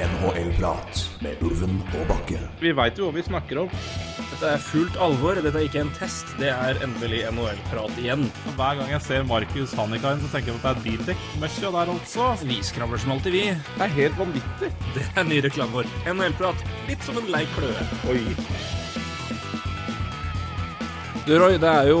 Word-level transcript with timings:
NHL-prat 0.00 1.00
med 1.20 1.40
Ulven 1.44 1.80
og 1.98 2.06
Bakke. 2.08 2.38
Vi 2.62 2.70
veit 2.76 2.96
jo 2.96 3.08
hva 3.08 3.14
vi 3.18 3.24
snakker 3.26 3.58
om. 3.62 3.72
Dette 4.30 4.52
er 4.54 4.62
fullt 4.64 4.96
alvor. 5.02 5.36
Dette 5.36 5.58
er 5.60 5.66
ikke 5.66 5.82
en 5.82 5.92
test. 5.98 6.30
Det 6.40 6.48
er 6.48 6.80
endelig 6.84 7.20
NHL-prat 7.28 7.98
igjen. 8.00 8.24
Hver 8.56 8.78
gang 8.78 8.92
jeg 8.94 9.04
ser 9.04 9.26
Markus 9.28 9.74
Hannikainen, 9.76 10.22
så 10.24 10.30
tenker 10.32 10.54
jeg 10.54 10.60
at 10.60 10.64
det 10.64 10.70
er 10.72 10.84
bildekk-møkkja 10.86 11.72
der 11.76 11.92
altså. 11.92 12.30
Vi 12.48 12.56
skravler 12.64 13.02
som 13.02 13.12
alltid, 13.16 13.36
vi. 13.36 13.44
Det 13.74 13.84
er 13.86 13.96
helt 13.98 14.16
vanvittig. 14.22 14.72
Det 14.96 15.04
er 15.10 15.28
ny 15.28 15.42
reklame 15.44 15.76
vår. 15.82 15.92
NHL-prat. 16.14 16.64
Litt 16.88 17.04
som 17.04 17.20
en 17.20 17.28
lei 17.34 17.44
kløe. 17.58 17.84
Oi. 18.08 18.24
Du, 21.28 21.36
Roy, 21.36 21.60
det 21.60 21.68
er 21.68 21.90
jo 21.92 22.00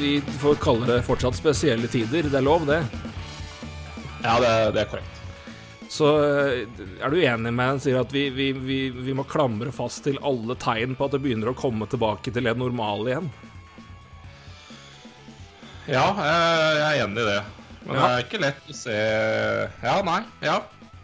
Vi 0.00 0.16
får 0.40 0.56
kalle 0.64 0.88
det 0.88 1.02
fortsatt 1.06 1.36
spesielle 1.36 1.92
tider. 1.92 2.32
Det 2.32 2.40
er 2.40 2.48
lov, 2.48 2.64
det. 2.70 2.80
Ja, 4.24 4.40
det, 4.40 4.56
det 4.74 4.86
er 4.86 4.92
korrekt. 4.96 5.17
Så 5.88 6.08
eh, 6.20 6.66
er 7.00 7.10
du 7.14 7.16
enig 7.22 7.52
med 7.56 7.78
og 7.78 7.82
sier 7.84 7.96
at 8.02 8.10
vi, 8.12 8.26
vi, 8.34 8.50
vi, 8.52 8.78
vi 8.92 9.14
må 9.16 9.24
klamre 9.28 9.70
fast 9.72 10.02
til 10.04 10.18
alle 10.20 10.56
tegn 10.60 10.92
på 10.98 11.06
at 11.08 11.14
det 11.16 11.22
begynner 11.24 11.52
å 11.52 11.56
komme 11.56 11.88
tilbake 11.88 12.32
til 12.34 12.44
det 12.44 12.52
normale 12.60 13.14
igjen? 13.14 13.30
Ja, 15.88 16.04
jeg 16.12 16.74
jeg 16.76 16.88
er 16.88 17.04
enig 17.06 17.22
i 17.22 17.28
det. 17.30 17.38
Men 17.86 17.96
Ja. 17.96 18.00
det 18.02 18.08
er 18.18 18.26
ikke 18.26 18.40
lett 18.42 18.66
å 18.68 18.74
se 18.76 18.96
Ja, 19.82 19.94
nei. 20.04 20.18
Ja. 20.44 20.58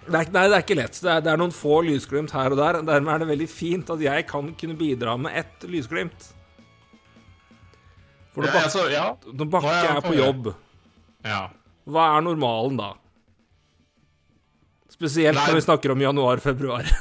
Det 0.05 0.19
er, 0.20 0.27
nei, 0.34 0.42
det 0.52 0.56
er 0.59 0.61
ikke 0.66 0.77
lett. 0.77 0.98
Det 1.01 1.09
er, 1.09 1.20
det 1.25 1.30
er 1.33 1.39
noen 1.41 1.55
få 1.56 1.78
lysglimt 1.87 2.34
her 2.37 2.53
og 2.53 2.59
der. 2.61 2.83
Dermed 2.84 3.14
er 3.14 3.23
det 3.23 3.28
veldig 3.30 3.47
fint 3.48 3.89
at 3.95 4.03
jeg 4.05 4.27
kan 4.28 4.51
kunne 4.61 4.77
bidra 4.77 5.14
med 5.16 5.33
ett 5.41 5.64
lysglimt. 5.64 6.27
For 8.34 8.45
når, 8.45 8.51
Ja, 8.51 8.53
Bak 8.53 8.66
altså, 8.69 8.83
ja. 8.92 9.06
når 9.33 9.48
Bakke 9.55 9.73
er 9.95 10.01
på 10.05 10.12
jobb, 10.19 10.51
ja. 11.25 11.41
hva 11.89 12.05
er 12.19 12.27
normalen 12.27 12.77
da? 12.77 12.91
Spesielt 15.04 15.36
Nei. 15.36 15.48
når 15.50 15.58
vi 15.58 15.64
snakker 15.66 15.92
om 15.92 16.06
januar-februar. 16.08 16.88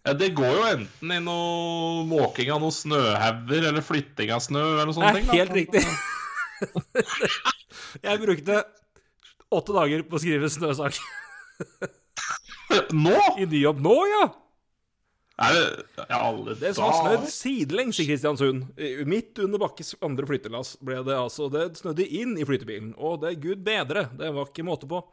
Ja, 0.00 0.14
Det 0.16 0.30
går 0.32 0.48
jo 0.48 0.62
enten 0.64 1.10
i 1.12 1.18
noe 1.20 2.06
måking 2.08 2.48
av 2.54 2.62
noen 2.62 2.72
snøhauger 2.72 3.66
eller 3.68 3.84
flytting 3.84 4.30
av 4.32 4.40
snø 4.40 4.62
eller 4.64 4.88
noe 4.88 4.96
sånt. 4.96 5.12
Det 5.12 5.26
er 5.26 5.42
helt 5.42 5.52
riktig. 5.58 5.82
Jeg 8.08 8.22
brukte 8.22 8.62
åtte 9.52 9.76
dager 9.76 10.06
på 10.08 10.16
å 10.16 10.22
skrive 10.22 10.48
snøsak 10.52 10.96
Nå? 12.96 13.12
i 13.36 13.44
ny 13.44 13.60
jobb 13.60 13.84
nå, 13.84 13.94
ja! 14.08 14.24
Er 15.40 15.56
det 15.56 15.68
ja, 16.06 16.16
alle 16.16 16.56
Det 16.60 16.72
som 16.76 16.88
har 16.88 16.96
snødd 16.96 17.28
sidelengs 17.32 18.00
i 18.00 18.08
Kristiansund. 18.08 18.66
Midt 19.08 19.40
under 19.44 19.60
Bakkes 19.60 19.94
andre 20.04 20.28
flyttelass 20.32 20.74
ble 20.84 21.00
det 21.04 21.16
altså 21.16 21.52
Det 21.52 21.74
snødde 21.80 22.08
inn 22.08 22.36
i 22.40 22.48
flytebilen. 22.48 22.92
Og 22.96 23.20
det 23.20 23.34
er 23.34 23.40
gud 23.44 23.68
bedre. 23.68 24.08
Det 24.16 24.32
var 24.36 24.48
ikke 24.48 24.64
måte 24.68 24.88
på. 24.88 25.04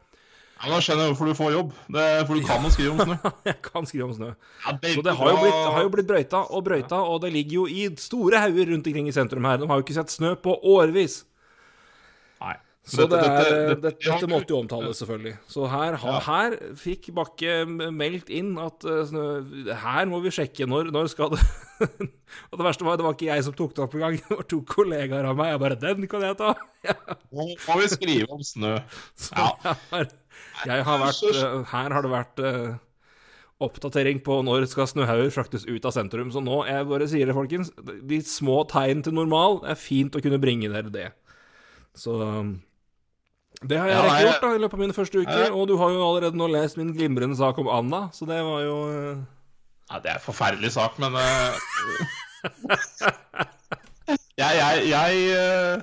Ja, 0.58 0.70
Da 0.74 0.78
skjønner 0.82 1.06
jeg 1.06 1.12
hvorfor 1.12 1.28
du 1.30 1.34
får 1.38 1.52
jobb. 1.54 1.72
Det 1.94 2.02
er 2.02 2.24
For 2.26 2.34
du 2.34 2.46
kan 2.48 2.64
å 2.66 2.70
skrive 2.74 2.90
om 2.94 2.98
snø. 3.06 3.32
Jeg 3.48 3.58
kan 3.62 3.86
skrive 3.86 4.08
om 4.08 4.14
snø. 4.16 4.30
Ja, 4.64 4.74
Så 4.74 5.04
det 5.06 5.14
har 5.20 5.30
jo 5.30 5.36
blitt, 5.44 5.58
har 5.76 5.84
jo 5.86 5.92
blitt 5.94 6.08
brøyta 6.10 6.40
og 6.50 6.64
brøyta, 6.66 6.98
og 7.06 7.20
det 7.22 7.30
ligger 7.36 7.60
jo 7.60 7.66
i 7.70 7.86
store 8.02 8.42
hauger 8.42 8.72
rundt 8.72 8.90
omkring 8.90 9.06
i 9.10 9.14
sentrum 9.14 9.46
her. 9.46 9.60
De 9.62 9.68
har 9.70 9.78
jo 9.78 9.86
ikke 9.86 9.98
sett 10.00 10.10
snø 10.10 10.34
på 10.42 10.56
årevis. 10.74 11.20
Så 12.88 13.04
det 13.04 13.18
Dette- 13.18 13.28
er, 13.28 13.48
dette- 13.68 13.80
dette, 13.82 14.04
ja, 14.06 14.14
dette 14.16 14.28
måtte 14.30 14.48
jo 14.54 14.58
omtales, 14.62 14.96
selvfølgelig. 15.02 15.34
Så 15.50 15.66
her, 15.68 15.96
her 16.24 16.54
fikk 16.78 17.10
Bakke 17.12 17.56
meldt 17.92 18.30
inn 18.32 18.54
at 18.62 18.84
eh, 18.88 19.74
her 19.82 20.06
må 20.08 20.22
vi 20.24 20.30
sjekke 20.32 20.64
når, 20.70 20.88
når 20.94 21.10
skal 21.12 21.34
det 21.34 21.40
Og 22.48 22.56
det 22.58 22.64
verste 22.64 22.84
var, 22.86 22.96
det 22.96 23.04
var 23.04 23.12
ikke 23.14 23.28
jeg 23.28 23.44
som 23.44 23.52
tok 23.54 23.74
det 23.76 23.82
opp 23.84 23.92
engang. 23.94 24.16
Det 24.24 24.36
var 24.38 24.46
to 24.50 24.62
kollegaer 24.66 25.28
av 25.28 25.36
meg. 25.38 25.50
Jeg 25.52 25.60
bare 25.62 25.76
'Den 25.78 26.08
kan 26.08 26.24
jeg 26.24 26.36
ta'. 26.40 26.54
Nå 27.36 27.44
må 27.68 27.76
vi 27.82 27.88
skrive 27.92 28.30
om 28.34 28.42
snø. 28.42 28.78
Så 29.16 29.36
Ja. 29.36 29.74
jeg 29.92 30.08
jeg 30.66 30.84
har 30.84 30.98
vært 30.98 31.22
eh, 31.34 31.64
Her 31.70 31.90
har 31.94 32.02
det 32.02 32.10
vært 32.10 32.38
eh, 32.42 32.74
oppdatering 33.60 34.20
på 34.24 34.40
når 34.46 34.66
skal 34.70 34.86
snøhauger 34.86 35.30
fraktes 35.34 35.66
ut 35.66 35.84
av 35.84 35.92
sentrum. 35.92 36.30
Så 36.32 36.40
nå, 36.42 36.64
jeg 36.66 36.86
bare 36.88 37.08
sier 37.10 37.26
det, 37.26 37.34
folkens, 37.36 37.70
de 38.06 38.20
små 38.22 38.62
tegn 38.70 39.02
til 39.02 39.12
normal 39.18 39.60
er 39.66 39.74
fint 39.78 40.14
å 40.14 40.22
kunne 40.22 40.38
bringe 40.40 40.70
dere 40.70 40.90
det. 40.94 41.08
Så 41.98 42.14
um, 42.22 42.52
det 43.62 43.78
har 43.78 43.88
jeg 43.90 43.96
Ja, 43.98 44.18
gjort 44.22 44.44
da, 44.44 44.50
i 44.54 44.60
løpet 44.62 44.76
av 44.76 44.82
mine 44.84 44.94
første 44.94 45.22
uker. 45.24 45.40
Ja. 45.48 45.50
Og 45.50 45.66
du 45.66 45.74
har 45.80 45.90
jo 45.90 46.02
allerede 46.04 46.38
nå 46.38 46.46
lest 46.52 46.78
min 46.78 46.92
glimrende 46.94 47.36
sak 47.38 47.58
om 47.58 47.70
Anna, 47.72 48.06
så 48.14 48.28
det 48.28 48.38
var 48.46 48.60
jo 48.62 48.76
eh, 48.92 49.16
Ja, 49.90 49.98
det 50.04 50.12
er 50.12 50.20
en 50.20 50.26
forferdelig 50.26 50.70
sak, 50.76 50.98
men 51.02 51.16
uh... 51.18 51.58
Jeg, 54.38 54.54
jeg, 54.54 54.84
jeg 54.92 55.16
uh... 55.34 55.82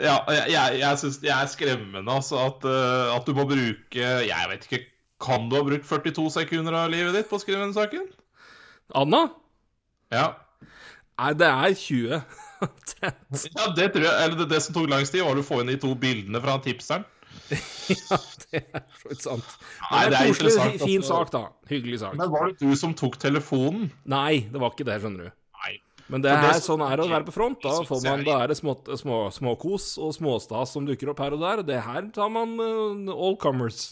Ja, 0.00 0.16
jeg, 0.32 0.46
jeg, 0.48 0.78
jeg 0.80 0.98
syns 1.02 1.18
det 1.20 1.28
er 1.34 1.50
skremmende, 1.52 2.08
altså, 2.08 2.40
at, 2.46 2.64
at 3.12 3.26
du 3.28 3.34
må 3.36 3.44
bruke 3.44 4.06
Jeg 4.24 4.48
vet 4.48 4.64
ikke 4.64 4.86
Kan 5.20 5.50
du 5.50 5.58
ha 5.58 5.62
brukt 5.66 5.84
42 5.84 6.30
sekunder 6.38 6.72
av 6.72 6.88
livet 6.88 7.12
ditt 7.18 7.28
på 7.28 7.36
å 7.36 7.42
skrive 7.42 7.60
den 7.60 7.76
saken? 7.76 8.08
Anna? 8.96 9.26
Ja. 10.14 10.30
Nei, 11.20 11.32
det 11.36 11.48
er 11.48 11.76
20. 11.76 12.20
ja 12.62 13.66
det 13.76 13.90
tror 13.92 14.06
jeg 14.06 14.12
Eller 14.24 14.36
det, 14.38 14.46
det 14.50 14.60
som 14.64 14.76
tok 14.76 14.88
langst 14.90 15.14
tid, 15.14 15.24
var 15.26 15.38
å 15.38 15.44
få 15.44 15.60
inn 15.62 15.72
de 15.72 15.78
to 15.82 15.92
bildene 15.98 16.40
fra 16.42 16.56
tipseren. 16.64 17.04
ja, 17.92 18.18
det 18.50 18.62
er 18.62 18.84
så 19.02 19.16
sant. 19.28 19.56
Nei, 19.90 20.04
det 20.10 20.18
er 20.18 20.30
koselig, 20.32 20.54
fin 20.80 21.02
altså. 21.02 21.10
sak, 21.10 21.32
da. 21.34 21.42
Hyggelig 21.70 22.00
sak. 22.02 22.16
Men 22.18 22.32
var 22.32 22.48
det 22.50 22.64
du 22.64 22.78
som 22.78 22.94
tok 22.96 23.18
telefonen? 23.22 23.90
Nei, 24.08 24.46
det 24.50 24.62
var 24.62 24.72
ikke 24.74 24.86
det, 24.88 24.96
skjønner 25.02 25.28
du. 25.28 25.34
Nei. 25.60 25.74
Men 26.12 26.22
det 26.22 26.32
er 26.32 26.58
sånn 26.62 26.82
er 26.86 27.02
å 27.02 27.08
være 27.10 27.26
på 27.26 27.34
front. 27.34 27.60
Da 27.62 27.82
får 27.86 28.02
man, 28.06 28.24
da 28.26 28.40
er 28.44 28.52
det 28.52 28.58
små, 28.58 28.76
små, 28.98 29.20
småkos 29.34 29.92
og 30.02 30.14
småstas 30.16 30.74
som 30.74 30.86
dukker 30.86 31.12
opp 31.12 31.22
her 31.22 31.36
og 31.36 31.42
der. 31.42 31.62
Det 31.66 31.80
her 31.82 32.10
tar 32.14 32.30
man 32.32 32.54
uh, 32.62 33.14
all 33.14 33.38
comers. 33.42 33.90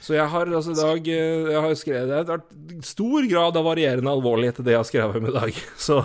Så 0.00 0.16
jeg 0.16 0.24
har 0.32 0.48
altså 0.48 0.72
i 0.72 0.78
dag 0.78 1.08
eh, 1.12 1.50
Jeg 1.52 1.60
har 1.60 1.74
skrevet 1.76 2.08
Det 2.08 2.14
har 2.16 2.28
vært 2.30 2.86
stor 2.88 3.26
grad 3.28 3.58
av 3.60 3.66
varierende 3.68 4.14
alvorlighet 4.16 4.62
i 4.62 4.64
det 4.64 4.72
jeg 4.72 4.80
har 4.80 4.88
skrevet 4.88 5.18
om 5.20 5.28
i 5.28 5.34
dag. 5.34 5.58
Så 5.88 5.98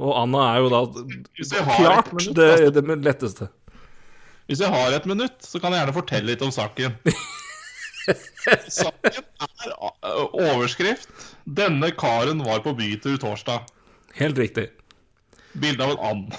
Og 0.00 0.14
Anna 0.16 0.44
er 0.54 0.62
jo 0.64 0.70
da 0.72 0.80
Hvis 1.36 1.50
jeg 1.52 1.64
har 1.66 1.80
klart 1.82 2.12
minutt, 2.14 2.36
det, 2.38 2.70
det 2.76 2.98
letteste. 3.04 3.50
Hvis 4.48 4.62
jeg 4.64 4.72
har 4.72 4.94
et 4.96 5.06
minutt, 5.06 5.36
så 5.44 5.60
kan 5.62 5.74
jeg 5.74 5.82
gjerne 5.84 5.94
fortelle 5.94 6.32
litt 6.32 6.42
om 6.42 6.50
saken. 6.54 6.96
saken 8.80 9.20
er 9.20 9.74
uh, 9.76 10.24
overskrift 10.32 11.10
'Denne 11.44 11.92
karen 11.98 12.40
var 12.46 12.62
på 12.64 12.72
bytur 12.78 13.18
torsdag'. 13.20 13.68
Helt 14.18 14.38
riktig. 14.38 14.68
Bilde 15.60 15.84
av 15.84 15.92
en 15.92 16.02
and. 16.08 16.34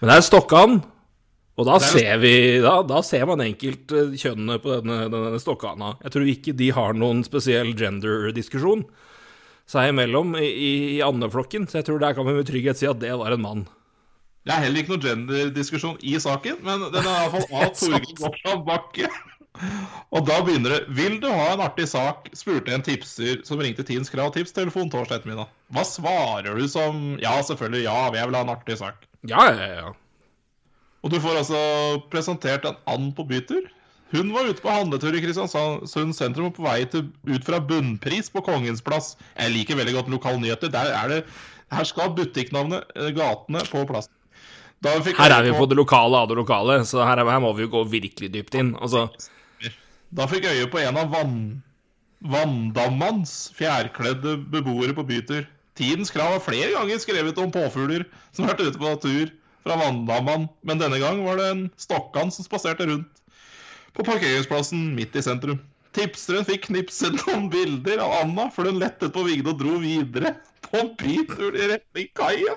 Men 0.00 0.10
det 0.10 0.16
er 0.16 0.24
stokkand, 0.26 0.80
Og 1.58 1.66
da 1.66 1.74
er- 1.74 1.86
ser 1.90 2.18
vi 2.22 2.32
da, 2.62 2.82
da 2.86 3.00
ser 3.02 3.26
man 3.26 3.40
enkelt 3.42 3.90
eh, 3.90 4.12
kjønnene 4.14 4.60
på 4.62 4.76
denne, 4.78 5.08
denne 5.10 5.40
stokkanda. 5.42 5.96
Jeg 6.04 6.14
tror 6.14 6.28
ikke 6.30 6.54
de 6.54 6.68
har 6.70 6.94
noen 6.94 7.24
spesiell 7.26 7.72
gender-diskusjon 7.74 8.84
seg 9.68 9.92
imellom 9.92 10.36
i, 10.40 10.48
i, 10.96 11.00
andeflokken, 11.04 11.66
så 11.68 11.80
jeg 11.80 11.88
tror 11.88 12.00
der 12.02 12.16
kan 12.16 12.26
vi 12.28 12.36
med 12.38 12.48
trygghet 12.48 12.80
si 12.80 12.88
at 12.88 13.00
det 13.02 13.12
var 13.20 13.34
en 13.34 13.44
mann. 13.44 13.66
Det 14.48 14.54
er 14.54 14.64
heller 14.64 14.80
ikke 14.80 14.94
noe 14.94 15.04
gender-diskusjon 15.04 15.98
i 16.08 16.14
saken, 16.22 16.62
men 16.64 16.86
den 16.88 17.02
er 17.02 17.26
iallfall 17.26 17.44
av 17.60 17.74
Torgeir 17.76 18.14
Gottschalk 18.16 18.64
Bakke. 18.68 19.10
Og 20.14 20.22
da 20.28 20.38
begynner 20.46 20.76
det 20.76 20.94
'Vil 20.94 21.18
du 21.20 21.26
ha 21.28 21.52
en 21.52 21.64
artig 21.64 21.88
sak?' 21.90 22.28
spurte 22.38 22.72
en 22.72 22.84
tipser 22.86 23.42
som 23.44 23.58
ringte 23.58 23.82
Tidens 23.82 24.12
Krav 24.12 24.30
Tipstelefon 24.32 24.90
torsdag 24.92 25.20
ettermiddag. 25.20 25.50
Hva 25.74 25.84
svarer 25.84 26.54
du 26.54 26.68
som 26.70 27.18
'ja, 27.18 27.34
selvfølgelig, 27.42 27.84
ja, 27.84 27.98
jeg 28.14 28.28
vil 28.28 28.38
ha 28.38 28.44
en 28.46 28.54
artig 28.54 28.78
sak'? 28.78 29.08
Ja, 29.26 29.50
ja, 29.50 29.66
ja. 29.82 29.92
Og 31.02 31.10
du 31.10 31.18
får 31.20 31.42
altså 31.42 31.60
presentert 32.10 32.64
en 32.64 32.78
and 32.86 33.14
på 33.16 33.26
bytur. 33.26 33.66
Hun 34.10 34.30
var 34.32 34.48
ute 34.48 34.62
på 34.64 34.72
handletur 34.72 35.12
i 35.12 35.20
Kristiansand 35.20 36.14
sentrum 36.16 36.48
og 36.48 36.54
på 36.56 36.64
vei 36.64 36.78
til, 36.88 37.10
ut 37.28 37.44
fra 37.44 37.58
Bunnpris 37.60 38.30
på 38.32 38.40
Kongens 38.46 38.80
plass. 38.84 39.16
Jeg 39.36 39.52
liker 39.52 39.76
veldig 39.76 39.98
godt 39.98 40.08
lokale 40.14 40.40
nyheter. 40.40 40.72
Der 40.72 40.92
er 40.96 41.08
det, 41.12 41.18
her 41.74 41.84
skal 41.84 42.14
butikknavnet, 42.16 42.88
eh, 42.96 43.10
gatene, 43.12 43.60
på 43.68 43.84
plass. 43.90 44.08
Her 44.84 45.32
er 45.34 45.42
vi 45.42 45.52
på 45.58 45.66
det 45.68 45.76
lokale 45.76 46.16
av 46.16 46.28
det 46.30 46.36
lokale, 46.38 46.80
så 46.86 47.02
her, 47.04 47.18
er- 47.18 47.30
her 47.30 47.40
må 47.40 47.52
vi 47.56 47.66
jo 47.66 47.68
gå 47.68 47.84
virkelig 47.90 48.32
dypt 48.32 48.54
inn. 48.54 48.74
Altså, 48.76 49.08
Da 50.14 50.24
fikk 50.26 50.44
jeg 50.44 50.56
øye 50.64 50.70
på 50.72 50.78
en 50.80 50.96
av 50.96 51.10
vann, 51.12 51.62
Vanndammanns 52.24 53.50
fjærkledde 53.54 54.38
beboere 54.50 54.94
på 54.96 55.04
bytur. 55.06 55.44
Tidens 55.76 56.10
Krav 56.10 56.32
har 56.32 56.40
flere 56.40 56.72
ganger 56.72 56.98
skrevet 56.98 57.36
om 57.38 57.52
påfugler 57.52 58.06
som 58.32 58.46
har 58.46 58.54
vært 58.54 58.72
ute 58.72 58.78
på 58.80 58.94
tur 59.02 59.30
fra 59.62 59.76
Vanndamman, 59.76 60.48
men 60.64 60.78
denne 60.80 60.98
gang 60.98 61.20
var 61.26 61.36
det 61.36 61.50
en 61.52 61.70
stokkan 61.76 62.32
som 62.32 62.46
spaserte 62.46 62.88
rundt 62.88 63.06
på 63.98 64.06
parkeringsplassen 64.06 64.92
midt 64.94 65.16
i 65.18 65.24
sentrum. 65.24 65.58
Tipseren 65.96 66.46
fikk 66.46 66.68
knipset 66.68 67.16
noen 67.24 67.48
bilder 67.50 68.02
av 68.04 68.14
Anna 68.20 68.46
før 68.54 68.70
hun 68.70 68.80
lettet 68.82 69.14
på 69.14 69.24
vingene 69.26 69.54
og 69.54 69.60
dro 69.62 69.78
videre 69.82 70.36
på 70.68 70.78
en 70.82 70.92
bytur 71.00 71.56
i 71.56 71.68
retning 71.72 72.10
kaia. 72.18 72.54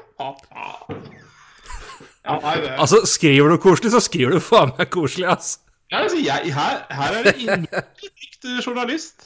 Ja, 2.22 2.38
altså, 2.78 3.02
skriver 3.10 3.50
du 3.50 3.58
koselig, 3.62 3.94
så 3.96 4.02
skriver 4.04 4.38
du 4.38 4.44
faen 4.44 4.76
meg 4.78 4.92
koselig, 4.94 5.26
ass. 5.32 5.56
Ja, 5.90 6.04
altså, 6.04 6.20
jeg, 6.22 6.54
her, 6.54 6.84
her 6.94 7.18
er 7.18 7.26
det 7.26 7.36
ingen 7.42 7.66
riktig 7.72 8.60
journalist. 8.62 9.26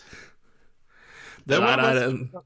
Det 1.45 1.59
må 1.61 1.73
jeg 1.73 1.81
bare 1.83 2.45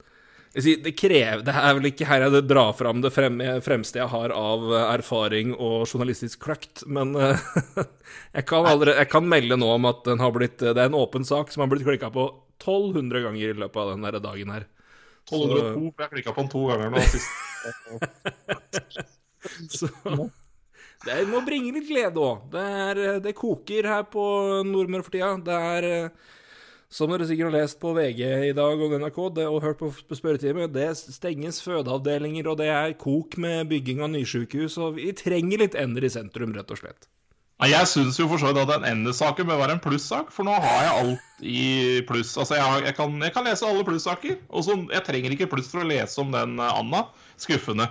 sier, 0.57 0.79
det, 0.81 0.95
krever, 0.97 1.43
det 1.45 1.53
er 1.53 1.75
vel 1.77 1.85
ikke 1.91 2.07
her 2.09 2.23
jeg 2.25 2.41
drar 2.49 2.71
fram 2.77 3.01
det 3.03 3.11
frem, 3.13 3.37
fremste 3.65 3.99
jeg 4.01 4.09
har 4.09 4.33
av 4.33 4.63
eh, 4.73 4.85
erfaring 4.95 5.51
og 5.55 5.83
journalistisk 5.89 6.41
kløkt, 6.47 6.83
men 6.89 7.13
eh, 7.19 7.37
jeg, 8.37 8.45
kan 8.49 8.65
allerede, 8.65 8.97
jeg 9.03 9.11
kan 9.11 9.27
melde 9.29 9.59
nå 9.61 9.69
om 9.75 9.85
at 9.91 10.01
den 10.09 10.21
har 10.23 10.33
blitt, 10.35 10.57
det 10.63 10.73
er 10.73 10.89
en 10.89 10.97
åpen 10.97 11.27
sak 11.27 11.53
som 11.53 11.61
har 11.65 11.69
blitt 11.71 11.85
klikka 11.85 12.09
på 12.15 12.25
1200 12.59 13.21
ganger 13.27 13.53
i 13.53 13.59
løpet 13.61 13.81
av 13.83 13.93
den 13.93 14.07
der 14.09 14.17
dagen 14.25 14.55
her. 14.57 14.65
1202, 15.29 15.93
for 15.93 16.01
jeg 16.07 16.13
klikka 16.15 16.33
på 16.33 16.41
den 16.43 16.51
to 16.55 16.61
ganger 16.71 16.87
nå 16.95 17.05
sist. 17.13 17.29
Så 19.79 19.87
det 21.05 21.13
er, 21.13 21.21
må 21.31 21.39
bringe 21.47 21.71
litt 21.77 21.87
glede 21.87 22.19
òg. 22.19 22.41
Det, 22.51 22.63
er- 22.89 23.21
det 23.23 23.31
koker 23.37 23.85
her 23.87 24.01
på 24.11 24.23
Nordmøre 24.67 25.05
for 25.05 25.13
tida. 25.15 25.29
Det 25.45 25.55
er, 25.69 25.85
eh, 25.87 26.09
som 26.89 27.11
dere 27.11 27.27
sikkert 27.29 27.51
har 27.51 27.61
lest 27.61 27.77
på 27.81 27.91
VG 27.93 28.23
i 28.49 28.55
dag 28.57 28.81
og 28.81 28.95
NRK 28.97 29.19
det, 29.37 29.45
og 29.45 29.61
hørt 29.61 29.77
på, 29.77 29.91
på 29.93 30.17
spørretime, 30.17 30.65
det 30.73 30.87
stenges 30.97 31.61
fødeavdelinger, 31.61 32.49
og 32.49 32.57
det 32.61 32.71
er 32.73 32.97
kok 32.97 33.37
med 33.41 33.69
bygging 33.69 34.01
av 34.01 34.09
nysykehus, 34.15 34.79
og 34.81 34.97
vi 34.97 35.11
trenger 35.13 35.61
litt 35.61 35.77
ender 35.77 36.07
i 36.07 36.11
sentrum, 36.13 36.55
rett 36.57 36.73
og 36.73 36.81
slett. 36.81 37.09
Jeg 37.59 37.87
syns 37.91 38.15
jo 38.15 38.25
for 38.31 38.39
så 38.39 38.49
vidt 38.49 38.61
at 38.63 38.69
den 38.71 39.01
NS-saken 39.03 39.47
bør 39.49 39.57
være 39.59 39.73
en 39.75 39.81
plussak, 39.83 40.29
for 40.31 40.47
nå 40.47 40.53
har 40.63 40.83
jeg 40.85 40.91
alt 40.95 41.41
i 41.43 41.63
pluss. 42.07 42.37
Altså, 42.39 42.55
jeg, 42.55 42.85
jeg, 42.87 42.95
kan, 42.95 43.17
jeg 43.19 43.33
kan 43.35 43.45
lese 43.45 43.67
alle 43.67 43.83
plussaker, 43.85 44.37
og 44.47 44.63
så 44.63 44.77
jeg 44.87 45.05
trenger 45.05 45.35
ikke 45.35 45.49
pluss 45.51 45.67
for 45.67 45.83
å 45.83 45.89
lese 45.89 46.23
om 46.23 46.31
den 46.31 46.55
eh, 46.55 46.77
Anna. 46.79 47.03
Skuffende. 47.39 47.89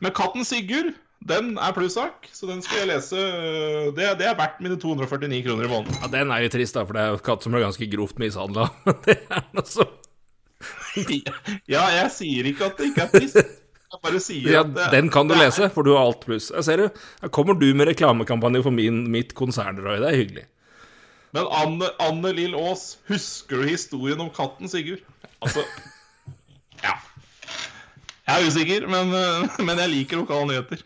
Men 0.00 0.16
katten 0.16 0.48
Sigurd, 0.48 0.94
den 1.26 1.56
er 1.58 1.72
plussak, 1.74 2.28
så 2.32 2.46
den 2.46 2.60
skal 2.62 2.82
jeg 2.84 2.88
lese. 2.92 3.16
Det, 3.96 4.08
det 4.20 4.26
er 4.28 4.36
verdt 4.38 4.60
mine 4.62 4.76
249 4.78 5.42
kroner 5.46 5.64
i 5.66 5.70
måneden. 5.70 5.96
Ja, 6.02 6.10
Den 6.12 6.30
er 6.30 6.44
litt 6.44 6.52
trist, 6.54 6.76
da, 6.76 6.84
for 6.86 6.94
det 6.94 7.02
er 7.02 7.08
jo 7.14 7.18
en 7.18 7.24
katt 7.26 7.42
som 7.46 7.54
ble 7.56 7.62
ganske 7.64 7.88
grovt 7.90 8.18
mishandla. 8.22 8.68
det 9.06 9.16
er 9.30 9.46
noe 9.56 9.66
så 9.66 9.86
Ja, 11.74 11.82
jeg 11.92 12.10
sier 12.14 12.46
ikke 12.52 12.68
at 12.70 12.78
det 12.80 12.90
ikke 12.92 13.06
er 13.06 13.10
trist. 13.12 13.36
Jeg 13.86 14.02
bare 14.02 14.20
sier 14.20 14.50
ja, 14.52 14.60
at 14.64 14.70
det, 14.76 14.86
Den 14.92 15.08
kan 15.14 15.28
du 15.28 15.34
det 15.34 15.40
er- 15.40 15.48
lese, 15.48 15.68
for 15.74 15.86
du 15.86 15.92
har 15.96 16.04
alt 16.08 16.22
pluss. 16.26 16.50
Jeg 16.54 16.64
ser 16.66 16.82
du, 16.84 16.86
her 17.22 17.32
kommer 17.32 17.56
du 17.58 17.66
med 17.76 17.88
reklamekampanje 17.90 18.62
for 18.64 18.74
min, 18.74 19.02
mitt 19.12 19.34
konsern, 19.38 19.78
Roy. 19.82 19.98
Det 20.02 20.08
er 20.12 20.20
hyggelig. 20.20 20.46
Men 21.36 21.48
Anne, 21.52 21.90
Anne 22.00 22.30
Lill 22.32 22.54
Aas, 22.56 22.96
husker 23.10 23.60
du 23.64 23.68
historien 23.68 24.20
om 24.24 24.30
katten 24.32 24.70
Sigurd? 24.72 25.02
Altså 25.42 25.64
Ja. 26.84 26.94
Jeg 28.26 28.42
er 28.42 28.46
usikker, 28.50 28.86
men, 28.90 29.12
men 29.64 29.78
jeg 29.84 29.92
liker 29.92 30.18
lokale 30.22 30.48
nyheter. 30.50 30.80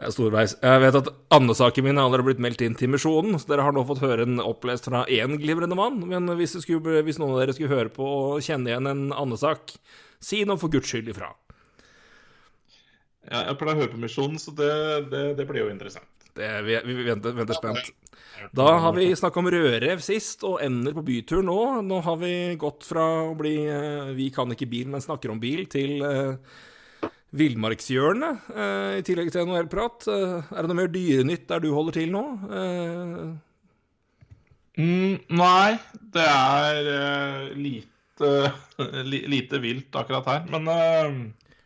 Det 0.00 0.06
er 0.08 0.12
storveis. 0.14 0.54
Jeg 0.64 0.80
vet 0.80 0.96
at 0.96 1.08
andesaken 1.36 1.84
min 1.84 1.98
har 2.00 2.06
allerede 2.08 2.30
blitt 2.30 2.38
meldt 2.40 2.62
inn 2.64 2.72
til 2.78 2.88
Misjonen, 2.88 3.34
så 3.36 3.50
dere 3.50 3.66
har 3.66 3.74
nå 3.76 3.82
fått 3.84 4.00
høre 4.00 4.24
en 4.24 4.40
opplest 4.40 4.86
fra 4.88 5.02
én 5.12 5.36
glimrende 5.42 5.76
mann. 5.76 5.98
Men 6.08 6.24
hvis, 6.38 6.56
skulle, 6.64 7.02
hvis 7.04 7.20
noen 7.20 7.34
av 7.34 7.42
dere 7.42 7.52
skulle 7.52 7.74
høre 7.74 7.92
på 7.92 8.06
og 8.06 8.40
kjenne 8.46 8.72
igjen 8.72 8.88
en 8.88 9.02
andesak, 9.12 9.74
si 10.24 10.40
nå 10.48 10.56
for 10.62 10.72
guds 10.72 10.88
skyld 10.88 11.10
ifra. 11.12 11.28
Ja, 13.28 13.42
jeg 13.50 13.58
pleier 13.60 13.76
å 13.76 13.82
høre 13.82 13.92
på 13.92 14.00
Misjonen, 14.00 14.40
så 14.40 14.56
det, 14.56 14.72
det, 15.12 15.22
det 15.36 15.48
blir 15.50 15.66
jo 15.66 15.68
interessant. 15.74 16.08
Det, 16.32 16.48
vi, 16.64 16.80
vi 16.86 17.04
venter, 17.04 17.36
venter 17.36 17.60
spent. 17.60 17.92
Da 18.56 18.70
har 18.80 18.96
vi 18.96 19.10
snakka 19.12 19.42
om 19.42 19.52
rødrev 19.52 20.00
sist, 20.00 20.48
og 20.48 20.62
ender 20.64 20.96
på 20.96 21.04
bytur 21.04 21.44
nå. 21.44 21.60
Nå 21.84 22.00
har 22.08 22.16
vi 22.24 22.34
gått 22.56 22.88
fra 22.88 23.04
å 23.28 23.36
bli 23.36 23.58
eh, 23.68 24.16
Vi 24.16 24.32
kan 24.32 24.48
ikke 24.56 24.70
bil, 24.70 24.88
men 24.88 25.04
snakker 25.04 25.36
om 25.36 25.44
bil, 25.44 25.66
til 25.68 26.00
eh, 26.08 26.60
villmarkshjørnet, 27.36 28.48
eh, 28.54 28.96
i 28.98 29.04
tillegg 29.06 29.30
til 29.34 29.46
NHL-prat. 29.46 30.08
Eh, 30.10 30.50
er 30.50 30.60
det 30.60 30.70
noe 30.70 30.80
mer 30.80 30.90
dyrenytt 30.90 31.46
der 31.50 31.62
du 31.62 31.70
holder 31.76 32.00
til 32.00 32.12
nå? 32.14 32.24
Eh, 32.50 33.30
Mm, 34.80 35.18
nei, 35.36 35.76
det 36.14 36.24
er 36.24 36.86
uh, 36.88 37.48
lite, 37.58 38.28
li, 39.10 39.18
lite 39.28 39.58
vilt 39.60 39.96
akkurat 39.98 40.28
her. 40.30 40.46
Men 40.48 40.68
uh, 40.70 41.18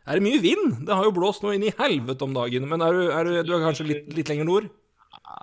er 0.05 0.19
det 0.19 0.25
mye 0.25 0.41
vind? 0.43 0.81
Det 0.89 0.97
har 0.97 1.07
jo 1.07 1.15
blåst 1.15 1.45
nå 1.45 1.53
inn 1.55 1.67
i 1.69 1.75
helvete 1.79 2.27
om 2.27 2.35
dagen. 2.35 2.67
Men 2.71 2.83
er 2.85 2.97
du, 2.97 3.05
er 3.13 3.29
du, 3.29 3.37
du 3.47 3.53
er 3.55 3.63
kanskje 3.69 3.87
litt, 3.89 4.11
litt 4.17 4.33
lenger 4.33 4.49
nord? 4.49 4.73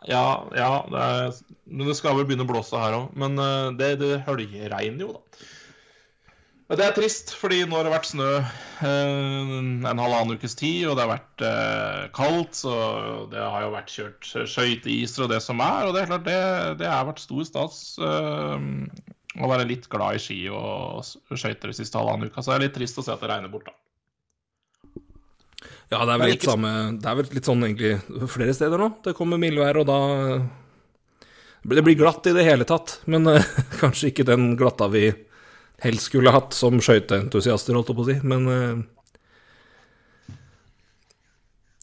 ja, 0.10 0.26
ja 0.58 0.70
det 0.90 1.02
er, 1.02 1.40
det 1.82 1.96
skal 1.98 2.16
vel 2.18 2.28
begynne 2.28 2.46
å 2.48 2.52
blåse 2.52 2.80
her 2.80 2.98
òg. 2.98 3.16
Men 3.18 3.38
eh, 3.42 3.72
det, 3.80 3.90
det 4.02 4.22
høljeregner 4.28 5.06
jo, 5.06 5.16
da. 5.18 5.48
Det 6.72 6.86
er 6.86 6.94
trist, 6.96 7.34
fordi 7.36 7.66
nå 7.68 7.76
har 7.76 7.84
det 7.84 7.92
vært 7.92 8.08
snø 8.08 8.30
eh, 8.40 9.56
en 9.60 10.00
halvannen 10.00 10.38
ukes 10.40 10.54
tid, 10.56 10.86
og 10.88 10.96
det 10.96 11.04
har 11.04 11.10
vært 11.10 11.44
eh, 11.44 12.04
kaldt, 12.16 12.54
så 12.62 12.76
det 13.32 13.42
har 13.44 13.66
jo 13.66 13.74
vært 13.74 13.92
kjørt 13.92 14.30
skøyteiser 14.48 15.26
og 15.26 15.34
det 15.34 15.42
som 15.44 15.60
er. 15.66 15.90
Og 15.90 15.96
det 15.96 16.04
er 16.04 16.12
klart, 16.14 16.24
det, 16.30 16.38
det 16.80 16.88
har 16.88 17.10
vært 17.10 17.20
stor 17.24 17.42
stas 17.50 17.82
eh, 18.00 18.64
å 19.36 19.50
være 19.52 19.66
litt 19.68 19.90
glad 19.92 20.16
i 20.16 20.22
ski 20.24 20.38
og 20.48 21.04
skøyter 21.04 21.74
de 21.74 21.76
siste 21.76 22.00
halvannen 22.00 22.32
uka. 22.32 22.40
Så 22.40 22.54
det 22.54 22.56
er 22.56 22.64
litt 22.70 22.78
trist 22.78 23.02
å 23.02 23.04
se 23.04 23.12
at 23.18 23.26
det 23.26 23.32
regner 23.34 23.52
bort, 23.52 23.68
da. 23.68 23.76
Ja, 25.92 26.06
det 26.08 26.14
er 26.14 26.22
vel 26.22 26.30
litt 26.32 26.46
samme 26.48 26.70
Det 26.96 27.10
er 27.10 27.18
vel 27.20 27.34
litt 27.36 27.48
sånn 27.50 27.66
egentlig 27.68 28.30
flere 28.32 28.56
steder 28.56 28.80
nå. 28.80 28.88
Det 29.04 29.12
kommer 29.18 29.42
mildvær, 29.44 29.82
og 29.82 29.90
da 29.90 30.00
Det 31.68 31.84
blir 31.84 32.00
glatt 32.00 32.32
i 32.32 32.36
det 32.38 32.48
hele 32.48 32.64
tatt. 32.70 33.02
Men 33.12 33.28
kanskje 33.82 34.14
ikke 34.14 34.28
den 34.32 34.54
glatta 34.56 34.88
vi 34.96 35.10
helst 35.84 36.10
skulle 36.10 36.34
hatt 36.34 36.54
som 36.58 36.80
skøyteentusiaster, 36.84 37.76
holdt 37.78 37.92
jeg 37.92 37.98
på 37.98 38.06
å 38.06 38.10
si. 38.10 38.18
Men 38.28 38.48
uh, 38.50 38.82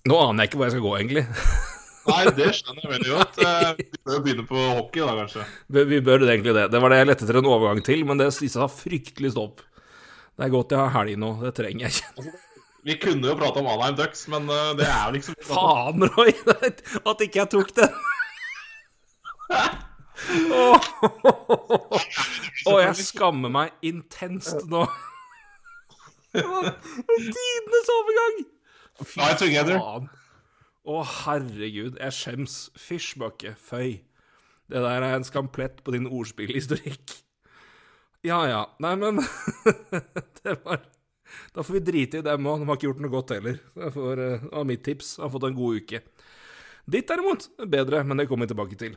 Nå 0.08 0.16
aner 0.24 0.44
jeg 0.44 0.50
ikke 0.52 0.60
hvor 0.60 0.68
jeg 0.68 0.76
skal 0.76 0.84
gå, 0.86 0.92
egentlig. 1.00 1.24
Nei, 2.08 2.22
det 2.38 2.46
skjønner 2.56 2.84
jeg 2.84 2.92
veldig 2.94 3.10
godt. 3.12 3.40
Eh, 3.44 3.72
Vi 3.76 3.86
bør 4.00 4.14
jo 4.14 4.20
begynne 4.24 4.44
på 4.48 4.60
hockey, 4.78 5.02
da, 5.04 5.16
kanskje. 5.18 5.42
Vi 5.90 5.98
bør 6.00 6.22
det 6.22 6.30
egentlig 6.32 6.54
det. 6.56 6.66
Det 6.72 6.80
var 6.80 6.94
det 6.94 7.00
jeg 7.02 7.08
lette 7.10 7.26
etter 7.26 7.38
en 7.42 7.50
overgang 7.50 7.82
til, 7.84 8.04
men 8.08 8.22
det 8.22 8.30
sa 8.32 8.68
fryktelig 8.72 9.34
stopp. 9.34 9.60
Det 10.38 10.46
er 10.46 10.54
godt 10.54 10.72
jeg 10.72 10.80
har 10.80 10.94
helg 10.94 11.18
nå. 11.20 11.34
Det 11.42 11.52
trenger 11.58 11.84
jeg 11.88 11.98
ikke. 11.98 12.32
Vi 12.88 12.96
kunne 13.02 13.28
jo 13.28 13.34
prate 13.36 13.60
om 13.60 13.68
Anheim 13.74 13.98
Ducks, 13.98 14.22
men 14.32 14.48
eh, 14.54 14.70
det 14.78 14.86
er 14.88 15.10
jo 15.10 15.20
ikke 15.20 15.28
så 15.28 15.34
mye 15.34 15.42
å 15.42 15.48
prate 15.50 15.58
om. 15.58 15.66
Faen, 15.74 15.98
Roy! 16.14 16.30
At 17.12 17.26
ikke 17.26 17.42
jeg 17.42 17.52
tok 17.58 17.74
den. 17.82 17.92
Åh, 20.53 20.88
oh, 22.67 22.79
jeg 22.82 22.97
skammer 23.00 23.53
meg 23.53 23.87
intenst 23.87 24.67
nå. 24.70 24.82
Tidenes 26.35 27.93
overgang! 27.94 28.41
Fy 28.99 29.15
faen. 29.15 30.09
Å, 30.88 30.99
herregud. 31.05 31.99
Jeg 32.00 32.17
skjems. 32.17 32.59
Fishbucket. 32.81 33.59
Føy. 33.61 34.00
Det 34.69 34.82
der 34.85 35.05
er 35.05 35.17
en 35.17 35.26
skamplett 35.26 35.82
på 35.85 35.94
din 35.94 36.09
ordspillhistorikk. 36.11 37.17
Ja 38.26 38.43
ja. 38.50 38.62
Nei, 38.82 38.94
men 38.99 39.20
Det 40.43 40.56
var 40.65 40.81
Da 41.55 41.62
får 41.62 41.76
vi 41.76 41.82
drite 41.87 42.20
i 42.20 42.26
dem 42.26 42.49
òg. 42.49 42.62
De 42.62 42.69
har 42.69 42.79
ikke 42.81 42.88
gjort 42.88 43.03
noe 43.05 43.12
godt 43.12 43.35
heller. 43.37 43.61
Det 43.76 43.93
eh, 43.93 44.09
det 44.17 44.53
var 44.53 44.69
mitt 44.69 44.85
tips. 44.85 45.17
Har 45.23 45.32
fått 45.32 45.49
en 45.49 45.56
god 45.56 45.82
uke. 45.82 46.03
Ditt 46.88 47.09
derimot, 47.11 47.50
bedre, 47.69 48.00
men 48.05 48.17
det 48.17 48.26
kommer 48.31 48.49
vi 48.49 48.55
tilbake 48.55 48.79
til. 48.81 48.97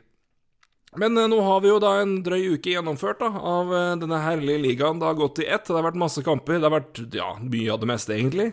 Men 1.00 1.16
eh, 1.16 1.28
nå 1.30 1.40
har 1.40 1.62
vi 1.64 1.70
jo 1.70 1.80
da 1.80 1.94
en 2.02 2.18
drøy 2.24 2.58
uke 2.58 2.74
gjennomført 2.74 3.22
da, 3.22 3.30
av 3.32 3.72
eh, 3.72 3.90
denne 4.02 4.20
herlige 4.20 4.60
ligaen. 4.66 5.00
Det 5.00 5.08
har 5.08 5.18
gått 5.18 5.40
i 5.40 5.48
ett. 5.48 5.64
Det 5.68 5.76
har 5.78 5.86
vært 5.88 6.00
masse 6.02 6.24
kamper. 6.26 6.58
Det 6.58 6.68
har 6.68 6.74
vært 6.76 7.04
ja, 7.16 7.34
mye 7.40 7.72
av 7.72 7.80
det 7.82 7.88
meste, 7.94 8.16
egentlig. 8.16 8.50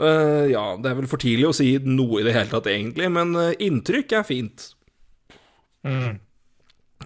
Uh, 0.00 0.48
ja, 0.48 0.62
det 0.80 0.88
er 0.88 0.96
vel 1.02 1.08
for 1.10 1.20
tidlig 1.20 1.50
å 1.50 1.56
si 1.56 1.74
noe 1.84 2.22
i 2.22 2.24
det 2.24 2.32
hele 2.32 2.48
tatt, 2.48 2.68
egentlig, 2.72 3.10
men 3.12 3.34
uh, 3.36 3.50
inntrykk 3.60 4.14
er 4.16 4.22
fint. 4.24 4.70
Mm. 5.84 6.16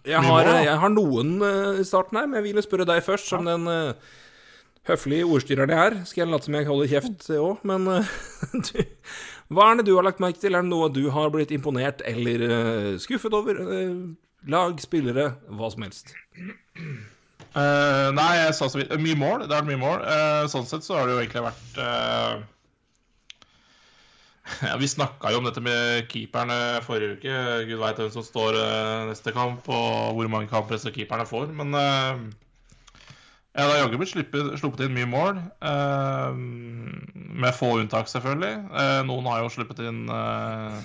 Jeg 0.06 0.22
har, 0.22 0.50
jeg 0.62 0.76
har 0.78 0.92
noen 0.92 1.32
uh, 1.42 1.80
i 1.82 1.86
starten 1.88 2.20
her, 2.20 2.28
men 2.30 2.38
jeg 2.38 2.46
ville 2.46 2.62
spørre 2.62 2.86
deg 2.86 3.02
først, 3.02 3.32
som 3.32 3.48
den 3.48 3.66
eh, 3.72 4.14
høflige 4.86 5.26
ordstyreren 5.26 5.72
jeg 5.74 5.82
er. 5.82 5.96
Skal 6.06 6.22
jeg 6.22 6.30
late 6.30 6.46
som 6.46 6.58
jeg 6.60 6.68
holder 6.68 6.92
kjeft 6.92 7.26
òg, 7.40 7.66
men 7.66 7.90
du, 8.68 8.78
hva 9.50 9.72
er 9.72 9.80
det 9.80 9.88
du 9.88 9.96
har 9.96 10.06
lagt 10.06 10.22
merke 10.22 10.38
til? 10.44 10.54
Er 10.54 10.62
det 10.62 10.70
noe 10.70 10.92
du 10.92 11.08
har 11.16 11.34
blitt 11.34 11.54
imponert 11.56 12.06
eller 12.06 12.46
skuffet 13.02 13.34
over? 13.34 13.64
Eh, 14.46 14.50
lag, 14.52 14.80
spillere, 14.80 15.30
hva 15.58 15.70
som 15.72 15.82
helst. 15.86 16.14
Uh, 17.56 18.12
nei, 18.12 18.32
jeg 18.36 18.52
sa 18.54 18.66
så 18.68 18.78
vidt 18.78 18.92
Mye 19.00 19.16
mål. 19.18 19.46
Det 19.46 19.54
har 19.54 19.64
vært 19.64 19.72
mye 19.72 19.80
mål. 19.80 20.04
Uh, 20.04 20.44
sånn 20.52 20.68
sett 20.68 20.84
så 20.84 20.98
har 20.98 21.08
det 21.08 21.16
jo 21.16 21.22
egentlig 21.22 21.46
vært 21.46 21.80
uh... 21.80 22.44
ja, 24.68 24.76
Vi 24.78 24.88
snakka 24.88 25.32
jo 25.32 25.40
om 25.40 25.46
dette 25.48 25.62
med 25.64 26.06
keeperne 26.12 26.80
forrige 26.86 27.16
uke. 27.18 27.36
Gud 27.66 27.80
veit 27.82 28.00
hvem 28.00 28.12
som 28.14 28.24
står 28.26 28.58
eh, 28.60 29.06
neste 29.10 29.32
kamp, 29.34 29.66
og 29.66 30.14
hvor 30.14 30.28
mange 30.30 30.50
kamper 30.52 30.76
disse 30.76 30.92
keeperne 30.94 31.26
får. 31.26 31.50
Men 31.56 31.74
eh, 31.74 32.20
ja, 33.56 33.64
det 33.64 33.72
har 33.72 33.80
jaggu 33.80 33.98
blitt 33.98 34.12
sluppet, 34.12 34.52
sluppet 34.60 34.84
inn 34.86 34.94
mye 34.94 35.08
mål. 35.10 35.40
eh, 35.66 36.38
med 37.42 37.58
få 37.58 37.72
unntak, 37.80 38.06
selvfølgelig. 38.12 38.54
Eh, 38.70 39.00
noen 39.08 39.26
har 39.32 39.42
jo 39.42 39.50
sluppet 39.56 39.82
inn 39.88 40.04
eh, 40.12 40.78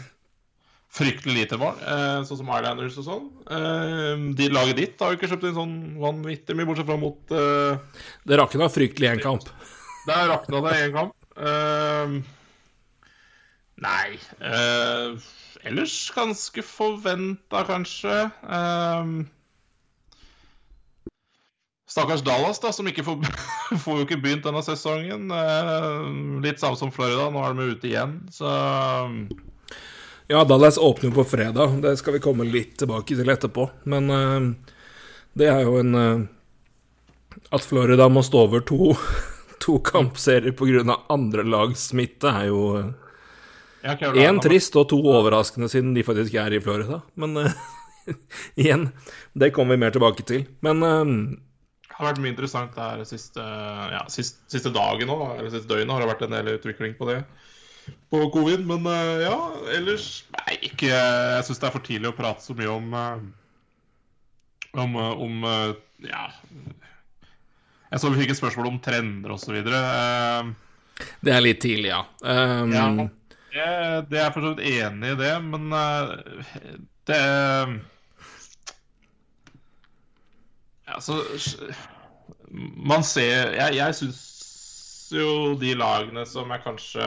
fryktelig 0.91 1.35
lite 1.37 1.57
mål, 1.59 1.79
eh, 1.87 2.19
sånn 2.27 2.41
som 2.41 2.51
Islanders 2.51 2.97
og 2.99 3.07
sånn. 3.07 3.27
Eh, 3.47 4.23
de 4.35 4.49
Laget 4.51 4.79
ditt 4.79 4.99
har 5.01 5.13
jo 5.13 5.19
ikke 5.19 5.31
kjøpt 5.31 5.47
inn 5.47 5.57
sånn 5.57 5.75
vanvittig 6.01 6.57
mye, 6.57 6.67
bortsett 6.67 6.89
fra 6.89 6.99
mot 6.99 7.35
uh, 7.35 8.03
Det 8.27 8.39
rakna 8.39 8.67
fryktelig 8.71 9.13
en 9.13 9.23
kamp. 9.23 9.47
Der 10.09 10.27
rakna 10.33 10.63
det 10.67 10.77
én 10.81 10.95
kamp. 10.95 11.15
Uh, 11.31 12.19
nei 13.81 14.17
uh, 14.43 15.15
Ellers 15.63 15.93
ganske 16.11 16.63
forventa, 16.65 17.61
kanskje. 17.67 18.15
Stakkars 21.91 22.23
Dallas, 22.25 22.57
da, 22.63 22.71
som 22.73 22.89
ikke 22.89 23.05
får, 23.05 23.21
får 23.83 23.99
jo 23.99 24.07
ikke 24.07 24.17
begynt 24.23 24.47
denne 24.47 24.63
sesongen. 24.65 25.29
Litt 26.41 26.63
samme 26.63 26.81
som 26.81 26.89
Florida, 26.91 27.29
nå 27.29 27.45
er 27.45 27.53
de 27.53 27.67
ute 27.75 27.91
igjen, 27.91 28.17
så 28.33 28.49
Ja, 30.31 30.43
Dallas 30.43 30.77
åpner 30.77 31.09
jo 31.09 31.15
på 31.15 31.23
fredag. 31.23 31.81
Det 31.81 31.97
skal 31.97 32.13
vi 32.13 32.19
komme 32.23 32.45
litt 32.47 32.77
tilbake 32.79 33.17
til 33.19 33.29
etterpå. 33.29 33.65
Men 33.91 34.05
uh, 34.07 34.45
det 35.35 35.49
er 35.51 35.65
jo 35.67 35.73
en 35.81 35.97
uh, 35.97 36.21
At 37.51 37.67
Florida 37.67 38.07
må 38.07 38.23
stå 38.23 38.45
over 38.45 38.63
to, 38.63 38.93
to 39.65 39.75
kampserier 39.83 40.55
pga. 40.55 40.95
andre 41.11 41.43
lags 41.43 41.89
smitte, 41.91 42.31
er 42.31 42.47
jo 42.47 42.63
Én 43.83 44.39
uh, 44.39 44.41
trist 44.45 44.79
og 44.79 44.87
to 44.93 45.01
overraskende, 45.03 45.67
siden 45.67 45.91
de 45.99 46.07
faktisk 46.07 46.39
er 46.39 46.55
i 46.55 46.63
Florida. 46.63 47.01
Men 47.19 47.35
eh, 47.43 47.61
igjen, 48.63 48.87
det 49.33 49.51
kommer 49.51 49.75
vi 49.75 49.83
mer 49.83 49.91
tilbake 49.91 50.23
til. 50.23 50.47
Men 50.63 50.79
Det 50.79 51.97
har 51.97 52.13
vært 52.13 52.23
mye 52.23 52.37
interessant 52.37 52.79
der 52.79 53.03
siste, 53.03 53.43
ja, 53.43 54.05
siste, 54.07 54.47
siste 54.47 54.71
dagen 54.71 55.11
òg, 55.11 55.41
eller 55.41 55.51
siste 55.51 55.67
døgnet 55.67 55.91
har 55.91 56.05
det 56.05 56.13
vært 56.13 56.27
en 56.29 56.39
del 56.39 56.55
utvikling 56.55 56.95
på 56.95 57.11
det. 57.11 57.23
På 58.11 58.25
covid, 58.31 58.65
men 58.67 58.85
eh, 58.85 59.23
ja, 59.23 59.37
ellers 59.71 60.07
Nei, 60.35 60.57
ikke 60.67 60.89
Jeg 60.91 61.45
syns 61.47 61.61
det 61.61 61.69
er 61.69 61.75
for 61.75 61.85
tidlig 61.85 62.09
å 62.11 62.17
prate 62.17 62.43
så 62.43 62.55
mye 62.57 62.71
om 62.73 62.97
eh, 62.99 63.21
Om, 64.83 64.97
eh, 64.99 65.23
om 65.27 65.45
Ja. 66.07 66.25
Jeg 67.91 67.99
så 67.99 68.11
vi 68.11 68.21
fikk 68.21 68.31
et 68.31 68.39
spørsmål 68.39 68.69
om 68.69 68.77
trender 68.79 69.33
osv. 69.35 69.57
Uh, 69.67 70.53
det 71.19 71.33
er 71.35 71.41
litt 71.43 71.59
tidlig, 71.59 71.89
ja. 71.89 72.05
Um, 72.23 72.71
ja, 72.71 72.85
det, 73.51 73.65
det 74.13 74.21
er 74.21 74.29
for 74.31 74.45
så 74.45 74.53
vidt 74.53 74.79
enig 74.79 75.11
i 75.11 75.17
det, 75.19 75.33
men 75.43 75.75
uh, 75.75 76.13
det 77.09 77.19
Altså 80.91 81.19
Man 82.51 83.03
ser 83.07 83.51
Jeg, 83.57 83.75
jeg 83.79 83.97
syns 83.99 84.21
jo 85.11 85.57
de 85.59 85.73
lagene 85.75 86.23
som 86.27 86.51
jeg 86.55 86.63
kanskje 86.63 87.05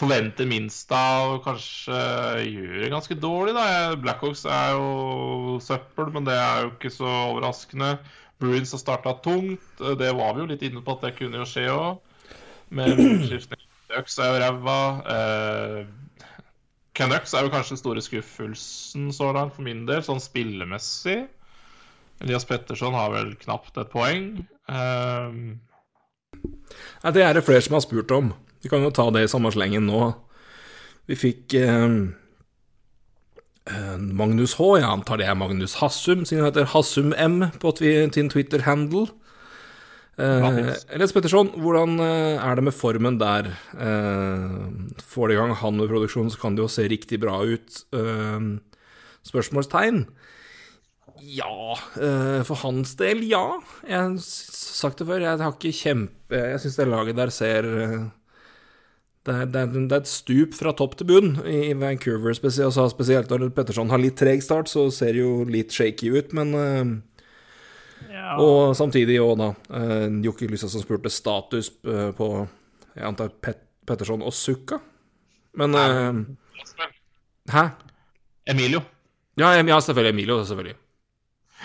forventer 0.00 0.48
minst 0.48 0.90
av, 0.96 1.36
kanskje 1.44 1.98
gjør 2.46 2.78
det 2.82 2.90
ganske 2.92 3.16
dårlig. 3.20 3.54
da 3.56 3.94
Blackhawks 4.00 4.46
er 4.48 4.74
jo 4.74 5.58
søppel, 5.62 6.10
men 6.14 6.26
det 6.28 6.36
er 6.40 6.64
jo 6.64 6.72
ikke 6.74 6.92
så 6.94 7.08
overraskende. 7.30 7.94
Bruins 8.40 8.72
har 8.72 8.80
starta 8.80 9.12
tungt. 9.24 9.82
Det 10.00 10.12
var 10.16 10.34
vi 10.34 10.40
jo 10.44 10.48
litt 10.48 10.64
inne 10.64 10.80
på 10.84 10.96
at 10.96 11.04
det 11.04 11.16
kunne 11.18 11.42
jo 11.42 11.48
skje 11.48 11.66
òg. 11.72 11.98
Med. 12.70 13.02
Ducks 13.90 14.18
er 14.22 14.30
jo 14.30 14.40
ræva. 14.40 14.78
Eh, 15.12 15.80
Canucks 16.96 17.34
er 17.34 17.44
jo 17.46 17.52
kanskje 17.52 17.74
den 17.76 17.82
store 17.82 18.02
skuffelsen 18.04 19.10
så 19.14 19.32
langt 19.36 19.56
for 19.56 19.66
min 19.66 19.84
del, 19.88 20.02
sånn 20.06 20.22
spillemessig. 20.22 21.18
Elias 22.20 22.44
Petterson 22.48 22.94
har 22.96 23.12
vel 23.14 23.34
knapt 23.40 23.78
et 23.80 23.92
poeng. 23.92 24.30
Eh, 24.68 25.42
Ja, 27.02 27.10
det 27.10 27.24
er 27.24 27.34
det 27.34 27.42
flere 27.44 27.60
som 27.64 27.74
har 27.76 27.82
spurt 27.84 28.12
om. 28.14 28.30
Vi 28.60 28.68
kan 28.72 28.82
jo 28.84 28.92
ta 28.94 29.08
det 29.14 29.24
i 29.24 29.30
samme 29.30 29.52
slengen 29.54 29.86
nå. 29.88 30.02
Vi 31.10 31.16
fikk 31.18 31.54
eh, 31.58 31.88
Magnus 33.98 34.56
H, 34.58 34.68
jeg 34.80 34.88
antar 34.88 35.20
det 35.20 35.28
er 35.30 35.38
Magnus 35.38 35.78
Hassum, 35.80 36.26
siden 36.26 36.44
han 36.44 36.52
heter 36.52 36.70
Hassum 36.74 37.14
M 37.16 37.42
på 37.62 37.72
sin 37.80 38.30
Twitter-handle. 38.32 39.08
Eh, 40.20 40.44
Grattis. 40.44 41.14
Petterson, 41.16 41.52
hvordan 41.62 42.00
eh, 42.04 42.36
er 42.36 42.58
det 42.58 42.66
med 42.66 42.76
formen 42.76 43.18
der? 43.20 43.52
Eh, 43.72 44.48
får 45.00 45.30
det 45.30 45.36
i 45.36 45.40
gang 45.40 45.54
han 45.62 45.78
med 45.80 45.90
produksjonen, 45.92 46.32
så 46.32 46.40
kan 46.42 46.56
det 46.56 46.64
jo 46.66 46.72
se 46.72 46.88
riktig 46.90 47.20
bra 47.22 47.40
ut. 47.46 47.84
Eh, 47.96 48.50
spørsmålstegn? 49.30 50.04
Ja, 51.20 51.76
eh, 52.00 52.40
for 52.48 52.56
hans 52.64 52.94
del, 53.00 53.22
ja. 53.28 53.60
Jeg 53.86 53.98
har 53.98 54.16
sagt 54.24 55.00
det 55.00 55.08
før, 55.08 55.20
jeg 55.24 55.40
har 55.40 55.52
ikke 55.52 55.76
kjempe 55.76 56.38
Jeg 56.52 56.62
syns 56.62 56.78
det 56.78 56.86
laget 56.88 57.18
der 57.18 57.32
ser 57.34 57.68
eh, 57.68 57.98
det 59.28 59.34
er, 59.34 59.48
det, 59.52 59.60
er, 59.60 59.72
det 59.84 59.92
er 59.92 60.00
et 60.00 60.08
stup 60.08 60.54
fra 60.56 60.72
topp 60.72 60.94
til 60.96 61.08
bunn 61.10 61.34
i 61.44 61.74
Vancouver 61.76 62.32
spesielt. 62.36 62.70
Altså, 62.70 62.86
spesielt 62.88 63.28
når 63.28 63.50
Petterson 63.52 63.90
har 63.92 64.00
litt 64.00 64.16
treg 64.16 64.40
start, 64.40 64.70
så 64.72 64.86
ser 64.94 65.12
det 65.12 65.20
jo 65.20 65.32
litt 65.44 65.74
shaky 65.76 66.08
ut, 66.14 66.30
men 66.36 66.54
eh, 66.56 66.92
Og 68.40 68.72
samtidig 68.78 69.18
òg, 69.20 69.34
da, 69.36 69.50
uh, 69.76 70.06
Jokke 70.24 70.48
Lysa 70.48 70.70
som 70.72 70.80
spurte 70.80 71.12
status 71.12 71.68
eh, 71.84 72.12
på 72.16 72.30
Jeg 72.94 73.04
antar 73.10 73.34
Pet 73.44 73.60
Petterson 73.90 74.22
og 74.24 74.32
Sukka. 74.36 74.78
Men 75.58 75.74
uh, 75.76 76.22
Hæ? 77.50 77.64
Emilio. 78.48 78.80
Ja, 79.36 79.52
ja, 79.58 79.80
selvfølgelig. 79.80 80.14
Emilio, 80.14 80.38
selvfølgelig. 80.46 80.76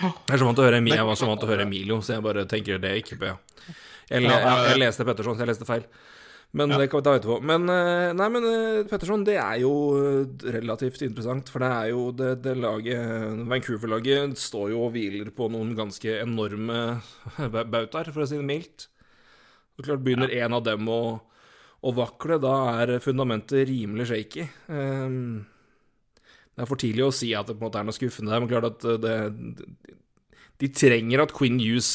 Jeg 0.02 0.34
er 0.34 0.42
så 0.42 0.44
vant 0.44 0.58
til 0.58 0.64
å 0.64 0.68
høre 0.68 0.82
Emilio, 0.82 0.98
jeg 0.98 1.08
var 1.08 1.16
så 1.16 1.28
vant 1.30 1.40
til 1.40 1.48
å 1.48 1.54
høre 1.54 1.64
Emilio, 1.64 2.02
så 2.04 2.18
jeg 2.18 2.24
bare 2.26 2.44
tenker 2.50 2.82
det 2.82 2.92
ikke 3.00 3.16
på, 3.20 3.30
ja. 3.30 3.36
Jeg, 4.10 4.22
le, 4.22 4.34
jeg, 4.34 4.66
jeg 4.68 4.80
leste 4.82 5.06
Petterson, 5.08 5.38
så 5.38 5.44
jeg 5.46 5.50
leste 5.54 5.68
feil. 5.68 5.86
Men 6.52 6.70
det 6.72 6.86
kan 6.88 7.00
vi 7.00 7.04
ta 7.04 7.14
etterpå. 7.18 7.40
Men 7.44 7.68
eh, 7.68 8.12
nei, 8.16 8.26
men 8.32 8.44
eh, 8.48 8.84
Petterson, 8.88 9.24
det 9.26 9.34
er 9.42 9.58
jo 9.60 9.72
eh, 9.98 10.46
relativt 10.56 11.02
interessant, 11.04 11.50
for 11.52 11.60
det 11.60 11.68
er 11.68 11.90
jo 11.90 12.04
det, 12.16 12.30
det 12.46 12.54
laget 12.56 13.42
Vancouver-laget 13.50 14.38
står 14.40 14.70
jo 14.72 14.84
og 14.86 14.94
hviler 14.94 15.28
på 15.36 15.50
noen 15.52 15.74
ganske 15.76 16.14
enorme 16.22 16.78
ba- 17.52 17.66
bautaer, 17.68 18.08
for 18.14 18.24
å 18.24 18.28
si 18.30 18.38
det 18.40 18.46
mildt. 18.48 18.86
Og 19.76 19.84
klart, 19.84 20.00
begynner 20.06 20.32
en 20.38 20.56
av 20.56 20.64
dem 20.64 20.88
å, 20.88 21.00
å 21.84 21.92
vakle, 21.98 22.38
da 22.40 22.54
er 22.80 22.94
fundamentet 23.04 23.66
rimelig 23.68 24.08
shaky. 24.14 24.46
Um, 24.72 25.44
det 26.56 26.64
er 26.64 26.70
for 26.70 26.80
tidlig 26.80 27.04
å 27.04 27.12
si 27.12 27.34
at 27.36 27.50
det 27.50 27.58
på 27.58 27.66
en 27.66 27.68
måte 27.68 27.82
er 27.82 27.90
noe 27.90 27.96
skuffende 27.98 28.32
der, 28.32 28.40
men 28.40 28.48
klart 28.48 28.70
at 28.70 28.86
eh, 28.88 29.02
det, 29.02 29.96
de 30.62 30.70
trenger 30.72 31.20
at 31.26 31.34
Queen 31.36 31.58
Hughes 31.60 31.90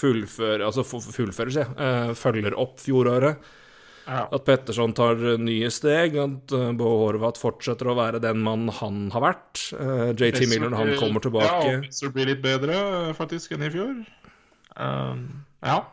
fullfører, 0.00 0.64
altså 0.66 0.82
fullfører 0.82 1.54
seg, 1.54 1.70
eh, 1.78 2.10
følger 2.18 2.56
opp 2.58 2.82
fjoråret. 2.82 3.38
Ja. 4.10 4.24
At 4.34 4.42
Petterson 4.46 4.90
tar 4.96 5.20
nye 5.38 5.68
steg, 5.70 6.16
at 6.18 6.54
uh, 6.56 6.70
Bo 6.74 6.88
Horvath 7.04 7.38
fortsetter 7.38 7.92
å 7.92 7.94
være 7.94 8.18
den 8.22 8.40
mann 8.42 8.66
han 8.80 9.04
har 9.14 9.22
vært. 9.22 9.60
Eh, 9.76 10.08
JT 10.18 10.48
Miller, 10.50 10.72
når 10.72 10.80
han 10.80 10.90
kommer 10.98 11.20
Ja, 11.20 11.26
tilbake 11.28 11.60
og 11.76 11.84
Pittsburgh 11.84 12.16
blir 12.16 12.30
litt 12.32 12.42
bedre 12.42 12.80
faktisk 13.14 13.54
enn 13.54 13.68
i 13.68 13.70
fjor. 13.70 14.00
Um, 14.74 15.22
ja. 15.62 15.84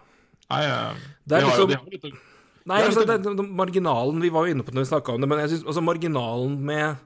Nei, 0.49 0.63
eh, 0.65 1.03
Det 1.27 1.37
er 1.37 1.45
de 1.45 1.45
har 1.45 1.53
liksom- 1.53 1.69
de 1.69 1.77
har 1.77 1.93
litt 1.93 2.23
Nei, 2.67 2.81
altså, 2.83 3.05
det, 3.07 3.23
det, 3.23 3.43
marginalen 3.47 4.19
Vi 4.19 4.29
var 4.29 4.45
jo 4.45 4.53
inne 4.53 4.63
på 4.63 4.73
det 4.73 4.75
når 4.75 4.85
vi 4.87 4.91
snakka 4.91 5.13
om 5.13 5.21
det, 5.21 5.29
men 5.29 5.39
jeg 5.39 5.49
synes, 5.53 5.67
altså, 5.71 5.83
marginalen 5.83 6.57
med 6.67 6.97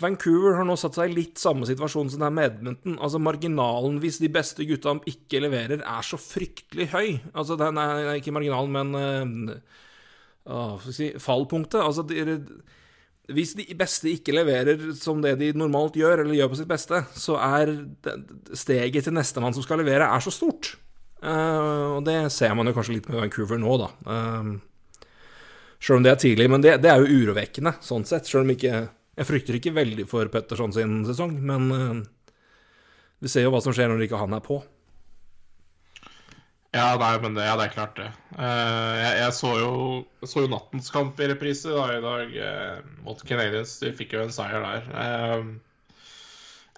Vancouver 0.00 0.56
har 0.56 0.64
nå 0.64 0.76
satt 0.80 0.96
seg 0.96 1.10
i 1.10 1.14
litt 1.14 1.40
samme 1.40 1.68
situasjon 1.68 2.10
som 2.10 2.20
det 2.22 2.26
er 2.26 2.34
med 2.34 2.50
Edmonton. 2.50 2.98
Altså, 2.98 3.20
marginalen, 3.20 3.98
hvis 4.00 4.18
de 4.18 4.28
beste 4.32 4.64
gutta 4.64 4.94
ikke 5.04 5.42
leverer, 5.44 5.82
er 5.84 6.02
så 6.06 6.16
fryktelig 6.16 6.88
høy. 6.88 7.20
Altså, 7.34 7.56
den 7.60 7.76
er 7.76 8.14
ikke 8.16 8.32
marginalen, 8.32 8.72
men 8.72 9.60
si, 10.90 11.10
fallpunktet. 11.20 11.80
Altså, 11.82 12.04
de, 12.06 12.38
hvis 13.34 13.54
de 13.58 13.66
beste 13.78 14.10
ikke 14.10 14.34
leverer 14.34 14.90
som 14.98 15.20
det 15.22 15.36
de 15.40 15.52
normalt 15.58 15.98
gjør, 15.98 16.24
eller 16.24 16.36
gjør 16.38 16.52
på 16.52 16.60
sitt 16.60 16.70
beste, 16.70 17.02
så 17.14 17.36
er 17.38 17.74
steget 18.58 19.06
til 19.06 19.14
nestemann 19.16 19.54
som 19.56 19.66
skal 19.66 19.82
levere, 19.82 20.08
er 20.08 20.24
så 20.24 20.32
stort. 20.34 20.74
Uh, 21.20 21.98
og 21.98 22.04
det 22.06 22.16
ser 22.32 22.54
man 22.56 22.70
jo 22.70 22.72
kanskje 22.76 22.96
litt 22.96 23.08
med 23.10 23.20
Vancouver 23.20 23.60
nå, 23.60 23.76
da. 23.82 23.90
Uh, 24.08 25.06
Sjøl 25.80 26.00
om 26.00 26.04
det 26.04 26.12
er 26.12 26.20
tidlig, 26.20 26.46
men 26.52 26.64
det, 26.64 26.74
det 26.84 26.90
er 26.92 27.00
jo 27.00 27.20
urovekkende, 27.22 27.74
sånn 27.84 28.04
sett. 28.08 28.28
Selv 28.28 28.44
om 28.44 28.50
ikke 28.52 28.88
Jeg 29.20 29.26
frykter 29.28 29.56
ikke 29.56 29.72
veldig 29.76 30.04
for 30.08 30.28
Petterson 30.32 30.72
sin 30.72 31.00
sesong, 31.08 31.34
men 31.44 31.70
uh, 31.72 32.36
vi 33.20 33.28
ser 33.28 33.44
jo 33.44 33.52
hva 33.52 33.60
som 33.64 33.74
skjer 33.76 33.90
når 33.92 34.06
ikke 34.06 34.20
han 34.20 34.36
er 34.36 34.44
på. 34.44 34.62
Ja, 36.70 36.94
nei, 37.00 37.16
men 37.18 37.34
det, 37.34 37.42
ja, 37.48 37.56
det 37.58 37.64
er 37.66 37.72
klart, 37.74 37.96
det. 37.98 38.06
Uh, 38.36 38.94
jeg, 38.94 39.14
jeg, 39.18 39.34
så 39.34 39.48
jo, 39.58 39.70
så 40.22 40.44
jo 40.44 40.50
nattens 40.52 40.92
kamp 40.94 41.18
i 41.18 41.26
reprise 41.32 41.72
da, 41.74 41.88
i 41.96 42.02
dag 42.04 42.36
uh, 42.38 42.76
mot 43.02 43.18
Canadiens. 43.26 43.72
De 43.82 43.90
fikk 43.96 44.14
jo 44.14 44.22
en 44.22 44.34
seier 44.34 44.62
der. 44.62 44.86
Uh, 44.94 45.96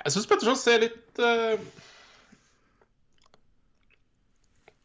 jeg 0.03 0.15
syns 0.15 0.29
Petterson 0.31 0.57
ser 0.59 0.81
litt 0.87 1.21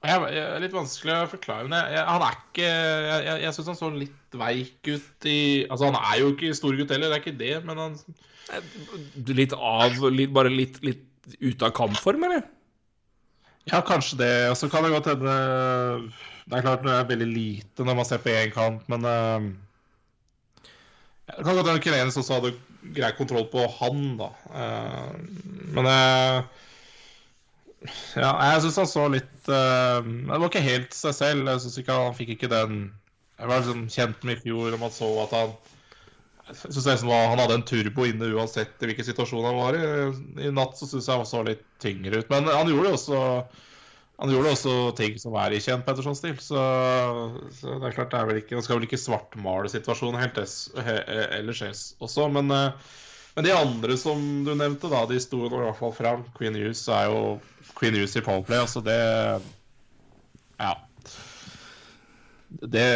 jeg, 0.08 0.28
er 0.30 0.62
litt 0.62 0.76
vanskelig 0.76 1.16
å 1.16 1.30
forklare, 1.32 1.66
men 1.72 1.80
jeg, 1.80 2.04
han 2.06 2.26
er 2.28 2.36
ikke 2.36 2.68
jeg, 2.68 3.40
jeg 3.42 3.56
syns 3.56 3.72
han 3.72 3.80
så 3.80 3.90
litt 3.96 4.38
veik 4.38 4.92
ut 4.92 5.28
i 5.28 5.40
Altså, 5.66 5.88
han 5.88 5.98
er 5.98 6.20
jo 6.22 6.30
ikke 6.36 6.54
stor 6.60 6.78
gutt 6.78 6.94
heller, 6.94 7.10
det 7.10 7.18
er 7.18 7.24
ikke 7.24 7.40
det, 7.40 7.56
men 7.66 7.82
han 7.82 7.98
Litt 9.34 9.56
av 9.58 9.98
litt, 10.14 10.30
Bare 10.36 10.52
litt, 10.54 10.78
litt 10.86 11.04
ute 11.42 11.66
av 11.66 11.74
kampform, 11.76 12.28
eller? 12.30 12.46
Ja, 13.68 13.82
kanskje 13.84 14.20
det. 14.22 14.34
Og 14.52 14.58
så 14.58 14.70
kan 14.72 14.86
det 14.86 14.94
godt 14.94 15.10
hende 15.12 15.32
Det 16.48 16.56
er 16.56 16.64
klart 16.64 16.86
det 16.86 16.94
er 16.94 17.10
veldig 17.10 17.28
lite 17.28 17.84
når 17.84 17.98
man 18.00 18.08
ser 18.08 18.22
på 18.24 18.32
én 18.32 18.54
kant, 18.56 18.86
men 18.88 19.04
uh, 19.04 19.44
Det 21.28 21.44
kan 21.44 21.58
godt 21.58 21.68
hende 21.68 21.84
Kirenes 21.84 22.18
også 22.18 22.40
hadde 22.40 22.54
grei 22.96 23.12
kontroll 23.18 23.50
på 23.52 23.66
han, 23.80 24.06
da. 24.22 24.32
Uh, 24.48 25.18
men 25.76 25.90
uh, 25.92 26.46
Ja, 28.16 28.32
jeg 28.54 28.64
syns 28.64 28.80
han 28.82 28.90
så 28.90 29.08
litt 29.12 29.52
uh, 29.52 30.00
Det 30.02 30.40
var 30.40 30.48
ikke 30.48 30.64
helt 30.64 30.96
seg 30.96 31.18
selv. 31.18 31.52
Jeg 31.52 31.66
syns 31.66 31.82
ikke 31.82 32.00
Han 32.08 32.16
fikk 32.18 32.38
ikke 32.38 32.52
den 32.52 32.80
Jeg 33.38 33.50
var 33.52 33.60
liksom 33.60 33.88
kjent 33.92 34.24
med 34.24 34.40
i 34.40 34.48
fjor, 34.48 34.72
om 34.74 34.88
man 34.88 34.96
så 34.96 35.12
at 35.28 35.36
han 35.36 35.58
jeg 36.48 36.74
synes 36.74 36.86
jeg, 36.88 37.00
Han 37.12 37.40
hadde 37.42 37.56
en 37.60 37.66
turbo 37.68 38.06
inne 38.08 38.32
uansett 38.34 38.82
i 38.82 38.90
hvilken 38.90 39.08
situasjon 39.08 39.48
han 39.48 39.58
var 39.60 39.78
i. 39.78 39.88
I 40.48 40.52
natt 40.56 40.78
så 40.80 40.88
syns 40.88 41.10
jeg 41.10 41.20
han 41.20 41.28
så 41.28 41.44
litt 41.48 41.64
tyngre 41.84 42.22
ut. 42.22 42.30
Men 42.32 42.48
han 42.50 42.72
gjorde 42.72 42.94
også 42.96 43.22
han 44.18 44.32
gjorde 44.34 44.54
også 44.56 44.76
ting 44.98 45.18
som 45.22 45.36
er 45.38 45.54
i 45.54 45.60
kjent 45.62 45.86
Petterson-stil. 45.86 46.40
Så, 46.42 46.62
så, 47.54 47.76
det 47.78 47.90
er 47.90 47.98
klart 48.00 48.14
det 48.14 48.22
er 48.22 48.30
vel 48.30 48.40
ikke 48.42 48.58
Han 48.58 48.66
skal 48.66 48.80
vel 48.80 48.88
ikke 48.88 49.02
svartmale 49.02 49.70
situasjonen 49.70 50.18
helt 50.22 50.40
ellers 50.42 51.62
også. 52.02 52.26
Men, 52.34 52.50
eh, 52.54 52.96
men, 53.36 53.46
de 53.46 53.54
andre 53.54 53.98
som 54.02 54.24
du 54.48 54.56
nevnte, 54.58 54.90
da, 54.90 55.04
de 55.06 55.22
sto 55.22 55.44
i 55.46 55.52
hvert 55.54 55.78
fall 55.78 55.94
fram. 55.94 56.26
Queen 56.40 56.58
Hughes 56.58 56.82
er 56.90 57.12
jo 57.12 57.38
Queen 57.78 57.94
Hughes 57.94 58.18
i 58.18 58.26
Powerplay. 58.26 58.64
Altså 58.66 58.82
det 58.82 58.98
Ja. 60.58 60.74
Det, 62.48 62.88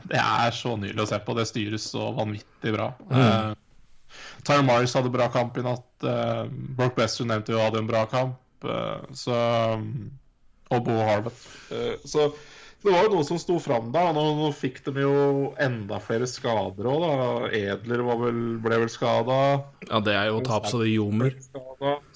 det 0.12 0.22
er 0.22 0.56
så 0.56 0.76
nydelig 0.76 1.04
å 1.06 1.10
se 1.10 1.20
på. 1.24 1.36
Det 1.38 1.48
styres 1.50 1.90
så 1.94 2.12
vanvittig 2.16 2.74
bra. 2.74 2.92
Mm. 3.10 3.20
Uh, 3.20 4.16
Tyler 4.46 4.66
Mars 4.66 4.94
hadde 4.98 5.12
bra 5.12 5.28
kamp 5.32 5.56
i 5.58 5.66
natt. 5.66 5.90
Uh, 6.04 6.46
Brock 6.78 6.96
Bester 6.98 7.28
nevnte 7.28 7.54
jo 7.54 7.62
hadde 7.62 7.82
en 7.82 7.90
bra 7.90 8.06
kamp. 8.10 8.40
Uh, 8.66 9.04
så 9.16 9.38
um, 9.78 10.10
og 10.72 10.82
Bo 10.86 10.98
Harvett. 11.04 11.46
Eh, 11.72 11.94
så 12.04 12.30
det 12.82 12.90
var 12.90 13.06
jo 13.06 13.12
noe 13.14 13.26
som 13.26 13.38
sto 13.38 13.58
fram 13.62 13.92
da. 13.94 14.08
Nå, 14.14 14.22
nå 14.40 14.48
fikk 14.56 14.80
de 14.88 15.04
jo 15.04 15.52
enda 15.62 16.00
flere 16.02 16.26
skader 16.30 16.88
òg, 16.90 17.04
da. 17.04 17.28
Edler 17.54 18.02
vel, 18.08 18.40
ble 18.64 18.80
vel 18.84 18.90
skada. 18.90 19.38
Ja, 19.86 20.00
det 20.02 20.16
er 20.18 20.32
jo 20.32 20.40
tap 20.46 20.66
så 20.70 20.82
det 20.82 20.90
ljomer. 20.90 21.36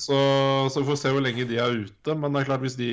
Så, 0.00 0.18
så 0.72 0.82
vi 0.82 0.88
får 0.90 1.00
se 1.02 1.14
hvor 1.14 1.22
lenge 1.22 1.46
de 1.46 1.60
er 1.62 1.84
ute. 1.86 2.16
Men 2.16 2.34
det 2.34 2.42
er 2.42 2.50
klart, 2.50 2.64
hvis 2.66 2.78
de 2.80 2.90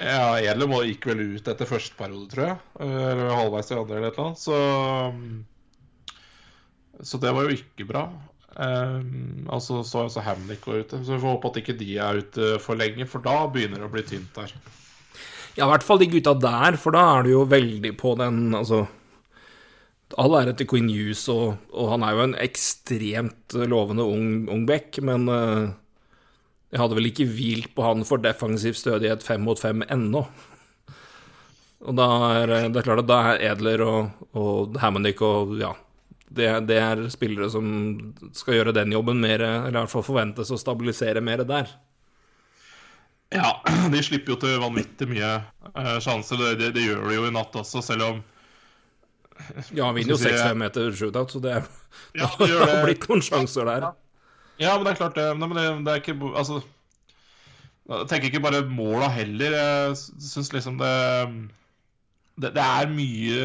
Ja, 0.00 0.38
Edler 0.42 0.68
må, 0.70 0.82
gikk 0.88 1.06
vel 1.10 1.20
ut 1.36 1.48
etter 1.50 1.68
første 1.68 1.94
periode, 1.98 2.28
tror 2.32 2.44
jeg. 2.48 2.56
Eller 2.82 3.30
halvveis 3.30 3.70
i 3.70 3.76
andre, 3.78 3.96
eller 3.98 4.08
et 4.10 4.16
eller 4.18 4.26
annet. 4.28 4.40
Så, 4.42 4.56
så 7.12 7.20
det 7.22 7.32
var 7.36 7.42
jo 7.46 7.56
ikke 7.58 7.86
bra. 7.88 8.04
Um, 8.54 9.48
altså 9.50 9.80
så 9.82 10.04
altså 10.04 10.22
Hamlick 10.22 10.66
var 10.66 10.82
ute. 10.84 11.00
Så 11.04 11.14
vi 11.14 11.20
får 11.20 11.36
håpe 11.36 11.50
at 11.50 11.60
ikke 11.62 11.78
de 11.78 11.96
er 11.98 12.20
ute 12.22 12.58
for 12.62 12.78
lenge, 12.78 13.06
for 13.10 13.24
da 13.24 13.46
begynner 13.50 13.82
det 13.82 13.88
å 13.88 13.94
bli 13.94 14.04
tynt 14.06 14.34
der. 14.36 14.54
Ja, 15.54 15.66
i 15.66 15.70
hvert 15.70 15.86
fall 15.86 16.00
de 16.02 16.10
gutta 16.10 16.34
der, 16.38 16.78
for 16.80 16.94
da 16.94 17.02
er 17.14 17.26
du 17.26 17.30
jo 17.30 17.44
veldig 17.46 17.92
på 17.98 18.16
den 18.18 18.56
Altså 18.58 18.80
All 20.18 20.34
ære 20.38 20.52
til 20.58 20.68
Queen 20.70 20.88
Hughes, 20.90 21.24
og, 21.32 21.56
og, 21.72 21.88
han 21.90 22.04
er 22.06 22.14
jo 22.14 22.24
en 22.26 22.34
ekstremt 22.38 23.54
lovende 23.66 24.04
ung, 24.06 24.44
ung 24.52 24.66
back, 24.68 25.00
men 25.02 25.24
uh, 25.26 25.72
jeg 26.74 26.82
hadde 26.82 26.96
vel 26.98 27.06
ikke 27.06 27.28
hvilt 27.30 27.70
på 27.76 27.84
han 27.86 28.02
for 28.02 28.18
defensiv 28.18 28.74
stødighet 28.74 29.22
fem 29.22 29.44
mot 29.46 29.60
fem 29.60 29.84
ennå. 29.86 30.24
Og 31.84 31.94
da 31.94 32.08
er 32.40 32.50
det 32.72 32.80
er 32.80 32.86
klart 32.88 33.04
at 33.04 33.10
da 33.10 33.20
er 33.30 33.42
Edler 33.52 33.84
og, 33.84 34.26
og 34.34 34.74
Hammonick 34.82 35.22
og 35.22 35.54
ja, 35.60 35.70
det, 36.34 36.48
det, 36.66 36.80
er 36.82 37.04
spillere 37.14 37.46
som 37.52 37.68
skal 38.34 38.58
gjøre 38.58 38.74
den 38.74 38.94
jobben 38.96 39.22
mer, 39.22 39.44
eller 39.44 39.70
i 39.70 39.82
hvert 39.84 39.92
fall 39.92 40.06
forventes 40.06 40.50
å 40.50 40.58
stabilisere 40.58 41.22
mer 41.22 41.44
der. 41.46 41.70
Ja, 43.34 43.60
de 43.94 44.02
slipper 44.02 44.34
jo 44.34 44.40
til 44.42 44.58
vanvittig 44.62 45.12
mye 45.12 45.34
eh, 45.70 45.96
sjanser. 46.02 46.42
Det, 46.42 46.54
det, 46.58 46.74
det, 46.74 46.88
gjør 46.88 47.06
de 47.06 47.20
jo 47.20 47.28
i 47.28 47.34
natt 47.38 47.54
også, 47.62 47.84
selv 47.86 48.08
om 48.10 48.22
Ja, 49.74 49.86
han 49.86 49.94
vinner 49.94 50.16
jo 50.16 50.22
6-5 50.22 50.58
meter 50.58 50.90
shootout, 50.94 51.30
så 51.34 51.42
det, 51.44 51.60
ja, 52.18 52.30
det, 52.40 52.48
det 52.50 52.64
har 52.66 52.82
blitt 52.88 53.06
noen 53.10 53.22
sjanser 53.22 53.70
der. 53.70 53.92
Ja, 53.92 53.94
men 54.58 54.86
det 54.86 54.94
er 54.94 55.00
klart 55.00 55.18
det. 55.18 55.28
Men 55.38 55.54
det, 55.56 55.66
det 55.86 55.92
er 55.92 56.02
ikke 56.02 56.16
Altså 56.30 56.60
Jeg 57.90 58.08
tenker 58.10 58.28
ikke 58.30 58.44
bare 58.44 58.64
måla 58.68 59.08
heller. 59.12 59.56
Jeg 59.58 59.96
syns 59.98 60.52
liksom 60.54 60.78
det, 60.80 60.92
det 62.40 62.52
er 62.62 62.92
mye 62.92 63.40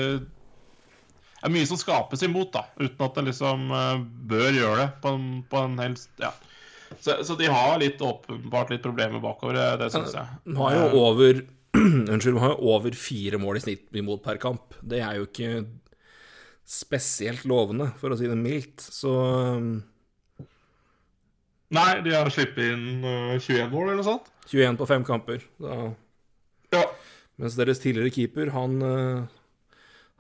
det 1.40 1.48
er 1.48 1.54
mye 1.56 1.68
som 1.70 1.80
skapes 1.80 2.24
imot, 2.26 2.50
da, 2.52 2.66
uten 2.82 3.04
at 3.06 3.16
det 3.16 3.22
liksom 3.30 3.70
uh, 3.72 4.02
bør 4.28 4.50
gjøre 4.52 4.80
det 4.82 4.88
på 5.00 5.14
en, 5.16 5.28
på 5.48 5.62
en 5.64 5.78
helst 5.80 6.12
Ja. 6.20 6.34
Så, 7.00 7.20
så, 7.24 7.36
de 7.38 7.46
har 7.48 7.78
litt 7.80 8.02
åpenbart 8.02 8.72
litt 8.74 8.82
problemer 8.84 9.22
bakover, 9.22 9.60
eh, 9.62 9.76
det 9.78 9.92
syns 9.94 10.16
jeg. 10.18 10.40
De 10.50 10.56
har 10.58 10.74
jo 10.74 10.88
eh. 10.88 10.96
over 10.98 11.42
Unnskyld, 12.14 12.34
de 12.34 12.42
har 12.42 12.56
jo 12.56 12.72
over 12.74 12.98
fire 12.98 13.40
mål 13.40 13.60
i 13.60 13.62
snitt 13.62 14.00
imot 14.02 14.24
per 14.26 14.40
kamp. 14.42 14.74
Det 14.82 15.04
er 15.06 15.20
jo 15.20 15.28
ikke 15.28 15.52
spesielt 16.70 17.46
lovende, 17.50 17.92
for 18.02 18.10
å 18.10 18.18
si 18.18 18.26
det 18.30 18.40
mildt, 18.42 18.82
så 18.82 19.14
Nei, 21.76 21.90
de 22.06 22.16
har 22.16 22.32
sluppet 22.34 22.72
inn 22.74 23.04
21 23.04 23.68
mål, 23.70 23.84
eller 23.90 24.00
noe 24.00 24.08
sånt? 24.08 24.30
21 24.50 24.80
på 24.80 24.88
fem 24.90 25.04
kamper. 25.06 25.44
Da. 25.62 25.82
Ja. 26.74 26.86
Mens 27.40 27.58
deres 27.60 27.82
tidligere 27.84 28.14
keeper, 28.14 28.50
han 28.56 28.80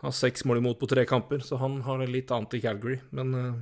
har 0.03 0.15
seks 0.15 0.45
mål 0.47 0.61
imot 0.61 0.79
på 0.79 0.87
tre 0.89 1.03
kamper, 1.07 1.43
så 1.43 1.59
han 1.59 1.81
har 1.87 2.05
litt 2.07 2.31
annet 2.31 2.55
i 2.55 2.61
Calgary. 2.63 2.99
Men 3.15 3.33
uh, 3.35 3.57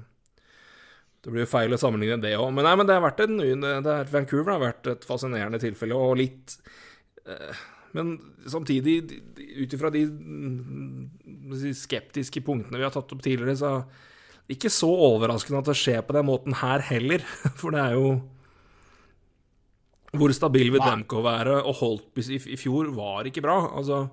det 1.25 1.33
blir 1.33 1.45
jo 1.45 1.51
feil 1.51 1.73
å 1.73 1.79
sammenligne 1.81 2.19
det 2.21 2.35
òg. 2.37 2.51
Men, 2.53 2.67
nei, 2.67 2.75
men 2.77 2.89
det 2.89 2.97
har 2.97 3.05
vært 3.05 3.23
en, 3.25 3.39
det 3.41 3.93
er, 3.93 4.11
Vancouver 4.11 4.53
har 4.53 4.63
vært 4.67 4.91
et 4.93 5.07
fascinerende 5.07 5.61
tilfelle, 5.63 5.97
og 5.97 6.19
litt 6.21 6.59
uh, 7.29 7.65
Men 7.97 8.17
samtidig, 8.45 8.99
ut 9.57 9.73
ifra 9.73 9.89
de, 9.93 10.03
de 11.57 11.73
skeptiske 11.73 12.43
punktene 12.45 12.77
vi 12.77 12.85
har 12.85 12.93
tatt 12.93 13.15
opp 13.15 13.23
tidligere, 13.25 13.57
så 13.57 13.71
ikke 14.53 14.71
så 14.71 14.87
overraskende 14.87 15.59
at 15.59 15.69
det 15.69 15.77
skjer 15.79 16.03
på 16.07 16.15
den 16.15 16.27
måten 16.29 16.55
her 16.61 16.83
heller. 16.87 17.23
For 17.59 17.75
det 17.75 17.83
er 17.83 17.97
jo 17.97 18.11
Hvor 20.17 20.31
stabil 20.33 20.71
vil 20.71 20.81
Demko 20.81 21.21
være? 21.25 21.59
Og 21.67 21.75
Holtby 21.81 22.23
i, 22.37 22.55
fjor 22.57 22.93
var 22.95 23.27
ikke 23.27 23.43
bra. 23.43 23.59
Altså 23.75 24.05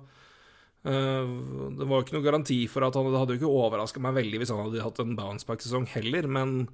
Eh, 0.85 1.29
det 1.79 1.85
var 1.89 2.03
ikke 2.03 2.13
noe 2.13 2.25
garanti 2.25 2.59
for 2.69 2.85
at 2.85 2.93
han 2.93 3.07
Det 3.09 3.17
hadde 3.17 3.33
jo 3.33 3.39
ikke 3.39 3.53
overraska 3.57 4.01
meg 4.05 4.19
veldig 4.19 4.41
hvis 4.41 4.51
han 4.53 4.67
hadde 4.67 4.83
hatt 4.85 5.01
en 5.01 5.15
bounceback-sesong 5.17 5.87
heller, 5.95 6.27
men 6.29 6.67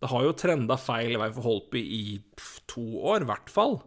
det 0.00 0.10
har 0.12 0.22
jo 0.24 0.36
trenda 0.38 0.76
feil 0.80 1.18
vei 1.20 1.28
for 1.34 1.44
Holtby 1.44 1.80
i 1.82 2.04
to 2.70 2.84
år, 3.10 3.24
i 3.24 3.28
hvert 3.28 3.50
fall. 3.52 3.80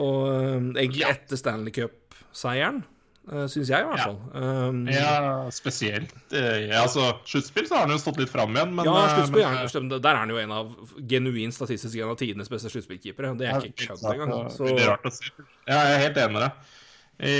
Og 0.00 0.22
uh, 0.26 0.56
egentlig 0.72 1.04
etter 1.06 1.38
Stanley 1.38 1.74
Cup-seieren, 1.76 2.80
uh, 3.26 3.42
eh, 3.42 3.46
syns 3.52 3.70
jeg 3.72 3.84
i 3.84 3.88
hvert 3.88 4.02
fall. 4.02 4.16
Um, 4.32 4.80
ja, 4.90 5.10
spesielt. 5.54 6.14
Uh, 6.32 6.38
ja, 6.66 6.82
altså, 6.84 7.08
Sluttspill 7.28 7.68
så 7.68 7.78
har 7.78 7.86
han 7.86 7.94
jo 7.94 8.00
stått 8.02 8.20
litt 8.22 8.32
fram 8.32 8.56
igjen, 8.56 8.72
men 8.78 8.88
Ja, 8.88 8.96
sluttspill 9.14 9.44
er, 9.44 9.98
der 9.98 10.10
er 10.12 10.20
han 10.22 10.32
jo 10.32 10.40
en 10.40 10.54
av 10.56 10.72
genuin 11.10 11.54
statistisk 11.54 11.98
en 12.00 12.14
av 12.14 12.20
tidenes 12.20 12.50
beste 12.52 12.72
sluttspillkeepere. 12.72 13.34
Det 13.40 13.50
er 13.50 13.68
ikke 13.70 13.90
kødd 13.90 14.06
engang. 14.14 14.50
Så... 14.54 14.70
Rart 14.86 15.06
å 15.08 15.14
si. 15.14 15.30
Ja, 15.66 15.80
jeg 15.80 15.98
er 15.98 16.02
helt 16.06 16.22
enig 16.24 16.38
med 16.38 16.46
deg. 16.46 16.72
I, 17.16 17.36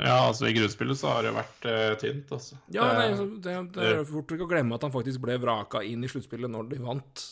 ja, 0.00 0.14
altså 0.16 0.46
I 0.48 0.54
grunnspillet 0.56 0.96
så 0.96 1.10
har 1.12 1.26
det 1.26 1.34
vært 1.36 1.66
uh, 1.68 1.90
tynt, 2.00 2.30
altså. 2.32 2.56
Ja, 2.72 2.86
nei, 2.96 3.10
det, 3.44 3.56
det, 3.74 3.88
er 3.98 4.06
fort 4.08 4.32
ikke 4.32 4.46
å 4.46 4.50
glemme 4.50 4.78
at 4.78 4.86
han 4.86 4.94
faktisk 4.94 5.20
ble 5.26 5.36
vraka 5.42 5.82
inn 5.84 6.06
i 6.06 6.08
sluttspillet 6.08 6.50
når 6.50 6.70
de 6.72 6.80
vant. 6.86 7.26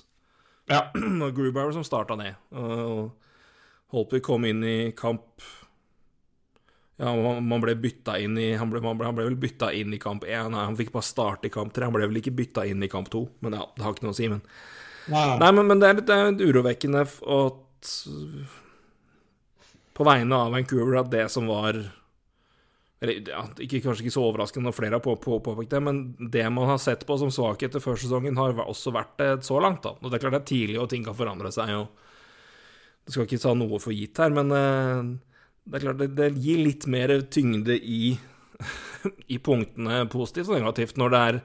Ja. 0.69 0.89
Grubauer 1.37 1.73
som 1.73 1.87
starta 1.87 2.19
ned. 2.19 2.37
Og 2.53 3.15
Holtby 3.95 4.21
kom 4.25 4.45
inn 4.49 4.65
i 4.67 4.77
kamp 4.99 5.45
Ja, 6.97 7.13
man 7.13 7.61
ble 7.61 7.75
bytta 7.77 8.15
inn 8.25 8.39
i 8.41 8.55
Han 8.57 8.71
ble, 8.73 8.81
ble, 8.81 9.05
han 9.05 9.17
ble 9.19 9.27
vel 9.27 9.37
bytta 9.37 9.69
inn 9.77 9.93
i 9.93 10.01
kamp 10.01 10.25
én. 10.25 10.49
Nei, 10.55 10.65
han 10.65 10.79
fikk 10.79 10.95
bare 10.95 11.05
starte 11.05 11.51
i 11.51 11.53
kamp 11.53 11.75
tre. 11.77 11.85
Han 11.85 11.97
ble 11.97 12.09
vel 12.09 12.23
ikke 12.23 12.33
bytta 12.37 12.65
inn 12.69 12.83
i 12.85 12.89
kamp 12.93 13.11
to. 13.13 13.27
Men 13.45 13.59
ja, 13.59 13.67
det 13.77 13.85
har 13.85 13.93
ikke 13.93 14.07
noe 14.07 14.17
å 14.17 14.17
si. 14.17 14.31
Men, 14.33 14.41
nei, 15.13 15.27
nei 15.43 15.51
men, 15.59 15.69
men, 15.69 15.83
det 15.83 15.91
er 15.91 16.01
litt, 16.01 16.09
det 16.09 16.17
er 16.17 16.49
urovekkende 16.49 17.05
at 17.05 17.93
på 19.97 20.05
vegne 20.05 20.41
av 20.41 20.57
Vancouver 20.57 20.99
at 21.01 21.13
det 21.13 21.29
som 21.33 21.47
var 21.49 21.79
eller, 23.05 23.29
ja, 23.29 23.43
ikke, 23.61 23.83
Kanskje 23.85 24.07
ikke 24.07 24.15
så 24.15 24.25
overraskende 24.25 24.71
når 24.71 24.77
flere 24.77 24.97
har 24.97 25.05
påpekt 25.05 25.27
på, 25.27 25.39
på, 25.45 25.65
det, 25.69 25.81
men 25.85 26.01
det 26.33 26.47
man 26.53 26.71
har 26.73 26.81
sett 26.81 27.05
på 27.07 27.19
som 27.21 27.33
svakheter 27.33 27.83
før 27.85 28.01
sesongen, 28.01 28.39
har 28.41 28.57
også 28.65 28.93
vært 28.97 29.15
det 29.21 29.31
så 29.47 29.61
langt. 29.61 29.83
da. 29.85 29.93
Og 30.01 30.09
Det 30.09 30.17
er 30.17 30.25
klart 30.25 30.37
det 30.39 30.41
er 30.41 30.51
tidlig, 30.51 30.79
og 30.81 30.89
ting 30.91 31.05
kan 31.05 31.17
forandre 31.19 31.53
seg. 31.53 31.75
og 31.77 33.05
Det 33.05 33.13
skal 33.13 33.29
ikke 33.29 33.43
ta 33.43 33.53
noe 33.55 33.81
for 33.85 33.93
gitt 33.93 34.17
her, 34.23 34.33
men 34.33 34.55
uh, 34.57 35.36
det 35.67 35.79
er 35.79 35.85
klart 35.89 36.01
det, 36.01 36.11
det, 36.15 36.33
gir 36.43 36.63
litt 36.63 36.87
mer 36.91 37.13
tyngde 37.33 37.77
i, 37.77 38.17
i 39.35 39.39
punktene 39.43 40.05
positivt 40.13 40.53
og 40.53 40.61
negativt 40.61 41.01
når 41.01 41.15
det 41.15 41.23
er 41.31 41.41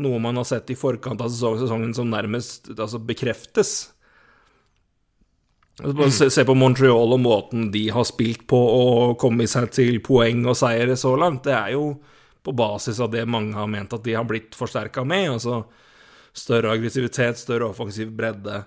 noe 0.00 0.20
man 0.22 0.38
har 0.38 0.46
sett 0.48 0.70
i 0.70 0.78
forkant 0.78 1.20
av 1.20 1.32
sesongen 1.34 1.92
som 1.96 2.08
nærmest 2.08 2.70
altså, 2.76 3.00
bekreftes. 3.02 3.90
Bare 5.80 6.12
se, 6.14 6.30
se, 6.32 6.44
på 6.46 6.54
Montreal 6.56 7.16
og 7.16 7.20
måten 7.20 7.68
de 7.74 7.86
har 7.92 8.06
spilt 8.08 8.46
på 8.48 8.58
og 8.58 9.18
kommet 9.20 9.50
seg 9.50 9.70
til 9.74 9.98
poeng 10.04 10.44
og 10.46 10.56
seire 10.60 10.96
så 10.98 11.14
langt. 11.18 11.42
Det 11.48 11.56
er 11.56 11.74
jo 11.74 11.94
på 12.44 12.54
basis 12.56 13.00
av 13.02 13.10
det 13.12 13.26
mange 13.28 13.56
har 13.56 13.68
ment 13.68 13.92
at 13.96 14.04
de 14.04 14.16
har 14.16 14.26
blitt 14.28 14.56
forsterka 14.56 15.04
med. 15.04 15.34
Altså 15.34 15.64
større 16.36 16.72
aggressivitet, 16.76 17.40
større 17.40 17.70
offensiv 17.72 18.12
bredde. 18.16 18.62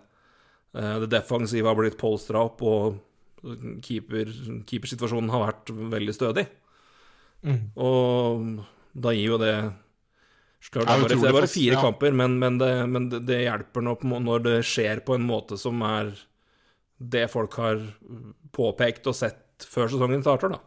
Eh, 0.75 0.99
det 1.05 1.11
defensive 1.13 1.69
har 1.69 1.77
blitt 1.79 1.97
polstra 2.01 2.43
opp, 2.43 2.61
og 2.61 2.99
keeper, 3.83 4.31
keepersituasjonen 4.69 5.31
har 5.33 5.47
vært 5.47 5.71
veldig 5.93 6.15
stødig. 6.15 6.45
Mm. 7.43 7.63
Og 7.75 8.45
da 8.93 9.15
gir 9.15 9.33
jo 9.33 9.39
det 9.41 9.55
Klart, 10.71 10.87
det, 10.87 10.93
er 10.93 11.01
bare, 11.01 11.15
det 11.19 11.27
er 11.27 11.35
bare 11.35 11.47
fire 11.51 11.79
kamper, 11.83 12.13
men, 12.15 12.37
men, 12.39 12.55
det, 12.55 12.69
men 12.87 13.09
det, 13.11 13.41
hjelper 13.43 13.83
når 13.83 14.45
det 14.45 14.53
skjer 14.63 15.01
på 15.03 15.17
en 15.17 15.25
måte 15.27 15.57
som 15.59 15.81
er 15.83 16.13
det 17.03 17.25
folk 17.27 17.57
har 17.59 17.81
påpekt 18.55 19.09
og 19.11 19.17
sett 19.17 19.67
før 19.67 19.91
sesongen 19.91 20.23
starter, 20.23 20.55
da. 20.55 20.61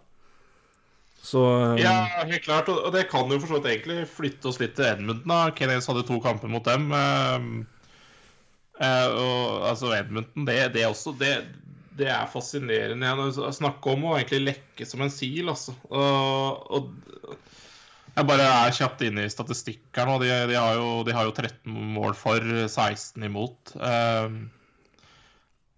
Så 1.27 1.41
um, 1.41 1.79
Ja, 1.81 1.95
helt 2.23 2.45
klart. 2.45 2.69
Og 2.71 2.93
det 2.95 3.07
kan 3.11 3.31
jo 3.33 3.41
for 3.43 3.59
egentlig 3.59 4.05
flytte 4.11 4.51
oss 4.51 4.61
litt 4.63 4.77
til 4.79 4.87
Edmundton. 4.91 5.33
Kenneth 5.59 5.89
hadde 5.91 6.05
to 6.07 6.21
kamper 6.23 6.53
mot 6.53 6.69
dem. 6.69 6.91
ehm, 6.95 7.49
eh, 8.79 9.09
og 9.09 9.67
altså 9.73 9.95
Edmundton, 9.97 10.47
det, 10.47 10.61
det 10.77 10.87
også 10.87 11.17
det, 11.19 11.33
det 11.97 12.09
er 12.13 12.31
fascinerende 12.31 13.07
igjen 13.07 13.45
å 13.47 13.53
snakke 13.55 13.93
om 13.95 14.09
å 14.09 14.17
egentlig 14.19 14.43
lekke 14.51 14.89
som 14.89 15.05
en 15.05 15.13
sil, 15.13 15.49
altså. 15.53 15.75
Og, 15.89 16.67
og 16.77 17.37
jeg 18.17 18.29
bare 18.31 18.45
er 18.49 18.73
kjapt 18.73 19.03
inne 19.05 19.27
i 19.27 19.33
statistikk 19.33 19.99
her 19.99 20.09
nå. 20.09 20.17
De, 20.23 20.29
de, 20.49 20.57
har 20.57 20.79
jo, 20.79 21.03
de 21.05 21.13
har 21.13 21.27
jo 21.29 21.35
13 21.37 21.73
mål 21.97 22.15
for, 22.17 22.41
16 22.65 23.27
imot. 23.29 23.75
Ehm, 23.77 24.47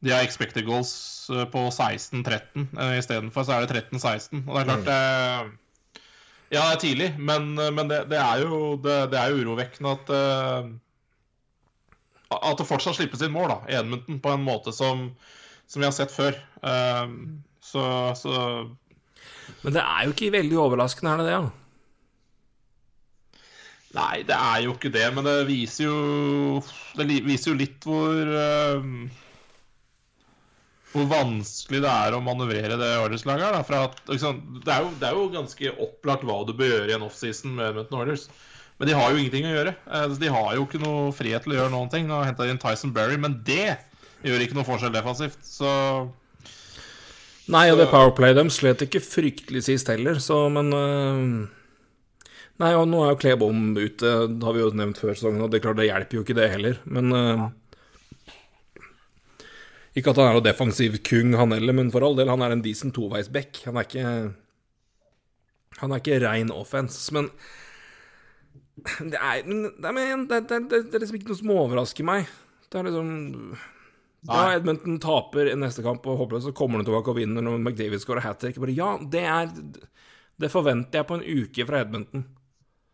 de 0.07 0.13
har 0.15 0.23
expected 0.23 0.67
goals 0.69 0.93
eh, 1.35 1.47
på 1.51 1.65
16-13. 1.67 2.69
Uh, 2.79 2.95
Istedenfor 3.01 3.47
så 3.47 3.57
er 3.57 3.67
det 3.67 3.83
13-16. 3.91 4.45
Og 4.45 4.53
det 4.55 4.61
er 4.61 4.69
klart 4.69 4.93
eh, 4.95 5.49
Ja, 6.55 6.63
det 6.63 6.77
er 6.77 6.85
tidlig, 6.85 7.09
men, 7.19 7.57
men 7.59 7.91
det, 7.91 8.05
det, 8.13 8.21
er 8.23 8.45
jo, 8.45 8.77
det, 8.85 9.01
det 9.13 9.19
er 9.19 9.33
jo 9.33 9.43
urovekkende 9.43 9.97
at 9.99 10.15
eh, 10.15 10.71
At 12.39 12.61
det 12.61 12.69
fortsatt 12.69 13.01
slippes 13.01 13.27
inn 13.27 13.35
mål 13.35 13.51
da, 13.51 13.59
i 13.67 13.77
Edmundton, 13.81 14.23
på 14.23 14.33
en 14.37 14.47
måte 14.47 14.73
som, 14.77 15.09
som 15.69 15.83
vi 15.83 15.89
har 15.89 15.95
sett 15.95 16.13
før. 16.15 16.37
Um, 16.65 17.43
så, 17.61 17.85
så 18.17 18.35
Men 19.63 19.75
det 19.77 19.85
er 19.85 20.07
jo 20.07 20.15
ikke 20.15 20.33
veldig 20.35 20.61
overraskende, 20.65 21.13
er 21.13 21.21
det 21.23 21.29
det? 21.29 21.37
Ja? 21.37 21.47
Nei, 23.99 24.17
det 24.29 24.37
er 24.37 24.65
jo 24.67 24.75
ikke 24.75 24.91
det, 24.93 25.07
men 25.17 25.25
det 25.25 25.47
viser 25.49 25.87
jo 25.87 26.59
Det 26.99 27.07
viser 27.25 27.55
jo 27.55 27.57
litt 27.57 27.87
hvor 27.89 28.19
um, 28.77 29.07
Hvor 30.93 31.07
vanskelig 31.09 31.81
det 31.85 31.95
er 31.95 32.17
å 32.17 32.21
manøvrere 32.25 32.77
det 32.81 32.91
Oilers-laget 33.01 33.49
her. 33.49 33.57
da, 33.73 33.81
at, 33.89 34.03
liksom, 34.13 34.43
det, 34.61 34.75
er 34.75 34.85
jo, 34.85 34.93
det 35.01 35.09
er 35.09 35.17
jo 35.17 35.25
ganske 35.33 35.73
opplagt 35.87 36.29
hva 36.29 36.43
du 36.49 36.53
bør 36.57 36.75
gjøre 36.75 36.93
i 36.93 36.97
en 36.99 37.07
offseason 37.09 37.57
med 37.57 37.71
Edmonton 37.73 38.01
Oilers. 38.03 38.29
Men 38.79 38.89
de 38.89 38.95
har 38.97 39.11
jo 39.11 39.19
ingenting 39.21 39.49
å 39.49 39.53
gjøre. 39.57 39.75
Eh, 39.91 40.07
De 40.21 40.31
har 40.33 40.53
jo 40.57 40.65
ikke 40.69 40.81
noe 40.81 41.09
frihet 41.17 41.45
til 41.45 41.53
å 41.57 41.59
gjøre 41.59 41.73
noen 41.75 41.91
ting. 41.93 42.07
Nå 42.09 42.21
henta 42.25 42.47
de 42.47 42.55
inn 42.55 42.61
Tyson 42.63 42.93
Berry, 42.97 43.17
men 43.21 43.41
det 43.45 43.75
gjør 44.27 44.45
ikke 44.45 44.57
noe 44.59 44.67
forskjell 44.67 44.95
defensivt. 44.95 45.39
Så 45.47 45.69
Nei, 47.49 47.69
og 47.73 47.79
det 47.81 47.89
Powerplay 47.89 48.35
dem 48.37 48.51
slet 48.53 48.83
ikke 48.85 49.01
fryktelig 49.01 49.63
sist 49.65 49.89
heller, 49.89 50.19
så 50.21 50.43
men 50.53 50.69
øh, 50.77 51.23
Nei, 52.59 52.73
og 52.75 52.89
nå 52.91 53.05
er 53.05 53.15
jo 53.15 53.21
Klebom 53.23 53.71
ute, 53.79 54.11
det 54.29 54.45
har 54.45 54.57
vi 54.57 54.65
jo 54.65 54.73
nevnt 54.77 54.99
før 55.01 55.15
sesongen, 55.15 55.45
og 55.47 55.53
det 55.53 55.61
er 55.61 55.65
klart 55.69 55.79
det 55.81 55.87
hjelper 55.89 56.19
jo 56.19 56.25
ikke 56.27 56.37
det 56.37 56.51
heller, 56.53 56.83
men 56.85 57.15
øh, 57.15 57.47
Ikke 59.97 60.13
at 60.13 60.21
han 60.21 60.29
er 60.29 60.37
noe 60.37 60.45
defensiv 60.45 60.99
kung, 61.07 61.33
han 61.39 61.55
heller, 61.57 61.79
men 61.79 61.89
for 61.95 62.05
all 62.05 62.19
del, 62.19 62.29
han 62.31 62.45
er 62.45 62.53
en 62.55 62.63
decent 62.63 62.95
toveisback. 62.95 63.63
Han 63.65 63.81
er 63.81 63.89
ikke 63.89 64.11
Han 65.79 65.93
er 65.95 66.03
ikke 66.03 66.21
rein 66.27 66.53
offense, 66.53 67.15
men 67.15 67.31
det 69.13 69.19
er, 69.19 69.43
men 69.47 69.65
det, 69.65 69.89
er, 69.89 70.23
det, 70.29 70.43
det, 70.51 70.61
det, 70.71 70.85
det 70.91 70.95
er 70.95 71.03
liksom 71.03 71.19
ikke 71.19 71.33
noe 71.33 71.41
som 71.41 71.57
overrasker 71.57 72.07
meg. 72.07 72.29
Det 72.69 72.79
er 72.79 72.87
liksom 72.87 73.57
ja, 74.27 74.57
Edmonton 74.57 74.99
taper 74.99 75.53
i 75.53 75.55
neste 75.59 75.85
kamp 75.85 76.07
og 76.11 76.19
håper 76.25 76.43
så 76.43 76.55
kommer 76.57 76.81
de 76.81 76.89
tilbake 76.89 77.13
og 77.13 77.21
vinner 77.21 77.45
når 77.45 77.61
McDavid 77.61 78.03
skårer 78.03 78.25
hat 78.25 78.41
trick. 78.43 78.59
Ja, 78.75 78.97
det 78.99 79.23
er 79.23 79.53
Det 80.39 80.51
forventer 80.51 81.01
jeg 81.01 81.07
på 81.07 81.19
en 81.19 81.25
uke 81.27 81.67
fra 81.67 81.81
Edmonton. 81.83 82.27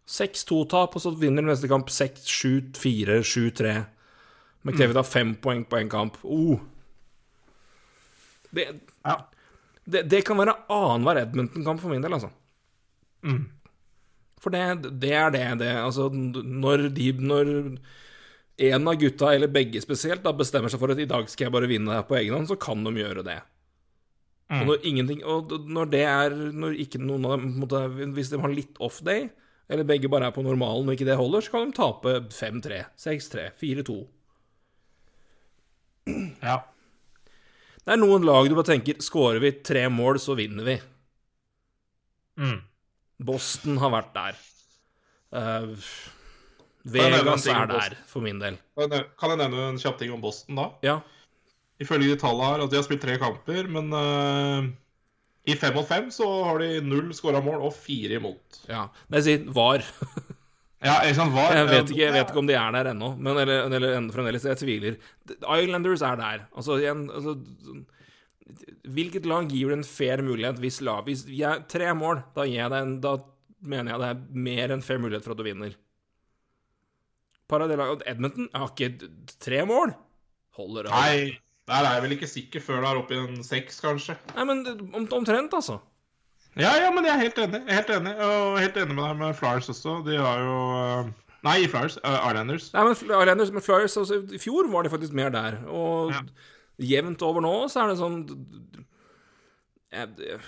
6-2-tap, 0.09 0.97
og 0.97 1.01
så 1.01 1.11
vinner 1.17 1.45
de 1.45 1.49
neste 1.49 1.69
kamp 1.69 1.89
6-7-4, 1.93 3.21
7-3. 3.25 3.75
McDavid 4.65 4.97
har 4.97 5.09
fem 5.09 5.35
poeng 5.37 5.65
på 5.69 5.81
én 5.81 5.91
kamp. 5.93 6.17
Oh. 6.25 6.61
Det, 8.55 8.69
ja. 9.05 9.17
det, 9.85 10.05
det 10.09 10.23
kan 10.25 10.41
være 10.41 10.57
annenhver 10.73 11.21
Edmonton-kamp 11.25 11.83
for 11.83 11.93
min 11.93 12.05
del, 12.05 12.17
altså. 12.17 12.31
Mm. 13.25 13.43
For 14.45 14.53
det, 14.53 14.65
det 15.01 15.13
er 15.17 15.33
det. 15.33 15.45
det 15.61 15.73
altså, 15.81 16.09
når 16.13 16.89
de 16.97 17.13
Når 17.19 17.53
en 18.57 18.89
av 18.89 18.99
gutta, 19.01 19.33
eller 19.35 19.51
begge 19.51 19.81
spesielt, 19.83 20.23
da 20.23 20.33
bestemmer 20.37 20.71
seg 20.71 20.81
for 20.83 20.95
at 20.95 21.01
i 21.03 21.09
dag 21.11 21.27
skal 21.31 21.49
jeg 21.49 21.55
bare 21.55 21.71
vinne 21.71 21.95
her 21.97 22.07
på 22.07 22.19
egen 22.21 22.37
hånd, 22.37 22.47
så 22.51 22.59
kan 22.61 22.85
de 22.87 22.93
gjøre 23.01 23.25
det. 23.27 23.41
Mm. 24.51 24.61
Og 24.61 24.69
når 24.69 24.85
ingenting 24.85 25.23
Og 25.25 25.53
når 25.73 25.87
det 25.89 26.03
er 26.05 26.35
Når 26.53 26.75
ikke 26.83 26.99
noen 27.01 27.23
av 27.25 27.39
dem 27.39 27.55
måtte, 27.63 27.79
Hvis 28.13 28.29
de 28.29 28.37
har 28.43 28.53
litt 28.53 28.77
off 28.77 28.99
day, 29.01 29.31
eller 29.73 29.89
begge 29.89 30.11
bare 30.13 30.29
er 30.29 30.35
på 30.37 30.45
normalen 30.45 30.85
og 30.85 30.93
ikke 30.93 31.07
det 31.09 31.17
holder, 31.17 31.41
så 31.41 31.55
kan 31.55 31.71
de 31.71 31.79
tape 31.79 32.13
5-3, 32.29 32.83
6-3, 33.01 33.47
4-2. 33.57 33.97
Ja. 36.45 36.59
Det 37.81 37.95
er 37.95 38.01
noen 38.03 38.27
lag 38.29 38.45
du 38.49 38.57
bare 38.59 38.69
tenker 38.69 39.01
Skårer 39.01 39.41
vi 39.41 39.55
tre 39.65 39.87
mål, 39.89 40.21
så 40.21 40.37
vinner 40.37 40.69
vi. 40.69 40.77
Mm. 42.37 42.59
Boston 43.25 43.81
har 43.81 43.95
vært 43.95 44.13
der. 44.13 44.43
Uh, 45.35 45.73
Vegas 46.85 47.47
er 47.49 47.67
der, 47.71 47.97
for 48.11 48.25
min 48.25 48.41
del. 48.43 48.59
Kan 48.77 49.33
jeg 49.33 49.41
nevne 49.41 49.69
en 49.71 49.81
kjapp 49.81 49.97
ting 50.01 50.13
om 50.13 50.21
Boston, 50.21 50.59
da? 50.61 50.69
Ja. 50.85 50.99
Ifølge 51.81 52.13
de 52.13 52.21
tallene 52.21 52.51
her, 52.51 52.65
at 52.65 52.73
de 52.73 52.79
har 52.79 52.85
spilt 52.87 53.03
tre 53.03 53.17
kamper, 53.21 53.71
men 53.73 53.89
uh, 53.97 54.69
i 55.49 55.57
fem 55.59 55.75
mot 55.77 55.89
fem 55.89 56.11
så 56.15 56.29
har 56.47 56.61
de 56.63 56.83
null 56.85 57.11
skåra 57.17 57.41
mål 57.45 57.65
og 57.67 57.75
fire 57.77 58.21
imot. 58.21 58.61
ja. 58.69 58.87
men 59.09 59.21
jeg 59.21 59.27
sier 59.29 59.51
var. 59.57 59.85
Ja, 60.85 60.99
ikke 61.01 61.17
sant, 61.17 61.33
var, 61.33 61.55
Jeg 61.57 61.69
vet 61.71 61.91
ikke, 61.91 62.01
jeg 62.03 62.13
vet 62.13 62.31
ikke 62.31 62.41
om 62.43 62.49
de 62.49 62.57
er 62.61 62.73
der 62.77 62.91
ennå, 62.91 63.15
men 63.17 63.39
eller, 63.41 63.71
eller 63.73 64.09
fremdeles. 64.13 64.45
Jeg 64.45 64.61
tviler. 64.61 64.99
Islanders 65.33 66.05
er 66.05 66.19
der. 66.21 66.43
Altså, 66.53 66.77
igjen 66.83 67.07
altså, 67.09 67.39
Hvilket 68.93 69.25
lag 69.25 69.49
gir 69.49 69.71
du 69.73 69.79
en 69.79 69.87
fair 69.89 70.21
mulighet 70.21 70.59
hvis 70.61 70.83
lag 70.85 71.07
Hvis 71.09 71.23
jeg 71.33 71.63
tre 71.73 71.95
mål, 71.97 72.21
da 72.37 72.45
jeg 72.45 72.69
en 72.77 72.99
Da 73.01 73.15
mener 73.65 73.95
jeg 73.95 74.03
det 74.03 74.11
er 74.11 74.43
mer 74.45 74.75
enn 74.75 74.85
fair 74.85 75.01
mulighet 75.01 75.25
for 75.25 75.33
at 75.33 75.41
du 75.41 75.47
vinner. 75.47 75.73
Par 77.55 77.65
av 77.65 77.71
de 77.73 77.79
lag- 77.81 78.05
Edmonton 78.11 78.51
har 78.55 78.69
ikke 78.75 79.09
tre 79.47 79.63
mål. 79.71 79.95
Holder 80.59 80.87
det? 80.91 80.93
Nei, 80.95 81.39
der 81.71 81.87
er 81.89 81.97
jeg 81.97 82.03
vel 82.05 82.15
ikke 82.19 82.29
sikker 82.31 82.63
før 82.63 82.83
det 82.85 82.91
er 82.93 83.01
oppe 83.01 83.15
i 83.17 83.23
en 83.25 83.43
seks, 83.47 83.81
kanskje. 83.83 84.17
Nei, 84.37 84.45
men 84.51 84.65
omtrent, 85.15 85.55
altså. 85.57 85.81
Ja, 86.55 86.71
ja, 86.79 86.91
men 86.95 87.03
jeg 87.07 87.15
er 87.17 87.23
helt 87.25 87.39
enig. 87.43 87.61
Helt 87.67 87.89
enig, 87.91 88.13
og 88.23 88.59
helt 88.63 88.77
enig 88.79 88.95
med 88.95 89.05
deg 89.09 89.17
med 89.25 89.33
Flyers 89.39 89.71
også. 89.73 89.95
De 90.07 90.19
har 90.23 90.43
jo 90.45 90.59
eh, 90.79 91.09
Nei, 91.45 91.57
i 91.65 91.67
Flyers. 91.69 91.97
Uh, 92.05 92.15
Islanders. 92.31 92.69
Nei, 92.73 92.85
men 92.87 92.95
Islanders 92.95 93.51
men 93.57 93.65
Flyers 93.67 93.97
altså, 94.01 94.21
I 94.33 94.39
fjor 94.41 94.69
var 94.73 94.87
de 94.87 94.93
faktisk 94.93 95.17
mer 95.19 95.33
der. 95.35 95.59
Og 95.67 96.13
Ja. 96.15 96.23
jevnt 96.95 97.23
over 97.27 97.43
nå 97.45 97.55
så 97.73 97.83
er 97.83 97.91
det 97.91 97.99
sånn 97.99 98.21
jeg, 99.95 100.39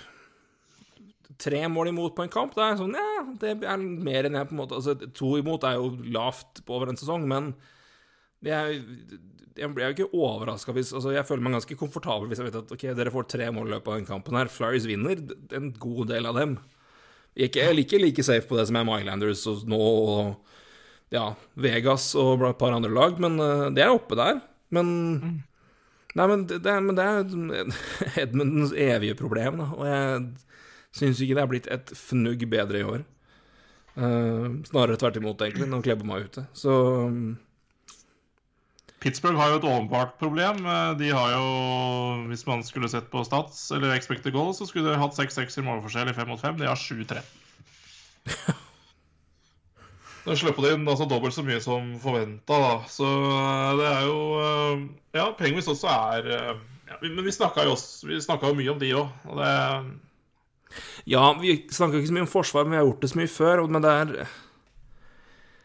Tre 1.37 1.61
mål 1.69 1.91
imot 1.91 2.15
på 2.17 2.25
en 2.25 2.33
kamp, 2.33 2.55
det 2.57 2.63
er 2.65 2.77
sånn 2.79 2.95
Ja, 2.97 3.23
det 3.41 3.55
er 3.61 3.81
mer 3.81 4.25
enn 4.27 4.37
jeg 4.39 4.49
på 4.49 4.55
en 4.55 4.61
måte 4.63 4.77
Altså, 4.79 4.95
to 5.13 5.35
imot 5.37 5.65
er 5.67 5.77
jo 5.77 5.91
lavt 6.13 6.63
på 6.65 6.77
over 6.77 6.89
en 6.91 6.97
sesong, 6.97 7.27
men 7.29 7.51
det 8.45 8.53
er, 8.53 8.71
jeg 9.57 9.69
blir 9.73 9.89
jo 9.89 9.95
ikke 9.95 10.17
overraska 10.17 10.73
hvis 10.77 10.93
Altså, 10.97 11.13
jeg 11.13 11.25
føler 11.27 11.45
meg 11.45 11.57
ganske 11.59 11.77
komfortabel 11.77 12.31
hvis 12.31 12.41
jeg 12.41 12.49
vet 12.49 12.59
at 12.63 12.73
ok, 12.73 12.87
dere 12.97 13.13
får 13.13 13.29
tre 13.33 13.51
mål 13.53 13.69
i 13.69 13.75
løpet 13.75 13.91
av 13.91 13.99
den 13.99 14.09
kampen 14.09 14.39
her. 14.39 14.51
Flyers 14.51 14.89
vinner 14.89 15.21
en 15.57 15.71
god 15.77 16.09
del 16.13 16.29
av 16.29 16.37
dem. 16.37 16.57
Ikke, 17.37 17.61
jeg 17.61 17.69
er 17.69 17.81
ikke 17.83 18.01
like 18.01 18.25
safe 18.25 18.49
på 18.49 18.57
det 18.57 18.65
som 18.69 18.79
er 18.79 18.87
Mylanders 18.87 19.43
og 19.49 19.67
nå 19.69 19.77
og 19.77 20.55
ja, 21.13 21.29
Vegas 21.55 22.09
og 22.19 22.41
et 22.49 22.57
par 22.59 22.73
andre 22.75 22.91
lag, 22.91 23.19
men 23.21 23.37
eh, 23.39 23.67
det 23.77 23.85
er 23.85 23.93
oppe 23.93 24.17
der. 24.19 24.41
Men 24.73 24.89
Nei, 26.17 26.25
men 26.25 26.47
det, 26.49 26.63
det, 26.65 26.73
men 26.81 26.97
det 26.97 27.05
er 27.05 27.19
Edmundens 28.23 28.73
evige 28.73 29.17
problem, 29.19 29.59
da. 29.61 29.67
Og 29.77 29.85
jeg 29.85 30.46
syns 30.95 31.19
ikke 31.21 31.35
det 31.37 31.43
er 31.43 31.51
blitt 31.51 31.67
et 31.71 31.91
fnugg 31.97 32.45
bedre 32.49 32.79
i 32.79 32.83
år. 32.87 33.03
Uh, 33.97 34.61
snarere 34.69 34.97
tvert 35.01 35.17
imot, 35.17 35.41
egentlig, 35.41 35.67
når 35.71 35.81
Klebom 35.87 36.11
er 36.13 36.27
ute. 36.29 36.43
Så 36.53 36.69
mm, 37.09 37.31
Pittsburgh 39.01 39.37
har 39.37 39.51
jo 39.51 39.57
et 39.59 39.65
åpenbart 39.69 40.15
problem. 40.21 40.63
Eh, 40.65 40.93
De 40.97 41.09
har 41.13 41.31
jo, 41.35 41.47
hvis 42.31 42.45
man 42.47 42.63
skulle 42.65 42.89
sett 42.89 43.09
på 43.13 43.21
stats 43.25 43.67
eller 43.71 43.93
expected 43.93 44.33
goals, 44.33 44.57
så 44.57 44.65
skulle 44.69 44.89
de 44.89 44.97
hatt 45.01 45.13
6-6 45.17 45.59
i 45.61 45.65
målforskjell 45.67 46.09
i 46.09 46.15
5 46.17 46.31
mot 46.31 46.41
5. 46.41 46.57
De 46.61 46.65
har 46.69 46.75
7-13. 46.81 47.21
Da 50.27 50.35
slipper 50.39 50.65
de 50.65 50.71
inn 50.75 50.87
altså 50.89 51.05
dobbelt 51.09 51.35
så 51.37 51.45
mye 51.45 51.61
som 51.63 51.93
forventa, 52.03 52.57
da. 52.57 52.73
Så 52.91 53.05
eh, 53.07 53.77
det 53.81 53.91
er 53.91 54.07
jo 54.09 54.17
Ja, 55.17 55.27
Penguins 55.39 55.69
også 55.71 55.87
er 55.93 56.27
ja, 56.33 56.97
Men 57.05 57.21
vi 57.25 57.31
snakka 57.37 57.65
jo, 57.69 57.77
også- 57.77 58.09
vi 58.09 58.19
snakket 58.21 58.49
jo 58.49 58.57
mye 58.59 58.73
om 58.73 58.81
de 58.81 58.91
òg. 58.97 59.13
Og 59.29 59.39
det 59.41 59.53
Ja, 61.07 61.33
vi 61.39 61.55
snakker 61.71 61.99
ikke 62.01 62.09
så 62.11 62.17
mye 62.17 62.25
om 62.27 62.31
forsvar, 62.31 62.65
men 62.67 62.75
vi 62.75 62.81
har 62.81 62.85
gjort 62.89 63.01
det 63.05 63.09
så 63.13 63.19
mye 63.21 63.31
før, 63.31 63.63
men 63.71 63.81
det 63.85 63.93
er 64.01 64.27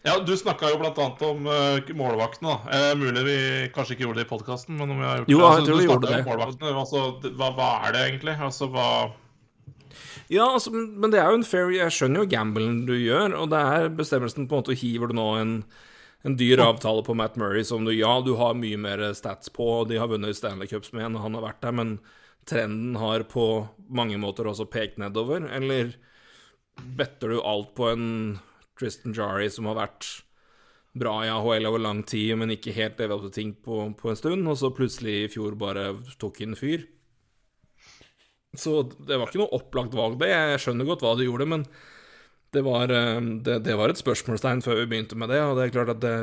Ja, 0.05 0.17
Du 0.19 0.33
snakka 0.37 0.71
jo 0.73 0.79
blant 0.81 0.99
annet 0.99 1.21
om 1.23 1.47
uh, 1.47 1.93
målvaktene. 1.95 2.57
da. 2.57 2.79
Eh, 2.91 2.95
mulig 2.99 3.23
vi 3.27 3.37
kanskje 3.75 3.95
ikke 3.95 4.07
gjorde 4.09 4.19
det 4.23 4.27
i 4.27 4.31
podkasten, 4.33 4.75
men 4.79 4.91
om 4.91 4.99
vi 4.99 5.07
har 5.07 5.21
gjort 5.21 5.31
Jo, 5.31 5.39
det. 5.39 5.51
jeg 5.59 5.67
tror 5.69 5.79
vi 5.79 5.87
gjorde 5.87 6.09
det. 6.11 6.23
Målvaktene. 6.27 6.73
Altså, 6.81 7.03
hva, 7.39 7.51
hva 7.55 7.69
er 7.87 7.93
det 7.95 8.01
egentlig? 8.09 8.35
Altså, 8.41 8.67
hva 8.73 8.89
Ja, 10.33 10.47
altså, 10.49 10.73
men 10.73 10.89
men 10.99 11.11
det 11.13 11.21
er 11.21 11.29
jo 11.31 11.39
en 11.39 11.45
fair 11.45 11.71
Jeg 11.71 11.93
skjønner 11.93 12.23
jo 12.25 12.31
gamblen 12.33 12.87
du 12.89 12.95
gjør, 12.97 13.35
og 13.39 13.51
det 13.53 13.59
er 13.61 13.89
bestemmelsen 13.95 14.49
på 14.49 14.57
en 14.57 14.63
måte 14.65 14.75
Hiver 14.79 15.09
du 15.13 15.15
nå 15.15 15.29
en, 15.39 15.53
en 16.25 16.37
dyr 16.37 16.59
avtale 16.65 17.05
på 17.05 17.15
Matt 17.15 17.37
Murray 17.37 17.63
som 17.63 17.85
du 17.85 17.93
Ja, 17.93 18.21
du 18.25 18.35
har 18.41 18.55
mye 18.59 18.79
mer 18.81 18.99
stats 19.15 19.51
på, 19.53 19.63
og 19.83 19.89
de 19.91 19.99
har 20.01 20.09
vunnet 20.09 20.35
Stanley 20.39 20.67
Cups 20.67 20.93
med 20.93 21.05
en, 21.05 21.17
og 21.17 21.23
han 21.29 21.35
har 21.39 21.43
vært 21.47 21.61
der, 21.63 21.73
men 21.79 22.01
trenden 22.49 22.97
har 22.99 23.27
på 23.31 23.47
mange 23.93 24.19
måter 24.21 24.49
også 24.51 24.67
pekt 24.71 24.99
nedover, 25.03 25.45
eller 25.53 25.95
better 26.99 27.35
du 27.35 27.41
alt 27.41 27.75
på 27.77 27.91
en 27.93 28.07
Tristan 28.79 29.15
Jari 29.15 29.51
som 29.53 29.69
har 29.71 29.79
vært 29.79 30.09
bra 30.99 31.15
i 31.25 31.31
AHL 31.33 31.69
over 31.69 31.81
lang 31.81 32.03
tid, 32.09 32.35
men 32.37 32.53
ikke 32.53 32.75
helt 32.77 33.01
levd 33.01 33.15
opp 33.15 33.29
til 33.29 33.37
ting 33.37 33.55
på, 33.65 33.85
på 33.97 34.11
en 34.13 34.19
stund, 34.19 34.49
og 34.49 34.59
så 34.61 34.73
plutselig 34.75 35.23
i 35.23 35.31
fjor 35.33 35.57
bare 35.61 35.93
tok 36.21 36.43
inn 36.45 36.59
fyr. 36.59 36.85
Så 38.59 38.83
det 39.01 39.17
var 39.17 39.31
ikke 39.31 39.41
noe 39.41 39.57
opplagt 39.57 39.97
valg, 39.97 40.19
det. 40.21 40.29
Jeg 40.29 40.61
skjønner 40.61 40.89
godt 40.89 41.05
hva 41.05 41.15
du 41.17 41.25
gjorde, 41.25 41.49
men 41.49 41.65
det 42.53 42.61
var, 42.67 42.93
eh, 42.93 43.21
det, 43.47 43.63
det 43.65 43.77
var 43.81 43.93
et 43.93 44.01
spørsmålstegn 44.01 44.61
før 44.65 44.83
vi 44.83 44.91
begynte 44.91 45.17
med 45.17 45.33
det, 45.33 45.41
og 45.41 45.57
det 45.57 45.65
er 45.65 45.75
klart 45.79 45.95
at 45.95 46.03
det, 46.05 46.17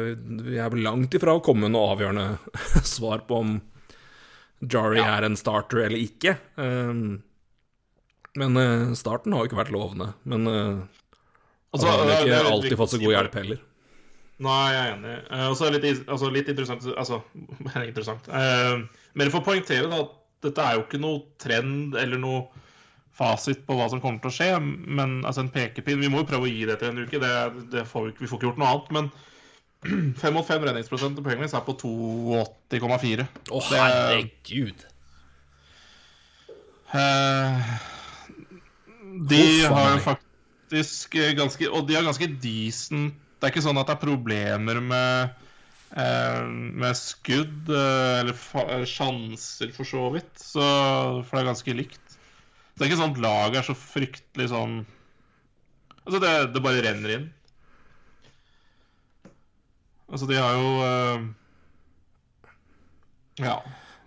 vi 0.45 0.59
er 0.61 0.77
langt 0.77 1.17
ifra 1.17 1.33
å 1.33 1.41
komme 1.45 1.65
med 1.65 1.73
noe 1.73 1.95
avgjørende 1.95 2.27
svar 2.97 3.25
på 3.25 3.41
om 3.41 3.57
Jari 4.59 5.01
er 5.03 5.25
en 5.27 5.37
starter 5.39 5.85
eller 5.85 6.01
ikke. 6.01 6.35
Um, 6.59 7.21
men 8.39 8.59
uh, 8.59 8.91
starten 8.97 9.33
har 9.33 9.43
jo 9.43 9.49
ikke 9.49 9.61
vært 9.61 9.73
lovende. 9.75 10.13
Men 10.29 10.47
uh, 10.47 11.01
Altså, 11.69 11.85
han 11.85 11.99
har 12.09 12.15
ikke 12.15 12.31
det 12.31 12.37
det, 12.37 12.51
alltid 12.51 12.79
fått 12.79 12.93
så 12.95 12.99
god 13.01 13.13
hjelp 13.13 13.35
heller. 13.37 13.59
Nei, 14.41 14.61
jeg 14.73 14.79
er 14.79 14.95
enig. 14.95 15.17
Uh, 15.29 15.43
Og 15.49 15.57
så 15.59 15.67
er 15.67 15.75
det 15.75 15.83
litt, 15.83 16.07
altså, 16.09 16.31
litt 16.33 16.49
interessant 16.49 16.87
Altså, 16.95 17.21
interessant. 17.89 18.31
Uh, 18.31 18.87
mer 19.19 19.31
for 19.33 19.43
å 19.43 19.47
poengtere 19.51 19.91
da, 19.91 20.01
at 20.05 20.15
dette 20.47 20.65
er 20.65 20.77
jo 20.77 20.85
ikke 20.87 21.01
noe 21.03 21.21
trend 21.41 21.97
eller 21.99 22.21
noe 22.21 22.47
fasit 23.19 23.65
på 23.67 23.75
hva 23.75 23.89
som 23.91 23.99
kommer 23.99 24.21
til 24.23 24.31
å 24.31 24.35
skje, 24.37 24.51
men 24.63 25.17
altså 25.27 25.43
en 25.43 25.51
pekepinn 25.51 25.99
Vi 25.99 26.07
må 26.11 26.21
jo 26.21 26.29
prøve 26.29 26.47
å 26.47 26.51
gi 26.51 26.61
det 26.69 26.77
til 26.79 26.93
en 26.93 27.01
uke, 27.03 27.19
det, 27.19 27.33
det 27.73 27.83
får 27.89 28.05
vi, 28.05 28.13
vi 28.21 28.29
får 28.29 28.39
ikke 28.39 28.47
gjort 28.47 28.61
noe 28.61 28.69
annet. 28.71 28.93
Men 28.95 29.09
fem 30.19 30.33
mot 30.35 30.45
fem 30.47 30.63
redningsprosent 30.67 31.15
til 31.15 31.23
Penguins 31.25 31.53
er 31.55 31.63
på 31.65 31.75
82,4. 31.79 33.27
Å, 33.51 33.61
er- 33.63 33.79
herregud. 33.79 34.85
Eh, 36.89 37.69
De 39.29 39.39
Huff 39.43 39.75
har 39.75 39.91
jo 39.93 39.99
faktisk 40.07 41.15
eh, 41.21 41.35
ganske 41.37 41.67
Og 41.69 41.83
de 41.85 41.93
har 41.93 42.05
ganske 42.07 42.25
decent 42.41 43.13
Det 43.37 43.45
er 43.45 43.51
ikke 43.53 43.61
sånn 43.61 43.77
at 43.77 43.85
det 43.91 43.93
er 43.93 44.01
problemer 44.01 44.79
med 44.81 45.35
eh, 45.93 46.41
med 46.49 46.97
skudd 46.97 47.69
eh, 47.69 48.19
eller 48.23 48.33
eh, 48.65 48.85
sjanser, 48.89 49.69
for 49.77 49.85
så 49.89 50.07
vidt. 50.17 50.33
Så, 50.41 50.61
for 51.25 51.37
det 51.37 51.43
er 51.43 51.49
ganske 51.53 51.75
likt. 51.77 52.03
Så 52.09 52.81
det 52.81 52.85
er 52.87 52.89
ikke 52.91 52.99
sånn 53.03 53.13
at 53.15 53.21
laget 53.23 53.61
er 53.61 53.67
så 53.69 53.77
fryktelig 53.77 54.49
sånn 54.51 54.75
Altså, 56.03 56.19
det, 56.23 56.29
det 56.55 56.61
bare 56.65 56.81
renner 56.81 57.11
inn. 57.19 57.25
Altså, 60.09 60.27
de 60.29 60.39
har 60.39 60.57
jo 60.57 60.71
eh, 60.85 61.27
Ja. 63.45 63.59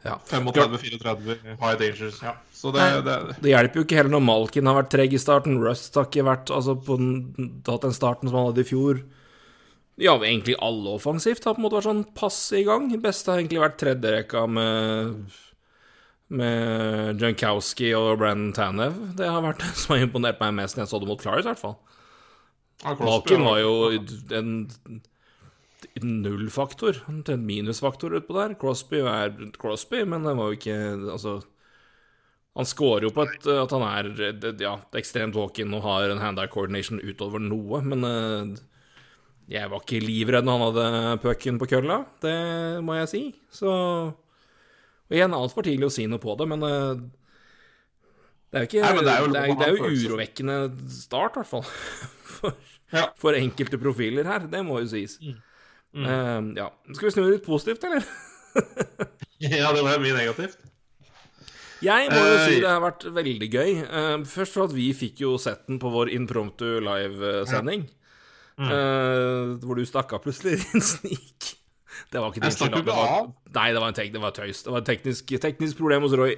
Ja. 0.03 0.17
35-34 0.27 1.37
high 1.61 1.77
dangers. 1.79 2.19
Ja. 2.23 2.35
Så 2.53 2.73
det, 2.75 2.83
Nei. 2.83 3.03
det 3.07 3.37
Det 3.43 3.53
hjelper 3.53 3.79
jo 3.79 3.85
ikke 3.87 3.99
heller 4.01 4.17
når 4.17 4.25
Malkin 4.27 4.67
har 4.67 4.81
vært 4.81 4.91
treg 4.95 5.15
i 5.15 5.21
starten. 5.23 5.61
Rust 5.62 5.95
har 5.99 6.09
ikke 6.09 6.27
vært 6.27 6.51
altså, 6.51 6.75
på 6.75 6.99
den, 6.99 7.61
tatt 7.67 7.87
den 7.87 7.95
starten 7.95 8.31
som 8.31 8.41
han 8.41 8.49
hadde 8.51 8.65
i 8.65 8.71
fjor. 8.73 9.05
Ja, 10.03 10.17
egentlig 10.17 10.57
alle 10.65 10.97
offensivt 10.97 11.45
har 11.47 11.55
på 11.55 11.62
en 11.62 11.67
måte 11.69 11.79
vært 11.79 11.91
sånn 11.91 12.05
passe 12.19 12.59
i 12.59 12.67
gang. 12.67 12.91
Beste 13.03 13.31
har 13.31 13.43
egentlig 13.43 13.62
vært 13.62 13.79
tredjerekka 13.83 14.47
med 14.51 15.41
med 16.33 17.21
Jankowski 17.21 17.91
og 17.93 18.15
Brennan 18.23 18.55
Tanev. 18.57 18.95
Det 19.19 19.29
har 19.29 19.43
vært 19.45 19.61
det 19.65 19.73
som 19.77 19.95
har 19.95 20.07
imponert 20.07 20.41
meg 20.41 20.55
mest 20.62 20.79
når 20.79 20.87
jeg 20.87 20.93
så 20.95 21.01
det 21.03 21.11
mot 21.11 21.23
Clarice, 21.23 21.45
i 21.45 21.51
hvert 21.51 21.61
fall. 21.61 21.77
Ja, 22.83 22.95
Malkin 22.99 23.45
var 23.47 23.61
jo 23.61 23.75
en 24.35 24.55
nullfaktor, 26.03 27.03
en 27.09 27.47
minusfaktor 27.47 28.14
utpå 28.18 28.37
der. 28.37 28.55
Crosby 28.61 29.01
er 29.07 29.33
Crosby, 29.61 30.03
men 30.09 30.27
det 30.27 30.35
var 30.38 30.51
jo 30.51 30.59
ikke 30.59 30.77
Altså 31.14 31.37
Han 32.59 32.68
scorer 32.68 33.07
jo 33.09 33.12
på 33.16 33.25
et, 33.27 33.47
at 33.49 33.73
han 33.73 33.85
er 33.87 34.11
ja, 34.61 34.75
ekstremt 35.01 35.37
walk-in 35.38 35.73
og 35.75 35.85
har 35.87 36.11
en 36.12 36.21
hand-eye 36.21 36.51
coordination 36.53 37.01
utover 37.01 37.40
noe, 37.40 37.81
men 37.87 38.05
eh, 38.05 38.61
jeg 39.53 39.71
var 39.73 39.81
ikke 39.83 40.03
livredd 40.05 40.45
når 40.47 40.59
han 40.59 40.66
hadde 40.68 41.23
pucken 41.25 41.57
på 41.61 41.68
kølla, 41.73 42.03
det 42.23 42.37
må 42.85 42.99
jeg 43.01 43.09
si. 43.11 43.23
Så 43.51 43.73
Og 43.73 45.16
igjen, 45.16 45.33
altfor 45.37 45.64
tidlig 45.64 45.88
å 45.88 45.95
si 45.97 46.05
noe 46.09 46.21
på 46.23 46.37
det, 46.40 46.47
men 46.53 46.62
eh, 46.68 47.01
det 48.53 48.61
er 48.61 48.66
jo 48.66 48.68
ikke 48.68 48.85
Nei, 48.85 48.92
det 49.01 49.12
er 49.14 49.25
jo 49.25 49.33
det 49.33 49.40
er, 49.40 49.55
det 49.57 49.66
er 49.66 49.73
jo 49.79 49.92
urovekkende 50.12 50.57
start, 50.92 51.38
i 51.38 51.40
hvert 51.40 51.53
fall. 51.55 51.64
For, 52.37 52.53
Ja. 52.92 53.07
for 53.16 53.33
enkelte 53.33 53.79
profiler 53.81 54.27
her, 54.29 54.42
det 54.53 54.59
må 54.68 54.77
jo 54.83 54.88
sies. 54.90 55.14
Mm. 55.25 55.38
Eh, 55.95 56.43
ja. 56.57 56.69
Skal 56.93 57.09
vi 57.09 57.15
snu 57.15 57.25
det 57.27 57.39
litt 57.39 57.47
positivt, 57.47 57.85
eller? 57.85 58.05
ja, 59.43 59.73
det 59.73 59.83
var 59.85 60.03
mye 60.03 60.17
negativt. 60.17 60.61
Jeg 61.83 62.13
må 62.13 62.21
jo 62.21 62.37
Eh, 62.37 62.45
si 62.47 62.61
det 62.63 62.71
har 62.71 62.83
vært 62.85 63.09
veldig 63.11 63.49
gøy. 63.51 63.73
Eh, 63.83 64.13
først 64.29 64.55
for 64.55 64.69
at 64.69 64.77
vi 64.77 64.93
fikk 64.95 65.25
jo 65.25 65.35
sett 65.43 65.67
den 65.67 65.81
på 65.83 65.91
vår 65.91 66.13
impromptu 66.15 66.79
livesending. 66.85 67.89
Mm. 68.61 68.69
Uh, 68.69 69.57
hvor 69.65 69.79
du 69.79 69.85
stakk 69.89 70.13
av 70.13 70.21
plutselig 70.23 70.59
i 70.59 70.65
en 70.77 70.85
snik. 70.85 71.47
Det 72.13 72.21
var 72.21 72.29
ikke 72.29 72.43
din 72.43 72.51
Jeg 72.51 72.59
stakk 72.59 72.69
skyld. 72.69 72.77
jo. 72.77 72.85
Det 72.85 72.93
ikke 72.93 72.99
var, 73.01 73.15
av. 73.17 73.31
nei, 73.57 73.65
det 73.73 73.81
var, 73.81 73.89
en 73.89 73.97
tek, 73.97 74.11
det 74.13 74.21
var 74.23 74.35
tøys. 74.37 74.61
Det 74.63 74.75
var 74.75 74.83
et 74.85 74.89
teknisk, 74.91 75.33
teknisk 75.41 75.79
problem 75.81 76.05
hos 76.07 76.15
Roy. 76.21 76.35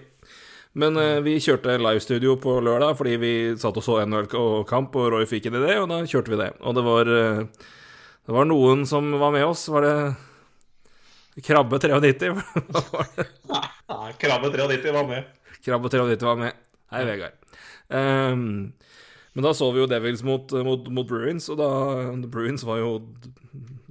Men 0.79 0.97
uh, 0.97 1.19
vi 1.27 1.37
kjørte 1.43 1.75
livestudio 1.79 2.37
på 2.43 2.57
lørdag 2.65 2.97
fordi 2.99 3.17
vi 3.23 3.33
satt 3.61 3.77
og 3.79 3.85
så 3.85 3.99
NHL-kamp, 4.07 4.95
og 4.95 5.11
Roy 5.15 5.27
fikk 5.31 5.51
en 5.51 5.59
idé, 5.61 5.75
og 5.83 5.91
da 5.91 6.01
kjørte 6.07 6.33
vi 6.33 6.41
det. 6.41 6.51
Og 6.63 6.79
det 6.79 6.87
var, 6.87 7.11
eh, 7.19 7.67
det 8.25 8.33
var 8.33 8.49
noen 8.49 8.87
som 8.89 9.11
var 9.21 9.35
med 9.35 9.45
oss. 9.47 9.67
Var 9.69 9.85
det 9.85 11.45
Krabbe 11.45 11.81
93? 11.83 12.33
Nei, 13.51 14.09
Krabbe 14.23 14.51
93 14.55 14.95
var 14.97 15.09
med. 15.11 15.29
Krabbe 15.65 15.93
93 15.93 16.29
var 16.29 16.41
med. 16.41 16.59
Hei, 16.95 17.05
Vegard. 17.09 17.39
Um, 17.89 18.73
men 19.35 19.45
da 19.45 19.53
så 19.57 19.69
vi 19.75 19.83
jo 19.83 19.89
Devils 19.91 20.23
mot, 20.25 20.53
mot, 20.65 20.89
mot 20.89 21.09
Bruins, 21.09 21.51
og 21.53 21.59
da 21.59 21.71
Bruins 22.31 22.65
var 22.65 22.81
jo 22.81 22.93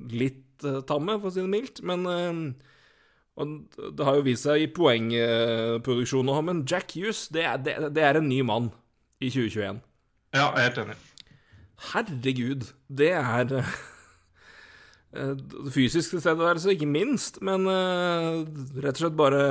litt 0.10 0.66
uh, 0.66 0.80
tamme, 0.88 1.20
for 1.20 1.30
å 1.30 1.36
si 1.36 1.44
det 1.44 1.52
mildt. 1.52 1.84
Men 1.86 2.08
og 3.34 3.54
det 3.98 4.06
har 4.06 4.20
jo 4.20 4.26
vist 4.28 4.46
seg 4.46 4.62
i 4.62 4.70
poengproduksjon 4.70 6.30
òg, 6.30 6.44
men 6.46 6.62
Jack 6.70 6.94
Hughes, 6.94 7.26
det 7.34 7.48
er, 7.50 7.58
det, 7.66 7.74
det 7.96 8.04
er 8.06 8.20
en 8.20 8.30
ny 8.30 8.44
mann 8.46 8.70
i 9.18 9.32
2021. 9.34 9.82
Ja, 10.34 10.52
jeg 10.54 10.60
er 10.60 10.68
helt 10.68 10.82
enig. 10.84 11.00
Herregud, 11.94 12.68
det 12.94 13.10
er 13.18 13.56
fysisk 15.74 16.16
tilstedeværelse, 16.16 16.74
ikke 16.74 16.90
minst, 16.90 17.42
men 17.46 17.68
eh, 17.70 18.40
rett 18.82 18.98
og 18.98 19.04
slett 19.04 19.20
bare 19.20 19.44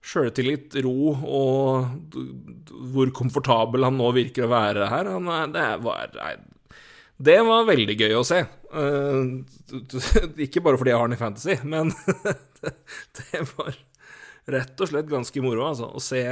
sjøltillit, 0.00 0.78
ro 0.86 1.12
og 1.12 2.14
hvor 2.94 3.10
komfortabel 3.16 3.84
han 3.84 3.98
nå 4.00 4.08
virker 4.16 4.46
å 4.46 4.52
være 4.54 4.88
her. 4.88 5.10
Er, 5.10 5.52
det, 5.52 5.66
var, 5.84 6.14
nei, 6.16 6.32
det 7.20 7.36
var 7.44 7.68
veldig 7.68 7.98
gøy 8.00 8.16
å 8.16 8.24
se. 8.26 8.40
Eh, 8.72 9.20
ikke 10.46 10.64
bare 10.64 10.80
fordi 10.80 10.94
jeg 10.94 11.00
har 11.00 11.06
han 11.08 11.18
i 11.18 11.20
Fantasy, 11.20 11.58
men 11.68 11.92
det 13.20 13.44
var 13.52 13.76
rett 14.50 14.80
og 14.80 14.88
slett 14.90 15.10
ganske 15.10 15.44
moro, 15.44 15.68
altså, 15.68 15.92
å 15.92 16.02
se 16.02 16.24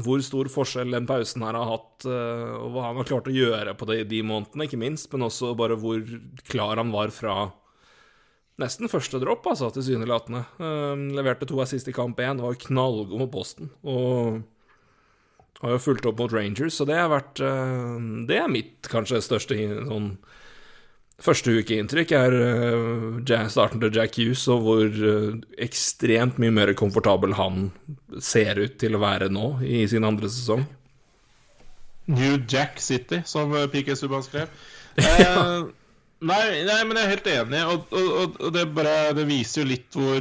hvor 0.00 0.20
stor 0.24 0.48
forskjell 0.52 0.94
den 0.94 1.08
pausen 1.08 1.42
her 1.44 1.56
har 1.58 1.72
hatt, 1.72 2.06
eh, 2.08 2.52
og 2.56 2.74
hva 2.74 2.86
han 2.88 3.00
har 3.00 3.08
klart 3.08 3.30
å 3.30 3.34
gjøre 3.34 3.74
på 3.76 3.88
de, 3.90 4.02
de 4.08 4.22
månedene, 4.26 4.68
ikke 4.68 4.80
minst, 4.80 5.10
men 5.12 5.26
også 5.26 5.54
bare 5.58 5.78
hvor 5.80 6.04
klar 6.48 6.80
han 6.80 6.92
var 6.94 7.12
fra 7.14 7.50
nesten 8.60 8.90
første 8.92 9.20
dropp, 9.22 9.46
altså, 9.48 9.70
tilsynelatende. 9.72 10.44
Um, 10.60 11.06
leverte 11.16 11.48
to 11.48 11.60
assist 11.64 11.88
i 11.88 11.96
kamp 11.96 12.20
én, 12.20 12.42
var 12.44 12.58
knallgod 12.60 13.16
mot 13.22 13.32
Boston, 13.32 13.70
og 13.88 14.42
har 15.60 15.74
jo 15.76 15.82
fulgt 15.84 16.08
opp 16.08 16.20
mot 16.20 16.32
Rangers, 16.32 16.76
så 16.76 16.86
det 16.88 16.96
har 16.96 17.10
vært 17.12 17.40
eh, 17.44 17.96
Det 18.28 18.38
er 18.40 18.52
mitt 18.52 18.88
kanskje 18.88 19.20
største 19.24 19.58
sånn 19.58 20.14
Første 21.20 21.52
ukeinntrykk 21.60 22.12
er 22.16 22.34
uh, 22.40 23.48
starten 23.52 23.80
til 23.82 23.92
Jack 23.92 24.14
Hughes, 24.16 24.46
og 24.48 24.62
hvor 24.64 24.86
uh, 24.88 25.34
ekstremt 25.60 26.38
mye 26.40 26.54
mer 26.56 26.72
komfortabel 26.78 27.34
han 27.36 27.66
ser 28.24 28.56
ut 28.62 28.78
til 28.80 28.96
å 28.96 29.02
være 29.02 29.28
nå 29.28 29.58
i 29.60 29.82
sin 29.90 30.06
andre 30.08 30.30
sesong. 30.32 30.64
New 32.10 32.38
Jack 32.50 32.80
City, 32.82 33.20
som 33.28 33.52
eh, 33.54 33.68
PK 33.70 33.92
Subhaan 34.00 34.24
skrev. 34.26 34.48
Eh, 35.00 35.60
nei, 36.26 36.40
nei, 36.66 36.78
men 36.84 36.98
jeg 36.98 37.04
er 37.06 37.12
helt 37.14 37.28
enig, 37.30 37.60
og, 37.70 37.92
og, 37.94 38.08
og- 38.42 38.48
det, 38.56 38.64
bare, 38.74 39.12
det 39.16 39.22
viser 39.28 39.62
jo 39.62 39.68
litt 39.70 39.94
hvor 39.96 40.18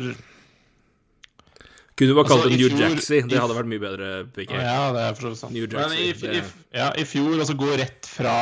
Kunne 1.98 2.12
du 2.12 2.14
bare 2.16 2.30
kalt 2.30 2.46
Altså, 2.46 2.52
det 2.54 2.60
New 2.62 2.70
fjor- 2.70 2.84
Jacksy. 2.86 3.18
i- 3.18 3.26
Det 3.34 3.40
hadde 3.42 3.56
vært 3.58 3.72
mye 3.72 3.82
bedre. 3.82 4.12
PK. 4.36 4.54
Ja, 4.56 4.92
det 4.96 5.02
er 5.08 5.18
for 5.18 5.26
så 5.26 5.32
vidt 5.34 5.42
sant. 5.42 5.56
New 5.58 5.66
Men 5.74 5.96
i, 5.98 6.06
i, 6.14 6.44
ja, 6.78 6.92
i 6.96 7.04
fjor, 7.10 7.34
altså 7.42 7.58
gå 7.60 7.72
rett 7.82 8.08
fra 8.08 8.36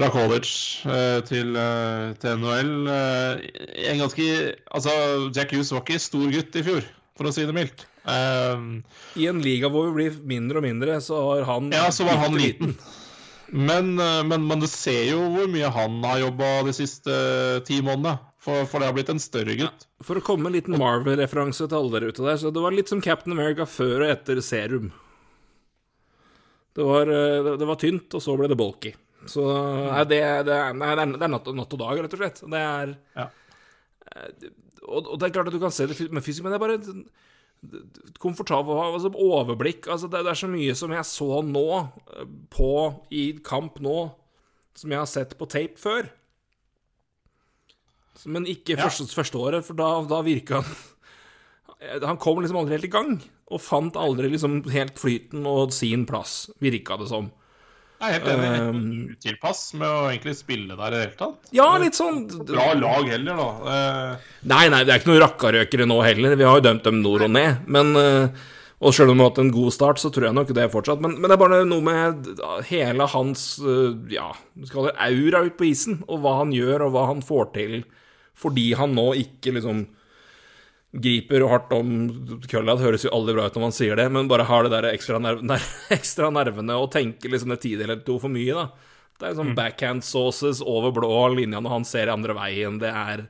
fra 0.00 0.08
college 0.14 0.88
eh, 0.88 1.18
til, 1.28 1.52
eh, 1.58 2.14
til 2.20 2.40
NHL 2.40 2.72
eh, 2.88 3.42
En 3.90 4.00
ganske 4.04 4.28
Altså, 4.70 4.94
Jack 5.34 5.52
Hughes 5.52 5.72
var 5.74 5.84
ikke 5.84 6.00
stor 6.00 6.30
gutt 6.32 6.56
i 6.56 6.64
fjor, 6.64 6.86
for 7.18 7.28
å 7.28 7.34
si 7.34 7.44
det 7.44 7.56
mildt. 7.56 7.84
Um, 8.00 8.80
I 9.20 9.26
en 9.28 9.42
liga 9.44 9.68
hvor 9.68 9.90
vi 9.90 9.96
blir 9.98 10.16
mindre 10.24 10.60
og 10.60 10.64
mindre, 10.64 10.96
så 11.04 11.18
har 11.26 11.44
han 11.50 11.68
ja, 11.74 11.90
så 11.92 12.06
var 12.08 12.20
han 12.22 12.38
liten. 12.38 12.72
Men, 13.50 13.96
men, 13.98 14.44
men 14.46 14.62
du 14.62 14.68
ser 14.70 15.10
jo 15.10 15.24
hvor 15.34 15.48
mye 15.50 15.68
han 15.74 15.98
har 16.06 16.20
jobba 16.22 16.50
de 16.68 16.74
siste 16.76 17.14
ti 17.66 17.80
månedene. 17.82 18.16
For, 18.40 18.62
for 18.70 18.80
det 18.80 18.88
har 18.88 18.94
blitt 18.96 19.10
en 19.12 19.20
større 19.20 19.52
gutt. 19.58 19.82
For 20.06 20.16
å 20.16 20.22
komme 20.24 20.46
med 20.46 20.54
en 20.54 20.56
liten 20.56 20.78
Marvel-referanse 20.80 21.66
til 21.66 21.76
alle 21.76 21.98
der 21.98 22.06
ute 22.08 22.24
der, 22.24 22.38
så 22.40 22.52
det 22.54 22.62
var 22.64 22.72
litt 22.72 22.88
som 22.88 23.02
Captain 23.04 23.34
America 23.34 23.66
før 23.68 24.06
og 24.06 24.14
etter 24.14 24.40
serum. 24.40 24.86
Det 26.78 26.86
var, 26.86 27.10
det, 27.10 27.58
det 27.60 27.68
var 27.68 27.80
tynt, 27.82 28.16
og 28.16 28.24
så 28.24 28.38
ble 28.38 28.48
det 28.48 28.56
bulky. 28.56 28.94
Så 29.28 29.42
nei, 29.44 30.04
det, 30.08 30.20
det, 30.48 30.58
nei, 30.80 30.94
det 30.96 31.04
er, 31.20 31.28
natt, 31.28 31.48
natt 31.52 31.74
og 31.76 31.80
dag, 31.82 31.98
rett 32.04 32.14
og 32.16 32.22
slett. 32.22 32.40
Det 32.48 32.60
er 32.64 32.94
Ja. 33.18 33.26
Eh, 34.10 34.48
og, 34.88 35.10
og 35.12 35.18
det 35.20 35.28
er 35.28 35.34
klart 35.34 35.50
at 35.50 35.54
du 35.54 35.60
kan 35.60 35.74
se 35.74 35.84
det 35.86 35.98
med 36.10 36.24
fysisk, 36.24 36.42
men 36.42 36.54
det 36.54 36.56
er 36.56 36.64
bare 36.64 36.78
komfortabel 38.22 38.78
altså, 38.80 39.10
overblikk. 39.12 39.88
Altså, 39.92 40.08
det, 40.08 40.22
det 40.24 40.32
er 40.32 40.40
så 40.40 40.48
mye 40.50 40.76
som 40.78 40.94
jeg 40.96 41.04
så 41.08 41.42
nå, 41.44 41.66
eh, 42.16 42.30
på 42.52 42.70
i 43.12 43.26
kamp 43.44 43.76
nå, 43.84 43.98
som 44.78 44.94
jeg 44.94 45.02
har 45.02 45.10
sett 45.10 45.36
på 45.38 45.48
tape 45.50 45.76
før. 45.80 46.08
Men 48.28 48.44
ikke 48.48 48.74
Ja. 48.76 48.84
første, 48.88 49.06
første 49.16 49.38
året, 49.40 49.64
for 49.64 49.76
da, 49.78 49.90
da 50.08 50.22
virka 50.26 50.60
han 50.62 50.72
Han 52.04 52.18
kom 52.20 52.42
liksom 52.42 52.58
aldri 52.60 52.74
helt 52.76 52.84
i 52.84 52.92
gang, 52.92 53.14
og 53.48 53.60
fant 53.64 53.94
aldri 53.96 54.28
liksom 54.28 54.58
helt 54.68 54.98
flyten 55.00 55.46
og 55.48 55.70
sin 55.72 56.02
plass, 56.04 56.50
virka 56.60 56.98
det 57.00 57.06
som. 57.08 57.30
Jeg 58.00 58.06
er 58.08 58.14
helt 58.16 58.28
enig. 58.32 58.50
Um, 58.64 58.84
Utilpass 59.12 59.58
med 59.76 59.84
å 59.84 60.06
egentlig 60.08 60.32
spille 60.38 60.72
der 60.72 60.86
i 60.86 60.94
det 60.94 61.00
hele 61.02 61.18
tatt. 61.18 61.50
Ja, 61.52 61.66
litt 61.82 61.98
sånn 61.98 62.22
Bra 62.48 62.70
lag 62.78 63.10
heller, 63.12 63.36
da. 63.42 63.50
Uh, 63.60 64.30
Nei, 64.48 64.62
nei, 64.72 64.80
det 64.88 64.94
er 64.94 65.02
ikke 65.02 65.10
noen 65.12 65.20
rakkarøkere 65.26 65.88
nå 65.90 65.98
heller. 66.06 66.38
Vi 66.40 66.48
har 66.48 66.56
jo 66.56 66.64
dømt 66.64 66.88
dem 66.88 67.02
nord 67.04 67.26
og 67.26 67.34
ned. 67.36 67.60
Men 67.68 67.92
uh, 68.00 68.48
Og 68.80 68.96
selv 68.96 69.12
om 69.12 69.20
vi 69.20 69.26
har 69.26 69.28
hatt 69.34 69.42
en 69.42 69.52
god 69.52 69.76
start, 69.76 70.00
så 70.00 70.08
tror 70.08 70.30
jeg 70.30 70.38
nok 70.38 70.54
det 70.56 70.70
fortsatt. 70.72 71.04
Men, 71.04 71.18
men 71.20 71.28
det 71.28 71.36
er 71.36 71.42
bare 71.44 71.60
noe 71.68 71.84
med 71.84 72.30
hele 72.70 73.04
hans 73.12 73.46
uh, 73.60 73.92
ja, 74.08 74.30
vi 74.56 74.70
skal 74.70 74.88
det 74.88 74.96
aura 74.96 75.44
ut 75.44 75.58
på 75.60 75.68
isen, 75.68 76.00
og 76.08 76.22
hva 76.24 76.38
han 76.40 76.56
gjør, 76.56 76.86
og 76.86 76.94
hva 76.96 77.04
han 77.12 77.20
får 77.20 77.50
til, 77.58 77.82
fordi 78.40 78.70
han 78.80 78.96
nå 78.96 79.10
ikke 79.20 79.52
liksom 79.58 79.84
griper 80.92 81.44
hardt 81.46 81.72
om 81.72 81.90
kølla. 82.50 82.74
Det 82.74 82.86
høres 82.86 83.04
jo 83.06 83.12
aldri 83.14 83.36
bra 83.36 83.46
ut 83.46 83.58
når 83.58 83.66
man 83.68 83.74
sier 83.74 83.98
det, 83.98 84.08
men 84.12 84.30
bare 84.30 84.46
har 84.48 84.66
det 84.66 84.72
der 84.74 84.88
ekstra, 84.90 85.20
nerv, 85.22 85.44
ner, 85.50 85.66
ekstra 85.94 86.30
nervene 86.34 86.78
og 86.78 86.90
tenker 86.94 87.32
liksom 87.32 87.54
det 87.54 87.60
tidel 87.66 87.86
eller 87.88 88.02
to 88.06 88.18
for 88.22 88.32
mye, 88.32 88.56
da. 88.56 88.96
Det 89.20 89.28
er 89.28 89.36
sånn 89.36 89.52
backhand 89.52 90.04
sauces 90.06 90.62
over 90.64 90.94
blå 90.96 91.12
linja 91.34 91.60
når 91.60 91.74
han 91.74 91.84
ser 91.84 92.08
andre 92.12 92.32
veien. 92.38 92.80
Det 92.80 92.88
er 92.88 93.26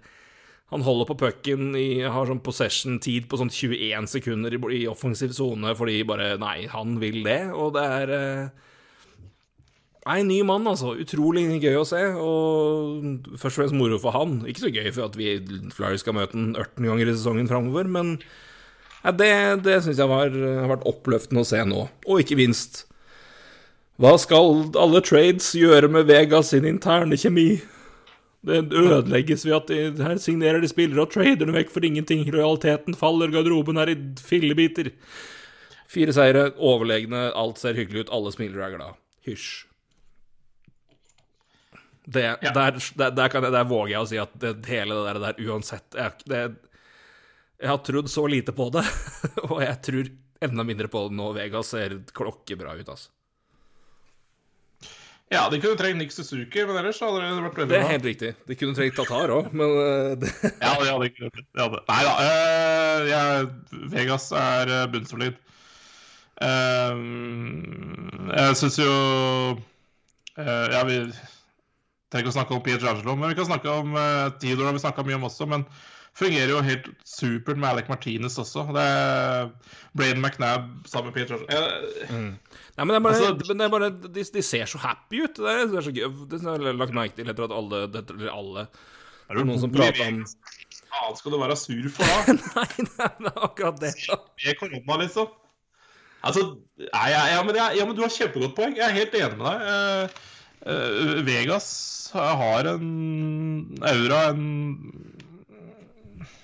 Han 0.70 0.84
holder 0.86 1.08
på 1.08 1.16
pucken 1.18 1.72
Har 2.14 2.28
sånn 2.30 2.44
possession-tid 2.46 3.26
på 3.26 3.40
sånn 3.40 3.50
21 3.50 4.06
sekunder 4.06 4.54
i, 4.54 4.60
i 4.76 4.86
offensiv 4.86 5.34
sone 5.34 5.74
fordi 5.74 6.04
bare 6.06 6.36
Nei, 6.38 6.68
han 6.70 7.00
vil 7.02 7.24
det, 7.26 7.40
og 7.50 7.74
det 7.74 7.82
er 7.82 8.12
eh, 8.14 8.69
Nei, 10.08 10.20
ny 10.24 10.38
mann, 10.48 10.64
altså. 10.68 10.94
Utrolig 11.00 11.44
gøy 11.60 11.76
å 11.76 11.86
se. 11.88 12.00
Og 12.16 13.34
først 13.34 13.52
og 13.52 13.58
fremst 13.58 13.76
moro 13.76 13.98
for 14.00 14.16
han. 14.16 14.38
Ikke 14.48 14.64
så 14.64 14.72
gøy 14.72 14.88
for 14.94 15.10
at 15.10 15.18
vi 15.18 15.34
Flyers 15.76 16.04
skal 16.04 16.16
møte 16.16 16.38
den 16.38 16.54
18 16.54 16.88
ganger 16.88 17.10
i 17.10 17.16
sesongen 17.16 17.50
framover, 17.50 17.90
men 17.90 18.14
ja, 19.00 19.12
det, 19.16 19.32
det 19.64 19.80
syns 19.84 20.00
jeg 20.00 20.08
har 20.08 20.70
vært 20.70 20.86
oppløftende 20.88 21.44
å 21.44 21.48
se 21.48 21.60
nå. 21.68 21.84
Og 22.08 22.22
ikke 22.22 22.38
minst 22.40 22.86
Hva 24.00 24.14
skal 24.20 24.70
alle 24.80 25.02
trades 25.04 25.50
gjøre 25.56 25.90
med 25.92 26.08
Vegas 26.08 26.54
sin 26.54 26.68
interne 26.68 27.18
kjemi? 27.20 27.60
Det 28.40 28.62
ødelegges 28.72 29.44
ved 29.44 29.56
at 29.58 29.68
de, 29.68 29.80
her 30.00 30.16
signerer 30.16 30.62
de 30.64 30.68
spillere 30.70 31.04
og 31.04 31.12
trader 31.12 31.44
dem 31.44 31.52
vekk 31.52 31.74
for 31.74 31.84
ingenting. 31.84 32.24
Lojaliteten 32.32 32.96
faller, 32.96 33.28
garderoben 33.32 33.76
er 33.80 33.92
i 33.92 33.98
fillebiter. 34.24 34.94
Fire 35.90 36.14
seire, 36.16 36.46
overlegne, 36.56 37.28
alt 37.36 37.60
ser 37.60 37.76
hyggelig 37.76 38.06
ut, 38.06 38.14
alle 38.16 38.32
smiler 38.32 38.62
og 38.62 38.64
er 38.70 38.78
glad. 38.78 39.02
Hysj. 39.28 39.69
Det, 42.06 42.22
Ja. 42.42 42.50
der, 42.56 42.78
der, 42.96 43.10
der, 43.10 43.28
kan 43.28 43.44
jeg, 43.44 43.52
der 43.52 43.64
våger 43.68 43.92
jeg 43.92 44.00
å 44.02 44.08
si 44.08 44.18
at 44.18 44.32
det, 44.40 44.54
hele 44.66 44.94
det 44.96 45.04
der, 45.12 45.18
der 45.26 45.44
uansett 45.52 45.94
jeg, 45.94 46.12
det, 46.26 46.40
jeg 47.60 47.68
har 47.68 47.78
trodd 47.84 48.08
så 48.10 48.24
lite 48.26 48.52
på 48.56 48.70
det, 48.72 48.82
og 49.50 49.60
jeg 49.62 49.76
tror 49.84 50.08
enda 50.40 50.64
mindre 50.64 50.88
på 50.88 51.02
det 51.08 51.16
nå. 51.18 51.32
Vegas 51.36 51.68
ser 51.74 51.98
klokkebra 52.16 52.72
ut, 52.80 52.88
altså. 52.88 53.10
ja, 55.30 55.44
de 55.52 55.60
kunne 55.62 55.76
trengt 55.78 56.00
Nick 56.00 56.10
Suzuki, 56.16 56.64
men 56.66 56.80
ellers 56.80 56.98
hadde 57.04 57.20
det 57.20 57.44
vært 57.44 57.58
veldig 57.60 57.70
Det 57.70 57.76
er 57.78 57.84
bra. 57.84 57.90
helt 57.92 58.08
riktig. 58.08 58.30
De 58.48 58.56
kunne 58.58 58.74
trengt 58.74 58.96
Tatar 58.98 59.30
òg, 59.36 59.52
men 59.54 59.76
eh, 59.84 60.14
det, 60.24 60.32
Ja, 60.56 60.72
de 60.80 60.88
hadde 60.88 61.10
ikke 61.12 61.28
det. 61.36 61.44
Nei 61.60 62.00
da. 62.08 62.14
Uh, 62.24 63.04
jeg- 63.12 63.84
Vegas 63.92 64.30
er 64.34 64.72
uh, 64.72 64.86
bunnsolid. 64.90 65.36
Uh, 66.40 66.96
jeg 68.32 68.56
syns 68.56 68.78
jo 68.80 68.90
uh, 70.40 70.66
Ja, 70.72 70.80
vi 70.88 70.96
trenger 72.10 72.26
ikke 72.26 72.32
å 72.34 72.36
snakke 72.38 72.56
om 72.56 72.62
Pietrangelo, 72.66 73.14
men 73.16 73.30
vi 73.32 73.38
kan 73.38 73.48
snakke 73.48 73.70
om 73.70 73.94
uh, 73.96 74.28
Theodore 74.42 74.70
har 74.70 74.76
vi 74.76 74.82
snakka 74.82 75.04
mye 75.06 75.18
om 75.20 75.26
også. 75.30 75.46
Men 75.50 75.64
fungerer 76.18 76.50
jo 76.50 76.60
helt 76.66 76.88
supert 77.06 77.56
med 77.60 77.68
Alec 77.70 77.86
Martinez 77.88 78.34
også. 78.42 78.64
Det 78.74 78.82
er 78.82 79.50
Braden 79.96 80.22
McNabb 80.24 80.88
sammen 80.90 81.12
med 81.12 81.18
Pietrangelo. 81.20 81.70
mm. 82.10 82.30
Nei, 82.80 82.84
men 82.86 82.90
det 82.94 82.98
er 82.98 83.04
bare, 83.04 83.20
Altså- 83.30 83.48
men 83.52 83.58
det 83.60 83.66
er 83.66 83.74
bare 83.76 83.90
de, 83.90 84.24
de 84.38 84.42
ser 84.42 84.66
så 84.70 84.80
happy 84.82 85.22
ut. 85.24 85.34
Det 85.38 85.52
er, 85.54 85.66
det 85.70 85.78
er 85.78 85.86
så 85.86 85.94
gøy. 85.94 86.08
Det 86.32 86.40
er 86.42 86.80
lagt 86.80 86.96
merke 86.96 87.14
til 87.20 87.30
etter 87.30 87.46
at 87.46 87.54
alle, 87.54 87.84
det, 87.94 88.04
eller 88.16 88.32
alle 88.34 88.66
er 89.30 89.38
det 89.38 89.46
Noen 89.46 89.60
som 89.62 89.70
prater 89.70 90.02
om- 90.08 90.24
Hva 90.90 91.04
annet 91.06 91.20
skal 91.22 91.30
du 91.30 91.38
være 91.38 91.56
sur 91.60 91.86
for 91.94 92.10
da? 92.10 92.34
Nei, 92.34 92.66
nei, 92.88 93.10
det 93.22 93.30
er 93.30 93.44
akkurat 93.46 93.78
det. 93.84 93.92
med 94.42 94.58
korona, 94.58 94.96
liksom. 95.04 95.30
Altså, 96.26 96.42
nei, 96.76 97.06
ja, 97.14 97.20
ja, 97.36 97.42
men 97.46 97.54
jeg, 97.56 97.78
ja, 97.78 97.84
men 97.86 97.94
du 97.96 98.02
har 98.02 98.10
kjempegodt 98.12 98.56
poeng. 98.58 98.74
Jeg 98.76 98.84
er 98.90 98.98
helt 98.98 99.14
enig 99.16 99.38
med 99.38 99.46
deg. 99.46 99.62
Eh, 99.62 100.02
eh, 100.02 100.26
Vegas 101.24 101.68
har 102.12 102.64
en 102.64 103.78
aura, 103.80 104.20
en, 104.30 104.42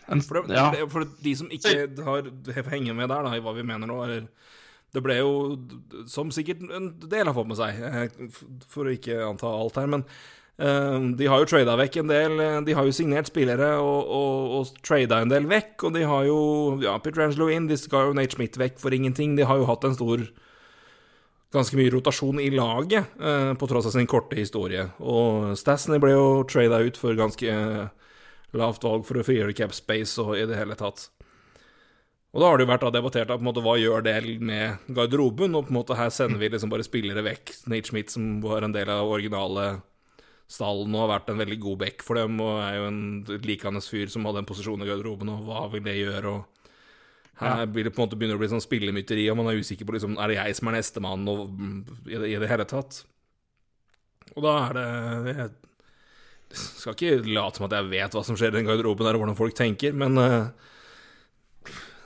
en 0.06 0.22
For, 0.22 0.46
det, 0.46 0.54
ja. 0.54 0.86
for 0.90 1.06
de 1.22 1.34
som 1.36 1.50
ikke 1.52 1.88
har 2.06 2.70
henger 2.70 2.96
med 2.96 3.10
der, 3.10 3.26
da, 3.26 3.34
i 3.34 3.42
hva 3.44 3.54
vi 3.56 3.66
mener 3.66 3.90
nå, 3.90 3.98
eller 4.06 4.28
Det 4.94 5.02
ble 5.04 5.18
jo, 5.18 5.32
som 6.08 6.30
sikkert 6.32 6.62
en 6.72 6.92
del 7.02 7.26
har 7.28 7.36
fått 7.36 7.50
med 7.50 7.58
seg, 7.58 7.82
eh, 7.84 8.32
for 8.70 8.86
å 8.86 8.94
ikke 8.94 9.18
anta 9.26 9.50
alt 9.50 9.76
her, 9.76 9.90
men 9.92 10.06
uh, 10.62 11.02
de 11.18 11.28
har 11.28 11.42
jo 11.42 11.50
trada 11.50 11.74
vekk 11.76 12.00
en 12.00 12.12
del 12.12 12.40
eh, 12.40 12.60
De 12.64 12.76
har 12.78 12.86
jo 12.86 12.94
signert 12.96 13.28
spillere 13.28 13.74
og, 13.82 13.98
og, 14.06 14.54
og 14.60 14.80
trada 14.86 15.20
en 15.20 15.34
del 15.34 15.50
vekk, 15.50 15.88
og 15.88 15.98
de 15.98 16.06
har 16.08 16.24
jo 16.30 16.40
Ja, 16.86 16.96
Petrangelo 17.02 17.50
inn, 17.52 17.68
de 17.68 17.76
skal 17.80 18.08
jo 18.08 18.16
Nate 18.16 18.38
Schmidt 18.38 18.56
vekk 18.60 18.80
for 18.80 18.94
ingenting. 18.94 19.36
De 19.36 19.44
har 19.44 19.60
jo 19.60 19.68
hatt 19.68 19.84
en 19.84 19.98
stor 19.98 20.24
Ganske 21.54 21.78
mye 21.78 21.92
rotasjon 21.94 22.40
i 22.42 22.50
laget, 22.50 23.12
eh, 23.22 23.52
på 23.54 23.68
tross 23.70 23.86
av 23.86 23.94
sin 23.94 24.08
korte 24.10 24.36
historie. 24.36 24.88
Og 24.98 25.54
Stasney 25.58 26.00
ble 26.02 26.10
jo 26.10 26.44
trada 26.48 26.82
ut 26.82 26.96
for 26.98 27.14
ganske 27.14 27.50
lavt 28.56 28.82
valg 28.82 29.06
for 29.06 29.20
å 29.20 29.26
frigjøre 29.26 29.54
cap 29.54 29.74
space 29.76 30.18
og 30.22 30.34
i 30.36 30.46
det 30.48 30.58
hele 30.58 30.74
tatt. 30.78 31.08
Og 32.34 32.42
da 32.42 32.50
har 32.50 32.58
det 32.58 32.66
jo 32.66 32.72
vært 32.74 32.82
da 32.84 32.90
debattert 32.92 33.30
da, 33.30 33.36
på 33.38 33.44
en 33.44 33.48
måte, 33.48 33.62
hva 33.64 33.78
gjør 33.80 34.02
det 34.04 34.16
med 34.44 34.90
garderoben, 34.92 35.54
og 35.56 35.68
på 35.68 35.72
en 35.72 35.78
måte 35.78 35.96
her 35.96 36.10
sender 36.12 36.42
vi 36.42 36.50
liksom 36.52 36.72
bare 36.72 36.84
spillere 36.84 37.24
vekk. 37.24 37.52
Nate 37.72 37.88
Schmidt, 37.88 38.12
som 38.12 38.42
var 38.42 38.66
en 38.66 38.74
del 38.74 38.90
av 38.92 39.08
originale 39.08 39.78
stallen 40.46 40.92
og 40.94 41.06
har 41.06 41.14
vært 41.14 41.30
en 41.32 41.40
veldig 41.40 41.58
god 41.62 41.78
back 41.80 42.04
for 42.04 42.20
dem, 42.20 42.36
og 42.44 42.60
er 42.60 42.76
jo 42.76 42.90
en 42.90 43.00
likende 43.46 43.80
fyr 43.82 44.12
som 44.12 44.28
hadde 44.28 44.44
en 44.44 44.50
posisjon 44.50 44.84
i 44.84 44.90
garderoben, 44.90 45.32
og 45.32 45.48
hva 45.48 45.64
vil 45.72 45.86
det 45.86 45.96
gjøre, 45.96 46.34
og 46.34 46.55
her 47.40 47.66
blir 47.68 47.84
det 47.84 47.92
på 47.92 48.00
en 48.00 48.06
måte 48.06 48.16
begynner 48.16 48.38
å 48.38 48.40
bli 48.40 48.48
sånn 48.48 48.64
spillemytteri, 48.64 49.26
og 49.28 49.36
man 49.36 49.50
er 49.50 49.60
usikker 49.60 49.88
på 49.88 49.96
liksom, 49.96 50.16
er 50.16 50.32
det 50.32 50.38
jeg 50.38 50.56
som 50.56 50.70
er 50.70 50.78
nestemann, 50.78 51.26
mm, 51.26 51.80
i 52.08 52.14
det, 52.16 52.30
i 52.32 52.38
det 52.40 52.48
hele 52.48 52.64
tatt. 52.68 53.02
Og 54.36 54.44
da 54.44 54.54
er 54.62 54.78
det 54.78 55.34
jeg, 55.34 55.50
skal 56.56 56.94
ikke 56.94 57.34
late 57.36 57.58
som 57.58 57.66
at 57.66 57.74
jeg 57.76 57.90
vet 57.90 58.16
hva 58.16 58.22
som 58.24 58.38
skjer 58.38 58.54
i 58.54 58.56
den 58.56 58.68
garderoben 58.68 59.04
der, 59.04 59.18
og 59.18 59.24
hvordan 59.24 59.36
folk 59.38 59.56
tenker, 59.58 59.92
men 59.96 60.16
uh, 60.16 60.48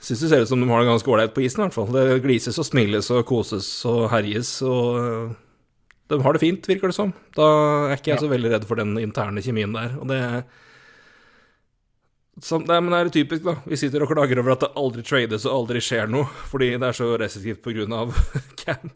syns 0.01 0.25
det 0.25 0.33
ser 0.33 0.43
ut 0.43 0.51
som 0.51 0.63
de 0.63 0.71
har 0.71 0.83
det 0.83 0.91
ganske 0.91 1.13
ålreit 1.15 1.37
på 1.37 1.45
isen, 1.45 1.63
i 1.63 1.69
hvert 1.69 1.77
fall. 1.77 1.93
Det 1.95 2.23
glises 2.25 2.59
og 2.59 2.67
smiles 2.67 3.13
og 3.15 3.23
koses 3.29 3.69
og 3.91 4.09
herjes, 4.11 4.57
og 4.67 4.99
uh, 4.99 5.39
de 6.11 6.19
har 6.25 6.35
det 6.35 6.43
fint, 6.43 6.67
virker 6.73 6.91
det 6.91 6.99
som. 6.99 7.15
Da 7.37 7.47
er 7.93 8.01
ikke 8.01 8.17
jeg 8.17 8.25
så 8.25 8.33
veldig 8.33 8.51
redd 8.57 8.67
for 8.67 8.83
den 8.83 8.97
interne 8.99 9.45
kjemien 9.45 9.79
der, 9.79 9.95
og 10.01 10.11
det 10.11 10.21
Sam, 12.41 12.63
nei, 12.65 12.79
men 12.81 12.95
det 12.95 12.99
er 13.01 13.11
typisk, 13.13 13.43
da. 13.45 13.57
Vi 13.69 13.77
sitter 13.77 14.05
og 14.05 14.13
klager 14.15 14.41
over 14.41 14.55
at 14.55 14.63
det 14.65 14.71
aldri 14.81 15.03
trades 15.05 15.45
og 15.45 15.57
aldri 15.59 15.83
skjer 15.85 16.09
noe, 16.09 16.29
fordi 16.49 16.71
det 16.81 16.89
er 16.89 16.97
så 16.97 17.11
grunn 17.77 17.97
av 17.97 18.15
cap. 18.63 18.87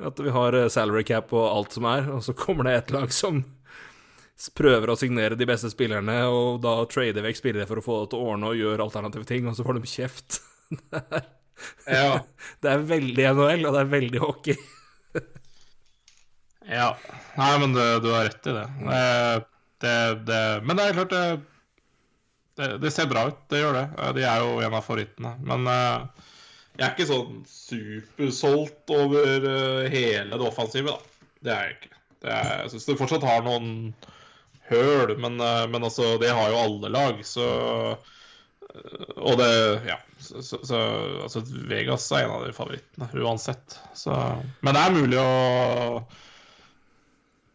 At 0.00 0.22
vi 0.22 0.32
har 0.32 0.56
eh, 0.56 0.68
salary 0.72 1.04
cap 1.04 1.34
og 1.36 1.44
alt 1.44 1.76
som 1.76 1.88
er, 1.90 2.08
og 2.14 2.24
så 2.24 2.32
kommer 2.36 2.68
det 2.68 2.76
et 2.78 2.94
lag 2.96 3.12
som 3.12 3.42
prøver 4.56 4.92
å 4.92 4.96
signere 5.00 5.36
de 5.36 5.48
beste 5.48 5.68
spillerne, 5.72 6.16
og 6.28 6.60
da 6.64 6.78
trader 6.92 7.24
vekk 7.24 7.40
spillere 7.40 7.68
for 7.68 7.80
å 7.80 7.84
få 7.84 7.98
det 8.02 8.12
til 8.12 8.20
å 8.20 8.30
ordne 8.32 8.52
og 8.52 8.60
gjøre 8.60 8.84
alternative 8.84 9.28
ting, 9.28 9.48
og 9.48 9.56
så 9.56 9.66
får 9.66 9.80
de 9.80 9.92
kjeft. 9.92 10.40
Det 10.86 11.00
er, 11.88 12.02
ja. 12.04 12.16
det 12.60 12.68
er 12.68 12.82
veldig 12.84 13.28
NHL, 13.32 13.62
og 13.64 13.72
det 13.72 13.78
er 13.80 13.86
veldig 13.88 14.20
hockey. 14.20 14.56
ja. 16.68 16.90
Nei, 17.38 17.52
men 17.62 17.72
du, 17.72 17.80
du 18.04 18.10
har 18.12 18.26
rett 18.28 18.48
i 18.50 18.52
det. 18.52 18.64
Eh, 18.92 19.36
det, 19.80 19.94
det. 20.28 20.42
Men 20.68 20.76
det 20.76 20.84
er 20.84 20.98
klart 20.98 21.14
det, 21.14 21.22
det, 22.56 22.78
det 22.78 22.90
ser 22.90 23.08
bra 23.10 23.26
ut, 23.28 23.42
det 23.52 23.60
gjør 23.60 23.76
det. 23.76 23.84
Eh, 23.98 24.12
De 24.16 24.24
er 24.24 24.40
jo 24.40 24.56
en 24.64 24.76
av 24.78 24.84
favorittene. 24.84 25.34
Men 25.44 25.68
uh, 25.68 26.26
jeg 26.76 26.86
er 26.86 26.94
ikke 26.94 27.08
sånn 27.08 27.38
supersolgt 27.50 28.92
over 28.96 29.46
uh, 29.46 29.84
hele 29.92 30.32
det 30.32 30.48
offensive, 30.48 30.94
da. 30.94 31.32
Det 31.44 31.52
er 31.52 31.64
jeg 31.66 31.78
ikke. 31.78 31.94
Det 32.24 32.32
er, 32.32 32.52
jeg 32.62 32.72
syns 32.72 32.88
det 32.88 32.98
fortsatt 33.02 33.26
har 33.28 33.44
noen 33.44 33.70
høl, 34.70 35.12
men, 35.20 35.40
uh, 35.42 35.64
men 35.70 35.84
altså, 35.86 36.14
det 36.22 36.32
har 36.32 36.52
jo 36.52 36.62
alle 36.64 36.92
lag, 36.96 37.24
så 37.28 37.48
og 39.16 39.38
det 39.40 39.52
Ja. 39.86 40.00
Så, 40.20 40.42
så, 40.42 40.58
så, 40.64 40.78
altså, 41.22 41.42
Vegas 41.68 42.08
er 42.12 42.24
en 42.24 42.34
av 42.38 42.46
de 42.46 42.52
favorittene 42.56 43.08
uansett. 43.20 43.76
Så, 43.96 44.12
men 44.64 44.76
det 44.76 44.82
er 44.82 44.94
mulig 44.96 45.18
å 45.20 46.00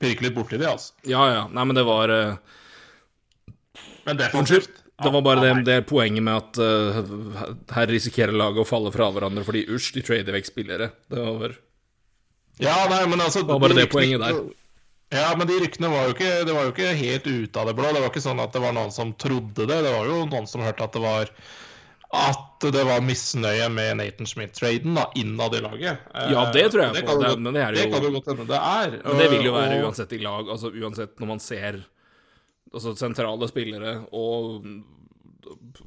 pirke 0.01 0.27
litt 0.27 0.37
borti 0.37 0.59
det, 0.61 0.69
altså. 0.69 0.93
Ja, 1.09 1.25
ja. 1.29 1.41
Nei, 1.49 1.65
men 1.65 1.77
det 1.77 1.85
var 1.89 2.13
uh... 2.13 2.37
Men 4.05 4.21
defensivt 4.21 4.80
Det 5.03 5.11
var 5.13 5.21
bare 5.25 5.41
det, 5.45 5.65
det 5.65 5.77
poenget 5.89 6.23
med 6.23 6.35
at 6.35 6.57
uh, 6.61 7.43
her 7.75 7.87
risikerer 7.87 8.31
laget 8.35 8.63
å 8.63 8.67
falle 8.67 8.91
fra 8.93 9.09
hverandre 9.11 9.43
fordi 9.47 9.65
usj, 9.67 9.93
de 9.97 10.01
trader 10.07 10.33
vekk 10.37 10.49
spillere. 10.51 10.91
Det 11.09 11.19
var 11.19 11.37
bare 11.39 11.55
Ja, 12.61 12.75
nei, 12.91 13.05
men 13.09 13.19
altså 13.23 13.45
var 13.47 13.59
bare 13.59 13.73
de 13.73 13.81
det 13.81 13.89
poenget 13.91 14.21
der. 14.21 14.41
Ja, 15.11 15.33
men 15.35 15.47
de 15.49 15.57
ryktene 15.59 15.89
var 15.91 16.05
jo 16.07 16.13
ikke 16.15 16.45
Det 16.47 16.53
var 16.55 16.63
jo 16.63 16.71
ikke 16.71 16.91
helt 16.95 17.25
ute 17.27 17.59
av 17.59 17.67
det 17.67 17.73
blå. 17.75 17.89
Det 17.91 17.99
var 17.99 18.11
ikke 18.13 18.21
sånn 18.23 18.39
at 18.39 18.53
det 18.55 18.61
var 18.63 18.71
noen 18.77 18.93
som 18.95 19.11
trodde 19.19 19.65
det. 19.67 19.79
Det 19.83 19.91
var 19.91 20.05
jo 20.07 20.21
noen 20.29 20.47
som 20.47 20.61
hørte 20.63 20.85
at 20.87 20.93
det 20.95 21.01
var 21.03 21.31
At 22.11 22.63
det 22.75 22.83
var 22.87 22.99
misnøye 23.03 23.67
med 23.71 23.97
Nathan 23.99 24.27
Smith-traden 24.27 24.95
da, 24.95 25.05
innad 25.19 25.55
i 25.55 25.61
laget. 25.63 26.01
Ja, 26.31 26.45
det 26.51 26.65
tror 26.71 26.83
jeg 26.85 26.93
det 26.99 27.03
på. 27.07 27.11
kan 27.15 27.21
Det- 27.23 27.39
men 27.39 27.53
det 27.55 27.61
er 27.63 27.71
det 27.71 27.85
jo- 27.85 27.91
kan 27.93 28.03
jo 28.03 28.11
godt 28.19 28.27
hende 28.31 28.47
det 28.47 28.59
er. 28.59 28.89
Men 29.07 29.17
det 29.17 29.29
vil 29.31 29.45
jo 29.47 29.53
være 29.53 29.79
uansett 29.83 30.13
i 30.13 30.17
lag, 30.19 30.47
altså 30.47 30.71
uansett 30.75 31.15
når 31.19 31.27
man 31.27 31.39
ser 31.39 31.79
altså 32.71 32.95
sentrale 32.99 33.47
spillere 33.51 33.97
og 34.15 34.65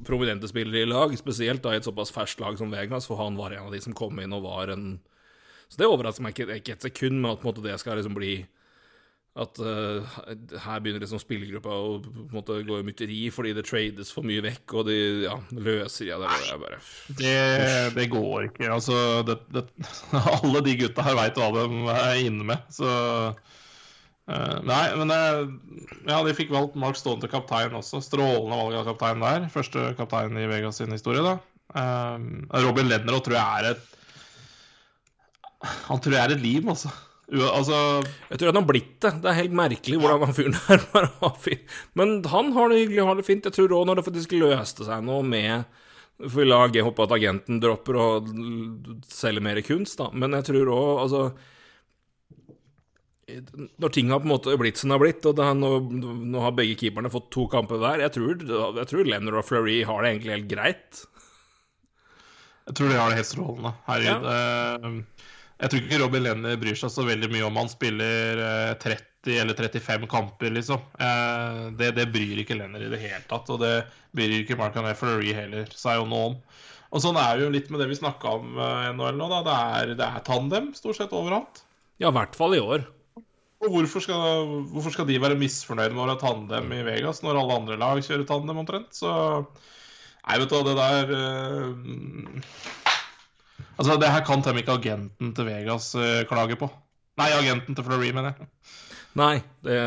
prominente 0.05 0.49
spillere 0.49 0.83
i 0.83 0.89
lag, 0.89 1.13
spesielt 1.17 1.63
da 1.63 1.73
i 1.73 1.79
et 1.79 1.87
såpass 1.87 2.13
ferskt 2.13 2.43
lag 2.43 2.57
som 2.59 2.73
Vegas, 2.73 3.07
for 3.09 3.19
han 3.21 3.37
var 3.39 3.55
en 3.55 3.69
av 3.69 3.73
de 3.73 3.81
som 3.81 3.95
kom 3.97 4.19
inn 4.21 4.35
og 4.35 4.45
var 4.45 4.73
en 4.75 4.99
Så 5.67 5.79
det 5.81 5.87
overrasker 5.89 6.21
meg 6.21 6.35
ikke, 6.35 6.59
ikke 6.59 6.75
et 6.75 6.85
sekund 6.85 7.17
med 7.23 7.31
at 7.31 7.43
måte, 7.43 7.63
det 7.65 7.79
skal 7.81 7.97
liksom 7.97 8.13
bli 8.13 8.45
at 9.35 9.57
uh, 9.59 10.13
her 10.63 10.79
begynner 10.79 11.01
liksom 11.03 11.19
spillergruppa 11.19 11.67
å 11.73 11.97
på 11.99 12.11
en 12.21 12.35
måte 12.37 12.55
gå 12.63 12.77
i 12.79 12.85
mytteri 12.87 13.17
fordi 13.35 13.51
det 13.57 13.65
trades 13.67 14.13
for 14.15 14.23
mye 14.23 14.43
vekk, 14.45 14.75
og 14.79 14.85
de 14.87 14.95
ja, 15.25 15.35
løser 15.51 16.07
ja, 16.07 16.19
det 16.21 16.29
er 16.37 16.61
bare 16.61 16.77
Det, 17.19 17.33
det 17.97 18.05
går 18.13 18.47
ikke. 18.47 18.69
Altså, 18.77 18.95
det, 19.27 19.41
det, 19.51 19.65
alle 20.37 20.63
de 20.63 20.77
gutta 20.85 21.03
her 21.03 21.19
veit 21.19 21.41
hva 21.41 21.49
de 21.57 21.65
er 21.97 22.21
inne 22.29 22.47
med, 22.53 22.71
så 22.71 22.87
eh, 24.31 24.57
Nei, 24.65 24.85
men 24.99 25.11
det, 25.11 25.19
ja, 26.09 26.21
de 26.25 26.35
fikk 26.37 26.53
valgt 26.53 26.77
Mark 26.79 26.99
Stone 26.99 27.23
til 27.23 27.31
kaptein 27.31 27.75
også. 27.77 28.01
Strålende 28.03 28.59
valg 28.61 28.79
av 28.81 28.87
kaptein 28.91 29.23
der. 29.23 29.49
Første 29.53 29.91
kaptein 29.99 30.37
i 30.41 30.47
Vegas 30.51 30.81
sin 30.81 30.93
historie, 30.95 31.23
da. 31.25 31.37
Uh, 31.75 32.21
Robin 32.63 32.87
Ledner 32.87 33.19
tror 33.25 33.35
jeg 33.35 33.59
er 33.59 33.65
et 33.73 33.81
Han 35.89 35.99
tror 35.99 36.13
jeg 36.13 36.21
er 36.21 36.33
et 36.35 36.43
liv, 36.43 36.67
altså. 36.71 36.91
U 37.33 37.41
altså 37.41 37.77
Jeg 38.29 38.37
tror 38.37 38.51
han 38.51 38.59
har 38.59 38.67
blitt 38.69 38.99
det. 39.01 39.13
Det 39.23 39.31
er 39.31 39.39
helt 39.39 39.55
merkelig 39.57 39.97
hvordan 40.01 40.27
han 40.27 40.37
fyren 40.37 40.57
der 40.67 40.83
bare. 40.93 41.57
Men 41.97 42.19
han 42.31 42.53
har 42.53 42.69
det 42.69 42.83
hyggelig, 42.83 43.07
har 43.07 43.17
det 43.17 43.25
fint. 43.27 43.47
Jeg 43.49 43.57
tror 43.57 43.73
òg 43.79 43.89
når 43.89 43.99
det 43.99 44.05
faktisk 44.07 44.37
løste 44.37 44.85
seg 44.85 45.01
noe 45.07 45.25
med 45.25 45.65
For 46.21 46.45
la 46.47 46.61
jeg 46.69 46.85
håpe 46.85 47.07
at 47.07 47.15
agenten 47.17 47.59
dropper 47.63 47.97
og 47.99 48.29
selger 49.09 49.43
mer 49.43 49.59
kunst, 49.65 49.97
da. 49.99 50.11
Men 50.13 50.37
jeg 50.37 50.51
tror 50.51 50.71
òg, 50.77 50.91
altså 51.07 51.25
Når 53.25 53.89
ting 53.95 54.11
har 54.13 54.21
på 54.21 54.27
en 54.27 54.33
måte 54.35 54.53
blitt 54.61 54.77
som 54.77 54.91
det 54.91 54.97
har 54.99 55.01
blitt, 55.01 55.25
og 55.25 55.37
det 55.39 55.45
er, 55.47 55.55
nå, 55.57 55.69
nå 56.29 56.41
har 56.43 56.53
begge 56.53 56.75
keeperne 56.77 57.09
fått 57.09 57.31
to 57.33 57.47
kamper 57.49 57.79
hver 57.81 58.03
Jeg 58.03 58.13
tror, 58.13 58.43
jeg 58.77 58.89
tror 58.91 59.09
Lenner 59.09 59.39
og 59.39 59.47
Fleury 59.47 59.79
har 59.87 60.03
det 60.05 60.11
egentlig 60.11 60.35
helt 60.35 60.51
greit. 60.51 61.01
Jeg 62.69 62.77
tror 62.77 62.91
de 62.91 62.99
har 62.99 63.09
det 63.09 63.17
helt 63.19 63.29
strålende. 63.31 63.71
Herregud. 63.87 64.29
Ja. 64.29 64.93
Jeg 65.55 65.71
tror 65.71 65.81
ikke 65.81 65.99
Robin 66.01 66.25
Lenner 66.25 66.57
bryr 66.59 66.77
seg 66.77 66.91
så 66.91 67.05
veldig 67.07 67.29
mye 67.31 67.45
om 67.47 67.57
han 67.61 67.69
spiller 67.71 68.41
eh, 68.43 68.71
30 68.83 69.37
eller 69.41 69.57
35 69.57 70.07
kamper, 70.11 70.51
liksom. 70.53 70.81
Eh, 70.99 71.59
Det, 71.79 71.93
det 71.95 72.09
bryr 72.13 72.41
ikke 72.43 72.57
Lenner 72.59 72.83
i 72.83 72.89
det 72.91 72.99
hele 73.01 73.23
tatt, 73.29 73.49
og 73.53 73.61
det 73.63 73.73
bryr 74.13 74.41
ikke 74.41 74.57
Marcan 74.59 74.89
Fleury 74.99 75.31
heller 75.37 75.69
seg 75.73 76.01
jo 76.01 76.09
noe 76.11 76.31
om. 76.33 76.35
Og 76.95 77.01
sånn 77.03 77.17
er 77.19 77.37
det 77.39 77.47
jo 77.47 77.53
litt 77.55 77.71
med 77.73 77.81
det 77.81 77.87
vi 77.89 77.97
snakka 78.01 78.35
om 78.37 78.59
eh, 78.59 78.89
NHL 78.93 79.17
nå, 79.17 79.29
da. 79.31 79.39
Det 79.47 79.55
er, 79.79 79.95
det 80.01 80.09
er 80.09 80.27
tandem 80.27 80.69
stort 80.77 80.99
sett 80.99 81.15
overalt. 81.15 81.63
Ja, 82.03 82.11
i 82.11 82.17
hvert 82.17 82.35
fall 82.35 82.57
i 82.57 82.61
år. 82.61 82.83
Og 83.63 83.71
hvorfor 83.71 84.03
skal, 84.03 84.49
hvorfor 84.73 84.91
skal 84.93 85.07
de 85.07 85.21
være 85.21 85.37
misfornøyde 85.39 85.95
med 85.95 86.03
å 86.03 86.09
ha 86.11 86.17
tandem 86.19 86.73
i 86.75 86.83
Vegas, 86.85 87.21
når 87.23 87.39
alle 87.39 87.59
andre 87.61 87.77
lag 87.79 88.01
kjører 88.03 88.27
tandem 88.27 88.59
omtrent? 88.61 88.91
Så 88.97 89.11
Nei, 90.25 90.39
vet 90.41 90.49
du 90.49 90.55
hva, 90.55 90.63
det 90.65 90.73
der 90.79 91.11
uh, 91.13 91.75
Altså, 93.75 93.97
det 94.01 94.09
her 94.09 94.23
kan 94.25 94.41
temmelig 94.41 94.65
ikke 94.65 94.79
agenten 94.79 95.33
til 95.37 95.47
Vegas 95.47 95.91
uh, 95.99 96.23
klage 96.29 96.57
på. 96.59 96.69
Nei, 97.19 97.29
agenten 97.35 97.77
til 97.77 97.85
Fleury, 97.85 98.11
mener 98.15 98.33
jeg. 98.33 98.49
Nei, 99.15 99.35
det 99.63 99.79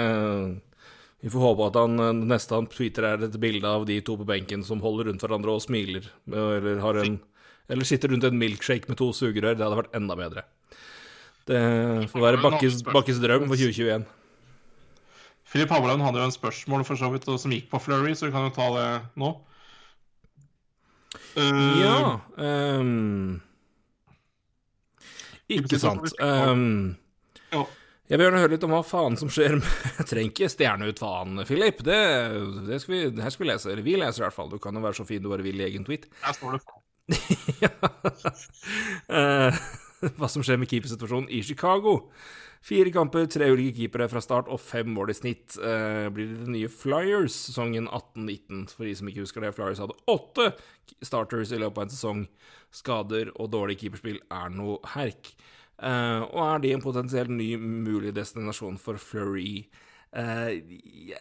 Vi 1.19 1.33
får 1.33 1.43
håpe 1.43 1.66
at 1.66 1.77
han 1.81 1.99
eh, 1.99 2.21
neste 2.31 2.55
han 2.55 2.69
tweeter 2.71 3.05
er 3.09 3.25
et 3.27 3.35
bilde 3.43 3.66
av 3.66 3.83
de 3.89 3.97
to 4.07 4.14
på 4.21 4.27
benken 4.29 4.62
som 4.64 4.79
holder 4.85 5.09
rundt 5.11 5.25
hverandre 5.25 5.57
og 5.57 5.64
smiler, 5.64 6.07
eller 6.31 6.79
har 6.79 7.01
en 7.03 7.19
Eller 7.69 7.85
sitter 7.85 8.09
rundt 8.09 8.25
en 8.25 8.39
milkshake 8.39 8.89
med 8.89 8.97
to 8.97 9.11
sugerør. 9.12 9.57
Det 9.59 9.66
hadde 9.66 9.77
vært 9.83 9.97
enda 9.99 10.14
bedre. 10.16 10.45
Det 11.49 11.61
får 12.12 12.24
være 12.24 12.40
Bakkes, 12.44 12.82
Bakkes 12.86 13.20
drøm 13.22 13.46
for 13.49 13.57
2021. 13.57 14.07
Filip 15.49 15.70
Hammerland 15.72 16.05
hadde 16.05 16.20
jo 16.20 16.28
en 16.28 16.34
spørsmål 16.34 16.84
for 16.84 17.01
så 17.01 17.09
vidt 17.12 17.28
som 17.40 17.53
gikk 17.55 17.70
på 17.70 17.80
Flurry, 17.80 18.12
så 18.12 18.28
vi 18.28 18.34
kan 18.34 18.49
jo 18.51 18.55
ta 18.57 18.68
det 18.74 18.88
nå. 19.20 19.32
Uh, 21.38 21.78
Ja 21.80 21.99
um, 22.36 23.38
Ikke 25.49 25.80
sant. 25.80 26.12
Um, 26.20 26.96
jeg 28.09 28.16
vil 28.16 28.24
gjerne 28.24 28.40
høre 28.40 28.55
litt 28.55 28.64
om 28.64 28.72
hva 28.72 28.82
faen 28.84 29.16
som 29.20 29.28
skjer 29.32 29.59
med 29.59 29.68
Jeg 29.99 30.09
trenger 30.09 30.32
ikke 30.32 30.53
stjerne 30.53 30.88
ut 30.88 31.01
faen, 31.01 31.40
Philip. 31.49 31.80
Det, 31.84 31.99
det, 32.68 32.80
skal 32.84 32.94
vi, 32.94 33.01
det 33.16 33.24
her 33.24 33.32
skal 33.32 33.44
vi 33.44 33.51
lese. 33.51 33.72
Eller 33.72 33.84
vi 33.84 33.96
leser 34.01 34.22
i 34.22 34.26
hvert 34.26 34.36
fall. 34.36 34.53
Du 34.53 34.61
kan 34.62 34.76
jo 34.76 34.84
være 34.84 34.96
så 35.01 35.09
fin 35.09 35.24
du 35.24 35.28
bare 35.32 35.44
vil 35.44 35.61
i 35.61 35.66
egen 35.68 35.84
tweet. 35.88 36.09
Her 36.24 36.36
står 36.36 36.57
det 36.57 36.62
faen. 36.68 36.84
Eh, 39.09 39.55
hva 40.18 40.28
som 40.30 40.44
skjer 40.44 40.61
med 40.61 40.70
keepersituasjonen 40.70 41.30
i 41.32 41.42
Chicago. 41.46 42.01
Fire 42.64 42.90
kamper, 42.90 43.28
tre 43.30 43.46
ulike 43.53 43.76
keepere 43.76 44.09
fra 44.11 44.20
start 44.22 44.49
og 44.51 44.59
fem 44.61 44.90
mål 44.90 45.12
i 45.12 45.16
snitt. 45.16 45.55
Eh, 45.62 46.09
blir 46.14 46.32
det 46.32 46.40
den 46.42 46.57
nye 46.57 46.70
Flyers 46.72 47.36
sesongen 47.46 47.86
18-19? 47.86 48.64
For 48.74 48.88
de 48.88 48.96
som 48.99 49.11
ikke 49.11 49.22
husker 49.22 49.46
det, 49.46 49.55
Flyers 49.57 49.82
hadde 49.82 49.96
åtte 50.11 50.51
starters 51.07 51.55
i 51.55 51.61
løpet 51.62 51.78
av 51.78 51.86
en 51.86 51.94
sesong. 51.94 52.24
Skader 52.74 53.30
og 53.36 53.53
dårlig 53.55 53.78
keeperspill 53.80 54.18
er 54.34 54.51
noe 54.53 54.80
herk. 54.96 55.32
Eh, 55.78 56.20
og 56.26 56.40
er 56.49 56.64
de 56.64 56.74
en 56.74 56.82
potensielt 56.82 57.30
ny 57.30 57.53
mulig 57.62 58.12
destinasjon 58.16 58.80
for 58.82 58.99
Fleury? 58.99 59.62
Eh. 60.11 61.14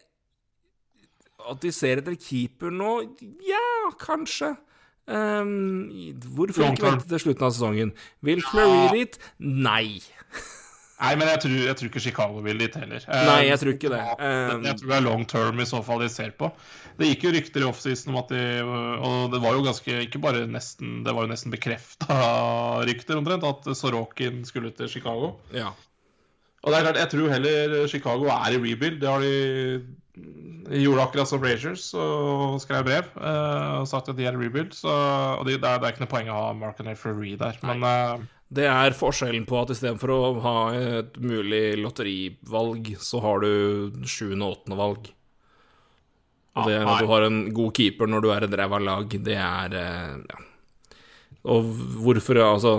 At 1.47 1.61
de 1.61 1.71
ser 1.71 2.01
etter 2.01 2.17
keeper 2.17 2.73
nå? 2.73 2.95
Ja, 3.45 3.67
kanskje. 4.01 4.55
Um, 5.08 5.88
hvorfor 6.36 6.68
ikke 6.72 6.84
vente 6.84 7.08
til 7.08 7.22
slutten 7.24 7.47
av 7.47 7.53
sesongen? 7.55 7.93
Vil 8.28 8.41
Fleury 8.43 8.89
dit? 9.03 9.18
Nei. 9.39 10.01
Nei, 10.97 11.12
men 11.14 11.30
jeg 11.30 11.39
tror, 11.43 11.55
jeg 11.62 11.78
tror 11.78 11.89
ikke 11.91 12.01
Chicago 12.01 12.39
vil 12.41 12.58
dit 12.58 12.74
heller. 12.76 13.03
Nei, 13.28 13.41
jeg 13.45 13.60
tror 13.62 13.76
ikke 13.76 13.91
det. 13.93 13.99
Jeg, 14.01 14.18
Um, 14.58 14.64
jeg 14.66 14.80
tror 14.80 14.89
det 14.89 14.95
er 14.97 15.03
long 15.05 15.26
term 15.30 15.60
i 15.62 15.68
så 15.70 15.84
fall 15.86 16.01
de 16.01 16.08
ser 16.10 16.32
på. 16.39 16.49
Det 16.97 17.12
gikk 17.12 17.28
jo 17.28 17.34
rykter 17.36 17.62
i 17.62 17.68
offseason 17.70 18.16
om 18.16 18.18
at 18.24 18.32
de 18.34 18.41
Og 18.66 19.28
det 19.30 19.38
var 19.43 19.53
jo 19.53 19.62
ganske 19.62 19.99
Ikke 20.08 20.18
bare 20.18 20.47
nesten 20.49 21.03
Det 21.05 21.14
var 21.14 21.28
jo 21.28 21.30
nesten 21.30 21.53
bekrefta 21.53 22.16
rykter 22.89 23.20
omtrent 23.20 23.45
at 23.45 23.68
Sorokin 23.78 24.41
skulle 24.49 24.72
til 24.74 24.89
Chicago. 24.89 25.36
ja. 25.53 25.70
Og 26.66 26.74
det 26.74 26.80
er 26.80 26.86
klart, 26.88 26.97
jeg 26.97 27.10
tror 27.14 27.30
heller 27.32 27.88
Chicago 27.88 28.26
er 28.34 28.55
i 28.58 28.58
rebuild. 28.58 28.97
Det 28.99 29.08
har 29.08 29.22
de 29.22 29.86
gjorde 30.70 31.03
akkurat 31.03 31.30
som 31.30 31.43
Rangers 31.43 31.89
og 31.95 32.57
skrev 32.63 32.88
brev 32.88 33.11
uh, 33.15 33.82
og 33.82 33.88
sagt 33.89 34.09
at 34.11 34.18
de 34.18 34.28
er 34.28 34.38
rebuild. 34.38 34.74
Så, 34.76 34.91
og 34.91 35.45
de, 35.47 35.55
det, 35.55 35.68
er, 35.68 35.80
det 35.80 35.88
er 35.88 35.95
ikke 35.95 36.05
noe 36.05 36.13
poeng 36.13 36.32
å 36.32 36.39
ha 36.39 36.49
Mark 36.57 36.82
and 36.84 36.91
Referee 36.91 37.38
der. 37.39 37.59
Men 37.68 37.86
uh, 37.86 38.26
Det 38.47 38.68
er 38.70 38.97
forskjellen 38.97 39.47
på 39.47 39.61
at 39.61 39.72
istedenfor 39.76 40.13
å 40.13 40.22
ha 40.43 40.57
et 40.78 41.20
mulig 41.24 41.78
lotterivalg, 41.82 42.93
så 42.99 43.22
har 43.24 43.45
du 43.45 44.03
sjuende 44.07 44.47
og 44.47 44.57
åttende 44.57 44.82
valg. 44.82 45.13
Og 46.57 46.68
det 46.72 46.78
at 46.82 47.03
du 47.03 47.09
har 47.11 47.28
en 47.28 47.41
god 47.53 47.74
keeper 47.78 48.09
når 48.09 48.24
du 48.24 48.32
er 48.34 48.47
et 48.47 48.59
ræva 48.59 48.82
lag, 48.82 49.18
det 49.30 49.39
er 49.39 49.80
uh, 49.80 50.20
Ja. 50.28 50.43
Og 51.47 51.63
hvorfor, 52.03 52.36
altså 52.43 52.72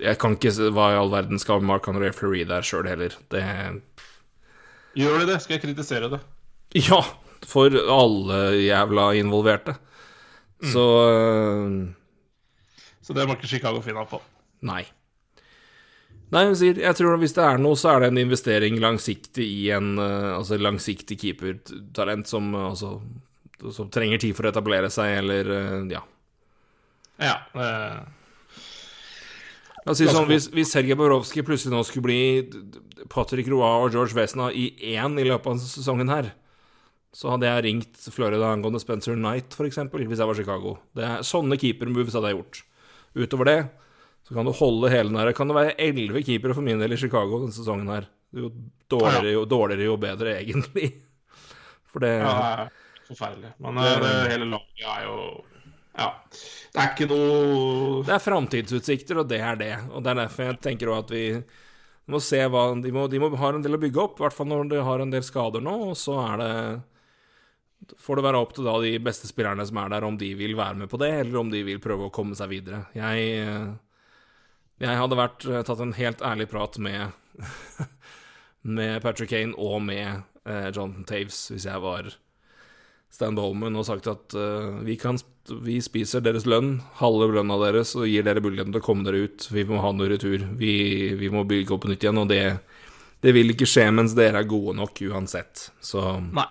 Jeg 0.00 0.18
kan 0.18 0.32
ikke 0.34 0.50
se 0.50 0.70
hva 0.74 0.88
i 0.90 0.96
all 0.98 1.12
verden 1.12 1.38
skal 1.38 1.62
Mark 1.62 1.86
André 1.86 2.08
Referee 2.08 2.48
der 2.48 2.66
sjøl 2.66 2.88
heller. 2.88 3.14
Det 3.30 3.42
gjør 4.98 5.22
de 5.22 5.28
det, 5.32 5.38
skal 5.42 5.58
jeg 5.58 5.64
kritisere 5.68 6.12
det. 6.12 6.22
Ja, 6.90 7.00
for 7.50 7.74
alle 7.74 8.40
jævla 8.60 9.08
involverte. 9.18 9.74
Så 10.60 10.84
uh, 11.08 11.88
Så 13.02 13.16
det 13.16 13.26
må 13.26 13.34
ikke 13.34 13.50
Chicago 13.50 13.80
finne 13.82 14.04
på. 14.06 14.20
Nei. 14.68 14.84
Nei, 16.30 16.44
hun 16.46 16.54
sier, 16.54 16.78
jeg 16.78 16.94
tror 16.94 17.16
at 17.16 17.22
hvis 17.24 17.34
det 17.34 17.42
er 17.42 17.58
noe, 17.58 17.78
så 17.78 17.94
er 17.94 18.04
det 18.04 18.12
en 18.12 18.20
investering 18.22 18.78
langsiktig 18.82 19.46
i 19.50 19.64
en 19.74 19.96
uh, 19.98 20.36
altså 20.36 20.60
langsiktig 20.60 21.18
keepertalent 21.18 22.30
som, 22.30 22.52
uh, 22.54 22.68
altså, 22.70 23.00
som 23.74 23.90
trenger 23.90 24.22
tid 24.22 24.36
for 24.38 24.46
å 24.46 24.52
etablere 24.52 24.92
seg, 24.94 25.16
eller 25.24 25.50
uh, 25.50 25.80
ja. 25.90 26.04
Ja. 27.18 27.34
Eh, 29.80 29.86
La 29.88 29.94
oss 29.94 30.00
si 30.02 30.08
sånn, 30.08 30.28
hvis, 30.28 30.50
hvis 30.54 30.72
Sergej 30.74 30.98
Borovskij 31.00 31.44
plutselig 31.46 31.74
nå 31.74 31.82
skulle 31.88 32.06
bli 32.06 33.06
Patrick 33.12 33.48
Roa 33.48 33.78
og 33.84 33.96
George 33.96 34.16
Vesna 34.16 34.50
i 34.52 34.70
én 34.94 35.18
i 35.18 35.26
løpet 35.26 35.50
av 35.50 35.60
sesongen 35.64 36.12
her, 36.12 36.32
så 37.16 37.32
hadde 37.32 37.48
jeg 37.48 37.64
ringt 37.66 38.08
Florida 38.14 38.52
angående 38.52 38.78
Spencer 38.82 39.16
Knight, 39.18 39.56
f.eks., 39.56 39.80
hvis 39.90 40.20
jeg 40.20 40.30
var 40.30 40.38
Chicago. 40.38 40.76
Det 40.94 41.06
er 41.06 41.24
Sånne 41.26 41.58
keepermoves 41.58 42.14
hadde 42.14 42.30
jeg 42.30 42.38
gjort. 42.38 42.64
Utover 43.18 43.48
det 43.48 43.60
så 44.30 44.36
kan 44.36 44.46
du 44.46 44.52
holde 44.54 44.90
hele 44.92 45.10
den 45.10 45.18
her 45.18 45.32
Kan 45.34 45.50
det 45.50 45.56
være 45.56 45.72
elleve 45.82 46.22
keepere 46.22 46.54
for 46.54 46.62
min 46.62 46.78
del 46.78 46.94
i 46.94 46.98
Chicago 47.00 47.40
denne 47.40 47.56
sesongen 47.56 47.88
her? 47.90 48.04
Jo 48.30 48.52
dårligere, 48.90 49.32
jo, 49.34 49.40
dårligere, 49.50 49.88
jo 49.88 49.96
bedre, 49.98 50.36
egentlig. 50.38 50.92
For 51.90 52.02
det 52.04 52.12
Ja, 52.20 52.30
det 52.30 52.50
er 52.68 53.08
forferdelig. 53.08 53.50
Men 53.58 53.80
det, 53.80 53.88
det, 54.04 54.12
hele 54.30 54.46
laget 54.52 54.84
er 54.86 55.00
jo 55.08 55.16
Ja. 55.98 56.12
Det 56.70 56.78
er 56.78 56.92
ikke 56.92 57.08
noe 57.10 58.04
Det 58.06 58.14
er 58.14 58.22
framtidsutsikter, 58.22 59.22
og 59.22 59.30
det 59.30 59.40
er 59.42 59.58
det. 59.58 59.72
Og 59.90 60.04
det 60.04 60.12
er 60.12 60.22
derfor 60.22 60.50
jeg 60.50 60.60
tenker 60.62 60.92
at 60.94 61.10
vi 61.10 61.24
må 62.10 62.20
se 62.22 62.40
hva 62.50 62.68
De 62.82 62.92
må, 62.94 63.06
de 63.10 63.20
må 63.22 63.30
ha 63.38 63.50
en 63.54 63.64
del 63.64 63.76
å 63.78 63.82
bygge 63.82 64.02
opp, 64.02 64.18
i 64.18 64.24
hvert 64.24 64.36
fall 64.36 64.50
når 64.50 64.70
de 64.70 64.84
har 64.86 65.02
en 65.02 65.12
del 65.12 65.26
skader 65.26 65.62
nå, 65.64 65.76
og 65.90 65.98
så 65.98 66.18
er 66.22 66.40
det 66.42 66.54
får 67.98 68.18
det 68.18 68.24
være 68.26 68.40
opp 68.40 68.54
til 68.54 68.66
da 68.68 68.74
de 68.82 68.92
beste 69.02 69.28
spillerne 69.30 69.64
som 69.66 69.78
er 69.82 69.92
der, 69.94 70.06
om 70.06 70.18
de 70.20 70.28
vil 70.38 70.56
være 70.58 70.82
med 70.82 70.90
på 70.92 71.00
det, 71.00 71.10
eller 71.22 71.40
om 71.40 71.52
de 71.52 71.62
vil 71.66 71.80
prøve 71.82 72.08
å 72.08 72.14
komme 72.14 72.36
seg 72.38 72.50
videre. 72.52 72.82
Jeg, 72.96 73.30
jeg 74.84 75.00
hadde 75.00 75.18
vært, 75.18 75.46
tatt 75.66 75.84
en 75.84 75.96
helt 75.96 76.24
ærlig 76.26 76.50
prat 76.52 76.76
med, 76.82 77.14
med 78.78 79.00
Patrick 79.04 79.32
Kane 79.32 79.56
og 79.56 79.80
med 79.86 80.06
eh, 80.44 80.68
Jonathan 80.68 81.06
Taves 81.08 81.46
hvis 81.54 81.66
jeg 81.70 81.82
var 81.82 82.12
Stan 83.10 83.34
Bowman 83.34 83.76
og 83.76 83.86
sagt 83.88 84.06
at 84.10 84.36
uh, 84.38 84.80
vi, 84.86 84.94
kan, 85.00 85.18
vi 85.66 85.80
spiser 85.82 86.22
deres 86.24 86.46
lønn, 86.48 86.76
halve 87.00 87.30
lønna 87.34 87.58
deres, 87.64 87.96
og 87.98 88.06
gir 88.08 88.24
dere 88.26 88.42
muligheten 88.42 88.74
til 88.74 88.82
å 88.82 88.86
komme 88.86 89.06
dere 89.06 89.24
ut. 89.26 89.48
Vi 89.50 89.64
må 89.68 89.80
ha 89.82 89.90
noe 89.96 90.12
retur. 90.12 90.46
Vi, 90.60 90.74
vi 91.18 91.30
må 91.32 91.42
bygge 91.48 91.74
opp 91.74 91.84
på 91.84 91.90
nytt 91.90 92.06
igjen, 92.06 92.20
og 92.22 92.30
det, 92.30 92.44
det 93.24 93.34
vil 93.36 93.52
ikke 93.54 93.68
skje 93.68 93.88
mens 93.94 94.14
dere 94.18 94.44
er 94.44 94.50
gode 94.50 94.76
nok 94.78 95.02
uansett. 95.10 95.66
Så 95.82 96.04
Nei. 96.30 96.46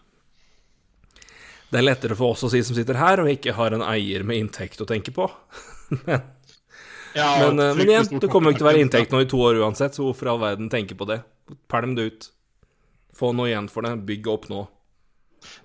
det 1.71 1.79
er 1.79 1.87
lettere 1.87 2.19
for 2.19 2.35
oss 2.35 2.43
å 2.43 2.51
si 2.51 2.61
som 2.65 2.77
sitter 2.77 2.99
her, 2.99 3.23
og 3.23 3.31
ikke 3.31 3.55
har 3.57 3.77
en 3.77 3.85
eier 3.87 4.27
med 4.27 4.43
inntekt 4.43 4.83
å 4.83 4.89
tenke 4.89 5.15
på. 5.15 5.29
men, 6.03 6.27
Ja, 7.15 7.29
men, 7.41 7.57
eh, 7.57 7.75
men 7.75 7.89
igjen, 7.89 8.19
det 8.21 8.27
kommer 8.29 8.51
jo 8.51 8.57
ikke 8.57 8.61
til 8.61 8.67
å 8.67 8.71
være 8.73 8.83
inntekt 8.85 9.15
nå 9.15 9.23
i 9.23 9.29
to 9.29 9.39
år 9.41 9.63
uansett, 9.63 9.95
så 9.97 10.03
hvorfor 10.05 10.27
i 10.27 10.33
all 10.35 10.43
verden 10.43 10.67
tenke 10.69 10.97
på 10.97 11.07
det? 11.09 11.23
Pælm 11.71 11.95
det 11.97 12.09
ut. 12.11 12.27
Få 13.17 13.31
noe 13.33 13.49
igjen 13.49 13.71
for 13.71 13.87
det. 13.87 13.95
Bygg 14.05 14.29
opp 14.29 14.45
nå. 14.51 14.67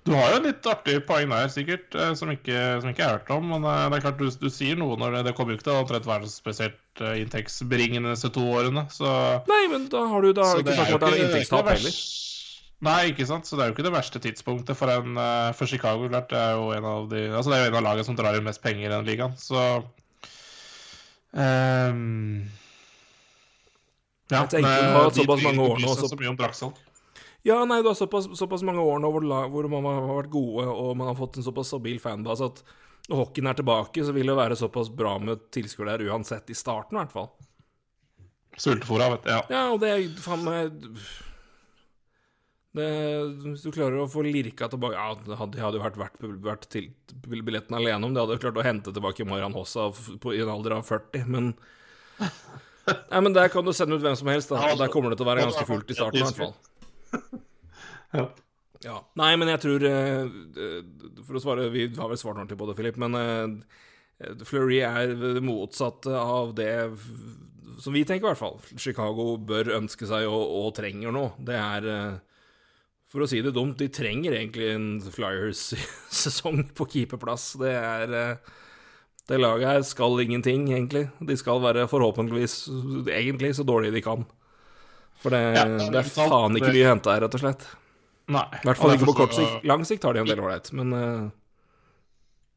Du 0.05 0.13
har 0.13 0.35
jo 0.35 0.41
litt 0.45 0.67
artig 0.69 0.99
poeng 1.07 1.31
der, 1.33 1.47
sikkert, 1.51 1.95
eh, 1.97 2.11
som 2.17 2.29
ikke, 2.31 2.59
som 2.81 2.91
ikke 2.91 3.01
jeg 3.03 3.09
har 3.09 3.17
hørt 3.19 3.31
om. 3.35 3.47
Men 3.53 3.65
eh, 3.67 3.85
det 3.91 3.97
er 3.99 4.03
klart 4.05 4.19
du, 4.21 4.27
du 4.29 4.49
sier 4.53 4.77
noe 4.79 4.97
når 5.01 5.17
det, 5.17 5.23
det 5.29 5.33
kommer 5.37 5.55
jo 5.55 5.59
ikke 5.59 5.67
til 5.69 5.75
å 5.75 5.81
omtrent 5.83 6.09
være 6.09 6.29
så 6.29 6.35
spesielt 6.39 7.01
eh, 7.03 7.17
inntektsbringende 7.23 8.13
disse 8.13 8.31
to 8.35 8.45
årene. 8.55 8.85
Så, 8.93 9.09
Nei, 9.49 9.63
men 9.71 9.89
da 9.91 10.05
har 10.11 10.27
du 10.27 10.31
da 10.37 10.51
ikke 10.61 10.77
sagt 10.77 10.95
at 10.95 11.03
det 11.07 11.11
er 11.11 11.23
inntektstap 11.25 11.71
heller. 11.73 11.97
Nei, 12.85 12.97
ikke 13.13 13.25
sant. 13.25 13.47
Så 13.49 13.57
det 13.57 13.63
er 13.65 13.71
jo 13.71 13.75
ikke 13.77 13.87
det 13.87 13.95
verste 13.95 14.19
tidspunktet 14.21 14.77
for, 14.77 14.91
en, 14.91 15.17
for 15.57 15.65
Chicago. 15.71 16.05
Klart, 16.11 16.29
det 16.33 16.37
er 16.37 16.57
jo 16.59 16.69
en 16.75 16.89
av 16.91 17.07
de 17.09 17.21
Altså 17.31 17.49
det 17.49 17.57
er 17.57 17.63
jo 17.65 17.71
en 17.73 17.79
av 17.81 17.85
lagene 17.87 18.07
som 18.07 18.17
drar 18.19 18.37
inn 18.37 18.45
mest 18.45 18.61
penger 18.61 18.89
i 18.89 18.93
den 18.93 19.07
ligaen, 19.07 19.33
så 19.39 19.63
um, 21.35 22.43
ja, 24.31 24.41
Jeg 24.41 24.49
tenker 24.55 24.69
det, 24.69 24.81
de, 24.81 24.91
har 24.91 25.03
hatt 25.03 25.15
de 25.15 25.23
såpass 25.23 25.41
bryr- 25.41 25.55
mange 25.55 25.65
de 26.69 26.84
Ja, 27.45 27.59
nei, 27.69 27.81
du 27.85 27.91
har 27.91 27.97
såpass, 27.97 28.25
såpass 28.39 28.63
mange 28.65 28.81
år 28.81 29.01
nå 29.03 29.11
hvor, 29.13 29.25
hvor 29.53 29.67
man 29.69 29.85
har 29.85 30.07
vært 30.09 30.31
gode, 30.33 30.65
og 30.65 30.95
man 30.97 31.11
har 31.11 31.17
fått 31.19 31.37
en 31.37 31.45
såpass 31.45 31.69
stabil 31.69 31.99
fanbase 32.01 32.47
at 32.47 32.63
når 33.05 33.19
hockeyen 33.21 33.51
er 33.51 33.59
tilbake, 33.59 34.01
så 34.01 34.15
vil 34.15 34.31
det 34.31 34.37
være 34.39 34.57
såpass 34.57 34.89
bra 34.89 35.11
med 35.21 35.43
tilskuere 35.53 35.93
der 35.93 36.09
uansett, 36.09 36.49
i 36.49 36.57
starten 36.57 36.97
i 36.97 37.03
hvert 37.03 37.13
fall. 37.13 37.29
Sultefòra, 38.57 39.11
vet 39.13 39.27
du. 39.27 39.29
Ja. 39.29 39.43
Ja, 39.51 39.63
og 39.75 39.79
det 39.83 39.91
er 39.93 40.03
faen 40.23 40.45
meg 40.45 40.73
det, 42.75 42.85
Hvis 43.43 43.63
du 43.63 43.71
klarer 43.75 44.01
å 44.01 44.09
få 44.11 44.23
lirka 44.25 44.67
tilbake 44.71 44.95
Ja, 44.95 45.13
det 45.15 45.37
hadde, 45.39 45.59
hadde 45.63 45.79
jo 45.79 45.83
vært 45.83 45.99
verdt 45.99 46.23
vært 46.43 46.65
til 46.71 46.89
billetten 47.23 47.75
alene 47.77 48.07
om 48.07 48.15
det 48.15 48.23
hadde 48.23 48.35
jo 48.35 48.43
klart 48.47 48.59
å 48.59 48.65
hente 48.65 48.93
tilbake 48.95 49.27
Marian 49.27 49.55
Hossa 49.55 49.89
på, 49.91 50.33
i 50.35 50.41
en 50.43 50.51
alder 50.51 50.79
av 50.79 50.87
40, 50.87 51.27
men 51.31 51.53
Nei, 52.85 53.19
men 53.19 53.33
der 53.33 53.49
kan 53.49 53.65
du 53.65 53.73
sende 53.73 53.97
ut 53.97 54.03
hvem 54.03 54.15
som 54.17 54.29
helst, 54.29 54.51
da. 54.51 54.59
Og 54.71 54.77
der 54.77 54.91
kommer 54.93 55.09
det 55.09 55.17
til 55.17 55.25
å 55.25 55.29
være 55.31 55.47
ganske 55.47 55.63
fullt 55.65 55.89
i 55.89 55.95
starten, 55.97 56.21
i 56.21 56.25
hvert 56.27 56.37
fall. 56.37 56.51
Ja. 58.15 58.29
Ja. 58.85 58.99
Nei, 59.17 59.33
men 59.39 59.49
jeg 59.49 59.61
tror 59.63 59.83
eh, 59.87 60.27
For 61.25 61.37
å 61.37 61.41
svare 61.41 61.69
Vi 61.73 61.87
har 61.95 62.11
vel 62.11 62.19
svart 62.21 62.37
ordentlig 62.37 62.59
på 62.59 62.67
det, 62.69 62.77
Philip, 62.77 62.99
men 63.01 63.17
eh, 63.17 64.35
Fleury 64.47 64.79
er 64.85 65.15
det 65.19 65.43
motsatte 65.43 66.13
av 66.15 66.53
det 66.55 66.71
som 67.83 67.91
vi 67.91 68.05
tenker, 68.07 68.23
i 68.23 68.29
hvert 68.29 68.39
fall. 68.39 68.61
Chicago 68.79 69.33
bør 69.35 69.73
ønske 69.81 70.07
seg 70.07 70.29
og, 70.29 70.43
og 70.61 70.69
trenger 70.77 71.11
nå. 71.11 71.25
Det 71.43 71.57
er 71.59 71.87
eh, 71.91 72.45
For 73.11 73.25
å 73.25 73.27
si 73.27 73.41
det 73.43 73.51
dumt, 73.57 73.75
de 73.81 73.89
trenger 73.91 74.37
egentlig 74.37 74.69
en 74.71 74.87
Flyers-sesong 75.03 76.69
på 76.77 76.87
keeperplass. 76.93 77.49
Det 77.59 77.73
er 77.75 78.15
Det 79.27 79.41
laget 79.41 79.67
her 79.73 79.83
skal 79.83 80.21
ingenting, 80.23 80.69
egentlig. 80.71 81.09
De 81.19 81.35
skal 81.35 81.59
være 81.63 81.89
forhåpentligvis 81.91 82.59
egentlig 83.11 83.55
så 83.57 83.67
dårlige 83.67 83.97
de 83.97 84.05
kan. 84.05 84.27
For 85.23 85.33
det, 85.33 85.41
Ja, 85.55 85.63
det 85.69 85.89
det 85.93 86.01
er 86.01 86.09
faen 86.09 86.59
ikke 86.59 86.73
mye 86.75 86.85
å 86.85 86.91
hente 86.93 87.13
her, 87.13 87.23
rett 87.25 87.37
og 87.37 87.43
slett. 87.43 87.65
Nei. 88.35 88.45
I 88.57 88.67
hvert 88.67 88.81
fall 88.81 88.95
ikke 88.95 89.09
på 89.11 89.17
kort 89.21 89.35
sikt. 89.37 89.65
Lang 89.69 89.85
sikt 89.87 90.05
har 90.07 90.15
de 90.15 90.23
en 90.23 90.29
del 90.29 90.41
ålreit, 90.41 90.71
men 90.75 90.95
uh... 90.95 91.33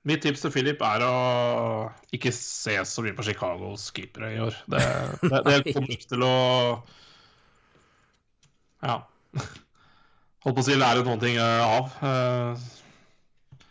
Mitt 0.09 0.23
tips 0.25 0.41
til 0.41 0.53
Philip 0.55 0.81
er 0.87 1.03
å 1.05 1.15
ikke 2.15 2.31
se 2.33 2.79
så 2.89 3.03
mye 3.05 3.17
på 3.17 3.27
Chicagos 3.27 3.89
keepere 3.93 4.31
i 4.33 4.39
år. 4.41 4.57
Det, 4.71 4.81
det, 5.25 5.41
det 5.45 5.75
kommer 5.75 6.05
til 6.15 6.25
å 6.25 6.35
Ja. 8.87 9.01
Holdt 10.47 10.55
på 10.55 10.63
å 10.63 10.67
si 10.69 10.79
lære 10.79 11.03
noen 11.05 11.21
ting 11.21 11.37
eh, 11.43 11.65
av. 11.67 11.91
Uh, 11.99 13.65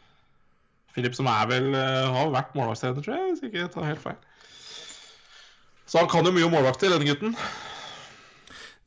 Philip 0.94 1.16
som 1.16 1.30
er 1.32 1.48
vel 1.50 1.72
uh, 1.72 2.12
har 2.12 2.34
vært 2.34 2.58
målvaktstrener, 2.60 3.02
tror 3.02 3.16
jeg, 3.16 3.32
hvis 3.32 3.44
jeg 3.46 3.54
ikke 3.54 3.72
tar 3.74 3.88
helt 3.88 4.04
feil. 4.04 4.20
Så 5.88 6.02
han 6.02 6.12
kan 6.12 6.28
jo 6.28 6.36
mye 6.36 6.46
om 6.46 6.54
målvakter, 6.54 6.92
denne 6.92 7.08
gutten. 7.08 7.38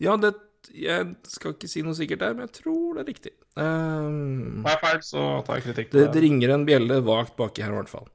Ja, 0.00 0.16
det 0.20 0.34
Jeg 0.76 1.14
skal 1.26 1.54
ikke 1.54 1.68
si 1.70 1.82
noe 1.82 1.96
sikkert 1.96 2.20
der, 2.22 2.36
men 2.36 2.46
jeg 2.46 2.60
tror 2.60 2.96
det 2.96 3.02
er 3.02 3.08
riktig. 3.08 3.32
Um, 3.56 4.60
det 4.64 4.74
er 4.74 4.82
feil, 4.82 5.00
så 5.02 5.24
tar 5.46 5.58
jeg 5.58 5.70
kritikk. 5.70 5.90
det, 5.96 6.06
det 6.14 6.22
ringer 6.22 6.54
en 6.54 6.66
bjelle 6.68 7.00
vagt 7.06 7.34
baki 7.38 7.64
her, 7.64 7.72
i 7.72 7.80
hvert 7.80 7.90
fall. 7.90 8.06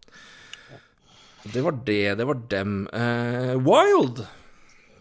Det 1.51 1.61
var 1.65 1.77
det. 1.85 2.15
Det 2.21 2.25
var 2.29 2.41
dem. 2.53 2.77
Uh, 2.93 3.53
Wild 3.65 4.23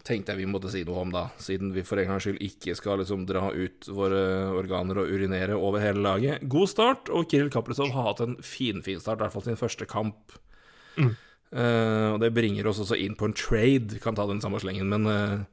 tenkte 0.05 0.33
jeg 0.33 0.43
vi 0.43 0.49
måtte 0.49 0.69
si 0.69 0.83
noe 0.85 1.01
om, 1.01 1.13
da. 1.13 1.27
Siden 1.41 1.71
vi 1.73 1.83
for 1.85 2.01
en 2.01 2.11
gangs 2.11 2.25
skyld 2.27 2.41
ikke 2.45 2.75
skal 2.77 2.99
liksom 3.01 3.25
dra 3.29 3.47
ut 3.49 3.87
våre 3.89 4.21
organer 4.53 5.01
og 5.01 5.09
urinere 5.09 5.57
over 5.57 5.81
hele 5.81 6.03
laget. 6.05 6.45
God 6.51 6.69
start, 6.71 7.09
og 7.09 7.29
Kiril 7.31 7.49
Kaprizov 7.53 7.89
har 7.95 8.11
hatt 8.11 8.21
en 8.25 8.35
finfin 8.37 8.83
fin 8.85 9.01
start, 9.01 9.19
i 9.19 9.25
hvert 9.25 9.35
fall 9.35 9.47
sin 9.47 9.59
første 9.59 9.87
kamp. 9.89 10.35
Eh, 11.55 12.07
og 12.11 12.19
det 12.21 12.33
bringer 12.35 12.67
oss 12.69 12.81
også 12.83 12.97
inn 12.99 13.17
på 13.17 13.29
en 13.29 13.35
trade, 13.37 13.99
kan 14.03 14.17
ta 14.17 14.27
den 14.29 14.41
samme 14.43 14.61
slengen, 14.61 14.89
men 14.91 15.09
eh, 15.09 15.43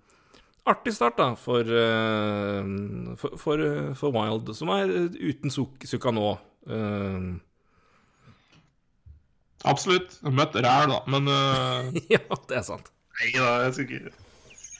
artig 0.68 0.94
start, 0.94 1.16
da, 1.18 1.32
for, 1.38 1.60
eh, 1.60 3.16
for, 3.18 3.38
for, 3.38 3.62
eh, 3.62 3.94
for 3.98 4.14
Wild, 4.14 4.52
som 4.56 4.70
er 4.74 4.90
eh, 4.90 5.16
uten 5.30 5.52
suk 5.52 5.82
sukka 5.88 6.12
nå. 6.14 6.34
Uh... 6.70 7.32
Absolutt. 9.66 10.18
Møtt 10.26 10.54
ræl, 10.58 10.90
da, 10.90 11.00
men 11.10 11.30
uh... 11.30 11.90
ja, 12.14 12.22
det 12.48 12.60
er 12.60 12.66
sant. 12.66 12.92
Nei 13.20 13.32
da, 13.36 13.56
jeg 13.66 13.74
skulle 13.76 13.98
ikke 13.98 14.20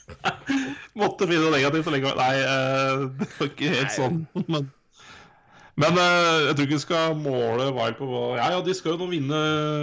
Måtte 0.99 1.27
finne 1.29 1.45
noe 1.45 1.53
negativt 1.53 1.87
å 1.87 1.91
legge 1.93 2.09
Nei, 2.17 2.31
uh, 2.43 3.03
det 3.19 3.29
var 3.37 3.51
ikke 3.51 3.75
helt 3.75 3.93
sånn. 3.95 4.23
Men, 4.49 4.71
men 5.81 5.97
uh, 5.97 6.47
jeg 6.47 6.55
tror 6.55 6.65
ikke 6.67 6.77
vi 6.77 6.83
skal 6.83 7.15
måle 7.17 7.69
Wild 7.73 7.97
på 7.97 8.07
Ja, 8.37 8.51
ja, 8.53 8.59
de 8.65 8.75
skal 8.77 8.93
jo 8.93 8.99
nå 9.01 9.07
vinne, 9.09 9.39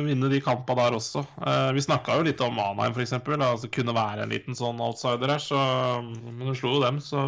vinne 0.07 0.31
de 0.31 0.41
kampene 0.45 0.85
der 0.85 0.99
også. 0.99 1.25
Uh, 1.41 1.71
vi 1.75 1.83
snakka 1.83 2.19
jo 2.19 2.27
litt 2.29 2.43
om 2.47 2.55
Manheim, 2.55 2.95
f.eks. 2.95 3.17
Altså, 3.19 3.71
kunne 3.75 3.97
være 3.97 4.25
en 4.25 4.35
liten 4.35 4.59
sånn 4.59 4.83
outsider 4.85 5.35
her, 5.35 5.43
så 5.43 5.59
Men 6.05 6.47
hun 6.51 6.59
slo 6.59 6.77
jo 6.77 6.85
dem, 6.85 7.01
så 7.05 7.25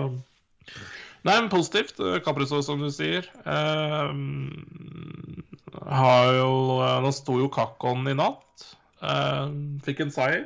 Nei, 1.22 1.36
men 1.36 1.50
positivt. 1.52 2.00
eh, 2.02 2.18
Kaprizov, 2.22 2.64
som 2.66 2.80
du 2.82 2.88
sier. 2.90 3.28
Uh, 3.46 4.10
har 5.86 6.32
jo 6.34 6.50
Nå 7.04 7.12
sto 7.14 7.36
jo 7.38 7.46
Kakon 7.50 8.08
i 8.10 8.14
natt. 8.18 8.66
Eh, 9.02 9.46
fikk 9.86 10.02
en 10.04 10.12
seier. 10.14 10.44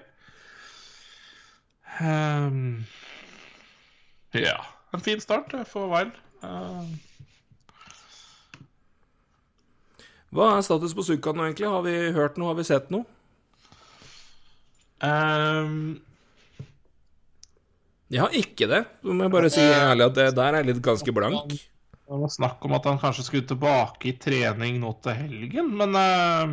Ja. 4.36 4.56
En 4.92 5.00
fin 5.04 5.20
start 5.20 5.54
eh, 5.56 5.64
for 5.68 5.88
Wild. 5.92 6.16
Ehm, 6.44 6.96
Hva 10.34 10.56
er 10.56 10.64
status 10.66 10.94
på 10.96 11.04
Sukka 11.06 11.32
nå, 11.34 11.46
egentlig? 11.46 11.68
Har 11.70 11.84
vi 11.86 11.94
hørt 12.16 12.38
noe? 12.40 12.50
Har 12.50 12.58
vi 12.58 12.66
sett 12.66 12.90
noe? 12.94 13.06
Um, 15.04 16.00
Jeg 18.10 18.22
har 18.22 18.36
ikke 18.38 18.68
det. 18.70 18.82
Så 19.02 19.14
må 19.14 19.26
jeg 19.26 19.34
bare 19.34 19.52
si 19.52 19.62
ærlig 19.62 20.06
at 20.08 20.18
det 20.18 20.28
der 20.38 20.58
er 20.58 20.66
litt 20.66 20.82
ganske 20.82 21.14
blank. 21.14 21.52
det 21.52 22.20
var 22.22 22.30
snakk 22.30 22.64
om 22.66 22.76
at 22.78 22.86
han 22.86 23.00
kanskje 23.02 23.26
skulle 23.26 23.48
tilbake 23.50 24.12
i 24.12 24.18
trening 24.18 24.80
nå 24.82 24.92
til 25.02 25.18
helgen, 25.18 25.72
men 25.78 25.96
uh, 25.98 26.52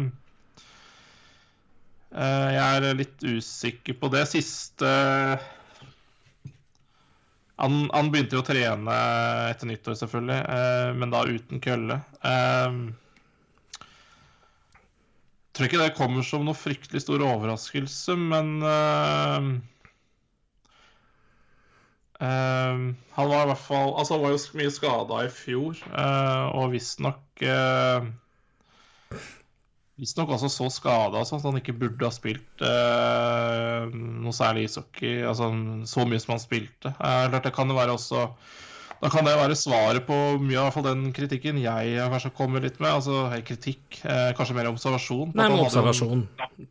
jeg 2.13 2.63
er 2.63 2.97
litt 2.97 3.21
usikker 3.21 3.97
på 4.01 4.09
det. 4.13 4.26
Siste 4.34 4.89
han, 7.63 7.89
han, 7.93 8.09
begynte 8.11 8.36
jo 8.36 8.41
å 8.41 8.45
trene 8.47 8.95
etter 9.51 9.69
nyttår, 9.69 9.95
selvfølgelig, 9.99 10.39
eh, 10.41 10.89
men 10.97 11.13
da 11.13 11.21
uten 11.30 11.61
kølle. 11.63 11.99
Eh, 12.26 12.80
tror 15.54 15.70
ikke 15.70 15.82
det 15.84 15.93
kommer 15.97 16.26
som 16.26 16.45
noe 16.47 16.58
fryktelig 16.58 17.04
stor 17.04 17.22
overraskelse, 17.26 18.16
men 18.18 18.56
uh, 18.66 19.51
uh, 22.18 22.82
Han 23.18 23.30
var 23.30 23.45
i 23.45 23.51
hvert 23.51 23.62
fall 23.62 23.93
Altså, 23.93 24.16
han 24.16 24.26
var 24.26 24.34
jo 24.34 24.41
mye 24.60 24.74
skada 24.74 25.22
i 25.28 25.32
fjor, 25.34 25.78
uh, 25.93 26.49
og 26.58 26.74
visstnok 26.74 27.45
uh, 27.45 28.10
Visstnok 30.01 30.34
også 30.34 30.49
så 30.49 30.72
skada 30.74 31.22
sånn 31.22 31.43
at 31.43 31.47
han 31.51 31.62
ikke 31.62 31.78
burde 31.78 32.08
ha 32.08 32.10
spilt 32.12 32.64
noe 33.93 34.32
særlig 34.34 34.64
ishockey. 34.66 35.20
Altså 35.22 35.51
så 35.86 36.06
mye 36.10 36.18
som 36.20 36.34
han 36.34 36.41
spilte. 36.41 36.91
Det 37.30 37.51
kan 37.54 37.70
jo 37.70 37.78
være 37.78 37.93
også 37.93 38.24
Da 39.04 39.12
kan 39.12 39.28
det 39.28 39.34
være 39.36 39.56
svaret 39.60 40.06
på 40.08 40.16
mye 40.39 40.64
av 40.64 40.78
den 40.86 41.10
kritikken 41.16 41.60
jeg 41.60 41.97
har 41.99 42.12
kanskje 42.14 42.32
kommet 42.38 42.64
litt 42.64 42.80
med. 42.80 42.88
Altså 42.93 43.26
kritikk, 43.43 43.99
eh, 44.08 44.32
kanskje 44.38 44.56
mer 44.56 44.70
observasjon. 44.72 45.34
Nei, 45.36 45.47
men 45.51 45.64
observasjon. 45.66 46.26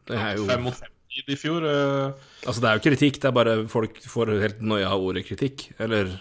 Det 0.09 0.16
er 0.16 0.39
jo 0.39 0.49
Fem 0.49 0.64
mot 0.64 0.78
fem 0.78 1.28
i 1.28 1.37
fjor. 1.37 1.66
Eh. 1.68 2.28
Altså, 2.47 2.62
det 2.64 2.70
er 2.70 2.78
jo 2.78 2.85
kritikk, 2.89 3.20
det 3.20 3.28
er 3.28 3.37
bare 3.37 3.57
folk 3.68 4.01
får 4.09 4.33
helt 4.41 4.62
noia 4.64 4.89
av 4.95 5.05
ordet 5.05 5.26
kritikk. 5.28 5.68
Eller 5.78 6.14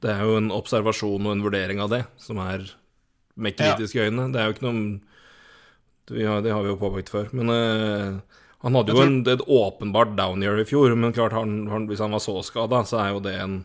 Det 0.00 0.08
er 0.14 0.22
jo 0.24 0.38
en 0.38 0.48
observasjon 0.54 1.26
og 1.26 1.34
en 1.34 1.42
vurdering 1.44 1.80
av 1.82 1.90
det 1.92 2.04
som 2.16 2.38
er 2.40 2.70
med 3.36 3.58
kritiske 3.58 4.06
øyne. 4.06 4.30
Det 4.32 4.40
er 4.40 4.46
jo 4.48 4.54
ikke 4.54 4.68
noe 4.70 5.00
ja, 6.16 6.40
det 6.40 6.50
har 6.50 6.62
vi 6.64 6.70
jo 6.72 6.78
påpekt 6.80 7.10
før. 7.12 7.28
Men 7.36 7.50
eh, 7.54 8.38
han 8.64 8.78
hadde 8.78 8.94
jo 8.94 9.02
en, 9.04 9.20
et 9.30 9.42
åpenbart 9.46 10.16
down 10.18 10.42
year 10.42 10.58
i 10.58 10.66
fjor. 10.66 10.94
Men 10.98 11.14
klart, 11.14 11.34
han, 11.36 11.66
han, 11.70 11.86
hvis 11.90 12.02
han 12.02 12.14
var 12.14 12.22
så 12.24 12.38
skada, 12.46 12.82
så 12.88 13.02
er 13.02 13.12
jo 13.14 13.22
det 13.24 13.36
en, 13.42 13.60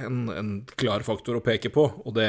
en, 0.00 0.28
en, 0.32 0.52
klar 0.80 1.04
faktor 1.06 1.38
å 1.38 1.44
peke 1.44 1.72
på. 1.74 1.86
Og 2.04 2.14
det 2.16 2.28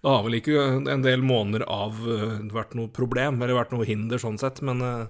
Det 0.00 0.08
har 0.08 0.22
vel 0.24 0.38
ikke 0.38 0.66
en 0.88 1.02
del 1.04 1.22
måneder 1.22 1.66
av 1.68 1.98
uh, 2.08 2.38
vært 2.52 2.74
noe 2.74 2.88
problem, 2.88 3.42
eller 3.42 3.58
vært 3.58 3.74
noe 3.74 3.88
hinder 3.88 4.18
sånn 4.18 4.38
sett, 4.40 4.62
men 4.64 4.80
uh, 4.80 5.08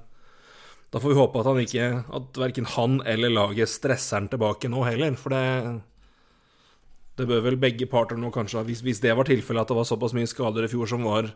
da 0.91 0.99
får 0.99 1.13
vi 1.13 1.21
håpe 1.21 1.39
at 1.39 1.47
han 1.47 1.61
ikke 1.63 1.85
At 2.19 2.39
verken 2.43 2.67
han 2.67 2.97
eller 3.07 3.31
laget 3.31 3.71
stresser 3.71 4.19
han 4.19 4.27
tilbake 4.29 4.69
nå 4.69 4.83
heller, 4.89 5.15
for 5.15 5.31
det 5.37 5.45
det 7.21 7.27
bør 7.29 7.43
vel 7.45 7.59
begge 7.61 7.85
parter 7.91 8.17
nå 8.17 8.31
kanskje 8.33 8.63
hvis, 8.65 8.81
hvis 8.87 9.03
det 9.03 9.13
var 9.13 9.29
tilfellet 9.29 9.67
at 9.67 9.69
det 9.69 9.77
var 9.77 9.89
såpass 9.89 10.15
mye 10.17 10.29
skader 10.31 10.65
i 10.65 10.71
fjor 10.73 10.89
som 10.89 11.05
var 11.05 11.29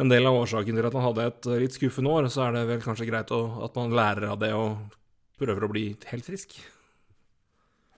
en 0.00 0.12
del 0.12 0.28
av 0.28 0.36
årsaken 0.38 0.76
til 0.76 0.88
at 0.88 0.96
han 0.96 1.04
hadde 1.04 1.26
et 1.30 1.48
litt 1.64 1.76
skuffende 1.76 2.12
år, 2.12 2.28
så 2.32 2.46
er 2.46 2.56
det 2.56 2.64
vel 2.68 2.82
kanskje 2.84 3.08
greit 3.08 3.32
å, 3.32 3.40
at 3.64 3.76
man 3.78 3.94
lærer 3.96 4.28
av 4.32 4.40
det 4.40 4.52
og 4.56 4.96
prøver 5.40 5.64
å 5.64 5.70
bli 5.72 5.86
helt 6.10 6.26
frisk. 6.26 6.56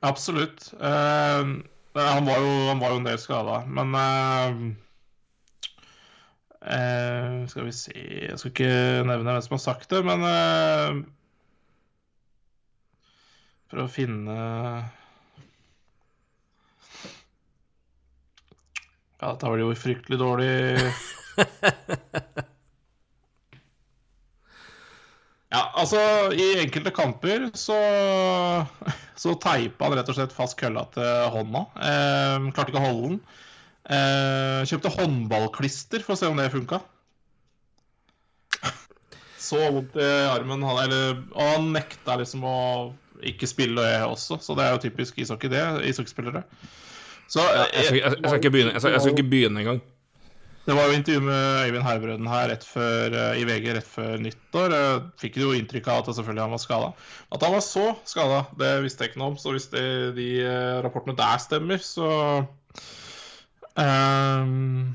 Absolutt. 0.00 0.72
Uh, 0.80 1.58
han, 1.94 2.26
var 2.26 2.38
jo, 2.38 2.50
han, 2.68 2.78
var 2.78 2.92
jo, 2.92 3.00
en 3.00 3.08
del 3.08 3.18
skada, 3.18 3.62
men 3.66 3.94
uh, 3.94 4.60
uh, 6.62 7.46
Skal 7.50 7.66
vi 7.66 7.72
se 7.74 7.94
Jeg 7.96 8.38
skal 8.38 8.52
ikke 8.52 8.70
nevne 9.08 9.32
hvem 9.32 9.42
som 9.42 9.56
har 9.56 9.64
sagt 9.64 9.90
det, 9.90 10.04
men 10.06 10.22
for 13.68 13.82
å 13.82 13.90
finne 13.92 14.36
Ja, 19.18 19.32
dette 19.32 19.50
var 19.50 19.58
jo 19.58 19.74
fryktelig 19.74 20.20
dårlig 20.20 20.52
ja, 25.48 25.62
altså, 25.80 26.00
i 26.36 26.58
enkelte 26.60 26.92
kamper 26.92 27.48
så, 27.56 27.76
så 29.22 29.34
teipa 29.40 29.88
han 29.88 29.96
rett 29.96 30.10
og 30.12 30.18
slett 30.18 30.34
fast 30.36 30.58
kølla 30.60 30.84
til 30.92 31.32
hånda. 31.34 31.64
Eh, 31.88 32.48
klarte 32.52 32.72
ikke 32.72 32.82
å 32.82 32.86
holde 32.86 33.08
den. 33.08 33.18
Eh, 33.88 34.60
kjøpte 34.68 34.92
håndballklister 34.98 36.04
for 36.04 36.12
å 36.14 36.20
se 36.20 36.28
om 36.28 36.36
det 36.40 36.50
funka. 36.52 36.82
Så 39.48 39.60
vondt 39.72 39.96
i 39.96 40.08
armen, 40.28 40.66
han, 40.66 40.82
eller, 40.84 41.22
og 41.32 41.52
han 41.54 41.70
nekta 41.72 42.18
liksom 42.20 42.44
å 42.44 42.58
ikke 43.24 43.48
spille 43.50 43.80
og 43.80 43.88
jeg 43.88 44.08
også, 44.12 44.36
så 44.44 44.54
det 44.54 44.62
er 44.62 44.74
jo 44.74 44.82
typisk 44.84 45.16
ishockey, 45.18 45.50
det. 45.50 45.62
Ishockeyspillere. 45.88 46.44
Så 47.28 47.42
jeg, 47.42 47.64
jeg, 47.72 47.86
jeg, 47.96 48.02
jeg, 48.04 48.28
skal 48.28 48.38
ikke 48.38 48.52
begynne, 48.54 48.74
jeg 48.76 48.84
skal, 48.84 49.00
skal 49.00 49.16
ikke 49.16 49.30
begynne 49.32 49.64
engang. 49.64 49.80
Det 50.68 50.74
var 50.76 50.90
jo 50.90 50.96
intervju 50.98 51.20
med 51.24 51.62
Øyvind 51.64 51.84
Herbrøden 51.86 52.26
her 52.28 52.50
før, 52.60 53.14
eh, 53.16 53.38
i 53.40 53.44
VG 53.48 53.70
rett 53.72 53.86
før 53.88 54.18
nyttår. 54.20 54.74
Jeg 54.76 54.98
fikk 55.22 55.38
jo 55.40 55.54
inntrykk 55.56 55.86
av 55.88 56.02
at 56.02 56.10
selvfølgelig 56.18 56.44
han 56.44 56.52
var 56.52 56.60
skada. 56.60 56.90
At 57.32 57.46
han 57.46 57.54
var 57.54 57.62
så 57.64 57.84
skada, 58.04 58.42
det 58.60 58.68
visste 58.84 59.06
jeg 59.06 59.14
ikke 59.14 59.22
noe 59.22 59.30
om. 59.32 59.38
Så 59.40 59.54
hvis 59.54 59.70
det, 59.72 59.86
de 60.18 60.28
eh, 60.44 60.82
rapportene 60.84 61.16
der 61.16 61.40
stemmer, 61.40 61.80
så 61.80 62.10
um, 63.80 64.92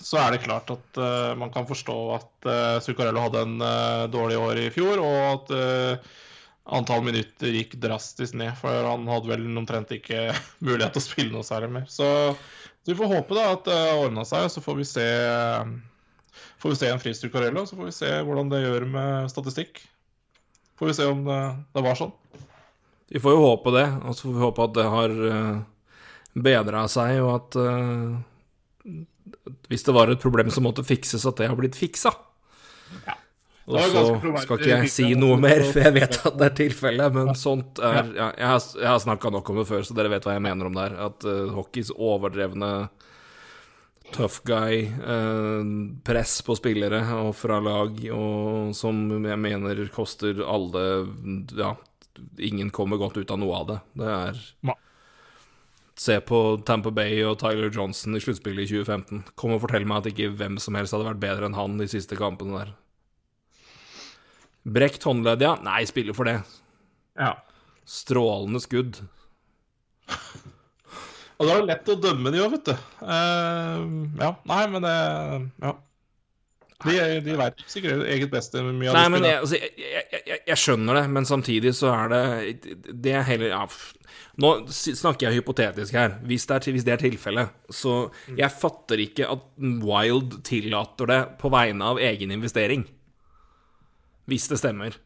Så 0.00 0.16
er 0.22 0.32
det 0.32 0.44
klart 0.46 0.72
at 0.72 1.00
uh, 1.02 1.36
man 1.36 1.52
kan 1.52 1.68
forstå 1.68 1.96
at 2.14 2.48
uh, 2.48 2.80
Zuccarello 2.80 3.20
hadde 3.26 3.42
en 3.44 3.56
uh, 3.60 4.08
dårlig 4.08 4.40
år 4.40 4.62
i 4.64 4.70
fjor, 4.72 5.02
og 5.02 5.20
at 5.34 5.52
uh, 5.52 6.12
antall 6.78 7.04
minutter 7.04 7.52
gikk 7.52 7.76
drastisk 7.84 8.38
ned. 8.38 8.56
For 8.56 8.88
han 8.88 9.04
hadde 9.12 9.28
vel 9.28 9.44
omtrent 9.60 9.92
ikke 9.92 10.30
mulighet 10.64 10.96
til 10.96 11.04
å 11.04 11.08
spille 11.10 11.36
noe 11.36 11.44
særlig 11.44 11.74
mer. 11.76 11.90
Så 11.90 12.08
så 12.86 12.92
vi 12.92 12.98
får 13.00 13.08
håpe 13.10 13.34
da 13.34 13.48
at 13.50 13.64
det 13.66 13.74
har 13.74 13.98
ordna 13.98 14.22
seg, 14.22 14.44
og 14.46 14.52
så 14.54 14.60
får 14.62 14.76
vi 14.78 14.84
se 14.86 15.06
Får 16.62 16.70
vi 16.70 16.76
se 16.78 16.90
en 16.92 17.00
fristur 17.02 17.32
Carello, 17.32 17.64
så 17.66 17.74
får 17.74 17.88
vi 17.88 17.94
se 17.96 18.10
hvordan 18.22 18.52
det 18.52 18.60
gjør 18.62 18.84
med 18.92 19.30
statistikk. 19.32 19.80
Får 20.78 20.90
vi 20.92 20.94
se 20.94 21.08
om 21.10 21.24
det, 21.26 21.40
det 21.74 21.82
var 21.82 21.98
sånn. 21.98 22.12
Vi 23.10 23.22
får 23.24 23.34
jo 23.34 23.42
håpe 23.42 23.72
det, 23.74 23.84
og 24.04 24.14
så 24.14 24.28
får 24.28 24.36
vi 24.36 24.44
håpe 24.44 24.68
at 24.68 24.76
det 24.78 24.86
har 24.92 25.16
eh, 25.32 25.58
bedra 26.46 26.84
seg, 26.92 27.18
og 27.24 27.32
at 27.34 27.58
uh, 27.58 28.94
hvis 29.66 29.86
det 29.88 29.96
var 29.98 30.12
et 30.14 30.22
problem 30.22 30.54
som 30.54 30.68
måtte 30.68 30.86
fikses, 30.86 31.26
at 31.26 31.42
det 31.42 31.50
har 31.50 31.58
blitt 31.58 31.78
fiksa. 31.78 32.14
Ja. 33.08 33.18
Og 33.66 33.82
så 33.82 34.02
skal 34.44 34.60
ikke 34.60 34.70
jeg 34.70 34.90
si 34.94 35.08
noe 35.18 35.38
mer, 35.42 35.64
for 35.66 35.82
jeg 35.82 35.94
vet 35.96 36.20
at 36.28 36.36
det 36.38 36.46
er 36.46 36.54
tilfellet, 36.60 37.16
men 37.16 37.32
sånt 37.38 37.80
er 37.82 38.12
ja, 38.14 38.28
Jeg 38.38 38.46
har, 38.52 38.62
jeg 38.78 38.90
har 38.92 39.00
snakka 39.02 39.32
nok 39.34 39.50
om 39.50 39.58
det 39.58 39.66
før, 39.66 39.82
så 39.82 39.96
dere 39.98 40.12
vet 40.12 40.28
hva 40.28 40.36
jeg 40.36 40.44
mener 40.46 40.68
om 40.68 40.76
det 40.76 40.84
her. 40.84 40.94
At 41.08 41.26
uh, 41.26 41.50
hockeys 41.56 41.90
overdrevne 41.90 42.70
tough 44.14 44.38
guy-press 44.46 46.36
uh, 46.38 46.46
på 46.46 46.58
spillere 46.60 47.02
og 47.24 47.32
fra 47.34 47.58
lag, 47.58 47.98
og 48.14 48.70
som 48.78 49.02
jeg 49.26 49.42
mener 49.42 49.82
koster 49.94 50.44
alle 50.46 50.86
Ja, 51.58 51.74
ingen 52.38 52.70
kommer 52.70 53.02
godt 53.02 53.18
ut 53.18 53.34
av 53.34 53.42
noe 53.42 53.62
av 53.64 53.70
det. 53.72 53.80
Det 53.98 54.12
er 54.14 54.42
Se 55.96 56.20
på 56.20 56.38
Tamper 56.68 56.92
Bay 56.92 57.22
og 57.24 57.38
Tyler 57.40 57.70
Johnson 57.72 58.14
i 58.14 58.20
sluttspillet 58.20 58.66
i 58.66 58.82
2015. 58.84 59.22
Kom 59.34 59.54
og 59.56 59.62
fortell 59.64 59.86
meg 59.88 60.02
at 60.02 60.10
ikke 60.12 60.34
hvem 60.36 60.58
som 60.60 60.76
helst 60.76 60.92
hadde 60.92 61.08
vært 61.08 61.22
bedre 61.22 61.48
enn 61.48 61.56
han 61.56 61.78
de 61.80 61.88
siste 61.88 62.18
kampene 62.20 62.60
der. 62.60 62.74
Brekt 64.66 65.04
håndledd, 65.06 65.44
ja. 65.44 65.54
Nei, 65.62 65.84
spiller 65.86 66.16
for 66.16 66.26
det. 66.26 66.40
Ja. 67.18 67.36
Strålende 67.86 68.60
skudd. 68.62 68.98
Og 71.36 71.44
da 71.44 71.52
er 71.52 71.60
det 71.60 71.68
lett 71.68 71.90
å 71.92 71.98
dømme 72.00 72.32
de 72.32 72.40
òg, 72.42 72.54
vet 72.56 72.70
du. 72.70 72.86
Uh, 73.02 73.82
ja, 74.22 74.32
nei, 74.48 74.62
men 74.72 74.86
det 74.86 74.96
Ja. 75.64 75.76
De, 76.84 76.92
de 77.24 77.34
veit 77.38 77.62
sikkert 77.72 78.02
eget 78.04 78.28
beste. 78.28 78.60
Mye 78.60 78.90
av 78.90 78.98
Nei, 78.98 79.04
men 79.14 79.24
jeg, 79.24 79.36
altså, 79.40 79.56
jeg, 79.56 80.02
jeg, 80.12 80.40
jeg, 80.42 80.58
skjønner 80.60 80.98
det, 80.98 81.04
men 81.14 81.28
samtidig 81.28 81.72
så 81.72 81.88
er 81.94 82.10
det 82.12 82.74
Det 82.92 83.14
er 83.16 83.24
heller 83.24 83.54
ja, 83.54 83.62
Nå 84.44 84.50
snakker 84.68 85.30
jeg 85.30 85.40
hypotetisk 85.40 85.96
her. 85.96 86.18
Hvis 86.28 86.44
det 86.44 86.58
er, 86.58 86.76
hvis 86.76 86.84
det 86.84 86.92
er 86.92 87.00
tilfellet, 87.00 87.56
så 87.72 87.94
Jeg 88.28 88.52
fatter 88.60 89.00
ikke 89.06 89.30
at 89.32 89.48
Wild 89.56 90.42
tillater 90.44 91.08
det 91.08 91.20
på 91.40 91.48
vegne 91.54 91.94
av 91.94 92.02
egen 92.12 92.36
investering 92.36 92.84
hvis 94.30 94.48
det 94.50 94.58
stemmer. 94.60 94.96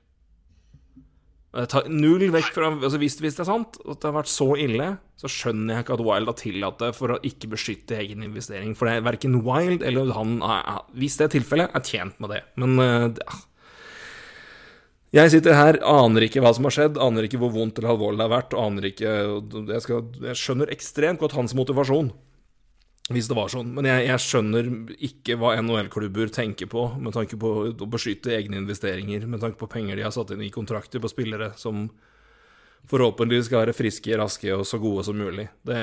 Null 1.91 2.29
vekk 2.31 2.53
fra 2.55 2.69
altså 2.77 2.99
hvis, 3.03 3.17
hvis, 3.19 3.35
det 3.35 3.43
er 3.43 3.49
sant, 3.49 3.79
at 3.83 3.99
det 3.99 4.07
har 4.07 4.15
vært 4.21 4.31
så 4.31 4.53
ille, 4.55 4.93
så 5.19 5.31
skjønner 5.31 5.75
jeg 5.75 5.85
ikke 5.85 5.97
at 5.97 6.05
Wild 6.07 6.31
har 6.31 6.39
tillatt 6.39 6.79
det 6.79 6.91
for 6.95 7.17
å 7.17 7.21
ikke 7.27 7.51
beskytte 7.57 7.99
egen 7.99 8.23
investering. 8.23 8.77
For 8.79 8.87
det 8.87 9.01
er 9.01 9.07
verken 9.09 9.41
Wild 9.47 9.83
eller 9.87 10.15
han, 10.15 10.39
hvis 10.95 11.19
det 11.19 11.27
er 11.27 11.35
tilfellet, 11.35 11.75
er 11.75 11.87
tjent 11.87 12.21
med 12.23 12.37
det. 12.37 12.45
Men 12.61 12.79
ja. 13.19 13.41
Jeg 15.11 15.33
sitter 15.33 15.57
her, 15.59 15.81
aner 15.83 16.23
ikke 16.23 16.39
hva 16.39 16.53
som 16.55 16.69
har 16.69 16.75
skjedd, 16.77 16.99
aner 17.03 17.27
ikke 17.27 17.41
hvor 17.43 17.51
vondt 17.51 17.81
eller 17.81 17.97
alvorlig 17.97 18.21
det 18.21 18.27
har 18.29 18.37
vært, 18.37 18.53
aner 18.55 18.85
ikke 18.93 19.15
jeg, 19.73 19.81
skal, 19.83 20.05
jeg 20.23 20.39
skjønner 20.39 20.71
ekstremt 20.71 21.19
godt 21.19 21.35
hans 21.35 21.55
motivasjon 21.59 22.13
hvis 23.11 23.29
det 23.31 23.37
var 23.37 23.51
sånn. 23.51 23.73
Men 23.75 23.89
jeg, 23.89 24.07
jeg 24.07 24.23
skjønner 24.23 24.71
ikke 25.11 25.37
hva 25.41 25.57
NHL-klubber 25.59 26.31
tenker 26.35 26.71
på 26.71 26.87
med 27.03 27.15
tanke 27.17 27.39
på 27.41 27.53
å 27.71 27.91
beskytte 27.91 28.35
egne 28.37 28.61
investeringer, 28.63 29.27
med 29.27 29.43
tanke 29.43 29.59
på 29.59 29.71
penger 29.71 29.99
de 29.99 30.07
har 30.07 30.15
satt 30.15 30.31
inn 30.35 30.45
i 30.47 30.53
kontrakter 30.55 31.03
på 31.03 31.11
spillere 31.11 31.51
som 31.59 31.89
forhåpentligvis 32.91 33.51
skal 33.51 33.65
være 33.65 33.77
friske, 33.77 34.19
raske 34.19 34.53
og 34.55 34.63
så 34.69 34.79
gode 34.83 35.05
som 35.09 35.19
mulig. 35.19 35.49
Det 35.67 35.81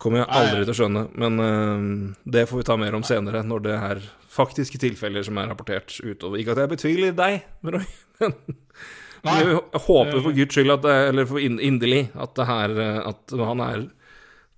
kommer 0.00 0.22
jeg 0.22 0.32
aldri 0.40 0.64
til 0.64 0.74
å 0.74 0.78
skjønne, 0.80 1.04
men 1.20 1.42
uh, 1.44 2.14
det 2.36 2.46
får 2.50 2.62
vi 2.62 2.66
ta 2.70 2.76
mer 2.80 2.96
om 2.98 3.06
senere, 3.06 3.44
når 3.46 3.64
det 3.68 3.76
er 3.76 4.02
faktiske 4.30 4.80
tilfeller 4.82 5.24
som 5.26 5.38
er 5.40 5.50
rapportert 5.50 5.94
utover. 6.02 6.40
Ikke 6.40 6.56
at 6.56 6.64
jeg 6.64 6.72
betviler 6.74 7.16
deg, 7.16 7.42
men 7.66 7.82
Nei. 9.20 9.36
Jeg 9.44 9.80
håper 9.84 10.22
for 10.24 10.32
guds 10.32 10.56
skyld, 10.56 10.72
at 10.72 10.84
det, 10.86 10.92
eller 11.10 11.26
for 11.28 11.42
inderlig, 11.44 12.06
at 12.16 12.30
det 12.38 12.46
her 12.48 12.76
eh, 12.80 13.00
At 13.10 13.34
han 13.36 13.60
er 13.60 13.82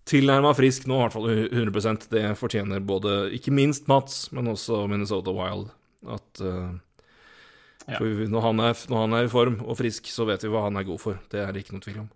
tilnærma 0.08 0.50
frisk 0.58 0.86
nå, 0.90 0.96
i 0.98 1.02
hvert 1.04 1.14
fall 1.14 1.28
100% 1.30 2.08
Det 2.10 2.22
fortjener 2.40 2.80
både, 2.84 3.30
ikke 3.36 3.52
minst 3.54 3.86
Mats, 3.90 4.24
men 4.34 4.50
også 4.50 4.84
Minnesota 4.90 5.34
Wild. 5.36 5.70
At 6.10 6.42
uh, 6.42 6.72
Ja. 7.88 7.98
når, 7.98 8.40
han 8.40 8.60
er, 8.62 8.74
når 8.88 9.00
han 9.00 9.14
er 9.18 9.24
i 9.26 9.30
form 9.30 9.60
og 9.66 9.76
frisk, 9.78 10.06
så 10.10 10.26
vet 10.28 10.42
vi 10.44 10.50
hva 10.52 10.64
han 10.68 10.76
er 10.78 10.86
god 10.86 11.00
for. 11.02 11.18
Det 11.30 11.40
er 11.42 11.52
det 11.52 11.64
ikke 11.64 11.74
noe 11.74 11.82
tvil 11.82 12.02
om. 12.04 12.10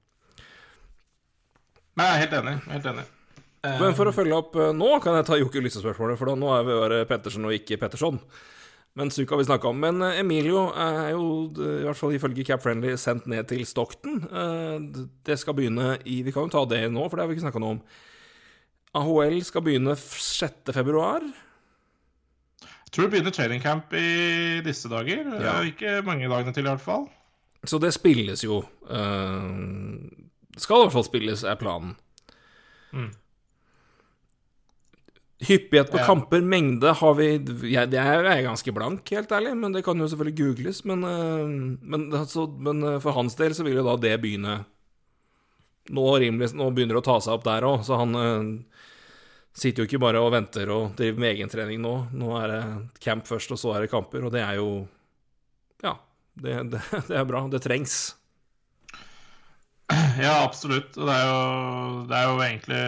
Nei, 1.97 2.11
helt 2.21 2.35
enig. 2.39 2.57
Helt 2.71 2.87
enig. 2.93 3.05
Eh, 3.65 3.79
Men 3.81 3.97
for 3.97 4.07
å 4.11 4.15
følge 4.15 4.37
opp 4.37 4.57
eh, 4.61 4.73
nå, 4.77 4.91
kan 5.03 5.17
jeg 5.19 5.27
ta 5.27 5.39
Jokke 5.41 5.63
Lystespørsmålet, 5.65 6.19
for 6.21 6.31
da 6.31 6.37
nå 6.39 6.53
er 6.55 6.67
vi 6.69 6.77
bare 6.79 7.01
Pettersen 7.09 7.47
og 7.49 7.55
ikke 7.57 7.79
Petterson. 7.81 8.21
Men 8.97 9.11
Suk 9.13 9.29
vi 9.37 9.45
snakka 9.45 9.69
om. 9.69 9.77
Men 9.83 10.01
eh, 10.03 10.21
Emilio 10.23 10.71
er 10.73 11.11
jo, 11.13 11.25
eh, 11.61 11.83
i 11.83 11.85
hvert 11.85 11.99
fall 12.01 12.15
ifølge 12.17 12.47
Cap 12.49 12.63
Friendly, 12.65 12.95
sendt 12.97 13.27
ned 13.29 13.45
til 13.51 13.65
Stockton. 13.69 14.23
Eh, 14.25 15.05
Det 15.27 15.37
skal 15.39 15.55
begynne 15.59 15.99
i 16.09 16.23
Vi 16.25 16.33
kan 16.33 16.47
jo 16.49 16.55
ta 16.55 16.63
det 16.71 16.87
nå, 16.93 17.05
for 17.11 17.17
det 17.17 17.27
har 17.27 17.29
vi 17.29 17.37
ikke 17.37 17.45
snakka 17.45 17.61
noe 17.61 17.77
om. 17.77 17.83
AHL 18.97 19.37
skal 19.45 19.61
begynne 19.67 19.93
f- 19.93 20.17
6. 20.41 20.73
februar. 20.73 21.21
Jeg 22.87 22.93
tror 22.95 23.05
det 23.05 23.13
begynner 23.13 23.35
training 23.37 23.61
camp 23.61 23.93
i 23.93 24.61
disse 24.65 24.89
dager. 24.89 25.27
Ja. 25.43 25.59
Eh, 25.61 25.69
Ikke 25.75 25.99
mange 26.07 26.29
dagene 26.33 26.55
til, 26.57 26.65
i 26.65 26.71
hvert 26.71 26.81
fall. 26.81 27.05
Så 27.67 27.81
det 27.83 27.93
spilles 27.93 28.41
jo. 28.47 28.63
eh, 28.89 29.53
Skal 30.57 30.77
i 30.81 30.85
hvert 30.87 30.95
fall 30.97 31.05
spilles, 31.05 31.45
er 31.45 31.59
planen. 31.61 31.97
Mm. 32.95 33.11
Hyppighet 35.45 35.91
på 35.93 35.99
Ja. 36.01 36.07
kamper, 36.09 36.41
mengde, 36.41 36.95
har 36.97 37.15
vi 37.19 37.27
jeg, 37.69 37.91
Det 37.91 37.99
er 38.01 38.25
jeg 38.25 38.45
ganske 38.47 38.73
blank, 38.73 39.03
helt 39.11 39.29
ærlig, 39.37 39.53
men 39.57 39.73
det 39.73 39.83
kan 39.85 39.99
jo 40.01 40.07
selvfølgelig 40.09 40.37
googles. 40.39 40.85
Men, 40.89 41.05
eh, 41.05 41.77
men, 41.83 42.07
altså, 42.13 42.47
men 42.59 42.83
eh, 42.83 42.99
for 43.05 43.13
hans 43.13 43.35
del 43.37 43.53
så 43.53 43.63
vil 43.67 43.77
jo 43.77 43.85
da 43.85 43.97
det 44.01 44.15
begynne 44.23 44.65
Nå, 45.89 46.03
rimelig, 46.19 46.49
nå 46.57 46.71
begynner 46.75 46.97
det 46.97 47.03
å 47.05 47.07
ta 47.13 47.21
seg 47.23 47.37
opp 47.37 47.45
der 47.45 47.63
òg, 47.63 47.85
så 47.87 47.95
han 48.01 48.15
eh, 48.19 48.81
sitter 49.55 49.85
jo 49.85 49.87
ikke 49.87 50.01
bare 50.03 50.19
og 50.19 50.33
venter 50.35 50.67
og 50.75 50.97
driver 50.99 51.21
med 51.23 51.37
egentrening 51.37 51.79
nå. 51.81 51.93
Nå 52.13 52.33
er 52.41 52.49
det 52.51 52.63
camp 53.05 53.25
først, 53.29 53.53
og 53.55 53.61
så 53.61 53.75
er 53.77 53.85
det 53.85 53.93
kamper, 53.93 54.25
og 54.27 54.33
det 54.35 54.43
er 54.43 54.57
jo 54.59 54.89
Ja, 55.85 55.93
det, 56.35 56.57
det, 56.73 56.81
det 57.09 57.17
er 57.21 57.29
bra. 57.29 57.45
Det 57.53 57.61
trengs. 57.63 58.17
Ja, 60.19 60.43
absolutt. 60.43 60.97
Og 60.99 61.07
det 61.07 61.15
er 61.15 61.29
jo, 61.29 62.07
det 62.11 62.17
er 62.19 62.27
jo 62.27 62.41
egentlig 62.43 62.81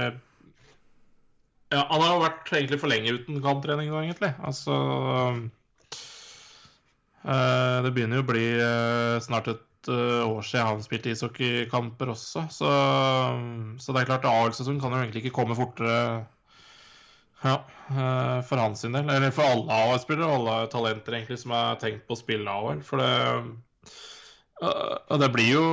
Ja, 1.68 1.82
han 1.90 2.00
har 2.00 2.14
jo 2.14 2.20
vært 2.22 2.50
egentlig 2.56 2.78
for 2.80 2.88
lenge 2.88 3.12
uten 3.18 3.42
kamptrening 3.44 3.90
nå, 3.92 4.00
egentlig. 4.00 4.30
Altså 4.40 4.74
øh, 7.28 7.78
Det 7.84 7.92
begynner 7.92 8.20
jo 8.20 8.24
å 8.24 8.30
bli 8.30 8.46
øh, 8.56 9.16
snart 9.24 9.50
et 9.52 9.90
øh, 9.92 10.22
år 10.24 10.46
siden 10.48 10.70
han 10.70 10.82
spilte 10.86 11.12
ishockeykamper 11.12 12.14
også, 12.14 12.46
så, 12.54 12.72
så 13.76 13.92
det 13.92 14.00
er 14.00 14.08
klart 14.08 14.28
AL-sesongen 14.30 14.80
kan 14.80 14.96
jo 14.96 15.02
egentlig 15.02 15.26
ikke 15.26 15.36
komme 15.42 15.58
fortere 15.58 15.98
ja, 17.44 17.58
for 18.48 18.58
hans 18.58 18.80
del. 18.82 18.96
Eller 19.04 19.30
for 19.30 19.44
alle 19.46 19.80
AL-spillere 19.84 20.26
og 20.26 20.40
alle 20.40 20.72
talenter 20.72 21.20
egentlig 21.20 21.38
som 21.44 21.52
er 21.54 21.76
tenkt 21.84 22.08
på 22.08 22.16
å 22.16 22.22
spille 22.22 22.50
AL. 22.50 22.80
For 22.86 23.04
det 23.04 23.12
og 24.58 25.20
det 25.22 25.28
blir 25.34 25.52
jo 25.52 25.66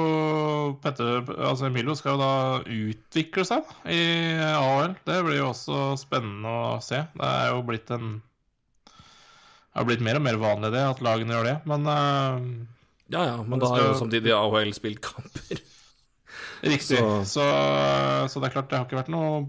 Petter, 0.83 1.23
altså 1.41 1.65
Emilio 1.69 1.95
skal 1.97 2.13
jo 2.15 2.21
da 2.21 2.31
utvikle 2.69 3.45
seg 3.47 3.71
i 3.89 4.01
AHL. 4.45 4.93
Det 5.07 5.17
blir 5.25 5.39
jo 5.39 5.47
også 5.49 5.79
spennende 5.97 6.51
å 6.51 6.75
se. 6.85 6.99
Det 7.17 7.29
er 7.31 7.49
jo 7.55 7.63
blitt 7.65 7.89
en 7.95 8.11
Det 8.85 9.81
har 9.81 9.87
blitt 9.89 10.03
mer 10.05 10.19
og 10.19 10.25
mer 10.27 10.37
vanlig 10.39 10.71
det, 10.75 10.83
at 10.85 11.01
lagene 11.03 11.33
gjør 11.35 11.49
det. 11.49 11.55
Men 11.71 11.89
uh, 11.89 12.45
Ja 13.11 13.25
ja, 13.31 13.35
men 13.43 13.59
da 13.61 13.73
har 13.73 13.83
jo 13.89 13.97
samtidig 13.99 14.31
AHL 14.37 14.71
spilt 14.77 15.01
kamper. 15.03 15.59
riktig. 16.65 17.01
Så- 17.01 17.25
Så, 17.25 17.49
så 18.31 18.39
det 18.39 18.47
er 18.51 18.55
klart, 18.59 18.69
det 18.69 18.77
har 18.79 18.85
ikke 18.87 19.01
vært 19.01 19.13
noe 19.13 19.45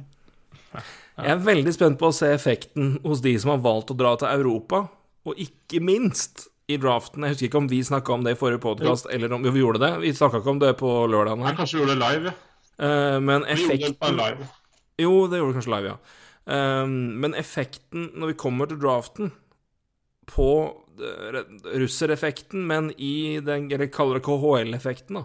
Jeg 1.17 1.31
er 1.33 1.45
veldig 1.47 1.73
spent 1.77 1.99
på 2.01 2.09
å 2.11 2.17
se 2.17 2.33
effekten 2.35 2.99
hos 3.05 3.21
de 3.25 3.37
som 3.41 3.53
har 3.55 3.63
valgt 3.65 3.93
å 3.93 3.97
dra 3.97 4.17
til 4.21 4.29
Europa, 4.33 4.87
og 5.27 5.39
ikke 5.41 5.81
minst 5.83 6.49
i 6.69 6.77
draften. 6.83 7.23
Jeg 7.23 7.35
husker 7.37 7.47
ikke 7.49 7.61
om 7.63 7.69
vi 7.71 7.79
snakka 7.87 8.13
om 8.17 8.25
det 8.27 8.35
i 8.35 8.39
forrige 8.41 8.63
podkast, 8.65 9.07
eller 9.15 9.33
om 9.37 9.45
jo, 9.47 9.53
vi 9.55 9.61
gjorde 9.63 9.83
det. 9.85 9.93
Vi 10.03 10.13
snakka 10.19 10.41
ikke 10.43 10.51
om 10.57 10.59
det 10.63 10.73
på 10.81 10.91
lørdagen 11.11 11.45
Jeg 11.45 11.47
her. 11.53 11.59
kanskje 11.61 11.79
gjorde 11.81 11.95
det 11.95 12.03
live, 12.03 12.33
ja. 12.33 12.33
Eh, 12.87 13.19
men 13.21 13.45
Vi 13.47 13.67
gjorde 13.79 13.95
det 14.01 14.17
live. 14.19 14.49
Jo, 14.99 15.13
det 15.31 15.39
gjorde 15.39 15.53
vi 15.53 15.59
kanskje 15.61 15.75
live, 15.77 15.93
ja. 15.95 15.99
Um, 16.47 16.91
men 17.21 17.35
effekten 17.35 18.13
når 18.15 18.27
vi 18.31 18.35
kommer 18.39 18.69
til 18.71 18.79
draften 18.79 19.33
på 20.31 20.47
eh, 21.03 21.41
russereffekten, 21.75 22.63
men 22.67 22.93
i 22.99 23.41
den 23.43 23.67
Eller 23.73 23.87
kaller 23.91 24.21
det 24.21 24.25
KHL-effekten, 24.27 25.15
da. 25.19 25.25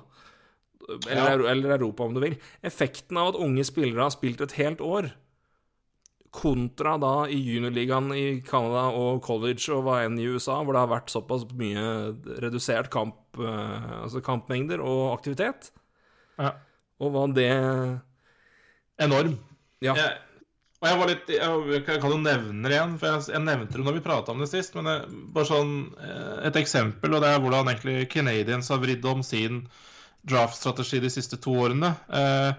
Eller, 1.07 1.39
Ja. 1.43 1.49
eller 1.51 1.77
Europa, 1.77 2.03
om 2.03 2.13
du 2.13 2.19
vil. 2.19 2.37
Effekten 2.63 3.17
av 3.17 3.29
at 3.29 3.35
unge 3.41 3.63
spillere 3.63 4.01
har 4.01 4.09
spilt 4.09 4.41
et 4.41 4.51
helt 4.53 4.81
år, 4.81 5.11
kontra 6.31 6.93
da 7.01 7.25
i 7.27 7.37
juniorligaen 7.43 8.11
i 8.15 8.25
Canada 8.47 8.85
og 8.95 9.19
college 9.25 9.67
og 9.75 9.83
hva 9.83 9.97
enn 10.05 10.15
i 10.19 10.29
USA, 10.31 10.61
hvor 10.63 10.73
det 10.77 10.83
har 10.85 10.91
vært 10.93 11.11
såpass 11.11 11.43
mye 11.59 11.83
redusert 12.39 12.87
kamp, 12.93 13.17
eh, 13.35 13.91
altså 14.05 14.21
kampmengder 14.23 14.79
og 14.79 15.11
aktivitet, 15.17 15.71
Ja. 16.39 16.53
og 17.03 17.11
hva 17.11 17.25
det 17.35 17.49
Enorm. 19.01 19.37
Ja. 19.81 19.95
Jeg, 19.97 20.17
og 20.81 20.87
jeg 20.89 20.97
var 20.99 21.09
litt 21.09 21.29
Jeg, 21.33 21.61
jeg 21.73 22.01
kan 22.01 22.11
jo 22.13 22.17
nevne 22.21 22.67
det 22.69 22.75
igjen, 22.75 22.97
for 23.01 23.07
jeg, 23.15 23.23
jeg 23.33 23.43
nevnte 23.45 23.77
det 23.79 23.85
når 23.85 23.95
vi 23.97 24.03
prata 24.05 24.33
om 24.33 24.41
det 24.43 24.49
sist. 24.51 24.75
Men 24.77 24.89
det, 24.89 24.97
bare 25.33 25.49
sånn 25.49 25.71
eh, 25.97 26.35
et 26.49 26.59
eksempel, 26.61 27.15
og 27.17 27.23
det 27.23 27.31
er 27.33 27.41
hvordan 27.41 27.71
egentlig 27.71 28.05
Canadians 28.13 28.69
har 28.73 28.81
vridd 28.83 29.05
om 29.09 29.23
sin 29.25 29.63
draftstrategi 30.29 30.99
de 31.01 31.09
siste 31.09 31.39
to 31.41 31.55
årene. 31.63 31.95
Eh, 32.13 32.51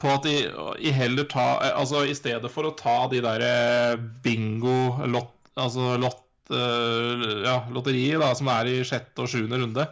på 0.00 0.10
at 0.12 0.26
de 0.26 0.34
i 0.80 0.92
heller 0.94 1.28
ta 1.30 1.46
Altså 1.74 2.04
i 2.08 2.16
stedet 2.16 2.50
for 2.52 2.68
å 2.68 2.74
ta 2.78 3.04
de 3.12 3.22
der 3.24 3.44
eh, 3.44 4.02
bingo, 4.24 4.96
lott, 5.10 5.34
altså 5.60 5.96
lott, 6.00 6.24
eh, 6.52 7.24
ja, 7.44 7.60
lotteriet 7.74 8.22
da, 8.22 8.32
som 8.36 8.50
er 8.52 8.70
i 8.70 8.80
sjette 8.86 9.24
og 9.24 9.30
sjuende 9.30 9.60
runde, 9.60 9.86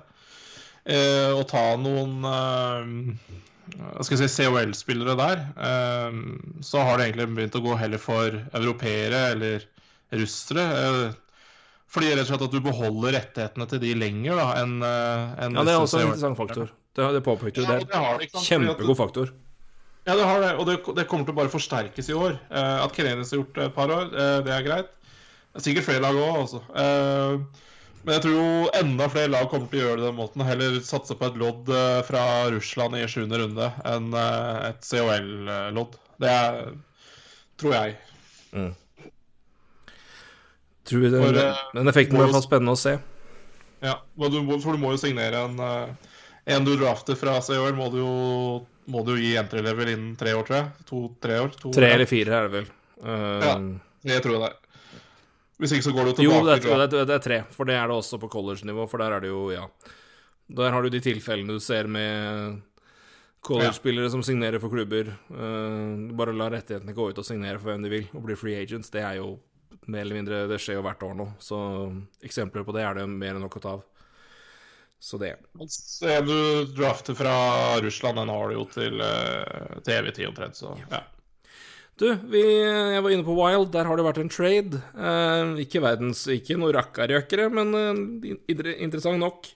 eh, 0.88 1.30
og 1.34 1.44
ta 1.50 1.70
noen 1.80 2.24
skal 4.00 4.16
jeg 4.16 4.32
si, 4.32 4.46
COL-spillere 4.48 5.12
der, 5.18 5.42
så 6.64 6.84
har 6.86 6.96
det 6.96 7.10
egentlig 7.10 7.26
begynt 7.36 7.58
å 7.58 7.60
gå 7.66 7.74
heller 7.76 8.00
for 8.00 8.32
europeere 8.56 9.18
eller 9.34 9.66
russere. 10.16 10.64
fordi 11.92 12.14
rett 12.14 12.24
og 12.24 12.30
slett 12.30 12.46
at 12.46 12.54
du 12.56 12.62
beholder 12.64 13.12
rettighetene 13.18 13.66
til 13.68 13.82
de 13.82 13.92
lenger 14.00 14.40
da, 14.40 14.46
enn 14.62 14.72
en 14.80 15.60
Ja, 15.60 15.66
det 15.68 15.74
er 15.74 15.82
også 15.82 16.00
en 16.00 16.06
interessant 16.08 16.40
faktor. 16.40 16.72
Det, 16.96 17.10
det 17.18 17.22
påpekte 17.28 17.60
du. 17.60 17.68
Det 17.68 17.76
er 17.84 18.24
sant? 18.32 18.48
kjempegod 18.48 18.96
faktor. 18.98 19.36
Ja, 20.08 20.14
det 20.16 20.24
har 20.24 20.40
det, 20.40 20.52
og 20.56 20.64
det, 20.64 20.78
det 20.96 21.04
kommer 21.04 21.26
til 21.28 21.34
å 21.34 21.36
bare 21.36 21.52
forsterkes 21.52 22.06
i 22.08 22.14
år. 22.16 22.38
Uh, 22.48 22.80
at 22.80 22.94
Canadiens 22.96 23.28
har 23.34 23.42
gjort 23.42 23.58
det 23.58 23.64
et 23.66 23.74
par 23.74 23.90
år, 23.92 24.06
uh, 24.14 24.38
det 24.46 24.52
er 24.54 24.62
greit. 24.64 24.94
Det 25.52 25.60
er 25.60 25.64
sikkert 25.66 25.84
flere 25.84 26.00
lag 26.06 26.16
òg, 26.16 26.38
altså. 26.46 26.60
Uh, 26.72 27.66
men 28.06 28.14
jeg 28.14 28.22
tror 28.24 28.36
jo 28.38 28.70
enda 28.78 29.08
flere 29.12 29.32
lag 29.34 29.50
kommer 29.52 29.68
til 29.68 29.82
å 29.82 29.82
gjøre 29.82 30.00
det 30.00 30.06
den 30.06 30.16
måten. 30.16 30.44
Heller 30.48 30.78
satse 30.86 31.16
på 31.18 31.28
et 31.28 31.36
lodd 31.36 31.68
fra 32.08 32.22
Russland 32.54 32.96
i 32.96 33.02
sjuende 33.10 33.40
runde 33.42 33.66
enn 33.90 34.06
et 34.14 34.86
COL-lodd. 34.86 35.98
Det 36.22 36.30
er, 36.30 36.60
tror 37.60 37.74
jeg. 37.74 37.98
Tror 40.88 41.04
den, 41.04 41.26
For, 41.26 41.42
den 41.74 41.92
effekten 41.92 42.16
blir 42.16 42.22
i 42.22 42.30
hvert 42.30 42.38
fall 42.38 42.46
spennende 42.46 42.78
å 42.78 42.80
se. 42.80 42.94
Ja, 43.84 43.98
For 44.16 44.32
du 44.32 44.80
må 44.80 44.94
jo 44.94 45.02
signere 45.02 45.44
en 45.50 45.60
En 46.48 46.64
du 46.64 46.78
drafter 46.78 47.18
fra 47.18 47.42
COL, 47.44 47.74
må 47.76 47.90
du 47.92 48.00
jo 48.00 48.14
må 48.88 49.02
du 49.06 49.14
gi 49.20 49.34
entry-level 49.40 49.92
innen 49.92 50.14
tre 50.18 50.32
år, 50.36 50.46
tror 50.48 50.58
jeg. 50.58 50.86
To-tre 50.88 51.40
år. 51.44 51.52
To, 51.60 51.72
Tre 51.76 51.90
ja. 51.90 51.98
eller 51.98 52.08
fire 52.08 52.38
er 52.38 52.48
det 52.48 52.54
vel. 52.56 52.70
Uh, 53.02 53.44
Ja. 53.44 53.54
Det 54.08 54.20
tror 54.24 54.36
jeg 54.36 54.42
det 54.44 54.48
er. 54.48 54.56
Hvis 55.58 55.72
ikke 55.74 55.84
så 55.88 55.92
går 55.92 56.06
du 56.06 56.12
tilbake. 56.14 56.24
Jo, 56.24 56.44
det 56.46 56.54
er, 56.54 56.86
det, 56.86 57.00
det 57.10 57.14
er 57.16 57.22
tre, 57.24 57.38
for 57.50 57.66
det 57.68 57.74
er 57.74 57.90
det 57.90 57.96
også 57.98 58.20
på 58.22 58.30
college-nivå. 58.30 58.86
For 58.88 59.02
der 59.02 59.16
er 59.16 59.24
det 59.24 59.32
jo, 59.32 59.40
ja 59.50 59.64
Der 60.48 60.70
har 60.72 60.82
du 60.82 60.88
de 60.88 61.00
tilfellene 61.02 61.56
du 61.56 61.60
ser 61.60 61.90
med 61.90 62.60
college-spillere 63.44 64.10
som 64.10 64.22
signerer 64.22 64.62
for 64.62 64.70
klubber. 64.72 65.10
Uh, 65.28 66.08
bare 66.16 66.32
la 66.36 66.48
rettighetene 66.54 66.94
gå 66.94 67.10
ut 67.10 67.18
og 67.18 67.26
signere 67.26 67.58
for 67.58 67.72
hvem 67.72 67.84
de 67.84 67.92
vil, 67.92 68.08
og 68.14 68.24
bli 68.24 68.38
free 68.38 68.56
agents. 68.62 68.90
Det 68.94 69.02
er 69.02 69.18
jo 69.18 69.34
mer 69.88 70.04
eller 70.04 70.18
mindre 70.20 70.40
Det 70.48 70.58
skjer 70.62 70.78
jo 70.78 70.86
hvert 70.86 71.02
år 71.04 71.14
nå. 71.18 71.28
Så 71.42 71.58
eksempler 72.24 72.64
på 72.64 72.74
det 72.76 72.86
er 72.86 73.00
det 73.00 73.08
mer 73.10 73.34
enn 73.36 73.42
nok 73.44 73.58
å 73.58 73.64
ta 73.64 73.76
av. 73.78 73.84
Så 75.00 75.18
det. 75.20 75.36
Mens 75.54 75.76
en 76.02 76.26
du 76.26 76.72
drafter 76.74 77.14
fra 77.14 77.34
Russland, 77.84 78.18
den 78.18 78.32
har 78.32 78.48
du 78.50 78.56
jo 78.58 78.64
til, 78.72 78.98
eh, 79.00 79.78
til 79.86 79.94
evig 79.94 80.16
tid 80.16 80.26
omtrent. 80.30 80.58
Så 80.58 80.74
ja. 80.90 81.04
Du, 81.98 82.06
vi, 82.30 82.42
jeg 82.42 83.02
var 83.02 83.10
inne 83.14 83.26
på 83.26 83.34
Wild. 83.34 83.70
Der 83.74 83.86
har 83.86 83.98
det 83.98 84.06
vært 84.06 84.20
en 84.22 84.30
trade. 84.30 84.82
Eh, 84.94 85.54
ikke 85.64 85.82
verdens 85.82 86.26
Ikke 86.30 86.58
noe 86.58 86.74
rakkarjøkere, 86.74 87.48
men 87.50 87.72
eh, 87.78 88.34
interessant 88.78 89.22
nok. 89.22 89.48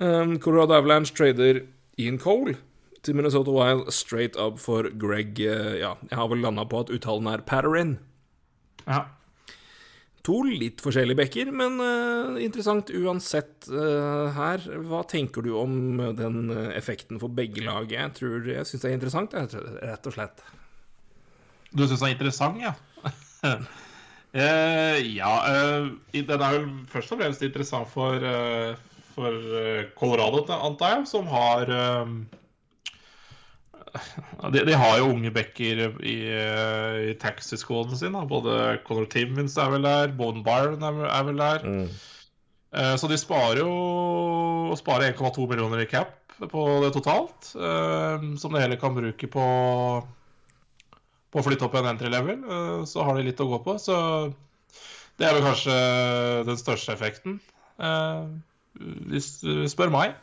Eh, 0.00 0.36
Colorado 0.44 0.76
Avalanche 0.76 1.16
trader 1.16 1.64
Ian 2.00 2.20
Cole 2.20 2.56
til 3.04 3.16
Minnesota 3.16 3.52
Wild 3.52 3.92
straight 3.92 4.36
up 4.40 4.58
for 4.58 4.88
Greg 5.00 5.40
eh, 5.40 5.80
Ja, 5.82 5.94
jeg 6.08 6.18
har 6.18 6.30
vel 6.32 6.40
landa 6.44 6.64
på 6.68 6.80
at 6.84 6.92
uttalen 6.92 7.28
er 7.32 7.44
Patterin. 7.44 7.98
ja. 8.86 9.04
To 10.24 10.38
litt 10.46 10.80
forskjellige 10.80 11.18
bekker, 11.18 11.50
men 11.52 11.76
uh, 11.84 12.38
interessant 12.40 12.88
uansett 12.96 13.66
uh, 13.68 14.32
her. 14.32 14.62
Hva 14.88 15.02
tenker 15.08 15.44
du 15.44 15.50
om 15.60 16.00
den 16.16 16.48
effekten 16.72 17.20
for 17.20 17.28
begge 17.28 17.64
lag? 17.66 17.92
Jeg 17.92 18.14
tror 18.16 18.48
jeg 18.48 18.64
syns 18.64 18.86
det 18.86 18.90
er 18.90 18.96
interessant, 18.96 19.36
rett 19.36 20.08
og 20.08 20.16
slett. 20.16 20.40
Du 21.74 21.84
syns 21.84 22.00
det 22.00 22.08
er 22.08 22.14
interessant, 22.16 22.62
ja? 22.62 22.72
uh, 23.44 23.68
ja, 25.20 25.34
den 26.14 26.32
er 26.32 26.40
vel 26.40 26.70
først 26.90 27.12
og 27.12 27.20
fremst 27.20 27.44
interessant 27.44 27.92
for, 27.92 28.24
for 29.12 29.52
Colorado, 30.00 30.40
antar 30.56 30.96
jeg, 30.96 31.10
som 31.12 31.28
har 31.30 31.68
de, 34.52 34.64
de, 34.66 34.74
har 34.74 34.98
jo 34.98 35.10
unge 35.12 35.30
backer 35.34 35.84
i, 36.02 36.16
i 37.10 37.14
taxisquaden 37.20 37.96
sin. 37.98 38.16
Da. 38.16 38.24
Både 38.28 38.78
Conor 38.86 39.06
Timmins 39.10 39.56
er 39.60 39.70
vel 39.74 39.86
der, 39.86 40.14
Bone 40.18 40.42
Byron 40.46 40.82
er, 40.82 41.00
er, 41.08 41.22
vel 41.28 41.40
der. 41.40 41.64
Mm. 41.64 41.88
Uh, 42.74 42.94
så 42.98 43.10
de 43.10 43.18
sparer 43.20 43.62
jo 43.62 44.74
sparer 44.78 45.12
1,2 45.12 45.46
millioner 45.50 45.84
i 45.84 45.88
cap 45.90 46.16
på 46.50 46.64
det 46.82 46.90
totalt. 46.96 47.52
Uh, 47.54 48.34
som 48.40 48.54
de 48.54 48.62
heller 48.62 48.80
kan 48.80 48.96
bruke 48.96 49.28
på, 49.30 49.44
på 51.30 51.40
å 51.40 51.44
flytte 51.46 51.68
opp 51.68 51.76
en 51.78 51.92
entry 51.92 52.10
level. 52.10 52.42
Uh, 52.42 52.80
så 52.88 53.06
har 53.06 53.14
de 53.14 53.28
litt 53.28 53.42
å 53.42 53.50
gå 53.52 53.60
på. 53.66 53.76
Så 53.82 53.94
det 55.20 55.28
er 55.28 55.36
vel 55.36 55.46
kanskje 55.46 55.76
den 56.48 56.58
største 56.58 56.90
effekten, 56.96 57.36
hvis 59.06 59.28
du 59.44 59.68
spør 59.70 59.92
meg. 59.94 60.16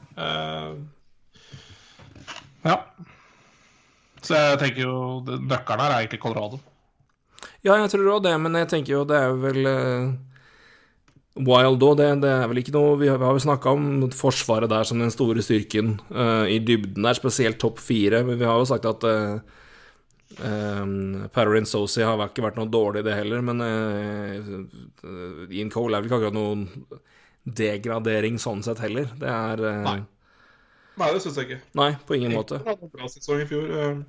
ja. 2.67 2.75
Så 4.21 4.37
jeg 4.37 4.59
tenker 4.61 4.85
jo 4.85 4.97
nøkkelen 5.25 5.81
her 5.81 5.93
er 5.95 6.03
egentlig 6.03 6.21
Colorado. 6.21 6.59
Ja, 7.65 7.75
jeg 7.77 7.89
tror 7.93 8.17
òg 8.17 8.25
det, 8.25 8.33
men 8.41 8.57
jeg 8.57 8.69
tenker 8.69 8.95
jo 8.95 9.05
det 9.07 9.17
er 9.17 9.33
vel 9.37 9.69
uh, 9.69 10.11
Wild 11.41 11.83
òg, 11.85 11.95
det, 11.99 12.09
det, 12.25 12.29
er 12.29 12.49
vel 12.51 12.59
ikke 12.59 12.73
noe 12.75 12.97
Vi 12.99 13.09
har, 13.09 13.21
jo 13.21 13.41
snakka 13.41 13.73
om 13.73 14.05
forsvaret 14.17 14.69
der 14.71 14.87
som 14.87 15.01
den 15.01 15.13
store 15.13 15.43
styrken 15.45 15.95
uh, 16.09 16.45
i 16.49 16.59
dybden 16.61 17.05
der, 17.07 17.17
spesielt 17.17 17.61
topp 17.61 17.81
fire, 17.81 18.23
men 18.27 18.39
vi 18.41 18.47
har 18.49 18.61
jo 18.61 18.67
sagt 18.69 18.87
at 18.89 19.05
uh, 19.07 19.39
um, 20.41 21.27
Parorin 21.33 21.69
Sosi 21.69 22.05
har 22.05 22.25
ikke 22.27 22.45
vært 22.45 22.59
noe 22.61 22.69
dårlig, 22.69 23.05
det 23.07 23.17
heller, 23.17 23.45
men 23.45 23.63
uh, 23.65 25.47
Ian 25.49 25.73
Cole 25.73 25.97
er 25.97 26.03
vel 26.03 26.11
ikke 26.11 26.21
akkurat 26.21 26.37
noen 26.37 26.67
degradering 27.41 28.37
sånn 28.41 28.61
sett 28.65 28.83
heller. 28.83 29.09
Det 29.17 29.29
er 29.29 29.63
Nei. 29.85 30.01
Nei, 31.01 31.09
det 31.15 31.21
syns 31.23 31.37
jeg 31.39 31.49
ikke. 31.49 31.61
Nei, 31.79 31.91
på 32.07 32.17
ingen 32.17 32.35
måte. 32.35 32.59
Han 32.61 32.75
hadde 32.75 32.87
en 32.87 32.93
bra 32.93 33.09
sesong 33.09 33.41
i 33.41 33.47
fjor. 33.49 33.71
Eh. 33.81 34.01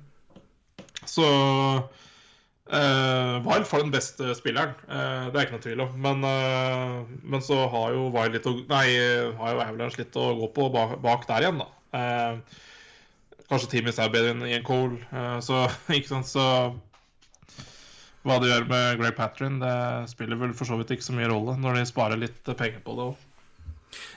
Så 1.09 1.25
uh, 1.27 3.35
Wild 3.47 3.67
får 3.67 3.83
den 3.83 3.93
beste 3.93 4.35
spilleren, 4.37 4.75
uh, 4.87 5.31
det 5.31 5.39
er 5.39 5.47
ikke 5.47 5.57
noe 5.57 5.65
tvil 5.65 5.83
om. 5.87 5.97
Men, 6.05 6.27
uh, 6.27 7.15
men 7.33 7.45
så 7.45 7.63
har 7.73 7.95
jo 7.95 8.05
Wild 8.13 8.37
litt 8.37 8.49
å 8.49 8.55
Nei, 8.69 8.85
har 9.39 9.55
jo 9.55 9.65
Avalanche 9.65 10.03
litt 10.03 10.19
å 10.19 10.29
gå 10.43 10.51
på 10.55 10.69
bak, 10.73 10.95
bak 11.03 11.27
der 11.29 11.47
igjen, 11.47 11.63
da. 11.63 11.69
kanskje 13.49 13.75
teamet 13.75 13.99
er 14.01 14.13
bedre 14.13 14.33
enn 14.33 14.47
Ian 14.47 14.65
Cole, 14.65 14.97
så 15.45 15.65
ikke 15.97 16.13
sant, 16.13 16.29
så 16.29 16.47
hva 18.23 18.37
de 18.39 18.47
gjør 18.47 18.69
med 18.69 19.01
Grey 19.01 19.11
Patrin, 19.17 19.59
det 19.59 19.75
spiller 20.13 20.39
vel 20.39 20.55
for 20.55 20.69
så 20.69 20.77
vidt 20.79 20.93
ikke 20.95 21.05
så 21.05 21.15
mye 21.17 21.27
rolle 21.27 21.57
når 21.59 21.81
de 21.81 21.89
sparer 21.89 22.21
litt 22.21 22.53
penger 22.55 22.79
på 22.85 22.95
det 22.95 23.07
òg. 23.11 23.29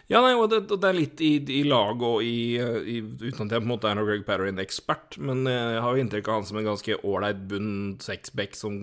Ja, 0.07 0.20
nei, 0.22 0.36
og 0.38 0.46
det, 0.52 0.61
det 0.70 0.86
er 0.86 0.94
litt 0.94 1.20
i, 1.24 1.32
i 1.50 1.64
lag 1.66 2.02
og 2.07 2.20
i, 2.22 2.54
i, 2.62 3.00
Uten 3.02 3.48
at 3.48 3.57
jeg 3.57 3.62
på 3.62 3.66
en 3.66 3.72
måte 3.72 3.90
er 3.90 3.98
noen 3.98 4.07
Greg 4.07 4.22
Patterin-ekspert, 4.28 5.16
men 5.18 5.42
jeg 5.50 5.80
har 5.82 5.96
jo 5.96 6.04
inntrykk 6.04 6.30
av 6.30 6.38
han 6.38 6.46
som 6.46 6.61
en 6.61 6.68
ganske 6.68 6.98
ålreit 7.02 7.40
bunn 7.50 7.72
sexback 8.04 8.54
som 8.54 8.76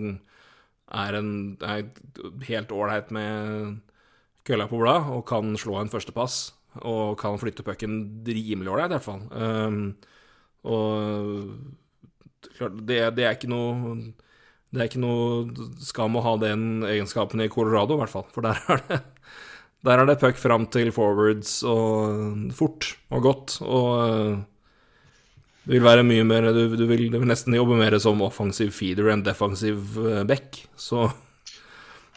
er, 0.92 1.16
en, 1.16 1.32
er 1.64 1.88
helt 2.50 2.74
ålreit 2.76 3.14
med 3.16 3.80
kølla 4.48 4.68
på 4.68 4.82
blad 4.82 5.08
og 5.16 5.24
kan 5.30 5.56
slå 5.60 5.80
en 5.80 5.92
førstepass. 5.94 6.42
Og 6.82 7.16
kan 7.22 7.38
flytte 7.38 7.64
pucken 7.66 8.24
rimelig 8.26 8.72
ålreit, 8.74 8.90
i 8.90 8.96
hvert 8.98 9.06
fall. 9.06 9.22
Um, 9.32 9.94
og 10.66 11.52
klart, 12.58 12.80
det, 12.90 13.00
det, 13.18 13.28
er 13.28 13.36
ikke 13.38 13.52
noe 13.52 13.98
Det 14.74 14.82
er 14.82 14.90
ikke 14.90 15.04
noe 15.04 15.68
skam 15.84 16.18
å 16.18 16.24
ha 16.26 16.34
den 16.42 16.82
egenskapen 16.88 17.44
i 17.46 17.52
Colorado, 17.54 17.96
i 17.96 18.02
hvert 18.02 18.14
fall. 18.14 18.26
For 18.34 18.46
der 18.46 18.58
er 18.74 18.84
det 18.90 19.00
der 19.84 20.00
er 20.00 20.08
det 20.08 20.20
puck 20.22 20.40
fram 20.40 20.66
til 20.72 20.92
forwards 20.96 21.58
og 21.68 22.54
fort 22.56 22.94
og 23.12 23.26
godt, 23.26 23.58
og 23.62 23.90
uh, 24.00 24.38
det 25.64 25.78
vil 25.78 25.84
være 25.86 26.06
mye 26.08 26.24
mer 26.28 26.50
du, 26.56 26.66
du, 26.76 26.86
vil, 26.88 27.10
du, 27.12 27.20
vil, 27.20 27.30
nesten 27.30 27.56
jobbe 27.56 27.78
mer 27.80 27.96
som 28.04 28.24
offensiv 28.24 28.72
feeder 28.76 29.12
enn 29.14 29.26
defensiv 29.26 30.00
uh, 30.00 30.24
back, 30.28 30.64
så 30.76 31.10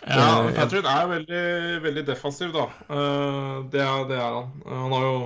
Ja, 0.06 0.46
jeg 0.54 0.70
tror 0.70 0.84
han 0.86 1.00
er 1.00 1.08
veldig, 1.10 1.46
veldig 1.82 2.02
defensiv, 2.06 2.52
da. 2.54 2.68
Uh, 2.86 3.64
det, 3.72 3.80
er, 3.82 4.04
det, 4.06 4.20
er, 4.20 4.36
han. 4.36 4.52
Han 4.70 4.94
har 4.94 5.06
jo 5.08 5.16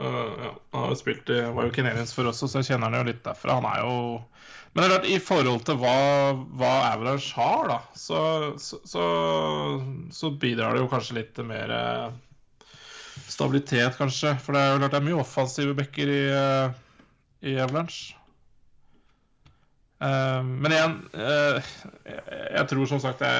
ja, 0.00 0.50
han 0.72 0.82
har 0.82 0.92
jo 0.92 0.96
spilt 0.96 1.28
i 1.32 1.38
var 1.52 1.66
jo 1.66 1.72
Canadiens 1.74 2.12
for 2.16 2.28
også, 2.28 2.48
så 2.48 2.60
jeg 2.60 2.70
kjenner 2.70 2.88
han 2.88 3.00
jo 3.00 3.08
litt 3.08 3.22
derfra. 3.24 3.56
Han 3.58 3.66
er 3.68 3.80
jo 3.80 3.94
men 4.70 4.84
det 4.84 4.86
er 4.86 4.92
klart, 4.92 5.08
i 5.10 5.18
forhold 5.18 5.64
til 5.66 5.78
hva, 5.80 5.94
hva 6.58 6.74
Average 6.92 7.32
har, 7.34 7.72
da, 7.72 7.78
så, 7.98 8.20
så, 8.62 8.78
så, 8.86 9.06
så, 10.14 10.30
bidrar 10.30 10.76
det 10.76 10.84
jo 10.84 10.90
kanskje 10.92 11.16
litt 11.16 11.40
mer 11.42 11.72
eh, 11.74 12.04
stabilitet, 13.26 13.98
kanskje. 13.98 14.36
For 14.38 14.54
det 14.54 14.62
er 14.62 14.70
jo 14.70 14.78
klart 14.84 14.94
det 14.94 15.00
er 15.00 15.08
mye 15.08 15.18
offensive 15.24 15.74
backer 15.78 16.14
i, 16.14 16.22
uh, 16.30 17.10
i 17.42 17.56
Avalanche. 17.58 18.14
Uh, 20.00 20.38
men 20.46 20.72
igjen, 20.72 20.96
jeg, 21.18 21.66
jeg, 22.06 22.64
tror 22.70 22.86
som 22.88 23.02
sagt 23.02 23.26
det 23.26 23.34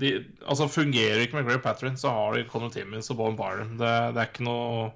de, 0.00 0.16
altså 0.48 0.66
Fungerer 0.66 1.20
ikke 1.22 1.36
med 1.38 1.46
Grey 1.46 1.60
Patrin, 1.62 2.00
så 2.00 2.10
har 2.10 2.34
de 2.34 2.48
Conor 2.48 2.72
Timmins 2.72 3.12
og 3.12 3.20
Bowen 3.20 3.36
Byron. 3.38 3.76
Det, 3.76 3.92
det 4.16 4.22
er 4.22 4.32
ikke 4.32 4.48
noe 4.48 4.88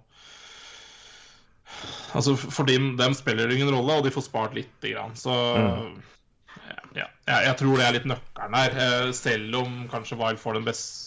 Altså, 2.17 2.37
For 2.37 2.69
dem, 2.69 2.95
dem, 2.99 3.17
spiller 3.17 3.49
det 3.49 3.59
ingen 3.59 3.73
rolle, 3.75 3.99
og 3.99 4.07
de 4.07 4.13
får 4.15 4.29
spart 4.29 4.57
lite 4.57 4.95
grann. 4.95 5.15
Så 5.19 5.35
mm. 5.35 5.93
ja, 6.97 7.09
ja, 7.29 7.37
jeg 7.51 7.57
tror 7.61 7.77
det 7.79 7.87
er 7.87 7.99
litt 7.99 8.09
nøkkelen 8.09 8.57
her. 8.59 8.81
Eh, 8.87 9.13
selv 9.17 9.61
om 9.61 9.85
kanskje 9.93 10.19
Wild 10.21 10.41
får 10.43 10.59
den 10.59 10.67
beste 10.69 11.07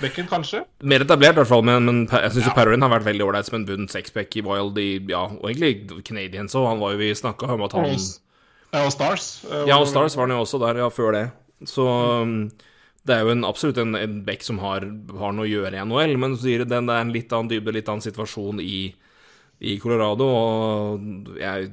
bekken, 0.00 0.28
kanskje. 0.28 0.62
Mer 0.88 1.04
etablert, 1.04 1.36
i 1.36 1.42
hvert 1.42 1.50
fall, 1.50 1.64
men, 1.66 1.84
men 1.84 2.04
jeg 2.08 2.32
syns 2.34 2.48
ja. 2.48 2.54
Perrin 2.56 2.84
har 2.84 2.92
vært 2.92 3.08
veldig 3.08 3.26
ålreit 3.26 3.48
som 3.48 3.58
en 3.60 3.66
bunn 3.68 3.90
sexback 3.92 4.38
i 4.40 4.44
Wild 4.46 4.78
i 4.80 4.88
Ja, 5.10 5.26
og 5.28 5.50
egentlig 5.50 6.02
Canadian, 6.06 6.48
så 6.48 6.64
Han 6.68 6.80
var 6.80 6.94
jo 6.94 7.02
vi 7.02 7.12
snakka 7.14 7.52
om 7.54 7.66
at 7.66 7.76
han 7.76 7.92
Ja, 7.92 8.84
og 8.84 8.92
Stars. 8.92 9.44
Eh, 9.48 9.68
ja, 9.68 9.76
og 9.78 9.88
Stars 9.88 10.16
var 10.16 10.28
han 10.28 10.36
jo 10.36 10.42
også 10.44 10.60
der, 10.64 10.80
ja, 10.82 10.88
før 10.92 11.14
det. 11.16 11.28
Så 11.66 11.84
det 13.08 13.16
er 13.16 13.24
jo 13.24 13.32
en, 13.32 13.44
absolutt 13.48 13.78
en, 13.80 13.96
en 13.96 14.22
back 14.26 14.44
som 14.44 14.60
har, 14.62 14.84
har, 14.84 15.34
noe 15.34 15.46
å 15.46 15.48
gjøre 15.48 15.76
i 15.76 15.84
NHL, 15.84 16.16
men 16.20 16.36
så 16.36 16.44
sier 16.44 16.64
det, 16.64 16.70
det 16.76 16.92
er 16.92 17.04
en 17.04 17.14
litt 17.14 17.32
annen 17.32 17.50
dybde, 17.50 17.74
litt 17.74 17.88
annen 17.88 18.04
situasjon 18.04 18.60
i 18.60 18.92
i 19.58 19.78
Colorado, 19.82 20.26
og 20.26 21.32
jeg 21.38 21.72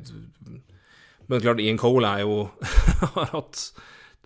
Men 1.28 1.42
klart, 1.42 1.62
Ian 1.62 1.78
Cole 1.82 2.06
er 2.06 2.22
jo 2.22 2.50
har 3.18 3.32
hatt 3.34 3.62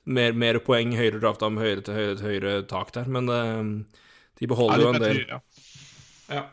mer, 0.03 0.33
mer, 0.35 0.59
poeng, 0.63 0.95
høyere 0.97 1.21
drafta 1.21 1.47
med 1.51 1.63
høyere 1.63 1.83
til 1.85 1.95
høyere, 1.95 2.21
høyere 2.23 2.53
tak 2.67 2.91
der, 2.95 3.07
men 3.07 3.29
uh, 3.31 3.99
de 4.39 4.49
beholder 4.49 4.83
jo 4.83 4.89
en 4.93 5.03
del. 5.03 5.21
Ja. 5.29 5.39
ja. 6.33 6.43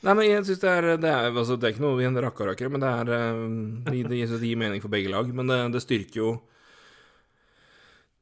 Nei, 0.00 0.14
men 0.16 0.24
jeg 0.24 0.44
syns 0.48 0.62
det 0.62 0.74
Det 1.02 1.10
altså, 1.12 1.56
det 1.60 1.68
er 1.68 1.74
ikke 1.74 1.84
noe 1.84 2.00
igjen 2.00 2.20
rakkarakker, 2.24 2.72
men 2.72 2.84
det 2.84 2.90
er 2.90 3.12
uh, 3.12 3.48
de, 3.88 4.04
de, 4.12 4.20
gir 4.24 4.60
mening 4.60 4.84
for 4.84 4.92
begge 4.92 5.12
lag. 5.12 5.28
Men 5.32 5.48
det, 5.48 5.60
det 5.76 5.84
styrker 5.84 6.20
jo 6.20 6.34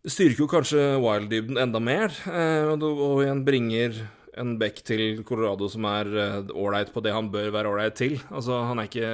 Det 0.05 0.15
styrker 0.15 0.45
jo 0.45 0.51
kanskje 0.51 0.85
Wild-dybden 1.03 1.59
enda 1.59 1.83
mer, 1.83 2.15
og, 2.71 2.87
og 2.87 3.25
igjen 3.25 3.43
bringer 3.47 3.99
en 4.41 4.57
back 4.61 4.83
til 4.87 5.23
Colorado 5.27 5.69
som 5.71 5.87
er 5.91 6.11
eh, 6.15 6.51
ålreit 6.55 6.93
på 6.95 7.03
det 7.05 7.15
han 7.15 7.31
bør 7.33 7.51
være 7.55 7.73
ålreit 7.73 7.97
til. 7.99 8.19
Altså, 8.31 8.61
han 8.69 8.81
er 8.81 8.91
ikke, 8.91 9.09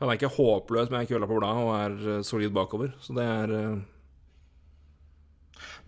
han 0.00 0.10
er 0.10 0.18
ikke 0.18 0.32
håpløs 0.36 0.90
med 0.92 1.08
kølla 1.10 1.28
på 1.28 1.38
bladet 1.40 1.64
og 1.64 1.72
er 1.76 2.18
uh, 2.18 2.24
solid 2.26 2.52
bakover, 2.54 2.92
så 3.04 3.16
det 3.16 3.24
er 3.24 3.54
uh... 3.54 3.78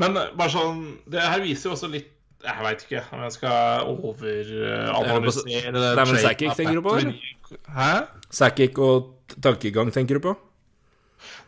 Men 0.00 0.16
bare 0.16 0.48
sånn 0.50 0.78
Det 1.12 1.20
her 1.20 1.42
viser 1.44 1.68
jo 1.68 1.74
også 1.76 1.88
litt 1.92 2.08
Jeg 2.42 2.64
veit 2.64 2.82
ikke 2.86 3.02
om 3.12 3.20
jeg 3.26 3.34
skal 3.36 3.90
overanalysere 3.90 5.74
det. 5.76 5.82
Det 5.98 6.04
er 6.06 6.20
Sakic 6.24 6.54
tenker 6.56 6.78
du 6.78 6.82
på, 6.86 6.94
eller? 6.96 7.58
Hæ? 7.76 7.90
Sakic 8.32 8.80
og 8.80 9.10
tankegang 9.44 9.92
tenker 9.94 10.18
du 10.18 10.24
på? 10.24 10.32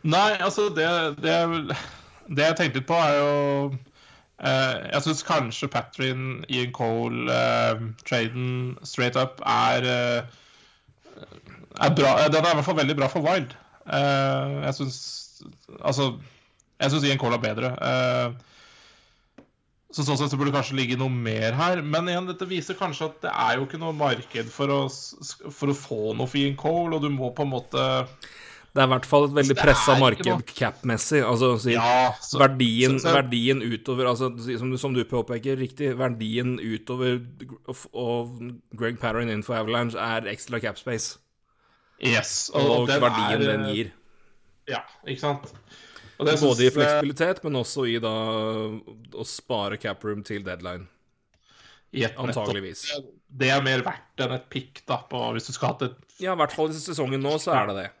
Nei, 0.05 0.35
altså 0.37 0.67
det, 0.75 0.85
det, 1.23 1.33
det 2.29 2.45
jeg 2.45 2.57
tenkte 2.59 2.79
litt 2.81 2.87
på, 2.87 2.99
er 2.99 3.17
jo 3.17 3.33
jeg 4.43 5.01
syns 5.05 5.23
kanskje 5.23 5.69
Patrin, 5.71 6.43
Ian 6.51 6.71
Cole, 6.75 7.31
uh, 7.31 7.79
Traden 8.03 8.77
straight 8.83 9.15
up 9.19 9.41
er, 9.47 9.87
uh, 9.87 11.21
er 11.79 11.95
bra. 11.95 12.15
Den 12.27 12.43
er 12.43 12.51
i 12.51 12.57
hvert 12.59 12.67
fall 12.67 12.79
veldig 12.81 12.97
bra 12.99 13.07
for 13.11 13.23
Wild. 13.23 13.55
jeg 13.87 14.73
syns 14.79 15.03
Altså, 15.83 16.13
jeg 16.79 16.91
syns 16.91 17.05
Ian 17.07 17.19
Cole 17.19 17.35
er 17.35 17.43
bedre. 17.43 17.71
så 19.93 20.03
sånn 20.05 20.17
sett 20.17 20.31
så 20.31 20.37
burde 20.39 20.51
det 20.51 20.55
kanskje 20.55 20.77
ligge 20.77 20.95
noe 20.97 21.11
mer 21.11 21.53
her. 21.53 21.81
Men 21.81 22.07
igjen, 22.07 22.29
dette 22.29 22.47
viser 22.47 22.77
kanskje 22.79 23.09
at 23.09 23.17
det 23.25 23.33
er 23.33 23.57
jo 23.57 23.67
ikke 23.67 23.81
noe 23.81 23.95
marked 23.95 24.51
for 24.51 24.71
å, 24.71 24.79
for 25.51 25.71
å 25.71 25.75
få 25.77 25.99
noe 26.15 26.27
for 26.27 26.39
Ian 26.39 26.55
Cole, 26.59 26.95
og 26.95 27.03
du 27.03 27.11
må 27.11 27.31
på 27.35 27.43
en 27.45 27.51
måte 27.51 27.83
Det 28.73 28.81
er 28.81 28.87
i 28.87 28.89
hvert 28.89 29.05
fall 29.05 29.27
et 29.27 29.33
veldig 29.37 29.53
det 29.53 29.61
pressa 29.61 29.93
marked 30.01 30.45
cap-messig. 30.57 31.19
Altså 31.21 31.51
si, 31.61 31.73
Ja, 31.75 32.11
så- 32.19 32.39
verdien, 32.41 32.95
så- 32.97 33.03
så- 33.09 33.13
verdien 33.21 33.61
utover 33.61 34.05
altså, 34.09 34.31
som, 34.57 34.71
du- 34.71 34.77
som 34.81 34.93
du 34.95 35.03
påpeker 35.05 35.55
riktig, 35.59 35.91
verdien 35.95 36.55
utover 36.59 37.21
og, 37.67 37.77
og 37.93 38.39
Greg 38.75 38.97
Parron 38.99 39.29
innenfor 39.29 39.55
Avalanche 39.59 39.95
er 39.99 40.21
ekstra 40.33 40.59
cap 40.59 40.77
space. 40.79 41.19
Yes. 42.03 42.49
Og, 42.53 42.87
den 42.87 42.99
verdien 42.99 43.41
er, 43.41 43.57
den 43.57 43.67
gir. 43.75 43.91
Ja, 44.67 44.79
ikke 45.05 45.19
sant. 45.21 45.53
Og 46.19 46.25
det 46.25 46.39
Både 46.39 46.55
synes 46.55 46.59
i 46.65 46.69
fleksibilitet, 46.71 47.43
men 47.43 47.53
også 47.53 47.85
i 47.89 47.99
da 47.99 48.09
å 48.09 49.25
spare 49.25 49.77
cap 49.77 50.03
room 50.03 50.23
til 50.23 50.41
deadline. 50.43 50.87
Nettopp. 51.93 52.27
Antageligvis. 52.29 52.87
Det 53.29 53.49
er 53.53 53.61
mer 53.61 53.81
verdt 53.85 54.17
enn 54.25 54.31
et 54.33 54.49
pick, 54.49 54.81
da, 54.87 54.97
på, 55.09 55.19
hvis 55.35 55.45
du 55.45 55.53
skal 55.53 55.67
ha 55.67 55.73
hatt 55.73 55.81
et 55.91 55.95
Ja, 56.19 56.33
i 56.33 56.37
hvert 56.37 56.51
fall 56.51 56.69
i 56.69 56.73
sesongen 56.73 57.21
nå, 57.21 57.35
så 57.41 57.53
er 57.53 57.67
det 57.67 57.75
det. 57.83 57.91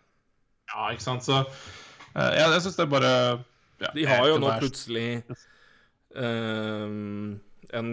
Ja, 0.71 0.91
ikke 0.93 1.05
sant, 1.05 1.25
så 1.25 1.41
eh, 1.41 2.35
Jeg, 2.39 2.61
syns 2.63 2.77
det 2.77 2.85
er 2.85 2.91
bare 2.93 3.13
ja, 3.81 3.89
De 3.95 4.05
har 4.07 4.27
jo 4.29 4.37
nå 4.41 4.53
plutselig 4.61 5.07
ehm, 6.15 7.39
en 7.73 7.89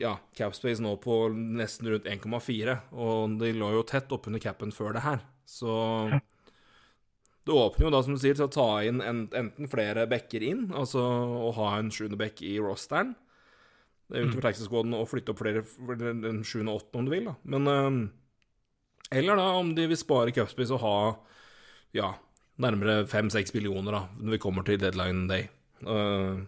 ja, 0.00 0.14
capspace 0.36 0.80
nå 0.80 0.94
på 1.02 1.22
nesten 1.34 1.90
rundt 1.92 2.08
1,4, 2.08 2.76
og 2.96 3.38
de 3.42 3.52
lå 3.52 3.74
jo 3.74 3.86
tett 3.88 4.12
oppunder 4.14 4.40
capen 4.40 4.72
før 4.72 4.94
det 4.96 5.02
her. 5.04 5.24
Så 5.44 5.74
det 7.44 7.56
åpner 7.56 7.86
jo 7.86 7.90
da, 7.92 8.02
som 8.04 8.14
du 8.14 8.20
sier, 8.22 8.36
til 8.38 8.46
å 8.46 8.52
ta 8.52 8.68
inn 8.86 9.02
en, 9.04 9.24
enten 9.36 9.68
flere 9.70 10.06
backer 10.10 10.44
inn, 10.46 10.68
altså 10.76 11.02
å 11.02 11.50
ha 11.56 11.74
en 11.78 11.90
sjuende 11.92 12.18
back 12.20 12.42
i 12.46 12.54
rosteren 12.62 13.14
Det 14.06 14.18
er 14.18 14.28
utover 14.28 14.48
taxisquaden 14.48 14.96
å 14.96 15.06
flytte 15.08 15.32
opp 15.32 15.40
flere, 15.42 15.64
den 15.98 16.24
en 16.28 16.40
sjuende 16.46 16.74
og 16.74 16.84
åttende 16.84 17.00
om 17.00 17.08
du 17.08 17.14
vil, 17.14 17.28
da. 17.30 17.34
Men 17.56 17.72
ehm, 17.74 18.00
Eller 19.10 19.40
da 19.40 19.48
om 19.58 19.74
de 19.74 19.88
vil 19.90 19.98
spare 19.98 20.36
capspace 20.36 20.76
og 20.76 20.84
ha 20.84 20.96
ja, 21.96 22.14
nærmere 22.60 23.04
fem-seks 23.10 23.54
millioner 23.56 23.96
da, 23.96 24.00
når 24.20 24.36
vi 24.36 24.40
kommer 24.42 24.66
til 24.66 24.80
deadline 24.80 25.26
day. 25.30 25.48
Uh, 25.84 26.42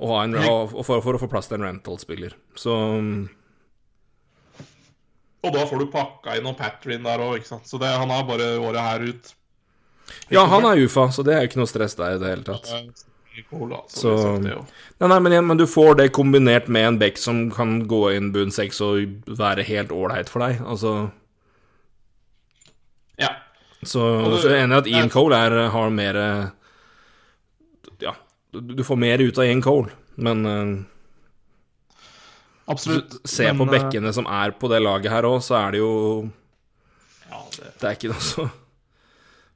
og, 0.00 0.12
ha 0.12 0.20
en, 0.24 0.36
og 0.40 0.84
for, 0.84 1.00
for 1.04 1.16
å 1.16 1.20
få 1.20 1.30
plass 1.32 1.50
til 1.50 1.60
en 1.60 1.68
rental-spiller. 1.68 2.36
Så 2.58 2.74
um, 2.96 3.26
Og 5.44 5.52
da 5.54 5.64
får 5.68 5.82
du 5.82 5.90
pakka 5.92 6.38
inn 6.38 6.48
og 6.48 6.56
Patrin 6.58 7.04
der 7.06 7.22
òg, 7.22 7.40
ikke 7.40 7.52
sant. 7.54 7.68
Så 7.68 7.80
det, 7.80 7.92
han 7.92 8.12
har 8.12 8.24
bare 8.28 8.56
året 8.58 8.82
her 8.82 9.10
ut. 9.12 9.34
Ja, 10.30 10.46
han 10.46 10.64
er 10.66 10.78
UFA, 10.78 11.10
så 11.12 11.24
det 11.26 11.34
er 11.34 11.46
ikke 11.46 11.60
noe 11.60 11.70
stress 11.70 11.96
der 11.98 12.16
i 12.16 12.22
det 12.22 12.32
hele 12.32 12.46
tatt. 12.46 12.70
Cool, 13.50 13.74
så 13.92 14.14
det 14.40 14.54
jo. 14.54 14.62
Nei, 14.96 15.08
nei, 15.10 15.18
men 15.20 15.34
igjen, 15.34 15.46
men 15.50 15.58
du 15.60 15.66
får 15.68 15.98
det 15.98 16.06
kombinert 16.16 16.70
med 16.72 16.86
en 16.88 16.98
back 17.02 17.18
som 17.20 17.42
kan 17.52 17.82
gå 17.90 18.00
inn 18.16 18.30
bunn 18.32 18.54
seks 18.54 18.80
og 18.84 19.26
være 19.28 19.66
helt 19.68 19.92
ålreit 19.92 20.30
for 20.32 20.46
deg. 20.46 20.62
Altså. 20.64 20.94
Så, 23.86 24.02
du- 24.02 24.36
så 24.42 24.50
jeg 24.50 24.58
er 24.60 24.64
enig 24.66 24.76
i 24.76 24.82
at 24.82 24.90
Ian 24.90 25.10
Cole 25.12 25.38
er, 25.46 25.56
har 25.70 25.90
mer 25.94 26.18
Ja, 28.02 28.12
du, 28.52 28.82
får 28.84 28.96
mer 28.98 29.22
ut 29.22 29.38
av 29.38 29.46
Ian 29.46 29.62
Cole, 29.64 29.92
men 30.16 30.46
uh, 30.46 30.84
Absolutt. 32.66 33.14
se 33.28 33.46
Men, 33.52 33.60
på 33.62 33.66
eh, 33.68 33.74
bekkene 33.78 34.12
som 34.12 34.26
er 34.26 34.50
på 34.58 34.68
det 34.72 34.80
laget 34.82 35.12
her 35.12 35.28
òg, 35.28 35.38
så 35.46 35.54
er 35.60 35.76
det 35.76 35.82
jo 35.84 35.90
Ja, 37.30 37.42
det, 37.56 37.72
Det 37.80 37.86
er 37.90 37.94
ikke 37.98 38.10
noe 38.10 38.24
så 38.26 38.48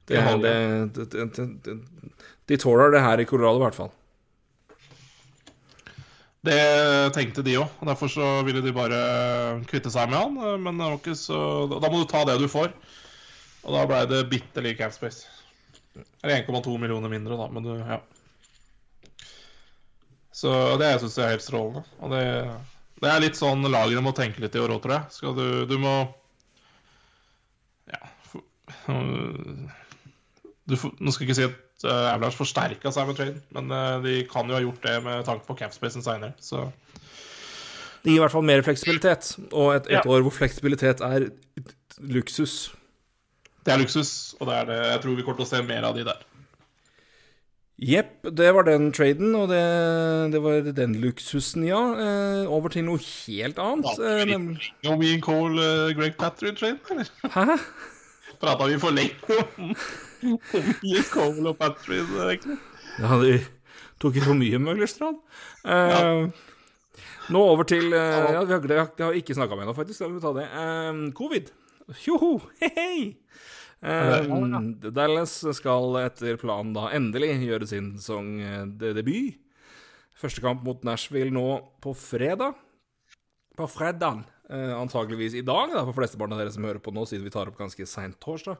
det, 0.07 0.21
Det 0.41 1.09
det, 1.11 1.47
det, 1.65 1.75
De 2.47 2.57
tåler 2.59 2.91
det 2.95 3.01
her 3.03 3.19
i 3.19 3.25
Colorado, 3.27 3.59
i 3.59 3.65
hvert 3.65 3.77
fall. 3.77 3.91
det 6.41 6.57
tenkte 7.13 7.43
de 7.45 7.53
òg. 7.61 7.69
Derfor 7.85 8.09
så 8.09 8.29
ville 8.47 8.63
de 8.65 8.71
bare 8.73 8.97
kvitte 9.69 9.91
seg 9.93 10.09
med 10.09 10.17
han. 10.17 10.37
eh, 10.41 10.57
Men 10.57 10.79
så 11.15 11.67
Da 11.69 11.89
må 11.91 12.01
du 12.01 12.07
ta 12.09 12.23
det 12.25 12.39
du 12.41 12.47
får. 12.49 12.71
Og 13.61 13.75
da 13.75 13.83
blei 13.89 14.01
det 14.09 14.23
bitte 14.31 14.63
litt 14.65 14.79
cap 14.79 14.93
space. 14.95 15.27
Eller 16.23 16.41
1,2 16.41 16.77
millioner 16.81 17.11
mindre, 17.11 17.37
da, 17.37 17.47
men 17.51 17.65
du, 17.65 17.73
ja. 17.77 17.99
Så 20.41 20.51
det 20.81 20.93
syns 21.01 21.17
jeg 21.19 21.27
er 21.27 21.35
helt 21.35 21.45
strålende. 21.45 21.83
Og 22.01 22.13
det, 22.15 22.21
det 23.03 23.11
er 23.11 23.21
litt 23.21 23.37
sånn 23.37 23.61
lageret 23.69 24.01
må 24.05 24.13
tenke 24.17 24.41
litt 24.41 24.55
i 24.57 24.61
år 24.63 24.73
òg, 24.77 24.81
tror 24.85 24.95
jeg. 24.97 25.15
Skal 25.19 25.35
du, 25.37 25.45
du 25.69 25.75
må 25.81 25.93
Ja. 27.91 28.01
Du, 30.69 30.75
nå 31.03 31.11
skal 31.11 31.25
jeg 31.25 31.29
ikke 31.29 31.37
si 31.37 31.47
at 31.49 31.85
uh, 31.85 32.13
Avalanche 32.13 32.37
forsterka 32.39 32.91
seg 32.93 33.09
med 33.09 33.17
trade, 33.19 33.41
men 33.57 33.71
uh, 33.73 33.97
de 34.03 34.21
kan 34.31 34.47
jo 34.49 34.55
ha 34.55 34.61
gjort 34.63 34.85
det 34.85 34.97
med 35.05 35.25
tanke 35.27 35.45
på 35.49 35.57
capspacen 35.59 36.05
seinere. 36.05 36.33
Så 36.41 36.63
Det 38.01 38.13
gir 38.13 38.19
i 38.19 38.23
hvert 38.23 38.33
fall 38.33 38.45
mer 38.47 38.63
fleksibilitet, 38.65 39.33
og 39.51 39.75
et, 39.75 39.89
et 39.91 39.99
Ja. 39.99 40.05
år 40.07 40.23
hvor 40.25 40.33
fleksibilitet 40.33 41.03
er 41.05 41.27
luksus. 41.99 42.71
Det 43.65 43.73
er 43.73 43.81
luksus, 43.81 44.11
og 44.39 44.49
det 44.49 44.57
er 44.57 44.69
det. 44.69 44.77
jeg 44.91 45.01
tror 45.03 45.15
vi 45.17 45.25
kommer 45.25 45.41
til 45.41 45.47
å 45.47 45.51
se 45.51 45.63
mer 45.65 45.87
av 45.87 45.97
de 45.97 46.05
der. 46.07 46.27
Jepp, 47.81 48.27
det 48.37 48.51
var 48.53 48.67
den 48.67 48.91
traden, 48.93 49.31
og 49.33 49.47
det, 49.49 49.61
det 50.33 50.41
var 50.43 50.67
den 50.77 50.99
luksusen, 51.01 51.63
ja. 51.65 51.79
Eh, 51.97 52.43
over 52.45 52.69
til 52.69 52.85
noe 52.85 53.01
helt 53.01 53.57
annet. 53.61 53.97
Eh, 53.97 54.21
nemlig 54.29 54.69
Om 54.85 55.01
Ian 55.01 55.23
Cole, 55.25 55.65
uh, 55.65 55.93
Greg 55.97 56.13
Patrick 56.19 56.59
traden, 56.59 56.77
eller? 56.93 57.09
Hæ? 57.33 57.57
Prata 58.41 58.67
vi 58.69 58.77
for 58.81 58.93
lenge 58.93 59.15
om 59.57 59.73
Ian 60.85 61.09
Cole 61.09 61.49
og 61.49 61.57
Patrick, 61.57 62.13
egentlig? 62.27 62.59
Ja, 62.99 63.17
de 63.21 63.39
tok 64.01 64.15
ikke 64.17 64.29
for 64.29 64.37
mye 64.37 64.61
Møglerstrand. 64.61 65.17
Eh, 65.65 66.29
Nå 67.31 67.41
over 67.47 67.65
til 67.69 67.93
eh, 67.93 68.33
Ja, 68.33 68.43
vi 68.43 68.53
har, 68.53 68.61
vi 68.65 68.77
har, 68.77 69.11
vi 69.13 69.21
ikke 69.21 69.37
snakka 69.37 69.55
om 69.55 69.65
ennå, 69.65 69.73
faktisk. 69.77 70.01
Da 70.03 70.09
vi 70.11 70.21
ta 70.21 70.33
det. 70.37 70.47
Eh, 70.49 71.01
covid. 71.17 71.51
Tjoho! 72.01 72.39
Hei! 72.61 73.20
Eh, 73.81 74.27
Dallas 74.93 75.39
skal 75.57 75.97
etter 76.03 76.37
planen 76.41 76.75
da 76.75 76.91
endelig 76.93 77.33
gjøre 77.47 77.69
sin 77.69 77.93
sesongdebut. 77.97 79.39
Første 80.21 80.43
kamp 80.43 80.61
mot 80.65 80.83
Nashville 80.85 81.33
nå 81.33 81.47
på 81.81 81.95
fredag. 81.97 82.53
På 83.57 83.65
fredag. 83.69 84.21
Eh, 84.51 84.73
antageligvis 84.75 85.33
i 85.39 85.45
dag, 85.47 85.73
da, 85.73 85.81
for 85.87 85.97
flesteparten 85.97 86.35
av 86.35 86.43
dere 86.43 86.53
som 86.53 86.65
hører 86.67 86.81
på 86.83 86.93
nå, 86.93 87.07
siden 87.09 87.25
vi 87.25 87.33
tar 87.33 87.49
opp 87.49 87.57
ganske 87.57 87.87
seint 87.89 88.19
torsdag. 88.21 88.59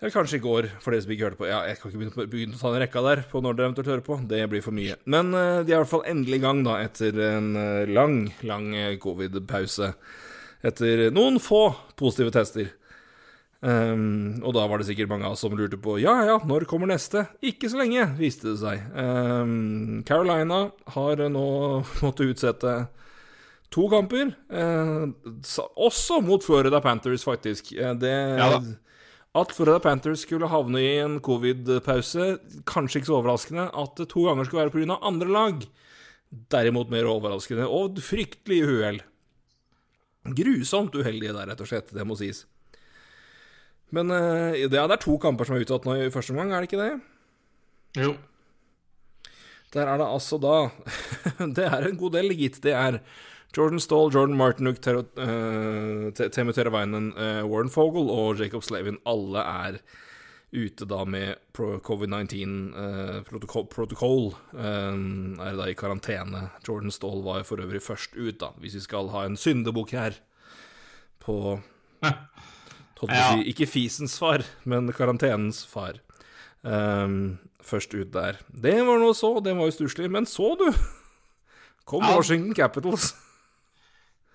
Eller 0.00 0.10
kanskje 0.10 0.40
i 0.40 0.42
går, 0.42 0.66
for 0.82 0.90
dere 0.90 1.04
som 1.04 1.12
ikke 1.14 1.26
hørte 1.28 1.38
på. 1.38 1.46
Ja, 1.46 1.60
jeg 1.68 1.78
kan 1.78 1.92
ikke 1.92 2.00
begynne, 2.00 2.26
begynne 2.32 2.56
å 2.56 2.60
ta 2.60 2.72
den 2.74 2.82
rekka 2.82 3.02
der 3.04 3.22
på 3.30 3.42
når 3.44 3.58
dere 3.58 3.68
eventuelt 3.70 3.90
hører 3.92 4.06
på. 4.08 4.18
Det 4.30 4.40
blir 4.50 4.64
for 4.64 4.74
mye. 4.74 4.96
Men 5.06 5.30
eh, 5.38 5.60
de 5.62 5.70
er 5.70 5.76
i 5.76 5.82
hvert 5.84 5.92
fall 5.92 6.08
endelig 6.10 6.40
i 6.40 6.44
gang, 6.44 6.64
da, 6.66 6.78
etter 6.82 7.20
en 7.28 7.50
eh, 7.60 7.92
lang, 7.94 8.16
lang 8.42 8.66
eh, 8.74 8.96
covid-pause. 9.02 9.92
Etter 10.66 11.04
noen 11.14 11.38
få 11.42 11.68
positive 12.00 12.34
tester. 12.34 12.72
Ehm, 13.64 14.42
og 14.44 14.52
da 14.56 14.66
var 14.68 14.80
det 14.80 14.88
sikkert 14.90 15.08
mange 15.12 15.28
av 15.28 15.36
oss 15.36 15.44
som 15.44 15.54
lurte 15.56 15.78
på 15.80 15.96
ja, 16.02 16.14
ja, 16.28 16.36
når 16.44 16.66
kommer 16.68 16.90
neste? 16.90 17.26
Ikke 17.44 17.70
så 17.72 17.80
lenge, 17.80 18.06
viste 18.18 18.50
det 18.50 18.58
seg. 18.60 18.84
Um, 18.92 20.02
Carolina 20.06 20.66
har 20.96 21.24
nå 21.32 21.48
måttet 22.04 22.34
utsette 22.34 22.76
to 23.74 23.88
kamper. 23.90 24.34
uh, 24.52 25.10
også 25.74 26.20
mot 26.22 26.44
Florida 26.44 26.80
Panthers, 26.84 27.24
faktisk. 27.26 27.72
Eh, 27.74 27.94
det, 27.98 28.16
Ja 28.38 28.58
at 29.34 29.50
Florida 29.50 29.80
Panthers 29.82 30.22
skulle 30.22 30.46
havne 30.46 30.78
i 30.78 30.92
en 31.02 31.16
covid-pause, 31.24 32.36
kanskje 32.70 33.00
ikke 33.00 33.08
så 33.08 33.16
overraskende. 33.18 33.64
At 33.74 33.96
det 33.98 34.06
to 34.12 34.28
ganger 34.28 34.46
skulle 34.46 34.68
være 34.68 34.74
pga. 34.76 34.98
andre 35.02 35.28
lag, 35.28 35.64
derimot 36.54 36.90
mer 36.90 37.10
overraskende. 37.10 37.66
Og 37.66 37.98
fryktelig 37.98 38.60
uhell. 38.62 39.00
Grusomt 40.38 40.94
uheldige 40.94 41.34
der, 41.34 41.50
rett 41.50 41.60
og 41.60 41.68
slett. 41.68 41.90
Det 41.90 42.06
må 42.06 42.14
sies. 42.14 42.44
Men 43.94 44.10
eh, 44.10 44.64
det, 44.66 44.78
ja, 44.78 44.86
det 44.90 44.98
er 44.98 45.04
to 45.04 45.14
kamper 45.22 45.46
som 45.46 45.56
er 45.56 45.64
utsatt 45.64 45.86
nå 45.86 45.92
i 46.02 46.14
første 46.14 46.32
omgang, 46.34 46.52
er 46.52 46.64
det 46.64 46.70
ikke 46.70 46.82
det? 46.82 46.94
Jo. 48.02 48.12
Der 49.74 49.84
er 49.90 49.96
det 49.98 50.06
altså 50.06 50.38
da 50.38 50.70
Det 51.58 51.66
er 51.66 51.88
en 51.88 51.98
god 51.98 52.12
del, 52.16 52.34
gitt. 52.38 52.62
Det 52.64 52.74
er 52.74 52.92
Jordan 53.54 53.80
Stahl, 53.82 54.12
Jordan 54.14 54.38
Martinuk, 54.38 54.78
Tero, 54.82 55.02
uh, 55.18 56.12
Temu 56.14 56.52
Teravainen, 56.52 57.12
eh, 57.14 57.46
Warren 57.46 57.70
Fogel 57.70 58.10
og 58.10 58.38
Jacob 58.42 58.64
Slavin. 58.66 58.98
Alle 59.06 59.38
er 59.46 59.78
ute 60.54 60.84
da 60.90 61.04
med 61.06 61.38
covid-19-protokoll. 61.54 64.34
Uh, 64.54 64.58
eh, 64.58 64.94
er 65.46 65.54
da 65.60 65.64
i 65.70 65.78
karantene. 65.78 66.50
Jordan 66.66 66.90
Stahl 66.94 67.20
var 67.26 67.42
for 67.46 67.56
øvrig 67.62 67.82
først 67.82 68.10
ut, 68.18 68.38
da, 68.42 68.48
hvis 68.58 68.76
vi 68.80 68.84
skal 68.88 69.06
ha 69.14 69.20
en 69.28 69.38
syndebukk 69.38 69.90
her 69.94 70.12
på 71.22 71.36
Ja. 73.02 73.32
si, 73.34 73.48
ikke 73.50 73.66
fisens 73.66 74.18
far, 74.18 74.44
men 74.64 74.92
karantenens 74.94 75.64
far. 75.66 75.98
Um, 76.62 77.38
først 77.64 77.92
ut 77.94 78.12
der. 78.14 78.38
Det 78.48 78.76
var 78.86 79.00
noe 79.02 79.14
så, 79.16 79.34
det 79.44 79.56
var 79.56 79.68
jo 79.68 79.74
stusslig. 79.74 80.10
Men 80.10 80.26
så, 80.26 80.54
du! 80.60 80.70
Kom 81.84 82.04
Ja. 82.06 82.14
Washington 82.16 82.54
Capitals. 82.56 83.12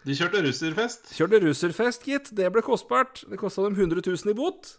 De 0.05 0.16
kjørte 0.16 0.43
russerfest. 0.45 1.10
Kjørte 1.18 1.39
russerfest, 1.43 2.05
gitt. 2.05 2.30
Det 2.36 2.51
ble 2.53 2.62
kostbart. 2.64 3.24
Det 3.30 3.39
kosta 3.41 3.66
dem 3.66 3.76
100 3.76 4.03
000 4.05 4.32
i 4.32 4.38
bot. 4.38 4.76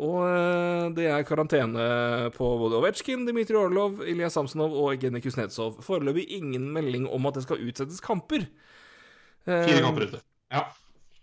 Og 0.00 0.22
eh, 0.24 0.86
det 0.96 1.08
er 1.10 1.26
karantene 1.28 2.30
på 2.32 2.46
både 2.62 2.78
Ovetsjkin, 2.78 3.26
Dmitrij 3.28 3.58
Orlov, 3.58 3.98
Ilja 4.08 4.30
Samsonov 4.32 4.72
og 4.72 4.94
Evgenij 4.94 5.24
Kuznetsov. 5.26 5.82
Foreløpig 5.84 6.28
ingen 6.38 6.70
melding 6.72 7.08
om 7.10 7.28
at 7.28 7.36
det 7.36 7.44
skal 7.44 7.60
utsettes 7.66 8.00
kamper. 8.04 8.46
Fire 9.44 9.82
kamper 9.82 10.06
ute. 10.08 10.22
Ja. 10.54 10.64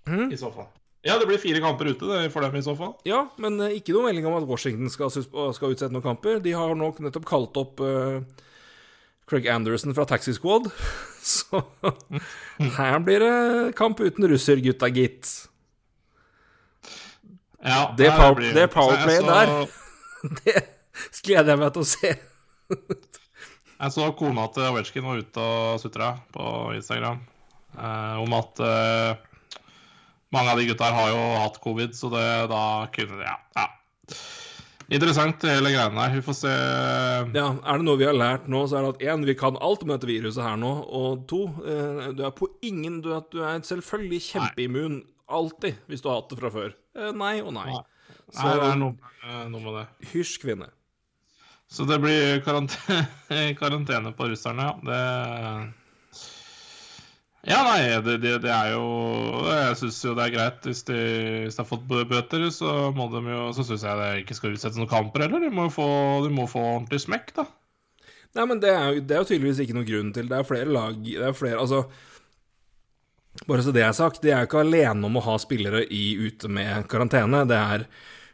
Mm. 0.06 0.28
I 0.30 0.38
så 0.38 0.52
fall. 0.54 0.70
Ja, 1.06 1.18
det 1.22 1.28
blir 1.30 1.38
fire 1.40 1.62
kamper 1.64 1.86
ute 1.94 2.08
det 2.10 2.32
for 2.34 2.42
dem 2.42 2.56
i 2.58 2.62
så 2.66 2.74
fall. 2.76 2.96
Ja, 3.08 3.28
men 3.38 3.60
eh, 3.64 3.76
ikke 3.78 3.94
noe 3.96 4.08
melding 4.10 4.26
om 4.28 4.36
at 4.40 4.48
Washington 4.50 4.90
skal, 4.92 5.12
skal 5.14 5.72
utsette 5.76 5.94
noen 5.94 6.04
kamper. 6.04 6.40
De 6.44 6.52
har 6.58 6.74
nok 6.76 6.98
nettopp 7.06 7.26
kalt 7.30 7.56
opp 7.62 7.80
uh, 7.86 8.20
Craig 9.30 9.48
Anderson 9.52 9.94
fra 9.96 10.06
Taxi 10.10 10.34
Squad. 10.36 10.68
Så 11.28 11.62
her 12.80 13.00
blir 13.04 13.20
det 13.24 13.76
kamp 13.78 14.00
uten 14.00 14.28
russer, 14.32 14.60
gutta 14.64 14.88
gitt. 14.96 15.28
Ja, 17.64 17.94
Det 17.98 18.10
power- 18.12 18.36
blir- 18.36 18.54
det 18.56 18.68
powerplay 18.72 19.18
der 19.22 19.48
så- 19.48 19.68
Det 20.46 21.22
gleder 21.24 21.54
jeg 21.54 21.60
meg 21.60 21.74
til 21.76 21.82
å 21.82 21.88
se. 21.88 22.12
Jeg 23.78 23.94
så 23.94 24.08
kona 24.18 24.48
til 24.50 24.64
Ovetsjkin 24.66 25.06
var 25.06 25.20
ute 25.22 25.38
og 25.46 25.80
sutra 25.84 26.08
på 26.34 26.44
Instagram 26.74 27.20
eh, 27.78 28.16
om 28.24 28.34
at 28.34 28.60
eh, 28.66 29.27
mange 30.34 30.52
av 30.52 30.58
de 30.60 30.66
gutta 30.70 30.90
har 30.94 31.10
jo 31.14 31.22
hatt 31.44 31.62
covid, 31.64 31.96
så 31.96 32.10
det 32.14 32.26
da 32.52 32.64
kunne 32.94 33.22
Ja. 33.24 33.38
ja. 33.56 33.68
Interessant, 34.88 35.42
hele 35.44 35.68
greiene 35.74 36.00
her. 36.00 36.14
Vi 36.16 36.22
får 36.24 36.36
se. 36.38 36.52
Ja, 37.36 37.48
Er 37.68 37.78
det 37.82 37.84
noe 37.84 37.98
vi 38.00 38.06
har 38.08 38.16
lært 38.16 38.46
nå, 38.48 38.62
så 38.72 38.78
er 38.80 38.86
det 38.86 38.92
at 38.96 39.02
én, 39.12 39.26
vi 39.28 39.36
kan 39.36 39.58
alt 39.60 39.82
om 39.84 39.90
dette 39.92 40.08
viruset 40.08 40.40
her 40.46 40.56
nå, 40.56 40.70
og 40.88 41.26
to, 41.28 41.42
eh, 41.68 42.14
du 42.16 42.24
er 42.24 42.32
på 42.32 42.48
ingen 42.64 43.02
Du 43.04 43.10
er, 43.18 43.26
du 43.32 43.42
er 43.44 43.60
selvfølgelig 43.68 44.22
kjempeimmun. 44.30 45.02
Alltid, 45.28 45.76
hvis 45.92 46.00
du 46.02 46.08
har 46.08 46.22
hatt 46.22 46.30
det 46.32 46.40
fra 46.40 46.50
før. 46.54 46.72
Eh, 46.96 47.12
nei 47.12 47.42
og 47.42 47.52
nei. 47.58 47.66
Nei. 47.68 47.84
Så 48.32 48.44
Nei, 48.48 48.54
det 48.56 48.70
er 48.72 48.80
noe, 48.80 48.96
eh, 49.28 49.44
noe 49.52 49.60
med 49.66 49.74
det. 49.76 50.08
hysj, 50.14 50.38
kvinne. 50.46 50.70
Så 51.68 51.84
det 51.86 52.00
blir 52.00 52.40
karantene, 52.46 53.04
karantene 53.60 54.14
på 54.16 54.30
russerne, 54.32 54.70
ja. 54.72 54.74
Det 54.88 55.74
Ja, 57.48 57.62
nei, 57.64 57.84
det, 58.04 58.18
det, 58.20 58.34
det 58.44 58.52
er 58.52 58.74
jo 58.74 58.88
Jeg 59.48 59.76
syns 59.80 60.02
jo 60.04 60.16
det 60.18 60.26
er 60.26 60.34
greit. 60.34 60.66
Hvis 60.68 60.84
de, 60.90 60.98
hvis 61.46 61.56
de 61.56 61.64
har 61.64 61.70
fått 61.70 61.86
bøter, 61.88 62.44
så 62.52 62.90
må 62.96 63.08
de 63.14 63.22
jo 63.32 63.46
Så 63.56 63.64
syns 63.70 63.86
jeg 63.88 64.02
det 64.02 64.10
ikke 64.24 64.36
skal 64.36 64.58
utsettes 64.58 64.80
noen 64.82 64.92
kamper 64.92 65.24
heller. 65.24 65.46
De 65.46 65.54
må 65.54 65.70
jo 65.70 65.76
få, 65.78 65.88
må 66.34 66.50
få 66.52 66.66
ordentlig 66.74 67.00
smekk, 67.06 67.32
da. 67.40 67.48
Nei, 68.36 68.46
men 68.52 68.60
det 68.62 68.74
er, 68.74 68.84
jo, 68.92 69.06
det 69.08 69.16
er 69.16 69.24
jo 69.24 69.30
tydeligvis 69.32 69.64
ikke 69.64 69.78
noen 69.78 69.88
grunn 69.88 70.12
til. 70.18 70.28
Det 70.30 70.38
er 70.38 70.50
flere 70.50 70.76
lag 70.76 71.00
Det 71.08 71.24
er 71.24 71.38
flere 71.38 71.64
Altså 71.64 71.86
Bare 73.48 73.64
så 73.64 73.72
det 73.72 73.84
er 73.86 73.94
sagt, 73.94 74.20
de 74.24 74.32
er 74.34 74.42
jo 74.44 74.50
ikke 74.50 74.64
alene 74.66 75.08
om 75.08 75.18
å 75.20 75.24
ha 75.28 75.36
spillere 75.40 75.84
i 75.94 76.18
ute 76.18 76.50
med 76.50 76.88
karantene. 76.90 77.44
Det 77.46 77.58
er 77.58 77.84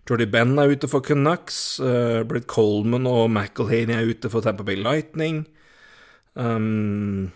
Jordy 0.08 0.28
Benn 0.32 0.56
er 0.60 0.72
ute 0.72 0.88
for 0.88 1.04
Canucks. 1.04 1.58
Uh, 1.84 2.24
Britt 2.28 2.48
Coleman 2.48 3.06
og 3.08 3.28
McElhaney 3.28 3.98
er 3.98 4.08
ute 4.08 4.32
for 4.32 4.42
Tampa 4.42 4.64
Bay 4.64 4.80
Lightning. 4.80 5.44
Um, 6.40 7.34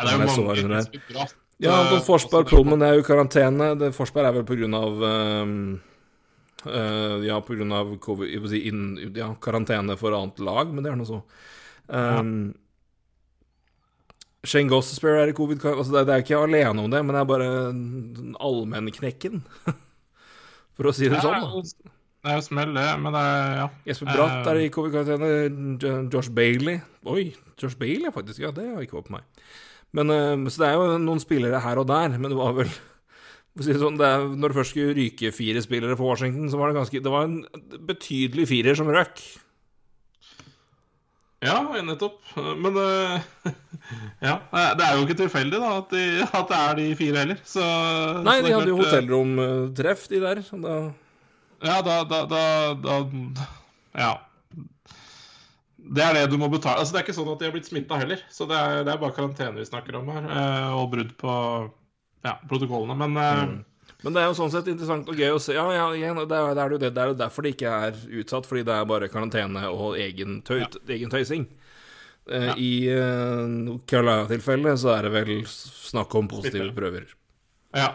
Nei, 0.00 0.06
det 0.06 0.10
er 0.10 0.16
jo 0.16 0.24
mange 0.24 0.34
der. 0.76 0.86
spillere, 0.88 1.22
ass. 1.26 1.34
ja, 1.60 1.70
Eh, 1.70 1.80
Anton 1.84 2.02
Forsberg, 2.06 2.44
det- 2.48 2.54
er 2.88 2.94
jo 2.96 3.00
i 3.04 3.08
karantene. 3.10 3.70
Det, 3.78 3.92
Forsberg 3.94 4.26
er 4.30 4.32
vel 4.38 4.44
av 4.74 5.02
um, 5.02 5.80
uh, 6.66 7.20
Ja, 7.26 7.40
av 7.76 7.92
covid, 8.00 8.28
jeg 8.32 8.40
inn, 8.72 9.12
ja, 9.14 9.34
karantene 9.40 9.96
for 10.00 10.12
annet 10.16 10.38
lag, 10.40 10.72
men 10.72 10.84
det 10.84 10.92
er 10.92 10.96
nå 10.96 11.04
så. 11.08 11.22
Um, 11.90 12.54
Shane 14.46 14.70
Gossespear 14.72 15.18
er 15.20 15.28
i 15.28 15.36
covid 15.36 15.60
altså 15.82 15.92
det, 15.92 16.06
det 16.08 16.14
er 16.14 16.22
ikke 16.24 16.38
alene 16.46 16.80
om 16.80 16.90
det, 16.92 17.00
men 17.04 17.12
det 17.16 17.20
er 17.20 17.28
bare 17.28 17.48
den 17.74 18.36
allmennknekken, 18.40 19.42
for 20.78 20.88
å 20.88 20.94
si 20.96 21.10
det 21.10 21.18
Ja, 21.18 21.24
sånn. 21.26 21.44
da. 21.44 21.90
det 22.24 22.32
er 22.32 22.38
jo 22.38 22.44
smell, 22.46 22.72
det, 22.76 22.86
men 23.04 23.12
det 23.16 23.24
er 23.34 23.58
Ja. 23.58 23.66
Jesper 23.90 24.14
Bratt 24.14 24.48
er 24.54 24.60
i 24.62 24.70
covid-karantene. 24.72 26.08
Josh 26.12 26.30
Bailey 26.32 26.80
Oi, 27.04 27.34
Josh 27.60 27.76
Bailey 27.76 28.08
er 28.08 28.16
faktisk 28.16 28.40
Ja, 28.40 28.50
det 28.56 28.64
har 28.70 28.80
ikke 28.86 28.96
vært 29.02 29.10
på 29.10 29.18
meg. 29.18 29.28
Men, 29.96 30.10
eh, 30.14 30.50
så 30.50 30.62
det 30.62 30.68
er 30.70 30.78
jo 30.78 31.00
noen 31.02 31.22
spillere 31.22 31.60
her 31.64 31.80
og 31.82 31.88
der, 31.90 32.16
men 32.16 32.30
det 32.30 32.38
var 32.38 32.54
vel 32.58 32.70
det 33.58 33.74
sånn, 33.76 33.96
det 33.98 34.06
er, 34.06 34.24
Når 34.38 34.52
det 34.52 34.56
først 34.60 34.72
skulle 34.72 34.94
ryke 34.94 35.32
fire 35.34 35.60
spillere 35.64 35.96
for 35.98 36.12
Washington, 36.12 36.46
så 36.48 36.58
var 36.58 36.70
det 36.70 36.78
ganske 36.78 37.02
Det 37.02 37.12
var 37.12 37.26
en 37.26 37.40
betydelig 37.88 38.46
firer 38.48 38.78
som 38.78 38.88
røk. 38.88 39.18
Ja, 41.40 41.56
nettopp. 41.82 42.20
Men 42.36 42.76
eh, 42.76 43.28
Ja. 44.28 44.36
Det 44.76 44.86
er 44.86 44.96
jo 44.96 45.04
ikke 45.06 45.18
tilfeldig, 45.22 45.58
da, 45.58 45.76
at, 45.80 45.92
de, 45.92 46.04
at 46.28 46.50
det 46.50 46.58
er 46.60 46.74
de 46.78 46.88
fire 46.98 47.22
heller. 47.24 47.38
Så 47.48 47.64
Nei, 48.22 48.38
så 48.38 48.46
de 48.46 48.54
hadde 48.54 48.56
klart, 48.56 48.72
jo 48.72 48.80
hotellromtreff, 48.82 50.08
de 50.12 50.20
der. 50.22 50.42
Da, 50.66 50.80
Ja, 51.60 51.78
da, 51.84 52.02
da, 52.08 52.42
da 52.80 52.98
Ja. 53.96 54.12
Det 55.90 56.02
er 56.04 56.14
det 56.14 56.26
du 56.30 56.36
må 56.38 56.46
betale. 56.52 56.78
Altså, 56.78 56.92
Det 56.94 57.00
er 57.00 57.06
ikke 57.08 57.16
sånn 57.16 57.32
at 57.32 57.40
de 57.40 57.48
har 57.48 57.52
blitt 57.56 57.66
smitta 57.66 57.96
heller. 57.98 58.20
Så 58.30 58.46
det 58.46 58.56
er, 58.56 58.84
det 58.86 58.92
er 58.92 59.00
bare 59.02 59.16
karantene 59.16 59.56
vi 59.58 59.64
snakker 59.66 59.96
om 59.98 60.06
her, 60.14 60.28
eh, 60.30 60.76
og 60.78 60.90
brudd 60.92 61.16
på 61.18 61.32
ja, 62.24 62.36
protokollene. 62.48 62.96
Men 62.96 63.16
eh, 63.16 63.42
Mm. 63.48 63.64
men 64.04 64.12
det 64.14 64.22
er 64.22 64.28
jo 64.30 64.36
sånn 64.38 64.52
sett 64.52 64.68
interessant 64.70 65.08
og 65.08 65.16
gøy 65.18 65.34
å 65.34 65.40
se. 65.42 65.52
Ja, 65.56 65.64
ja, 65.74 65.88
ja 65.98 66.12
det 66.14 66.36
er, 66.36 66.54
det 66.54 66.62
er 66.62 66.68
det. 66.78 66.92
Det 66.94 67.02
er 67.02 67.10
jo 67.10 67.14
derfor 67.18 67.42
de 67.42 67.52
ikke 67.52 67.72
er 67.88 67.98
utsatt, 68.22 68.46
fordi 68.46 68.62
det 68.68 68.72
er 68.76 68.84
bare 68.86 69.08
karantene 69.12 69.66
og 69.68 69.98
egen, 69.98 70.40
tøy, 70.46 70.62
egen 70.88 71.10
tøysing. 71.10 71.48
Eh, 72.30 72.46
Ja. 72.46 72.54
I 72.54 72.70
uh, 72.94 73.78
Carolina-tilfellet 73.90 74.78
så 74.78 74.92
er 74.94 75.02
det 75.08 75.12
vel 75.16 75.42
snakk 75.50 76.14
om 76.14 76.28
positive 76.28 76.70
prøver. 76.76 77.08
ja, 77.74 77.94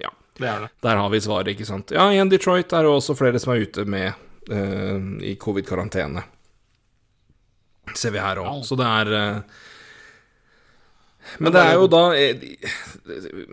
Ja. 0.00 0.10
det 0.38 0.48
er 0.48 0.60
det. 0.66 0.70
Der 0.82 0.96
har 0.96 1.08
vi 1.10 1.20
svaret, 1.20 1.46
ikke 1.54 1.64
sant. 1.66 1.90
Ja, 1.94 2.08
igjen 2.10 2.28
Detroit 2.28 2.72
er 2.72 2.82
det 2.82 2.90
også 2.90 3.14
flere 3.16 3.38
som 3.38 3.52
er 3.54 3.62
ute 3.62 3.84
med 3.86 4.14
uh, 4.50 5.22
i 5.22 5.36
covid-karantene. 5.36 6.24
Ser 7.94 8.14
vi 8.14 8.22
her 8.22 8.40
òg. 8.42 8.64
Så 8.66 8.78
det 8.78 8.86
er 8.88 9.12
eh, 9.14 9.62
Men 11.42 11.54
det 11.54 11.62
er 11.62 11.76
jo 11.78 11.86
da 11.90 12.02
eh, 12.16 12.42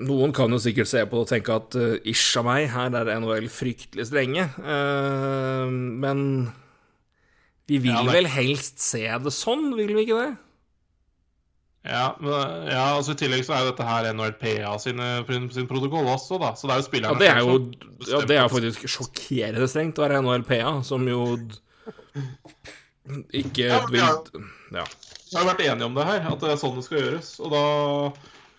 Noen 0.02 0.34
kan 0.36 0.52
jo 0.54 0.62
sikkert 0.62 0.90
se 0.90 1.04
på 1.06 1.20
det 1.20 1.26
og 1.26 1.30
tenke 1.30 1.58
at 1.58 1.78
uh, 1.78 1.96
ish 2.10 2.40
av 2.42 2.48
meg, 2.48 2.68
her 2.74 2.98
er 2.98 3.14
NHL 3.20 3.50
fryktelig 3.54 4.08
strenge. 4.10 4.48
Uh, 4.64 5.70
men 5.70 6.24
vi 7.70 7.80
vil 7.84 7.94
Ja, 7.94 8.02
vel 8.08 8.28
helst 8.32 8.82
se 8.84 9.06
det 9.06 9.34
sånn, 9.36 9.70
vil 9.78 9.94
vi 9.94 10.08
ikke 10.08 10.24
det? 10.24 10.34
Ja, 11.84 12.14
men, 12.24 12.68
ja, 12.72 12.84
altså 12.96 13.12
I 13.12 13.20
tillegg 13.20 13.44
så 13.44 13.58
er 13.58 13.66
jo 13.66 13.72
dette 13.74 13.86
her 13.88 14.06
NHLPA 14.16 14.76
sine, 14.80 15.08
sin 15.52 15.68
protokoll 15.68 16.08
også, 16.08 16.40
da. 16.40 16.54
Så 16.56 16.70
det 16.70 16.78
er 16.78 16.80
jo 16.80 17.02
Ja, 17.04 17.18
det 17.20 17.28
er 17.30 17.42
jo 17.44 17.58
ja, 18.08 18.22
det 18.24 18.38
er 18.38 18.46
jo 18.46 18.54
faktisk 18.54 18.86
sjokkerende 18.88 19.68
strengt 19.68 20.00
å 20.00 20.06
være 20.06 20.22
NHLPA, 20.24 20.78
som 20.88 21.04
jo 21.12 21.26
ikke 23.34 23.68
Ja, 23.68 23.82
vi 23.92 24.00
har 24.00 24.22
Ja. 24.74 24.86
Vi 25.34 25.40
har 25.40 25.50
vært 25.50 25.66
enige 25.66 25.86
om 25.90 25.98
det 25.98 26.06
her, 26.06 26.28
at 26.30 26.40
det 26.40 26.54
er 26.54 26.62
sånn 26.62 26.78
det 26.78 26.86
skal 26.86 27.02
gjøres. 27.02 27.34
Og 27.42 27.52
da 27.54 27.64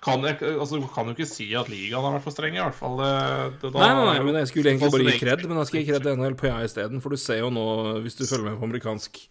kan 0.04 0.24
jeg 0.26 0.36
altså, 0.58 0.80
kan 0.92 1.08
jo 1.08 1.14
ikke 1.14 1.28
si 1.28 1.46
at 1.56 1.70
ligaen 1.72 2.04
har 2.04 2.16
vært 2.16 2.26
for 2.26 2.34
streng, 2.34 2.58
i 2.58 2.60
hvert 2.60 2.76
fall. 2.76 2.98
Det, 3.00 3.12
det, 3.62 3.70
da, 3.70 3.78
Nei, 3.78 3.92
nei, 3.94 4.04
nei, 4.10 4.26
men 4.26 4.40
jeg 4.42 4.50
skulle 4.50 4.74
egentlig 4.74 4.92
bare 4.92 5.06
gi 5.06 5.22
kred, 5.22 5.46
men 5.48 5.62
jeg 5.62 5.70
skal 5.70 5.80
gi 5.80 5.88
kred 5.88 6.04
til 6.04 6.18
NHLPA 6.18 6.58
isteden, 6.66 7.00
for 7.04 7.14
du 7.14 7.20
ser 7.20 7.40
jo 7.40 7.48
nå, 7.54 7.64
hvis 8.04 8.18
du 8.18 8.26
følger 8.26 8.50
med 8.50 8.60
på 8.60 8.68
amerikansk 8.68 9.22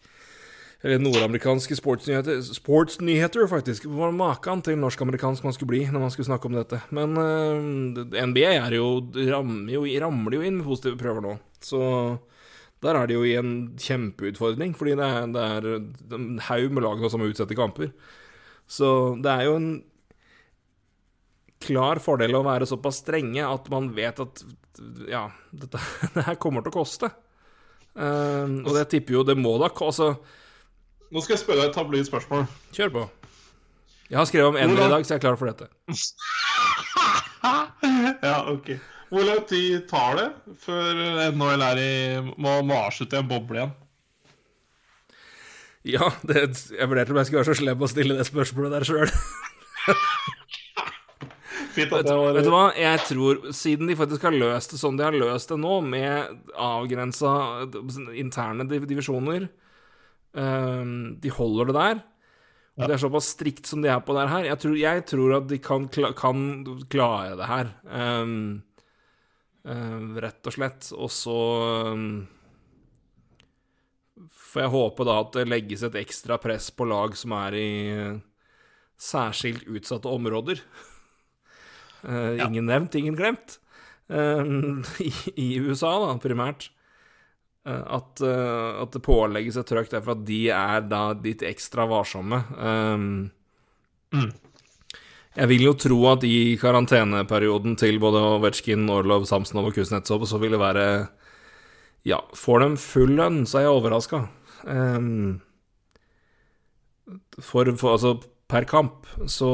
eller 0.83 0.99
nordamerikanske 0.99 1.77
sportsnyheter, 1.79 2.41
sportsnyheter 2.43 3.47
faktisk, 3.47 3.85
var 3.87 4.11
maken 4.11 4.63
til 4.65 4.75
norsk-amerikansk 4.81 5.45
man 5.45 5.55
skulle 5.55 5.71
bli 5.71 5.85
når 5.87 6.01
man 6.03 6.11
skulle 6.11 6.27
snakke 6.27 6.49
om 6.49 6.57
dette. 6.57 6.81
Men 6.91 7.15
uh, 7.15 8.03
NBA 8.03 8.49
er 8.57 8.75
jo, 8.75 8.97
rammer 9.31 9.71
jo, 9.77 9.85
ramler 10.03 10.35
jo 10.35 10.43
inn 10.43 10.59
med 10.59 10.67
positive 10.67 10.99
prøver 10.99 11.23
nå, 11.23 11.37
så 11.63 11.83
der 12.83 12.99
er 12.99 13.07
de 13.09 13.15
jo 13.17 13.23
i 13.27 13.37
en 13.39 13.53
kjempeutfordring, 13.79 14.75
fordi 14.77 14.97
det 14.99 15.07
er, 15.07 15.31
det 15.33 15.43
er 15.43 16.17
en 16.17 16.37
haug 16.49 16.75
med 16.75 16.85
lag 16.85 16.99
nå 17.01 17.09
som 17.11 17.23
utsetter 17.23 17.33
utsette 17.33 17.57
kamper. 17.59 17.91
Så 18.69 19.15
det 19.23 19.31
er 19.31 19.47
jo 19.47 19.57
en 19.59 19.71
klar 21.63 22.01
fordel 22.03 22.35
å 22.35 22.43
være 22.45 22.67
såpass 22.67 23.01
strenge 23.03 23.43
at 23.47 23.69
man 23.71 23.91
vet 23.95 24.19
at 24.19 24.43
ja, 25.07 25.27
dette, 25.51 25.79
det 26.15 26.25
her 26.27 26.39
kommer 26.41 26.63
til 26.63 26.73
å 26.73 26.79
koste. 26.81 27.11
Uh, 27.93 28.63
og 28.65 28.71
det 28.73 28.87
tipper 28.89 29.19
jo 29.19 29.27
det 29.27 29.37
må 29.37 29.55
da 29.61 29.69
altså. 29.69 30.15
Nå 31.13 31.21
skal 31.21 31.35
jeg 31.35 31.43
spørre 31.43 31.61
deg 31.61 31.69
et 31.69 31.77
tabloid 31.77 32.07
spørsmål. 32.07 32.47
Kjør 32.73 32.95
på. 32.95 33.03
Jeg 34.09 34.17
har 34.19 34.25
skrevet 34.29 34.49
om 34.49 34.57
Ender 34.59 34.87
i 34.87 34.89
dag, 34.91 35.05
så 35.05 35.13
jeg 35.13 35.21
er 35.21 35.25
klar 35.27 35.37
for 35.39 35.49
dette. 35.49 35.69
ja, 38.27 38.39
ok. 38.49 38.73
Hvor 39.13 39.27
lang 39.27 39.43
tid 39.45 39.83
tar 39.89 40.17
det 40.17 40.27
før 40.63 40.99
NHL 41.35 41.63
er 41.67 41.81
i, 41.81 41.93
må, 42.41 42.57
må 42.65 42.79
avslutte 42.87 43.19
en 43.19 43.29
boble 43.29 43.59
igjen? 43.59 43.73
Ja, 45.93 46.07
det, 46.25 46.47
jeg 46.71 46.87
vurderte 46.89 47.13
om 47.13 47.19
jeg 47.19 47.27
skulle 47.27 47.43
være 47.43 47.51
så 47.51 47.59
slem 47.59 47.83
å 47.83 47.89
stille 47.91 48.15
det 48.17 48.25
spørsmålet 48.25 48.77
der 48.77 48.87
sjøl. 48.87 49.11
Vet, 51.73 51.89
vet 51.89 52.45
du 52.45 52.51
hva, 52.53 52.67
jeg 52.77 52.99
tror 53.07 53.39
Siden 53.55 53.89
de 53.89 53.95
faktisk 53.97 54.27
har 54.27 54.35
løst 54.35 54.75
det 54.75 54.77
sånn 54.77 54.97
de 54.99 55.07
har 55.07 55.15
løst 55.17 55.49
det 55.49 55.55
nå, 55.57 55.79
med 55.81 56.51
avgrensa 56.53 57.31
interne 58.13 58.67
divisjoner 58.69 59.47
um, 60.37 61.15
De 61.17 61.31
holder 61.33 61.71
det 61.71 61.75
der. 61.79 62.03
Og 62.77 62.85
det 62.85 62.95
er 62.95 63.01
såpass 63.01 63.31
strikt 63.35 63.69
som 63.69 63.81
de 63.83 63.89
er 63.93 63.99
på 64.05 64.13
det 64.17 64.27
her. 64.29 64.47
Jeg 64.49 64.61
tror, 64.61 64.77
jeg 64.81 65.01
tror 65.09 65.35
at 65.37 65.49
de 65.49 65.59
kan, 65.61 65.89
kan 66.17 66.45
klare 66.89 67.35
det 67.37 67.49
her. 67.49 67.67
Ehm, 67.85 68.63
rett 69.63 70.47
og 70.49 70.55
slett. 70.55 70.89
Og 70.97 71.11
så 71.13 71.37
ehm, 71.87 72.07
får 74.29 74.65
jeg 74.65 74.73
håpe 74.75 75.07
da 75.07 75.17
at 75.23 75.33
det 75.37 75.47
legges 75.49 75.85
et 75.87 75.97
ekstra 76.01 76.37
press 76.41 76.69
på 76.75 76.87
lag 76.89 77.15
som 77.17 77.35
er 77.39 77.57
i 77.57 77.69
eh, 77.93 78.21
særskilt 78.99 79.67
utsatte 79.71 80.11
områder. 80.11 80.61
ja. 82.03 82.47
ingen 82.47 82.67
nevnt, 82.67 82.95
ingen 82.99 83.15
glemt. 83.19 83.59
eh, 84.09 84.43
i, 85.07 85.11
i 85.35 85.49
USA, 85.63 85.93
da, 86.03 86.17
primært, 86.21 86.69
eh, 87.65 87.83
at, 87.97 88.21
eh, 88.21 88.81
at 88.83 88.91
det 88.93 89.05
pålegges 89.05 89.57
et 89.61 89.71
trøkk 89.71 89.93
derfor 89.95 90.17
at 90.17 90.27
de 90.27 90.41
er 90.53 90.83
da 90.91 91.05
litt 91.15 91.45
ekstra 91.47 91.87
varsomme. 91.89 92.43
Um, 92.59 93.13
Mm. 94.13 94.29
Jeg 95.33 95.49
vil 95.49 95.63
jo 95.65 95.73
tro 95.73 95.97
at 96.11 96.25
i 96.27 96.53
karanteneperioden 96.61 97.73
til 97.79 97.97
både 98.01 98.21
Ovetsjkin, 98.35 98.85
Orlov, 98.93 99.25
Samsonov 99.25 99.71
og 99.71 99.79
Kuznetsov 99.79 100.27
så 100.29 100.37
vil 100.41 100.53
det 100.53 100.61
være 100.61 100.85
Ja, 102.05 102.19
får 102.35 102.59
de 102.59 102.69
full 102.77 103.15
lønn, 103.17 103.45
så 103.47 103.61
er 103.61 103.65
jeg 103.65 103.77
overraska. 103.77 104.19
Um, 104.67 105.41
for, 107.39 107.71
for 107.79 107.95
altså 107.95 108.17
per 108.51 108.67
kamp, 108.69 109.07
så 109.25 109.49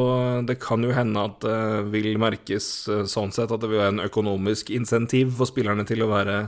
det 0.48 0.58
kan 0.60 0.84
jo 0.84 0.92
hende 0.92 1.24
at 1.30 1.40
det 1.46 1.60
vil 1.94 2.18
merkes 2.20 2.68
eh, 2.90 3.06
sånn 3.08 3.32
sett 3.32 3.52
at 3.54 3.62
det 3.62 3.70
vil 3.70 3.80
være 3.80 3.94
en 3.96 4.04
økonomisk 4.04 4.74
insentiv 4.76 5.32
for 5.38 5.48
spillerne 5.50 5.86
til 5.88 6.04
å 6.04 6.12
være 6.12 6.40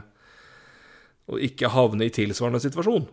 Å 1.32 1.38
ikke 1.40 1.70
havne 1.72 2.10
i 2.10 2.12
tilsvarende 2.12 2.60
situasjon. 2.60 3.06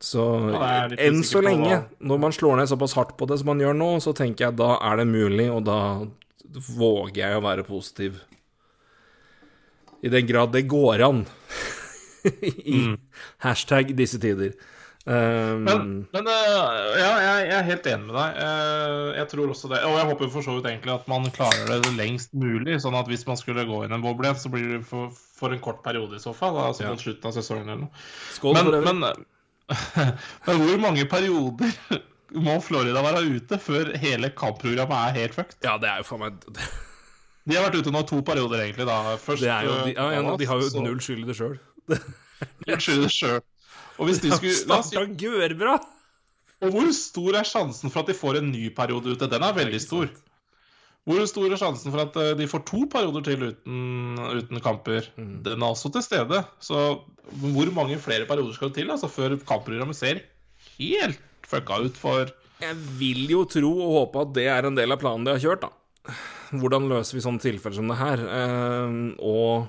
Så 0.00 0.24
Ja, 0.54 0.88
enn 0.96 1.20
så 1.28 1.42
lenge, 1.44 1.82
når 2.00 2.20
man 2.22 2.32
slår 2.32 2.56
ned 2.56 2.70
såpass 2.70 2.94
hardt 2.96 3.16
på 3.20 3.26
det 3.28 3.36
som 3.40 3.50
man 3.52 3.60
gjør 3.60 3.76
nå, 3.76 3.90
så 4.00 4.14
tenker 4.16 4.46
jeg 4.48 4.56
da 4.56 4.78
er 4.80 4.96
det 5.02 5.06
mulig, 5.10 5.50
og 5.52 5.64
da 5.68 5.78
våger 6.78 7.20
jeg 7.20 7.36
å 7.36 7.44
være 7.44 7.66
positiv. 7.68 8.22
I 10.00 10.08
den 10.08 10.26
grad 10.26 10.54
det 10.56 10.64
går 10.72 11.04
an. 11.04 11.24
I 12.64 12.96
hashtag 13.44 13.92
disse 13.96 14.20
tider. 14.22 14.54
Um, 15.04 15.64
Men, 15.64 15.84
men 16.12 16.26
uh, 16.28 16.32
ja, 17.00 17.12
jeg, 17.20 17.46
jeg 17.48 17.56
er 17.56 17.66
helt 17.68 17.86
enig 17.88 18.08
med 18.08 18.16
deg. 18.16 18.40
Uh, 18.40 19.06
jeg 19.16 19.28
tror 19.32 19.52
også 19.52 19.70
det. 19.72 19.80
Og 19.88 19.96
jeg 19.96 20.08
håper 20.10 20.30
for 20.32 20.44
så 20.44 20.56
vidt 20.56 20.68
egentlig 20.70 20.92
at 20.94 21.08
man 21.12 21.28
klarer 21.34 21.70
det 21.84 21.92
lengst 21.96 22.32
mulig. 22.36 22.76
Sånn 22.84 22.96
at 22.96 23.08
hvis 23.08 23.24
man 23.28 23.40
skulle 23.40 23.64
gå 23.68 23.82
inn 23.86 23.96
en 23.96 24.04
boble 24.04 24.32
så 24.36 24.52
blir 24.52 24.68
det 24.76 24.80
for, 24.88 25.12
for 25.12 25.52
en 25.56 25.60
kort 25.64 25.80
periode 25.84 26.16
i 26.16 26.22
så 26.24 26.32
fall. 26.36 26.56
Altså 26.64 26.84
Ja. 26.84 26.92
mot 26.92 27.00
slutten 27.04 27.28
av 27.32 27.36
sesongen 27.36 27.68
eller 27.68 27.84
noe. 27.86 28.06
skål 28.36 28.56
Men, 28.58 28.64
for 28.68 28.76
det. 28.76 28.82
men, 28.88 29.26
men 30.46 30.62
hvor 30.64 30.80
mange 30.82 31.04
perioder 31.10 31.74
må 32.46 32.56
Florida 32.62 33.02
være 33.04 33.24
ute 33.36 33.58
før 33.62 33.92
hele 34.00 34.30
kampprogrammet 34.38 34.96
er 35.10 35.18
helt 35.20 35.36
fucked? 35.36 35.58
Ja, 35.66 35.76
det 35.82 35.90
er 35.90 36.02
jo 36.02 36.08
for 36.12 36.22
meg 36.22 36.38
De 37.48 37.56
har 37.56 37.64
vært 37.66 37.80
ute 37.80 37.92
nå 37.94 38.02
to 38.06 38.20
perioder, 38.22 38.60
egentlig. 38.66 38.84
da. 38.86 39.16
Først, 39.18 39.42
jo, 39.42 39.76
de, 39.86 39.94
ja, 39.96 40.10
ja, 40.12 40.34
de 40.38 40.46
har 40.46 40.60
jo 40.60 40.68
så- 40.70 40.82
null 40.84 41.00
skyld 41.02 41.24
i 41.24 41.28
det 41.30 41.36
sjøl. 41.38 41.56
skyld 41.88 42.98
i 43.00 43.06
det 43.06 43.14
selv. 43.14 43.40
Og 43.98 44.06
hvis 44.08 44.20
de 44.22 44.30
skulle 44.36 44.52
la 44.68 44.78
oss 44.80 44.90
si! 44.92 44.98
Og 46.60 46.74
hvor 46.74 46.90
stor 46.92 47.38
er 47.40 47.48
sjansen 47.48 47.92
for 47.92 48.02
at 48.04 48.10
de 48.12 48.16
får 48.16 48.38
en 48.40 48.50
ny 48.52 48.68
periode 48.76 49.14
ute? 49.16 49.28
Den 49.32 49.42
er 49.42 49.56
veldig 49.56 49.80
stor. 49.80 50.10
Hvor 51.08 51.22
stor 51.26 51.48
er 51.48 51.58
sjansen 51.58 51.94
for 51.94 52.02
at 52.02 52.16
eh, 52.20 52.34
de 52.38 52.46
får 52.50 52.62
to 52.68 52.82
perioder 52.92 53.24
til 53.24 53.46
uten, 53.48 54.18
uten 54.36 54.60
kamper? 54.62 55.08
Mm. 55.16 55.32
Den 55.46 55.62
er 55.64 55.70
også 55.72 55.90
til 55.94 56.04
stede. 56.04 56.42
Så 56.62 57.00
hvor 57.40 57.72
mange 57.74 57.96
flere 58.02 58.28
perioder 58.28 58.52
skal 58.56 58.68
det 58.70 58.82
til 58.82 58.92
altså, 58.92 59.08
før 59.10 59.38
kampprogrammet 59.48 59.96
ser 59.96 60.20
helt 60.76 61.20
fucka 61.48 61.80
ut 61.86 61.96
for 61.98 62.28
Jeg 62.60 62.76
vil 63.00 63.24
jo 63.32 63.46
tro 63.48 63.72
og 63.80 63.94
håpe 63.96 64.26
at 64.26 64.36
det 64.36 64.46
er 64.52 64.68
en 64.68 64.76
del 64.76 64.92
av 64.92 65.00
planen 65.00 65.24
de 65.26 65.32
har 65.34 65.42
kjørt, 65.42 65.64
da. 65.64 66.14
Hvordan 66.60 66.88
løser 66.90 67.16
vi 67.16 67.24
sånne 67.24 67.42
tilfeller 67.42 67.78
som 67.80 67.90
det 67.90 67.98
her? 68.00 68.22
Eh, 68.36 68.96
og 69.24 69.68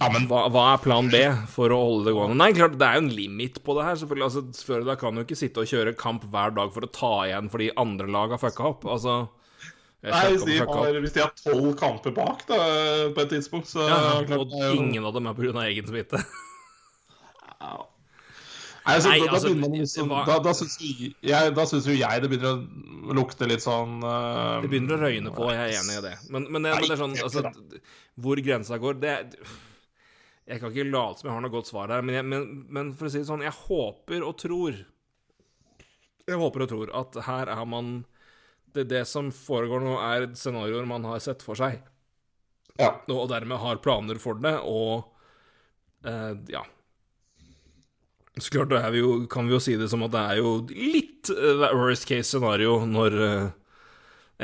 Ja, 0.00 0.08
men 0.12 0.26
hva, 0.28 0.46
hva 0.52 0.64
er 0.74 0.82
plan 0.84 1.06
B 1.12 1.20
for 1.52 1.72
å 1.72 1.78
holde 1.84 2.08
det 2.08 2.16
gående? 2.16 2.36
Nei, 2.40 2.50
klart, 2.56 2.80
det 2.80 2.84
er 2.88 2.98
jo 2.98 3.06
en 3.06 3.14
limit 3.16 3.60
på 3.64 3.76
det 3.76 3.86
her. 3.86 4.00
selvfølgelig. 4.00 4.26
Altså, 4.26 4.66
Florida 4.66 4.96
kan 5.00 5.16
jo 5.16 5.24
ikke 5.24 5.38
sitte 5.38 5.62
og 5.62 5.70
kjøre 5.70 5.94
kamp 6.00 6.24
hver 6.32 6.56
dag 6.56 6.72
for 6.74 6.84
å 6.84 6.92
ta 6.92 7.14
igjen 7.28 7.52
fordi 7.52 7.70
andre 7.80 8.08
lag 8.12 8.34
har 8.34 8.40
fucka 8.42 8.70
opp. 8.72 8.88
Altså 8.88 9.26
Nei, 10.04 10.36
de 10.36 10.58
har, 10.60 10.98
hvis 11.02 11.14
de 11.16 11.22
har 11.24 11.32
tolv 11.40 11.72
kamper 11.80 12.12
bak 12.14 12.44
da, 12.46 12.56
på 13.16 13.22
et 13.24 13.30
tidspunkt, 13.32 13.70
så 13.70 13.86
Ja, 13.88 13.96
ja, 13.96 14.14
og 14.20 14.28
klart, 14.28 14.56
ingen 14.76 15.04
av 15.04 15.14
dem 15.16 15.26
er 15.26 15.34
pga. 15.34 15.64
egen 15.66 15.88
smitte. 15.88 16.20
Ja. 17.56 17.86
Nei, 18.86 18.94
altså, 18.94 19.10
Nei, 19.10 19.18
da, 19.18 19.26
da, 19.26 19.32
altså, 19.34 19.50
liksom, 19.72 20.10
var- 20.12 20.26
da, 20.28 20.34
da 20.44 20.52
syns 20.54 20.76
jo 20.78 21.94
jeg, 21.96 22.02
jeg 22.04 22.22
det 22.22 22.28
begynner 22.30 22.60
å 23.10 23.16
lukte 23.18 23.48
litt 23.50 23.64
sånn 23.64 23.96
uh, 24.04 24.60
Det 24.62 24.70
begynner 24.70 24.94
å 24.94 25.00
røyne 25.02 25.32
på, 25.34 25.48
jeg 25.50 25.72
er 25.72 25.80
enig 25.80 25.96
i 25.96 26.02
det. 26.04 26.12
Men, 26.30 26.46
men, 26.52 26.68
det, 26.68 26.74
men 26.76 26.84
det 26.86 26.94
er 26.94 27.00
sånn 27.00 27.16
altså, 27.18 27.42
Hvor 28.14 28.42
grensa 28.46 28.78
går, 28.78 29.00
det 29.02 29.16
Jeg 30.46 30.60
kan 30.62 30.70
ikke 30.70 30.86
late 30.86 31.18
som 31.18 31.30
jeg 31.30 31.34
har 31.34 31.42
noe 31.42 31.54
godt 31.56 31.72
svar 31.72 31.90
der, 31.90 32.06
men, 32.06 32.14
jeg, 32.20 32.28
men, 32.30 32.46
men 32.70 32.92
for 32.94 33.08
å 33.08 33.10
si 33.10 33.24
det 33.24 33.26
sånn, 33.32 33.42
jeg 33.42 33.56
håper 33.64 34.22
og 34.22 34.38
tror 34.44 34.78
Jeg 36.30 36.38
håper 36.44 36.66
og 36.68 36.70
tror 36.70 36.94
at 37.02 37.18
her 37.26 37.50
er 37.56 37.66
man 37.66 37.96
Det, 38.76 38.86
det 38.92 39.04
som 39.08 39.32
foregår 39.32 39.82
nå, 39.84 39.96
er 40.04 40.30
scenarioer 40.36 40.86
man 40.88 41.06
har 41.08 41.20
sett 41.24 41.44
for 41.44 41.58
seg, 41.58 41.80
Ja. 42.76 42.92
og 43.08 43.28
dermed 43.32 43.62
har 43.62 43.80
planer 43.80 44.20
for 44.20 44.36
det, 44.36 44.58
og 44.60 45.06
eh, 46.04 46.34
ja. 46.52 46.66
Så 48.36 48.52
klart 48.52 48.68
da 48.68 48.82
er 48.84 48.92
vi 48.92 49.00
jo, 49.00 49.12
kan 49.32 49.46
vi 49.48 49.54
jo 49.54 49.60
si 49.64 49.78
det 49.80 49.88
som 49.88 50.02
at 50.04 50.12
det 50.12 50.20
er 50.20 50.40
jo 50.42 50.50
litt 50.68 51.30
uh, 51.32 51.70
worst 51.72 52.04
case 52.04 52.28
scenario 52.28 52.82
når 52.84 53.16
uh, 53.16 53.46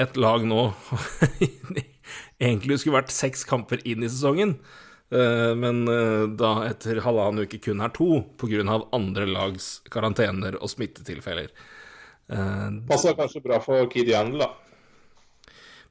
et 0.01 0.17
lag 0.17 0.47
nå 0.49 0.63
egentlig 2.41 2.79
skulle 2.81 3.03
vært 3.03 3.13
seks 3.13 3.45
kamper 3.45 3.85
inn 3.85 4.01
i 4.01 4.09
sesongen, 4.09 4.57
uh, 5.13 5.53
men 5.61 5.85
da 6.41 6.55
etter 6.71 7.03
halvannen 7.05 7.45
uke 7.45 7.61
kun 7.69 7.85
er 7.85 7.93
to 7.93 8.23
pga. 8.41 8.81
andre 8.97 9.29
lags 9.29 9.75
karantener 9.93 10.57
og 10.57 10.73
smittetilfeller. 10.73 11.53
Eh, 12.33 12.69
Passa 12.89 13.13
kanskje 13.19 13.43
bra 13.45 13.59
for 13.61 13.87
Kid 13.93 14.09
Yandel, 14.09 14.45
da. 14.47 14.51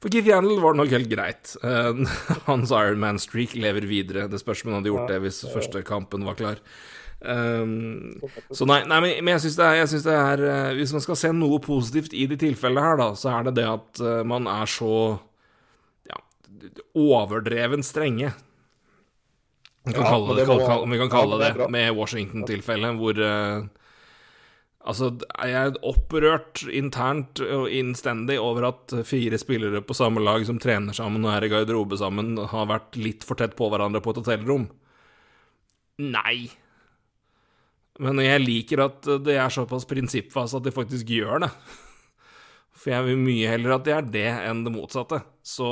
For 0.02 0.10
Keith 0.10 0.26
Yandel 0.26 0.58
var 0.58 0.74
det 0.74 0.80
nok 0.82 0.90
helt 0.96 1.10
greit. 1.12 1.52
Uh, 1.62 2.02
hans 2.48 2.72
Ironman-streak 2.74 3.52
lever 3.54 3.84
videre. 3.86 4.24
Det 4.32 4.40
spørs 4.42 4.64
om 4.64 4.72
han 4.72 4.80
hadde 4.80 4.90
gjort 4.90 5.12
det 5.12 5.20
hvis 5.22 5.44
første 5.52 5.84
kampen 5.86 6.24
var 6.26 6.34
klar. 6.40 6.58
Um, 7.22 8.16
så 8.50 8.66
nei, 8.66 8.80
nei, 8.90 8.98
men 9.22 9.30
jeg 9.36 9.44
syns 9.44 9.54
det, 9.60 9.68
det 10.08 10.14
er 10.18 10.72
Hvis 10.74 10.90
man 10.96 11.04
skal 11.04 11.14
se 11.20 11.28
noe 11.30 11.60
positivt 11.62 12.16
i 12.18 12.24
de 12.26 12.34
tilfellene 12.40 12.82
her, 12.82 12.98
da, 12.98 13.12
så 13.14 13.30
er 13.36 13.46
det 13.46 13.52
det 13.60 13.68
at 13.70 14.02
man 14.26 14.48
er 14.50 14.66
så 14.66 14.90
ja, 16.10 16.18
overdreven 16.98 17.86
strenge. 17.86 18.32
Vi 19.86 19.94
kan 19.94 20.02
Ja, 20.02 20.10
kalle 20.16 20.34
det, 20.34 20.40
det 20.42 20.48
må- 20.50 20.58
kall- 20.58 20.66
kall- 20.66 20.90
vi 20.90 20.98
kan 21.04 21.10
kalle 21.14 21.38
men 21.38 21.46
det 21.46 21.52
det, 21.62 21.70
med 21.78 21.94
Washington-tilfellet, 22.00 22.98
hvor 22.98 23.22
eh, 23.22 23.62
Altså, 24.82 25.12
er 25.38 25.50
jeg 25.52 25.74
opprørt 25.86 26.64
internt 26.74 27.38
og 27.44 27.68
innstendig 27.70 28.34
over 28.42 28.66
at 28.72 28.94
fire 29.06 29.38
spillere 29.38 29.82
på 29.86 29.94
samme 29.94 30.22
lag 30.24 30.42
som 30.48 30.58
trener 30.62 30.96
sammen 30.96 31.22
og 31.22 31.30
er 31.36 31.46
i 31.46 31.52
garderobe 31.52 31.98
sammen, 32.00 32.34
har 32.50 32.66
vært 32.70 32.98
litt 32.98 33.22
for 33.26 33.38
tett 33.38 33.54
på 33.58 33.68
hverandre 33.70 34.02
på 34.02 34.10
et 34.10 34.18
hotellrom? 34.24 34.66
Nei. 36.02 36.50
Men 38.02 38.18
jeg 38.24 38.42
liker 38.42 38.82
at 38.88 39.06
det 39.22 39.36
er 39.38 39.54
såpass 39.54 39.86
prinsippfast 39.86 40.58
at 40.58 40.66
de 40.66 40.74
faktisk 40.74 41.14
gjør 41.14 41.44
det. 41.44 41.52
For 42.72 42.94
jeg 42.94 43.06
vil 43.06 43.20
mye 43.20 43.52
heller 43.52 43.76
at 43.76 43.86
det 43.86 43.94
er 43.94 44.10
det 44.14 44.28
enn 44.48 44.64
det 44.66 44.72
motsatte. 44.74 45.20
Så, 45.46 45.68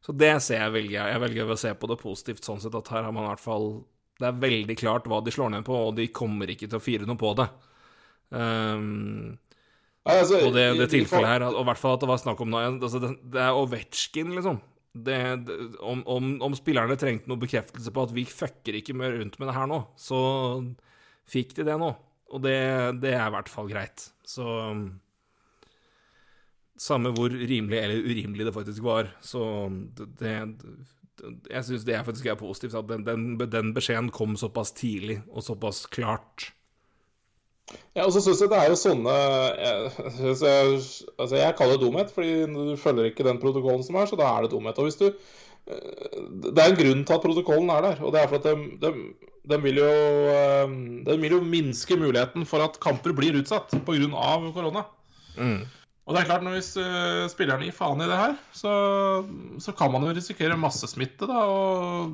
så 0.00 0.14
det 0.16 0.32
ser 0.46 0.62
jeg 0.62 0.76
velger 0.78 0.96
jeg. 0.96 1.12
Jeg 1.12 1.24
velger 1.26 1.52
å 1.52 1.60
se 1.60 1.74
på 1.76 1.90
det 1.90 2.00
positivt 2.00 2.46
sånn 2.46 2.62
sett 2.62 2.78
at 2.78 2.88
her 2.94 3.04
har 3.04 3.12
man 3.12 3.26
i 3.26 3.32
hvert 3.32 3.44
fall 3.44 3.68
Det 4.20 4.28
er 4.28 4.42
veldig 4.44 4.76
klart 4.78 5.08
hva 5.10 5.18
de 5.20 5.34
slår 5.34 5.52
ned 5.56 5.66
på, 5.66 5.76
og 5.88 5.96
de 5.98 6.08
kommer 6.14 6.48
ikke 6.48 6.70
til 6.70 6.78
å 6.78 6.84
fire 6.84 7.08
noe 7.08 7.20
på 7.20 7.34
det. 7.42 7.50
Um, 8.30 9.34
Nei, 10.04 10.16
altså, 10.20 10.40
og 10.44 10.52
det, 10.52 10.66
det 10.76 10.90
tilfellet 10.92 11.30
her, 11.30 11.46
og 11.48 11.62
i 11.62 11.68
hvert 11.70 11.80
fall 11.80 11.96
at 11.96 12.02
det 12.04 12.10
var 12.10 12.20
snakk 12.20 12.40
om 12.44 12.50
noe 12.52 12.64
altså 12.74 13.00
det, 13.00 13.14
det 13.32 13.40
er 13.40 13.56
Ovetsjkin, 13.56 14.34
liksom. 14.36 14.58
Det, 14.94 15.20
det, 15.48 15.54
om, 15.82 16.02
om, 16.06 16.34
om 16.44 16.54
spillerne 16.54 16.96
trengte 17.00 17.30
noe 17.30 17.40
bekreftelse 17.40 17.90
på 17.90 18.02
at 18.04 18.12
vi 18.14 18.26
fucker 18.28 18.76
ikke 18.78 18.94
mer 18.94 19.16
rundt 19.16 19.40
med 19.40 19.48
det 19.50 19.56
her 19.56 19.70
nå, 19.70 19.80
så 19.98 20.18
fikk 21.30 21.56
de 21.56 21.64
det 21.66 21.78
nå. 21.80 21.88
Og 22.34 22.42
det, 22.44 22.58
det 23.02 23.14
er 23.16 23.24
i 23.26 23.34
hvert 23.34 23.50
fall 23.50 23.70
greit. 23.70 24.10
Så 24.26 24.44
Samme 26.84 27.12
hvor 27.14 27.30
rimelig 27.30 27.78
eller 27.78 28.02
urimelig 28.02 28.48
det 28.48 28.54
faktisk 28.54 28.82
var, 28.82 29.12
så 29.22 29.68
det, 30.18 30.32
Jeg 31.46 31.64
syns 31.68 31.84
det 31.86 31.94
er 31.94 32.02
faktisk 32.02 32.26
er 32.26 32.38
positivt 32.40 32.74
at 32.74 32.88
den, 32.90 33.04
den, 33.06 33.38
den 33.38 33.70
beskjeden 33.76 34.10
kom 34.10 34.34
såpass 34.36 34.74
tidlig 34.74 35.20
og 35.30 35.46
såpass 35.46 35.84
klart. 35.86 36.50
Ja, 37.72 38.04
og 38.04 38.12
så 38.12 38.20
synes 38.20 38.42
jeg 38.42 38.50
det 38.52 38.58
er 38.60 38.70
jo 38.72 38.76
sånne 38.76 39.12
jeg, 39.56 39.92
jeg, 40.20 40.80
altså 41.16 41.38
jeg 41.38 41.54
kaller 41.58 41.78
det 41.78 41.84
dumhet, 41.86 42.10
fordi 42.12 42.32
du 42.50 42.74
følger 42.80 43.08
ikke 43.08 43.26
den 43.26 43.40
protokollen 43.42 43.84
som 43.86 43.96
er, 43.96 44.10
så 44.10 44.18
da 44.20 44.26
er 44.28 44.44
det 44.44 44.52
dumhet. 44.52 44.80
Og 44.80 44.88
hvis 44.88 44.98
du 45.00 45.06
eh, 45.08 46.18
Det 46.44 46.58
er 46.60 46.72
en 46.72 46.80
grunn 46.80 47.06
til 47.06 47.16
at 47.16 47.24
protokollen 47.24 47.72
er 47.72 47.86
der, 47.88 48.02
og 48.04 48.12
det 48.12 48.20
er 48.20 48.28
for 48.28 48.40
at 48.42 48.50
de, 48.50 48.66
de, 48.82 48.92
de 49.52 49.60
vil 49.64 49.80
jo 49.80 49.94
eh, 50.34 50.74
Den 51.08 51.24
vil 51.24 51.38
jo 51.38 51.40
minske 51.46 51.96
muligheten 52.00 52.44
for 52.50 52.66
at 52.66 52.76
kamper 52.84 53.16
blir 53.16 53.40
utsatt 53.40 53.72
pga. 53.86 54.28
korona. 54.52 54.84
Mm. 55.38 55.64
Og 56.04 56.12
det 56.12 56.20
er 56.20 56.28
klart, 56.28 56.44
når 56.44 56.58
hvis 56.58 56.74
uh, 56.76 57.24
spillerne 57.32 57.64
gir 57.64 57.72
faen 57.72 58.02
i 58.04 58.08
det 58.10 58.16
her, 58.18 58.34
så, 58.52 58.72
så 59.56 59.72
kan 59.72 59.88
man 59.92 60.04
jo 60.04 60.12
risikere 60.12 60.58
massesmitte 60.60 61.24
da, 61.30 61.46
og, 61.48 62.12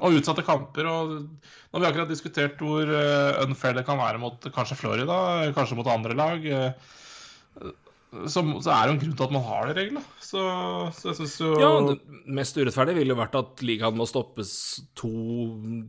og 0.00 0.16
utsatte 0.16 0.44
kamper. 0.46 0.88
Og 0.88 1.12
nå 1.20 1.76
har 1.76 1.84
vi 1.84 1.90
akkurat 1.90 2.10
diskutert 2.10 2.60
hvor 2.60 2.88
uh, 2.88 3.42
unfair 3.44 3.76
det 3.76 3.86
kan 3.88 4.00
være 4.00 4.20
mot 4.22 4.50
kanskje 4.54 4.78
Florida, 4.80 5.20
kanskje 5.56 5.78
mot 5.78 5.90
andre 5.92 6.16
lag. 6.18 6.46
Uh, 6.46 7.70
så, 8.26 8.42
så 8.42 8.72
er 8.74 8.80
det 8.80 8.88
jo 8.88 8.94
en 8.96 9.02
grunn 9.04 9.18
til 9.18 9.26
at 9.26 9.34
man 9.36 9.44
har 9.46 9.68
de 9.68 9.76
reglene. 9.76 10.02
Så, 10.24 10.40
så 10.96 11.12
jeg 11.12 11.20
syns 11.20 11.36
jo 11.42 11.52
Ja, 11.60 11.70
det 11.86 12.32
mest 12.40 12.58
urettferdige 12.58 12.98
ville 12.98 13.14
jo 13.14 13.20
vært 13.20 13.38
at 13.38 13.62
ligaen 13.66 13.98
må 13.98 14.08
stoppes 14.08 14.52
to 14.98 15.12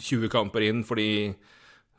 20 0.01 0.29
kamper 0.33 0.67
inn 0.67 0.85
fordi 0.87 1.09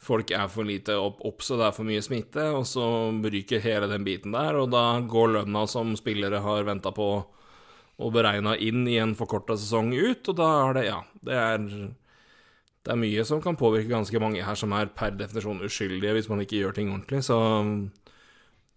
folk 0.03 0.33
er 0.35 0.49
for 0.51 0.67
lite 0.67 0.97
opp, 0.99 1.21
opp 1.27 1.45
så 1.47 1.59
det 1.59 1.69
er 1.69 1.75
for 1.77 1.87
mye 1.87 2.03
smitte, 2.03 2.49
og 2.57 2.65
så 2.67 2.85
ryker 3.23 3.63
hele 3.63 3.87
den 3.91 4.03
biten 4.07 4.35
der, 4.35 4.59
og 4.59 4.73
da 4.75 4.99
går 5.07 5.37
lønna 5.37 5.63
som 5.71 5.95
spillere 5.99 6.43
har 6.43 6.67
venta 6.67 6.91
på 6.95 7.13
og 8.03 8.15
beregna 8.15 8.57
inn 8.59 8.83
i 8.91 8.97
en 8.99 9.13
forkorta 9.15 9.55
sesong 9.55 9.93
ut, 9.95 10.27
og 10.33 10.39
da 10.39 10.49
er 10.65 10.75
det, 10.75 10.85
ja, 10.89 10.99
det 11.23 11.37
er 11.39 11.67
det 12.83 12.93
er 12.93 12.99
mye 12.99 13.25
som 13.27 13.43
kan 13.43 13.59
påvirke 13.59 13.93
ganske 13.93 14.21
mange 14.23 14.43
her 14.43 14.59
som 14.59 14.73
er 14.75 14.91
per 14.97 15.15
definisjon 15.15 15.63
uskyldige 15.63 16.17
hvis 16.17 16.31
man 16.33 16.43
ikke 16.43 16.59
gjør 16.59 16.79
ting 16.79 16.91
ordentlig, 16.91 17.23
så 17.29 17.39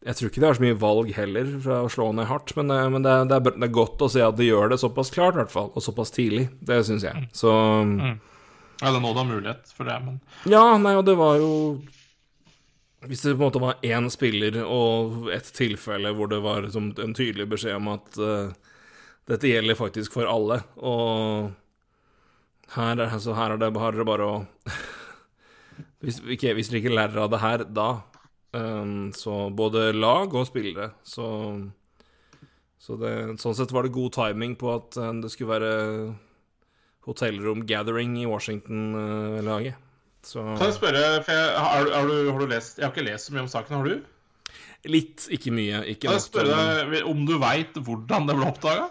jeg 0.06 0.18
tror 0.18 0.30
ikke 0.30 0.42
det 0.44 0.48
er 0.50 0.58
så 0.60 0.64
mye 0.66 0.78
valg 0.78 1.10
heller 1.18 1.48
fra 1.64 1.80
å 1.82 1.90
slå 1.90 2.12
ned 2.14 2.28
hardt, 2.30 2.54
men, 2.60 2.70
eh, 2.70 2.86
men 2.94 3.06
det, 3.06 3.16
er, 3.16 3.42
det, 3.48 3.56
er, 3.56 3.74
godt 3.74 4.04
å 4.06 4.10
se 4.12 4.22
at 4.22 4.38
de 4.38 4.46
gjør 4.46 4.70
det 4.70 4.78
såpass 4.82 5.10
klart, 5.14 5.34
i 5.34 5.42
hvert 5.42 5.54
fall, 5.54 5.72
og 5.74 5.82
såpass 5.82 6.14
tidlig. 6.14 6.46
Det 6.62 6.78
syns 6.86 7.08
jeg. 7.08 7.26
Så 7.34 7.50
mm. 7.50 8.14
Ja, 8.84 8.92
det 8.92 9.00
er 9.00 9.02
nå 9.02 9.14
du 9.16 9.22
har 9.22 9.30
mulighet 9.30 9.74
for 9.74 9.90
det, 9.90 9.98
men 10.04 10.20
Ja, 10.52 10.76
nei, 10.78 10.94
og 11.00 11.06
det 11.08 11.16
var 11.18 11.40
jo 11.40 11.50
Hvis 13.08 13.24
det 13.24 13.34
på 13.34 13.40
en 13.40 13.46
måte 13.48 13.62
var 13.64 13.82
én 13.86 14.10
spiller 14.12 14.60
og 14.66 15.30
et 15.34 15.48
tilfelle 15.56 16.12
hvor 16.18 16.30
det 16.30 16.42
var 16.44 16.68
en 16.68 17.16
tydelig 17.16 17.48
beskjed 17.54 17.78
om 17.78 17.94
at 17.94 18.20
uh, 18.20 18.52
dette 19.30 19.50
gjelder 19.50 19.78
faktisk 19.78 20.14
for 20.18 20.30
alle, 20.30 20.60
og 20.78 21.54
her, 22.74 23.00
altså, 23.06 23.36
her 23.38 23.54
er 23.54 23.62
det 23.62 23.72
bare, 23.76 24.06
bare 24.08 24.28
å 24.28 24.36
hvis, 26.04 26.20
ikke, 26.36 26.56
hvis 26.58 26.72
dere 26.72 26.82
ikke 26.82 26.96
lærer 26.96 27.24
av 27.24 27.32
det 27.34 27.42
her 27.44 27.64
da, 27.70 27.90
um, 28.58 29.12
så 29.16 29.46
både 29.54 29.92
lag 29.96 30.34
og 30.34 30.48
spillere, 30.50 30.94
så 31.06 31.28
så 32.86 33.00
det, 33.02 33.12
sånn 33.42 33.56
sett 33.58 33.72
var 33.74 33.88
det 33.88 33.96
god 33.96 34.14
timing 34.14 34.54
på 34.62 34.70
at 34.76 34.98
uh, 35.02 35.10
det 35.18 35.32
skulle 35.34 35.56
være 35.56 35.72
hotellrom-gathering 37.06 38.18
i 38.22 38.28
Washington-laget. 38.30 39.82
Så 40.26 40.42
Kan 40.42 40.68
jeg 40.70 40.78
spørre, 40.80 41.02
for 41.26 41.38
jeg, 41.38 41.50
har, 41.54 41.90
har, 41.94 42.08
du, 42.10 42.30
har, 42.32 42.40
du, 42.42 42.50
lest 42.50 42.80
Jeg 42.80 42.88
har 42.88 42.94
ikke 42.96 43.06
lest 43.06 43.30
så 43.30 43.36
mye 43.36 43.44
om 43.46 43.50
saken, 43.50 43.76
har 43.78 43.90
du? 43.90 44.56
Litt, 44.90 45.28
ikke 45.34 45.54
mye. 45.54 45.84
Ikke 45.92 46.08
kan 46.08 46.18
jeg 46.18 46.26
spørre 46.26 46.56
deg 46.90 47.10
om 47.10 47.26
du 47.30 47.36
veit 47.42 47.78
hvordan 47.78 48.30
det 48.30 48.38
ble 48.38 48.48
oppdaga? 48.50 48.88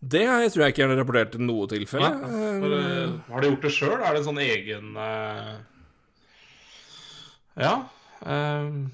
Det 0.00 0.22
jeg 0.24 0.52
tror 0.52 0.64
jeg 0.64 0.72
ikke 0.72 0.84
er 0.86 0.94
rapportert 0.96 1.34
til 1.34 1.44
noe 1.44 1.66
tilfelle. 1.68 2.08
Ja, 2.08 3.02
har 3.28 3.42
de 3.44 3.50
gjort 3.50 3.66
det 3.66 3.72
sjøl? 3.74 3.98
Er 3.98 4.14
det 4.14 4.22
en 4.22 4.28
sånn 4.30 4.40
egen 4.40 4.96
uh... 4.96 5.58
Ja. 7.60 7.74
Um... 8.24 8.88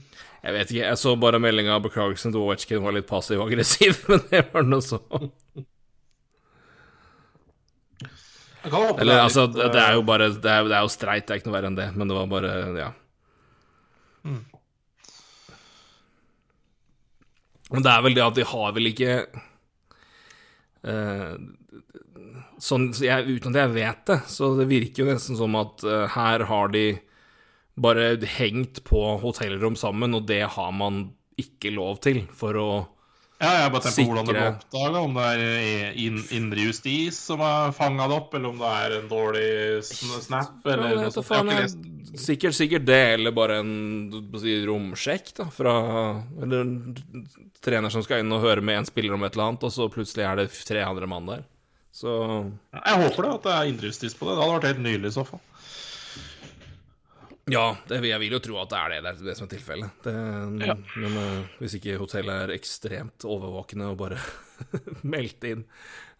Jeg 0.46 0.54
vet 0.54 0.72
ikke. 0.72 0.82
Jeg 0.82 0.98
så 1.00 1.12
bare 1.18 1.40
meldinga 1.42 1.74
av 1.74 1.86
beklagelsen 1.86 2.34
til 2.34 2.42
Ovetsjkin 2.44 2.82
var 2.84 2.94
litt 2.94 3.08
passiv-aggressiv, 3.08 4.02
men 4.10 4.22
det 4.30 4.44
var 4.52 4.66
noe 4.66 4.84
sånn. 4.84 5.32
Eller 8.66 9.22
altså, 9.22 9.46
det 9.46 9.78
er 9.78 9.92
jo 9.94 10.02
bare 10.02 10.26
Det 10.34 10.50
er, 10.50 10.64
det 10.66 10.74
er 10.74 10.82
jo 10.82 10.90
streit, 10.90 11.22
det 11.26 11.34
er 11.34 11.38
ikke 11.38 11.46
noe 11.46 11.54
verre 11.54 11.70
enn 11.70 11.78
det, 11.78 11.86
men 11.94 12.10
det 12.10 12.16
var 12.16 12.30
bare 12.30 12.54
Ja. 12.74 12.92
Mm. 14.26 14.40
Men 17.70 17.82
det 17.82 17.92
er 17.92 18.02
vel 18.02 18.14
det 18.14 18.24
at 18.24 18.38
de 18.38 18.46
har 18.46 18.74
vel 18.74 18.90
ikke 18.90 19.12
Sånn 22.62 22.88
jeg, 23.02 23.26
Uten 23.26 23.52
at 23.52 23.60
jeg 23.64 23.74
vet 23.74 24.02
det, 24.08 24.18
så 24.30 24.52
det 24.56 24.68
virker 24.70 25.02
jo 25.02 25.08
nesten 25.10 25.38
som 25.38 25.56
at 25.58 25.82
uh, 25.84 26.04
her 26.14 26.46
har 26.48 26.70
de 26.72 26.86
bare 27.76 28.14
hengt 28.38 28.80
på 28.86 29.02
hotellrom 29.20 29.76
sammen, 29.76 30.14
og 30.16 30.24
det 30.30 30.44
har 30.54 30.70
man 30.72 31.10
ikke 31.36 31.74
lov 31.74 31.98
til 32.06 32.22
for 32.32 32.56
å 32.56 32.70
ja, 33.36 33.50
jeg 33.60 33.72
bare 33.74 33.84
tenker 33.84 33.98
på 34.00 34.12
hvordan 34.12 34.28
det 34.28 34.34
ble 34.34 34.44
oppdaga. 34.48 35.00
Om 35.04 35.16
det 35.18 35.24
er 35.28 35.98
indre 36.38 36.62
justis 36.64 37.18
som 37.28 37.42
har 37.44 37.74
fanga 37.76 38.06
det 38.08 38.16
opp, 38.16 38.36
eller 38.38 38.54
om 38.54 38.62
det 38.62 38.70
er 38.78 38.94
en 38.96 39.10
dårlig 39.10 39.50
snap. 39.84 40.54
Eller 40.64 40.94
ja, 40.94 41.00
noe 41.02 41.12
sånt. 41.12 41.28
Faen, 41.28 41.52
jeg, 41.52 41.68
sikkert, 42.22 42.56
sikkert 42.56 42.86
det, 42.88 43.02
eller 43.18 43.34
bare 43.36 43.58
en 43.60 43.74
si, 44.40 44.56
romsjekk 44.64 45.34
da, 45.42 45.48
fra 45.52 45.74
Eller 46.40 46.64
en 46.64 46.96
trener 47.64 47.92
som 47.92 48.04
skal 48.06 48.24
inn 48.24 48.32
og 48.32 48.46
høre 48.46 48.64
med 48.64 48.80
en 48.80 48.88
spiller 48.88 49.18
om 49.18 49.28
et 49.28 49.36
eller 49.36 49.50
annet, 49.50 49.68
og 49.68 49.74
så 49.74 49.90
plutselig 49.92 50.24
er 50.24 50.40
det 50.40 50.48
tre 50.56 50.80
andre 50.86 51.10
mann 51.10 51.28
der. 51.28 51.44
Så 51.96 52.12
Jeg 52.72 53.02
håper 53.04 53.24
det, 53.24 53.34
at 53.36 53.44
det 53.44 53.52
er 53.56 53.68
indre 53.70 53.92
justis 53.92 54.16
på 54.16 54.28
det. 54.28 54.36
Det 54.36 54.44
hadde 54.44 54.56
vært 54.58 54.70
helt 54.70 54.84
nydelig 54.84 55.12
i 55.12 55.16
så 55.16 55.28
fall. 55.28 55.44
Ja, 57.46 57.76
det, 57.86 58.00
jeg 58.02 58.18
vil 58.24 58.34
jo 58.34 58.40
tro 58.42 58.56
at 58.58 58.72
det 58.72 58.78
er 58.78 58.92
det, 58.92 58.96
det, 59.04 59.10
er 59.12 59.28
det 59.28 59.36
som 59.38 59.46
er 59.46 59.52
tilfellet. 59.52 60.08
Ja. 60.66 60.74
Men 60.98 61.12
uh, 61.14 61.52
hvis 61.60 61.76
ikke 61.78 61.98
hotellet 62.00 62.46
er 62.48 62.54
ekstremt 62.56 63.22
overvåkende 63.22 63.92
og 63.92 64.00
bare 64.00 64.18
meldte 65.14 65.52
inn 65.54 65.62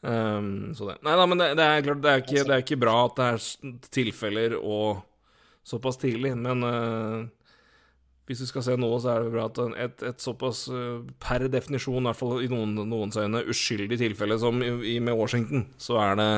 um, 0.06 0.70
så 0.76 0.92
det. 0.92 1.00
Nei 1.02 1.16
da, 1.18 1.24
men 1.26 1.42
det, 1.42 1.48
det, 1.58 1.66
er 1.66 1.86
klart, 1.88 2.04
det 2.04 2.12
er, 2.12 2.22
ikke, 2.22 2.44
det 2.44 2.54
er, 2.54 2.62
ikke, 2.62 2.78
bra 2.78 2.94
at 3.08 3.18
det 3.18 3.26
er 3.32 3.80
tilfeller 3.98 4.54
og 4.60 5.02
såpass 5.66 5.98
tidlig, 5.98 6.30
men 6.38 6.62
uh, 6.62 7.26
hvis 8.30 8.44
du 8.44 8.46
skal 8.46 8.62
se 8.68 8.78
noe, 8.78 9.02
så 9.02 9.16
er 9.16 9.26
det 9.26 9.34
bra 9.34 9.48
at 9.50 9.60
et, 9.82 10.06
et 10.12 10.22
såpass, 10.22 10.66
uh, 10.70 11.02
per 11.22 11.48
definisjon, 11.50 12.04
i 12.04 12.10
hvert 12.10 12.20
fall 12.22 12.46
i 12.46 12.50
noen, 12.54 12.78
noens 12.86 13.18
øyne, 13.18 13.42
uskyldig 13.50 13.98
tilfelle 13.98 14.38
som 14.42 14.62
i, 14.62 14.70
i, 14.94 14.96
med 15.02 15.18
Washington, 15.18 15.66
så 15.82 15.98
er 16.06 16.18
det 16.22 16.30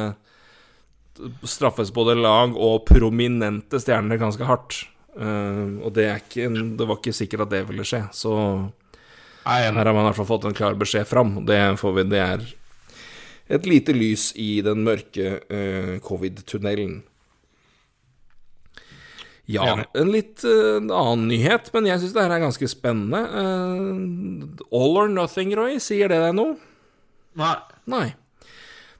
straffes 1.47 1.93
både 1.95 2.17
lag 2.19 2.55
og 2.57 2.85
prominente 2.89 3.81
stjerner 3.83 4.21
ganske 4.21 4.47
hardt. 4.49 4.83
Uh, 5.19 5.83
og 5.83 5.93
det, 5.97 6.07
ikke, 6.23 6.47
det, 6.79 6.87
var 6.87 7.01
ikke 7.01 7.17
sikkert 7.17 7.47
at 7.49 7.55
det 7.57 7.65
ville 7.67 7.87
skje, 7.87 8.05
så 8.15 8.35
her 9.49 9.73
har 9.73 9.89
man 9.91 10.05
i 10.05 10.07
hvert 10.11 10.19
fall 10.19 10.29
fått 10.29 10.45
en 10.47 10.55
klar 10.55 10.77
beskjed 10.79 11.09
fram. 11.09 11.41
Det, 11.49 11.57
vi, 11.81 12.05
det 12.13 12.21
er 12.23 12.45
et 13.57 13.67
lite 13.67 13.95
lys 13.97 14.31
i 14.39 14.61
den 14.63 14.85
mørke 14.87 15.39
uh, 15.49 15.97
covid-tunnelen. 16.05 17.01
Ja, 19.49 19.79
en 19.97 20.13
litt 20.13 20.45
uh, 20.45 20.77
annen 20.77 21.27
nyhet, 21.33 21.73
men 21.73 21.89
jeg 21.89 22.03
syns 22.03 22.15
det 22.15 22.27
her 22.27 22.37
er 22.37 22.45
ganske 22.45 22.71
spennende. 22.71 23.25
All 24.69 25.03
or 25.03 25.11
Nothing, 25.11 25.57
Roy, 25.57 25.81
sier 25.83 26.13
det 26.13 26.21
deg 26.23 26.37
noe? 26.37 26.59
Nei. 27.41 27.57
Nei. 27.89 28.07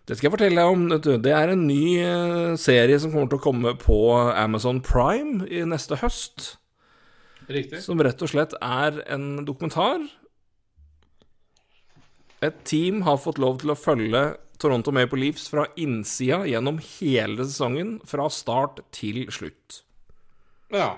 Det 0.09 0.17
skal 0.17 0.31
jeg 0.31 0.33
fortelle 0.39 0.63
deg 0.63 0.73
om. 0.73 0.87
Det 1.21 1.33
er 1.37 1.51
en 1.53 1.67
ny 1.69 1.83
eh, 2.01 2.55
serie 2.57 2.97
som 3.01 3.13
kommer 3.13 3.29
til 3.29 3.37
å 3.43 3.45
komme 3.45 3.75
på 3.77 3.99
Amazon 4.17 4.81
Prime 4.81 5.45
i 5.53 5.61
neste 5.69 5.99
høst. 6.01 6.55
Riktig. 7.49 7.83
Som 7.85 8.01
rett 8.01 8.23
og 8.25 8.31
slett 8.33 8.55
er 8.57 9.03
en 9.13 9.45
dokumentar. 9.45 10.07
Et 12.45 12.57
team 12.65 13.03
har 13.05 13.21
fått 13.21 13.41
lov 13.43 13.61
til 13.61 13.75
å 13.75 13.77
følge 13.77 14.23
Toronto 14.63 14.95
Maple 14.97 15.21
Leafs 15.21 15.45
fra 15.53 15.67
innsida 15.77 16.41
gjennom 16.49 16.81
hele 16.81 17.45
sesongen, 17.45 17.99
fra 18.09 18.31
start 18.33 18.81
til 18.97 19.27
slutt. 19.35 19.83
Ja. 20.73 20.95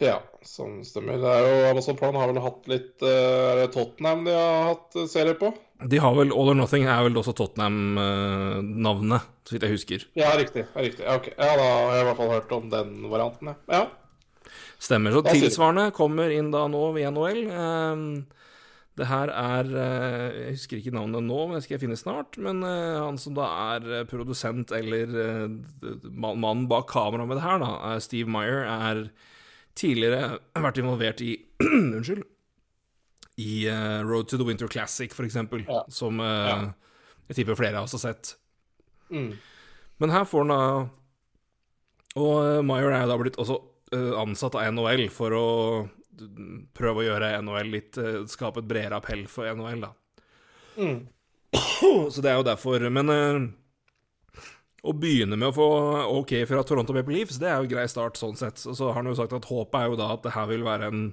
Ja, 0.00 0.18
sånn 0.44 0.80
stemmer. 0.88 1.20
Det 1.20 1.36
er 1.36 1.46
jo 1.46 1.68
Amazon 1.68 2.00
Prime 2.00 2.20
har 2.20 2.32
vel 2.32 2.42
hatt 2.44 2.66
litt 2.68 3.04
eh, 3.04 3.52
Er 3.52 3.62
det 3.62 3.70
Tottenham 3.76 4.24
de 4.24 4.34
har 4.36 4.72
hatt 4.72 4.98
serie 5.12 5.36
på? 5.36 5.52
De 5.84 5.98
har 6.00 6.14
vel 6.16 6.32
All 6.32 6.52
or 6.54 6.56
Nothing 6.56 6.86
er 6.88 7.02
vel 7.04 7.18
også 7.20 7.34
Tottenham-navnet, 7.36 9.26
så 9.44 9.54
vidt 9.54 9.66
jeg 9.66 9.74
husker. 9.74 10.06
Ja, 10.16 10.30
riktig. 10.38 10.64
riktig. 10.72 11.04
Ok, 11.04 11.28
ja, 11.34 11.50
Da 11.58 11.66
har 11.66 11.92
jeg 11.92 12.00
i 12.00 12.06
hvert 12.08 12.20
fall 12.20 12.32
hørt 12.32 12.54
om 12.56 12.70
den 12.72 12.94
varianten, 13.12 13.52
ja. 13.68 13.82
Stemmer. 14.80 15.12
Så 15.12 15.22
tilsvarende 15.26 15.90
kommer 15.96 16.32
inn 16.32 16.48
da 16.52 16.64
nå 16.68 16.80
ved 16.96 17.10
NHL. 17.12 17.42
Ehm, 17.52 18.08
det 18.96 19.08
her 19.10 19.28
er 19.28 19.68
eh, 19.76 20.36
Jeg 20.46 20.56
husker 20.56 20.80
ikke 20.80 20.94
navnet 20.96 21.24
nå, 21.24 21.38
men 21.46 21.58
det 21.58 21.64
skal 21.66 21.76
jeg 21.76 21.84
finne 21.84 21.98
snart. 22.00 22.38
Men 22.40 22.62
eh, 22.64 22.96
han 22.96 23.20
som 23.20 23.36
da 23.36 23.48
er 23.76 23.88
eh, 24.00 24.06
produsent, 24.08 24.72
eller 24.76 25.12
mannen 26.12 26.64
bak 26.72 26.88
kameraet 26.92 27.28
med 27.28 27.40
det 27.40 27.44
her, 27.44 27.60
da, 27.60 27.96
Steve 28.04 28.32
Meyer, 28.32 28.64
er 28.64 29.02
tidligere 29.76 30.38
vært 30.56 30.80
involvert 30.80 31.20
i 31.24 31.36
Unnskyld 31.68 32.24
i 33.36 33.68
uh, 33.68 34.02
Road 34.02 34.28
to 34.28 34.38
the 34.38 34.44
Winter 34.44 34.68
Classic, 34.68 35.12
eksempel, 35.20 35.64
ja. 35.68 35.84
som 35.88 36.20
uh, 36.20 36.26
ja. 36.26 36.56
jeg 37.28 37.40
tipper 37.40 37.58
flere 37.58 37.78
av 37.78 37.84
oss 37.84 37.96
har 37.98 38.04
sett. 38.08 38.32
Mm. 39.10 39.34
Men 40.00 40.12
her 40.12 40.24
får 40.28 40.44
han 40.44 40.50
da 40.52 40.62
Og 42.18 42.32
uh, 42.42 42.62
Meyer 42.66 42.90
er 42.96 43.06
da 43.08 43.18
blitt 43.20 43.38
også 43.40 43.60
ansatt 43.96 44.56
av 44.58 44.72
NHL 44.74 45.04
for 45.14 45.30
å 45.36 45.44
prøve 46.74 47.04
å 47.04 47.04
gjøre 47.06 47.28
NHL 47.38 47.68
litt 47.70 47.98
Skape 48.26 48.58
et 48.58 48.66
bredere 48.66 48.98
appell 48.98 49.22
for 49.30 49.46
NHL, 49.46 49.84
da. 49.84 49.92
Mm. 50.74 51.04
Så 52.10 52.24
det 52.24 52.32
er 52.32 52.40
jo 52.40 52.48
derfor 52.48 52.82
Men 52.90 53.12
å 54.82 54.94
begynne 54.94 55.38
med 55.38 55.52
å 55.52 55.54
få 55.54 55.68
OK 56.18 56.34
fra 56.50 56.64
Toronto 56.66 56.94
Maple 56.96 57.14
Leafs, 57.14 57.38
det 57.42 57.48
er 57.50 57.62
jo 57.62 57.70
grei 57.70 57.86
start 57.90 58.18
sånn 58.18 58.36
sett. 58.38 58.58
Og 58.66 58.76
så 58.78 58.90
har 58.90 58.98
han 59.00 59.08
jo 59.10 59.16
sagt 59.18 59.34
at 59.38 59.48
håpet 59.48 59.78
er 59.78 59.92
jo 59.92 60.00
da 60.02 60.10
at 60.14 60.26
det 60.26 60.34
her 60.34 60.50
vil 60.50 60.66
være 60.66 60.90
en 60.90 61.06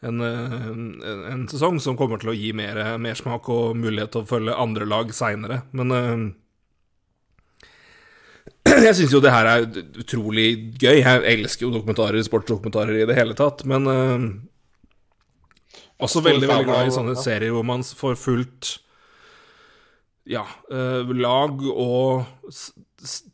en, 0.00 0.20
en, 0.24 0.84
en, 1.28 1.46
sesong 1.50 1.80
som 1.82 1.96
kommer 1.98 2.20
til 2.20 2.32
å 2.32 2.36
gi 2.36 2.52
mer 2.56 2.78
mersmak 3.02 3.48
og 3.52 3.76
mulighet 3.76 4.14
til 4.14 4.22
å 4.22 4.28
følge 4.28 4.56
andre 4.56 4.88
lag 4.88 5.12
seinere. 5.14 5.60
Men 5.76 5.92
uh, 5.92 6.22
jeg 8.86 8.94
syns 8.96 9.12
jo 9.12 9.22
det 9.24 9.34
her 9.34 9.50
er 9.50 9.66
utrolig 10.00 10.48
gøy. 10.80 11.02
Jeg 11.02 11.24
elsker 11.34 11.66
jo 11.66 11.74
dokumentarer, 11.76 12.22
sportsdokumentarer 12.24 13.02
i 13.02 13.08
det 13.10 13.18
hele 13.18 13.36
tatt. 13.38 13.66
Men 13.68 13.88
uh, 13.90 14.28
Også 16.00 16.24
veldig, 16.24 16.48
veldig 16.48 16.68
glad 16.70 16.88
i 16.88 16.96
sånne 16.96 17.16
serier 17.20 17.52
hvor 17.56 17.66
man 17.68 17.84
får 17.84 18.16
fulgt 18.20 18.78
ja, 20.30 20.46
uh, 20.72 21.04
lag 21.16 21.60
og 21.72 22.24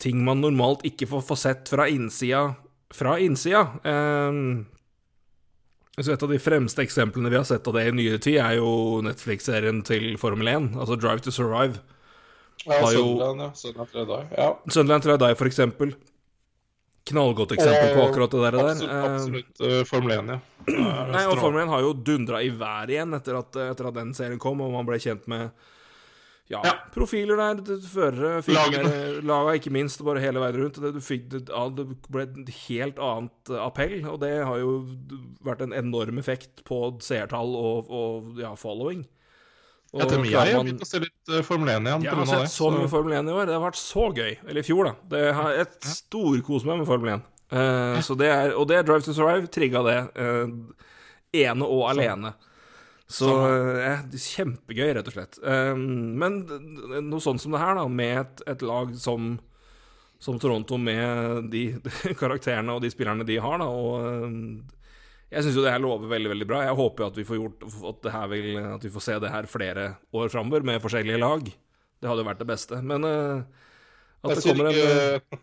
ting 0.02 0.22
man 0.24 0.42
normalt 0.42 0.84
ikke 0.86 1.08
får 1.10 1.22
få 1.26 1.36
sett 1.38 1.70
fra 1.70 1.86
innsida 1.90 2.54
fra 2.90 3.18
innsida. 3.18 3.60
Eh, 3.84 4.32
så 6.04 6.12
et 6.12 6.22
av 6.22 6.28
de 6.28 6.38
fremste 6.42 6.82
eksemplene 6.84 7.30
vi 7.32 7.38
har 7.38 7.46
sett 7.48 7.68
av 7.68 7.76
det 7.78 7.86
i 7.88 7.92
nyere 7.96 8.18
tid, 8.20 8.36
er 8.42 8.58
jo 8.58 9.00
Netflix-serien 9.06 9.78
til 9.86 10.18
Formel 10.20 10.50
1, 10.52 10.74
altså 10.76 10.98
Drive 11.00 11.24
to 11.24 11.32
Survive. 11.32 11.80
Ja, 12.66 12.82
Sunderland, 12.90 13.40
ja. 13.40 13.48
Sunderland 13.54 13.94
det 13.94 14.18
er. 14.18 14.28
Ja. 14.36 14.50
Sunderland 14.68 15.08
Die, 15.22 15.38
for 15.38 15.48
eksempel. 15.48 15.94
Knallgodt 17.06 17.52
eksempel 17.54 17.94
på 17.94 18.02
akkurat 18.08 18.30
det 18.30 18.42
der. 18.42 18.58
Absolutt, 18.58 18.92
Eh, 18.92 19.14
absolutt 19.14 19.60
uh, 19.60 19.84
Formel 19.86 20.18
1, 20.18 20.28
ja. 20.34 20.38
Eh, 20.66 21.02
Nei, 21.14 21.22
og 21.30 21.38
Formel 21.38 21.62
1 21.62 21.70
har 21.70 21.84
jo 21.84 21.92
dundra 21.94 22.42
i 22.42 22.50
været 22.50 22.90
igjen 22.96 23.14
etter 23.14 23.38
at, 23.38 23.56
etter 23.70 23.88
at 23.88 23.94
den 23.94 24.12
serien 24.18 24.40
kom, 24.42 24.60
og 24.60 24.72
man 24.74 24.88
ble 24.88 24.98
kjent 24.98 25.28
med 25.30 25.54
ja, 26.48 26.60
Ja. 26.64 26.72
profiler 26.94 27.40
der, 27.40 27.80
førere, 27.82 28.42
filmer, 28.46 29.18
laga 29.26 29.56
ikke 29.58 29.72
minst, 29.74 30.04
bare 30.06 30.22
hele 30.22 30.42
veien 30.42 30.60
rundt. 30.60 30.78
Det, 30.82 30.92
du 30.94 31.02
fikk, 31.02 31.26
det, 31.32 31.42
det 31.48 31.86
ble 32.12 32.22
et 32.22 32.52
helt 32.68 33.00
annet 33.02 33.50
eh, 33.50 33.64
appell, 33.64 33.98
og 34.06 34.20
det 34.22 34.32
har 34.46 34.62
jo 34.62 34.76
vært 35.46 35.66
en 35.66 35.74
enorm 35.74 36.22
effekt 36.22 36.62
på 36.68 36.80
seertall 37.02 37.56
og, 37.58 37.90
og 37.90 38.40
ja, 38.42 38.54
following. 38.58 39.04
Og 39.96 40.02
til 40.10 40.18
og 40.20 40.26
jeg 40.28 40.54
har 40.54 40.64
begynt 40.66 40.82
å 40.82 40.88
se 40.88 41.00
litt 41.02 41.32
eh, 41.32 41.44
Formel 41.46 41.70
1 41.72 41.86
igjen. 41.88 42.06
jeg 42.06 42.18
har 42.18 42.28
sett 42.30 42.52
så 42.52 42.70
mye 42.74 42.90
Formel 42.90 43.16
1 43.16 43.30
i 43.30 43.36
år. 43.36 43.46
Det 43.48 43.56
har 43.56 43.64
vært 43.64 43.80
så 43.80 44.08
gøy. 44.10 44.32
Eller 44.44 44.60
i 44.60 44.66
fjor, 44.66 44.90
da. 44.90 44.94
Det 45.14 45.22
har 45.38 45.60
et 45.62 45.88
storkos 45.88 46.66
meg 46.68 46.82
med 46.82 46.88
Formel 46.88 47.14
1. 47.16 47.24
Uh, 47.46 48.00
så 48.02 48.16
det 48.18 48.26
er, 48.26 48.52
og 48.58 48.66
det 48.66 48.80
Drive 48.88 49.06
to 49.06 49.14
Survive 49.14 49.46
trigga 49.54 49.82
det 49.86 49.98
uh, 50.18 50.50
ene 51.46 51.68
og 51.68 51.84
alene. 51.92 52.34
Så 53.06 53.26
ja, 53.30 53.98
det 54.02 54.18
er 54.18 54.22
kjempegøy, 54.24 54.88
rett 54.96 55.10
og 55.10 55.14
slett. 55.14 55.36
Eh, 55.46 55.74
men 55.78 56.40
noe 57.06 57.22
sånt 57.22 57.42
som 57.42 57.54
det 57.54 57.62
her, 57.62 57.76
da, 57.78 57.84
med 57.86 58.22
et, 58.24 58.42
et 58.56 58.64
lag 58.66 58.96
som 58.98 59.36
som 60.18 60.38
Toronto 60.40 60.78
med 60.80 61.50
de 61.52 61.66
karakterene 62.20 62.72
og 62.72 62.80
de 62.84 62.90
spillerne 62.92 63.26
de 63.28 63.36
har, 63.42 63.60
da, 63.60 63.68
og 63.68 64.06
eh, 64.08 64.76
jeg 65.34 65.42
syns 65.42 65.58
jo 65.58 65.64
det 65.64 65.72
her 65.74 65.82
lover 65.82 66.10
veldig 66.10 66.30
veldig 66.30 66.46
bra. 66.48 66.60
Jeg 66.62 66.78
håper 66.78 67.02
jo 67.02 67.06
at 67.10 67.16
vi 67.18 67.26
får 67.26 67.38
gjort 67.40 67.64
at, 67.66 67.96
det 68.04 68.12
her 68.14 68.28
vil, 68.30 68.50
at 68.76 68.84
vi 68.86 68.92
får 68.94 69.04
se 69.08 69.16
det 69.22 69.32
her 69.32 69.48
flere 69.50 69.86
år 70.14 70.30
framover 70.30 70.66
med 70.68 70.82
forskjellige 70.84 71.18
lag. 71.18 71.48
Det 71.50 72.08
hadde 72.08 72.22
jo 72.22 72.28
vært 72.28 72.42
det 72.44 72.48
beste. 72.52 72.78
Men 72.86 73.08
eh, 73.08 73.42
at 74.22 74.30
Jeg 74.30 74.38
det 74.38 74.44
kommer 74.46 74.70
en 74.70 74.78
eh, 74.78 75.18
ikke, 75.18 75.40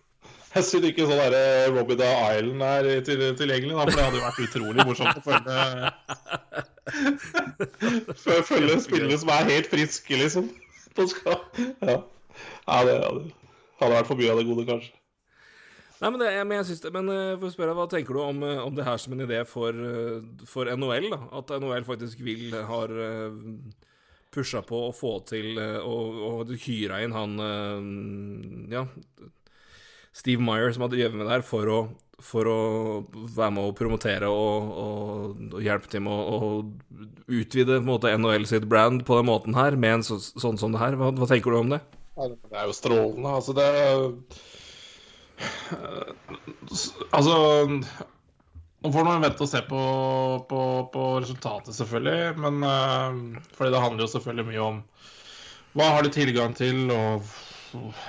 jeg 0.54 0.64
synes 0.68 0.86
ikke 0.90 1.06
sånn 1.10 1.20
derre 1.22 1.44
Robbie 1.74 1.98
the 2.00 2.10
Island 2.38 2.62
er 2.68 2.90
til, 3.08 3.22
tilgjengelig, 3.40 3.74
da, 3.76 3.86
for 3.86 3.96
det 3.98 4.06
hadde 4.06 4.20
jo 4.20 4.26
vært 4.28 4.44
utrolig 4.48 4.88
morsomt 4.88 5.18
å 5.18 5.26
følge 5.28 5.56
Fø- 8.24 8.44
Følge 8.48 8.80
spillere 8.84 9.18
som 9.22 9.32
er 9.34 9.48
helt 9.52 9.70
friske, 9.72 10.18
liksom. 10.20 10.50
På. 10.94 11.06
Ja. 11.82 11.96
ja, 11.98 12.82
det 12.86 12.98
hadde, 13.00 13.24
hadde 13.82 13.96
vært 13.96 14.10
for 14.12 14.20
mye 14.20 14.34
av 14.34 14.42
det 14.42 14.46
gode, 14.50 14.66
kanskje. 14.68 14.94
Nei, 16.04 16.10
men, 16.12 16.20
det, 16.20 16.30
men 16.44 16.58
jeg 16.60 16.66
synes 16.68 16.82
det, 16.84 16.92
men 16.94 17.10
eh, 17.14 17.32
for 17.40 17.48
å 17.48 17.54
spørre, 17.54 17.74
hva 17.78 17.86
tenker 17.90 18.18
du 18.18 18.20
om, 18.26 18.42
eh, 18.44 18.60
om 18.66 18.76
det 18.76 18.84
her 18.86 19.00
som 19.00 19.14
en 19.16 19.24
idé 19.24 19.40
for, 19.48 19.72
eh, 19.72 20.20
for 20.50 20.68
NHL? 20.70 21.08
da? 21.14 21.20
At 21.40 21.54
NHL 21.56 21.86
faktisk 21.88 22.20
vil 22.26 22.52
har 22.68 22.92
pusha 24.34 24.64
på 24.66 24.80
å 24.90 24.92
få 24.98 25.14
til 25.30 25.56
å 25.62 25.68
og, 25.88 26.20
og 26.50 26.54
hyra 26.66 27.00
inn 27.06 27.14
han 27.16 27.38
eh, 27.48 28.76
Ja, 28.76 28.84
Steve 30.14 30.44
Meyer 30.46 30.72
som 30.74 30.86
hadde 30.86 30.98
drevet 31.00 31.18
med 31.18 31.26
det 31.28 31.34
her 31.38 31.46
for 31.46 31.70
å, 31.70 31.80
for 32.22 32.50
å 32.50 32.60
være 33.12 33.52
med 33.56 33.66
å 33.66 33.76
promotere 33.78 34.30
og, 34.30 34.70
og, 34.84 35.42
og 35.58 35.66
hjelpe 35.66 35.90
til 35.90 36.06
med 36.06 36.14
å, 36.14 36.40
utvide 37.34 37.80
måte, 37.86 38.14
NHL 38.14 38.46
sitt 38.50 38.68
brand 38.70 39.06
på 39.08 39.18
den 39.20 39.30
måten 39.32 39.58
her, 39.58 39.78
med 39.80 40.00
en 40.00 40.06
så, 40.06 40.20
sånn 40.22 40.60
som 40.62 40.74
det 40.76 40.82
her. 40.84 40.98
Hva, 41.00 41.12
hva 41.18 41.30
tenker 41.30 41.54
du 41.54 41.62
om 41.64 41.74
det? 41.74 41.82
Det 42.14 42.60
er 42.60 42.68
jo 42.70 42.76
strålende. 42.78 43.30
Altså, 43.40 43.56
det 43.58 43.66
er 43.66 43.88
Altså 47.12 47.36
Nå 48.84 48.92
får 48.92 49.08
man 49.08 49.24
vente 49.24 49.44
og 49.44 49.50
se 49.50 49.62
på, 49.66 49.82
på, 50.50 50.62
på 50.94 51.04
resultatet, 51.24 51.74
selvfølgelig. 51.78 52.36
Men 52.44 52.60
uh, 52.68 53.42
fordi 53.56 53.72
det 53.74 53.82
handler 53.82 54.04
jo 54.04 54.12
selvfølgelig 54.12 54.48
mye 54.52 54.66
om 54.68 54.82
hva 55.74 55.88
har 55.96 56.06
du 56.06 56.12
tilgang 56.14 56.52
til, 56.54 56.92
og 56.92 57.24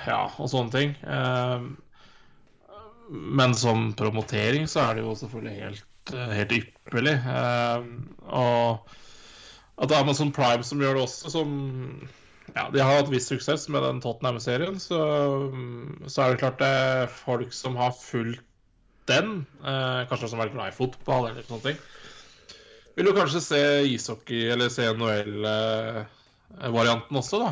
ja, 0.05 0.19
og 0.37 0.49
sånne 0.51 0.73
ting. 0.75 0.91
Eh, 1.01 1.63
men 3.09 3.55
som 3.55 3.93
promotering 3.97 4.67
så 4.69 4.79
er 4.85 4.95
det 4.97 5.03
jo 5.05 5.15
selvfølgelig 5.19 5.55
helt, 5.61 6.13
eh, 6.13 6.31
helt 6.39 6.53
ypperlig. 6.59 7.13
Eh, 7.13 7.79
og 8.25 8.61
at 9.75 9.89
det 9.89 9.95
er 9.97 10.03
Amazon 10.05 10.31
Prime 10.35 10.63
som 10.65 10.81
gjør 10.81 10.93
det 10.97 11.03
også, 11.05 11.23
som 11.33 11.47
ja, 12.55 12.63
de 12.71 12.79
har 12.79 12.95
hatt 13.01 13.11
viss 13.11 13.29
suksess 13.29 13.63
med 13.73 13.81
den 13.83 14.01
Tottenham-serien, 14.03 14.75
så, 14.79 14.99
så 16.07 16.17
er 16.21 16.27
det 16.31 16.41
klart 16.43 16.61
det 16.61 16.71
er 16.71 17.07
folk 17.11 17.51
som 17.55 17.73
har 17.79 17.91
fulgt 17.97 18.45
den, 19.09 19.27
eh, 19.61 20.01
kanskje 20.09 20.29
som 20.31 20.39
har 20.39 20.47
vært 20.47 20.57
glad 20.57 20.69
i 20.71 20.79
fotball 20.79 21.23
eller 21.29 21.43
sånne 21.45 21.65
ting, 21.67 21.77
vil 22.95 23.07
jo 23.11 23.17
kanskje 23.17 23.41
se 23.43 23.61
ishockey 23.91 24.41
eller 24.53 24.67
se 24.71 24.83
NHL-varianten 24.95 27.15
også, 27.19 27.35
da. 27.43 27.49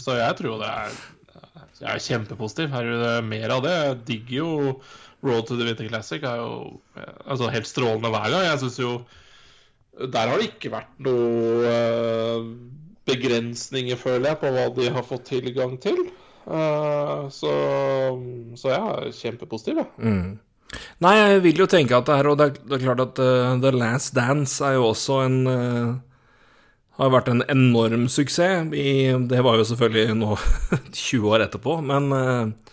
Så 0.00 0.10
jeg 0.20 0.32
tror 0.38 0.54
det 0.62 0.70
er 0.70 0.90
jeg 1.80 1.90
er 1.92 2.02
kjempepositiv. 2.02 2.70
Her 2.72 2.88
er 2.88 3.02
det 3.02 3.28
mer 3.28 3.52
av 3.56 3.62
det. 3.66 3.74
Jeg 3.76 4.00
digger 4.10 4.36
jo 4.38 4.50
Road 5.26 5.46
to 5.48 5.56
the 5.58 5.66
Winter 5.68 5.88
Classic. 5.88 6.22
er 6.22 6.40
jo 6.40 6.80
altså, 7.26 7.50
helt 7.52 7.68
strålende 7.68 8.12
hver 8.12 8.30
gang. 8.30 8.46
Jeg 8.50 8.58
synes 8.64 8.78
jo 8.78 9.00
Der 9.96 10.28
har 10.28 10.36
det 10.36 10.50
ikke 10.50 10.74
vært 10.74 10.98
noe 11.00 11.68
uh, 11.72 12.48
begrensninger, 13.08 13.96
føler 13.96 14.28
jeg, 14.28 14.38
på 14.42 14.50
hva 14.52 14.66
de 14.76 14.90
har 14.92 15.06
fått 15.08 15.30
tilgang 15.30 15.78
til. 15.80 16.02
Uh, 16.44 17.32
så, 17.32 17.52
så 18.60 18.74
jeg 18.74 18.90
er 18.92 19.14
kjempepositiv, 19.16 19.80
jeg. 19.80 20.36
Nei, 21.00 21.14
jeg 21.16 21.40
vil 21.46 21.62
jo 21.62 21.68
tenke 21.70 21.96
at 21.96 22.08
det 22.08 22.16
er 22.18 22.28
Og 22.28 22.36
det 22.36 22.46
er, 22.46 22.60
det 22.66 22.76
er 22.76 22.84
klart 22.84 23.02
at 23.04 23.22
uh, 23.22 23.56
The 23.62 23.72
Last 23.72 24.14
Dance 24.18 24.64
er 24.66 24.76
jo 24.76 24.90
også 24.90 25.20
en 25.24 25.38
eh, 25.48 25.94
Har 26.96 27.10
vært 27.12 27.28
en 27.28 27.42
enorm 27.52 28.06
suksess. 28.08 28.70
I, 28.72 29.12
det 29.28 29.42
var 29.44 29.58
jo 29.60 29.66
selvfølgelig 29.68 30.14
nå 30.16 30.36
20 30.96 31.26
år 31.34 31.44
etterpå, 31.48 31.80
men 31.84 32.12
eh, 32.16 32.72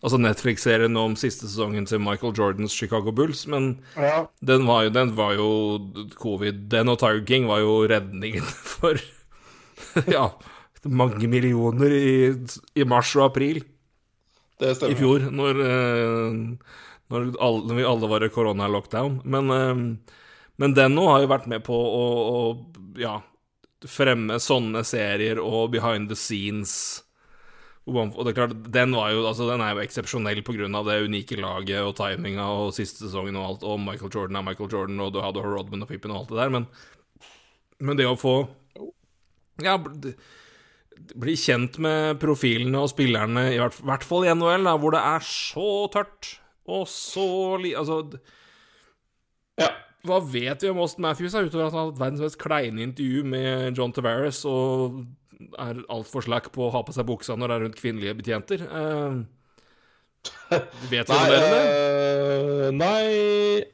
Altså 0.00 0.16
Netflix-serien 0.16 0.94
om 0.96 1.12
siste 1.20 1.44
sesongen 1.44 1.84
til 1.84 2.00
Michael 2.00 2.32
Jordans 2.32 2.72
Chicago 2.72 3.12
Bulls, 3.12 3.42
men 3.52 3.66
Ja. 4.00 4.22
den 4.40 4.62
var 4.64 4.86
jo, 4.86 4.92
den 4.96 5.10
var 5.18 5.34
jo 5.36 5.48
covid. 6.16 6.62
Den 6.72 6.88
og 6.88 6.96
Tiger 7.02 7.20
King 7.28 7.44
var 7.50 7.60
jo 7.60 7.74
redningen 7.90 8.46
for 8.72 8.96
Ja, 10.08 10.30
mange 10.88 11.28
millioner 11.28 11.92
i, 11.92 12.32
i 12.80 12.86
mars 12.88 13.12
og 13.18 13.26
april 13.26 13.60
Det 14.56 14.72
stemmer. 14.78 14.96
i 14.96 14.98
fjor, 15.02 15.28
når, 15.36 15.60
eh, 15.68 16.40
når, 17.12 17.28
alle, 17.36 17.66
når 17.68 17.78
vi 17.82 17.88
alle 17.92 18.10
var 18.14 18.24
i 18.24 18.32
korona-lockdown. 18.32 19.20
Men, 19.28 19.52
eh, 19.52 20.16
men 20.64 20.78
den 20.80 20.96
nå 20.96 21.10
har 21.12 21.20
jo 21.26 21.30
vært 21.36 21.46
med 21.52 21.60
på 21.68 21.76
å, 21.76 22.04
å 22.32 22.40
ja, 23.04 23.18
fremme 23.88 24.36
sånne 24.42 24.82
serier 24.84 25.40
og 25.40 25.70
behind 25.72 26.10
the 26.10 26.18
scenes. 26.18 26.74
Og 27.88 28.20
det 28.22 28.32
er 28.32 28.36
klart, 28.36 28.52
den, 28.70 28.92
jo, 28.94 29.22
altså, 29.26 29.46
den 29.48 29.62
er 29.64 29.74
jo 29.74 29.82
eksepsjonell 29.82 30.42
pga. 30.46 30.68
det 30.86 30.98
unike 31.08 31.38
laget 31.40 31.80
og 31.82 31.96
timinga 31.98 32.44
og 32.44 32.74
siste 32.76 33.06
sesongen 33.06 33.38
og 33.40 33.46
alt, 33.46 33.64
og 33.66 33.80
Michael 33.80 34.12
Jordan 34.14 34.36
er 34.36 34.46
Michael 34.46 34.70
Jordan, 34.70 35.00
og 35.00 35.12
du 35.14 35.20
hadde 35.24 35.42
Rodman 35.42 35.82
og 35.82 35.88
Pippen 35.88 36.12
og 36.12 36.20
alt 36.20 36.30
det 36.30 36.38
der, 36.42 36.52
men, 36.54 36.68
men 37.80 37.96
det 37.98 38.06
å 38.06 38.18
få 38.20 38.36
Ja, 39.64 39.74
bli 41.20 41.34
kjent 41.36 41.80
med 41.82 42.20
profilene 42.20 42.84
og 42.84 42.92
spillerne, 42.92 43.48
i 43.54 43.58
hvert, 43.58 43.80
hvert 43.82 44.06
fall 44.06 44.28
i 44.28 44.32
NHL, 44.32 44.68
da, 44.68 44.76
hvor 44.80 44.94
det 44.94 45.02
er 45.02 45.26
så 45.26 45.70
tørt 45.92 46.34
og 46.70 46.86
så 46.88 47.56
li... 47.62 47.74
Altså, 47.74 48.04
Ja. 49.60 49.72
Hva 50.06 50.18
vet 50.24 50.62
vi 50.64 50.70
om 50.72 50.78
Austin 50.80 51.04
Matthews, 51.04 51.34
da, 51.36 51.42
utover 51.44 51.66
at 51.66 51.74
han 51.74 51.80
har 51.82 51.90
hatt 51.90 52.00
verdens 52.00 52.22
mest 52.24 52.38
kleine 52.40 52.84
intervju 52.86 53.24
med 53.28 53.76
John 53.78 53.92
Tavares 53.96 54.42
og 54.48 55.02
er 55.60 55.82
altfor 55.92 56.24
slack 56.24 56.50
på 56.54 56.66
å 56.66 56.72
ha 56.74 56.82
på 56.84 56.92
seg 56.96 57.06
buksa 57.08 57.36
når 57.36 57.48
det 57.48 57.54
er 57.58 57.62
rundt 57.66 57.78
kvinnelige 57.80 58.16
betjenter? 58.18 58.64
Uh, 58.68 59.22
vet 60.90 61.08
vi 61.08 61.14
Nei, 61.16 61.20
noe 61.20 61.28
mer 61.32 61.44
om 61.44 61.52
det? 61.54 61.60
eh, 61.66 62.70
nei 62.76 63.68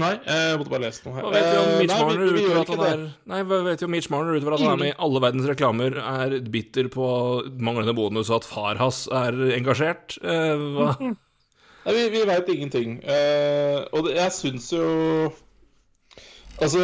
Nei, 0.00 0.14
jeg 0.24 0.56
måtte 0.56 0.72
bare 0.72 0.86
lese 0.86 1.02
noe 1.04 1.12
her. 1.18 1.26
Hva 1.26 1.32
vet 1.34 1.44
vi 1.44 1.56
om 1.60 1.66
Eh, 1.68 1.80
Mitch 1.82 1.92
nei, 1.92 1.98
Marner 2.00 2.30
utover 2.32 2.60
at 2.62 2.70
han 2.72 2.84
er. 2.86 3.02
Nei, 3.28 3.40
hva 3.44 3.58
vet 3.66 3.82
vi 3.82 3.86
om 3.86 3.92
Mitch 3.92 4.08
Marner 4.10 4.38
utover 4.38 4.54
at 4.56 4.62
han 4.64 4.70
er 4.72 4.80
med 4.80 4.88
i 4.88 4.94
alle 5.04 5.20
verdens 5.20 5.48
reklamer, 5.50 5.98
er 6.00 6.36
bitter 6.54 6.88
på 6.94 7.08
manglende 7.60 7.92
bonus 7.98 8.30
og 8.32 8.38
at 8.40 8.48
far 8.48 8.80
hans 8.80 9.02
er 9.12 9.36
engasjert? 9.58 10.16
Eh, 10.24 10.64
hva? 10.78 10.94
Nei, 11.82 11.94
vi, 11.96 12.02
vi 12.14 12.22
veit 12.28 12.50
ingenting. 12.52 13.00
Uh, 13.02 13.82
og 13.90 14.06
det, 14.06 14.14
jeg 14.20 14.34
syns 14.36 14.68
jo 14.74 14.86
Altså 16.62 16.82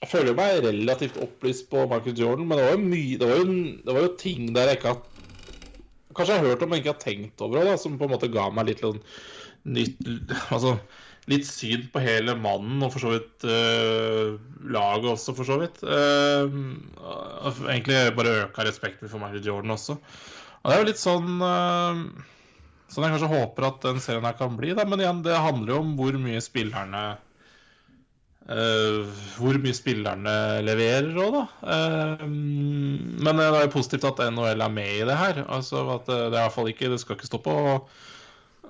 Jeg 0.00 0.10
føler 0.10 0.36
meg 0.36 0.64
relativt 0.64 1.20
opplyst 1.22 1.68
på 1.70 1.84
Michael 1.90 2.18
Jordan, 2.18 2.48
men 2.48 2.58
det 2.58 2.66
var 2.66 2.74
jo 2.74 2.88
mye 2.88 3.20
Det 3.20 3.28
var 3.30 3.38
jo, 3.42 3.46
det 3.86 3.96
var 3.96 4.06
jo 4.06 4.16
ting 4.20 4.50
der 4.56 4.72
jeg 4.72 4.80
ikke 4.80 4.94
har 4.94 5.02
Kanskje 6.14 6.34
jeg 6.34 6.42
har 6.42 6.52
hørt 6.52 6.62
om, 6.62 6.70
men 6.70 6.78
ikke 6.78 6.92
har 6.92 7.02
tenkt 7.02 7.42
over, 7.42 7.64
det, 7.66 7.78
som 7.82 7.96
på 7.98 8.06
en 8.06 8.12
måte 8.14 8.30
ga 8.30 8.44
meg 8.54 8.68
litt 8.68 8.84
sånn 8.84 9.00
nytt 9.64 10.04
Altså, 10.54 10.76
litt 11.30 11.46
syn 11.48 11.88
på 11.90 12.02
hele 12.04 12.36
mannen, 12.38 12.82
og 12.84 12.92
for 12.94 13.02
så 13.02 13.14
vidt 13.14 13.46
uh, 13.48 14.36
laget 14.76 15.08
også, 15.14 15.34
for 15.34 15.48
så 15.48 15.56
vidt. 15.62 15.80
Uh, 15.82 16.52
egentlig 17.72 17.98
bare 18.14 18.36
øka 18.44 18.66
respekten 18.68 19.10
for 19.10 19.22
Michael 19.22 19.42
Jordan 19.46 19.74
også. 19.74 19.96
Og 19.96 20.68
det 20.68 20.76
er 20.76 20.82
jo 20.84 20.88
litt 20.92 21.02
sånn 21.02 21.42
uh, 21.42 22.04
Sånn 22.94 23.08
jeg 23.08 23.16
kanskje 23.16 23.34
håper 23.34 23.68
at 23.68 23.84
den 23.84 24.00
serien 24.02 24.26
her 24.26 24.36
kan 24.38 24.54
bli, 24.58 24.72
da. 24.78 24.86
Men 24.86 25.02
igjen, 25.02 25.22
det 25.26 25.44
handler 25.44 25.74
jo 25.74 25.82
om 25.82 25.94
hvor 26.00 26.18
mye 26.22 26.42
spillerne 26.44 27.04
Uh, 28.44 29.06
hvor 29.38 29.56
mye 29.56 29.72
spillerne 29.72 30.32
leverer 30.66 31.14
òg, 31.16 31.32
da. 31.32 31.44
Uh, 31.64 32.24
men 32.28 33.38
det 33.40 33.46
er 33.48 33.70
positivt 33.72 34.04
at 34.04 34.20
NHL 34.36 34.60
er 34.60 34.74
med 34.74 34.90
i 34.98 35.06
det 35.08 35.16
her. 35.16 35.40
Altså 35.48 35.80
at 35.94 36.04
Det 36.10 36.18
er 36.18 36.26
i 36.28 36.42
hvert 36.42 36.52
fall 36.52 36.68
ikke 36.68 36.90
Det 36.92 36.98
skal 37.00 37.16
ikke 37.16 37.30
stå 37.30 37.40
på 37.40 37.54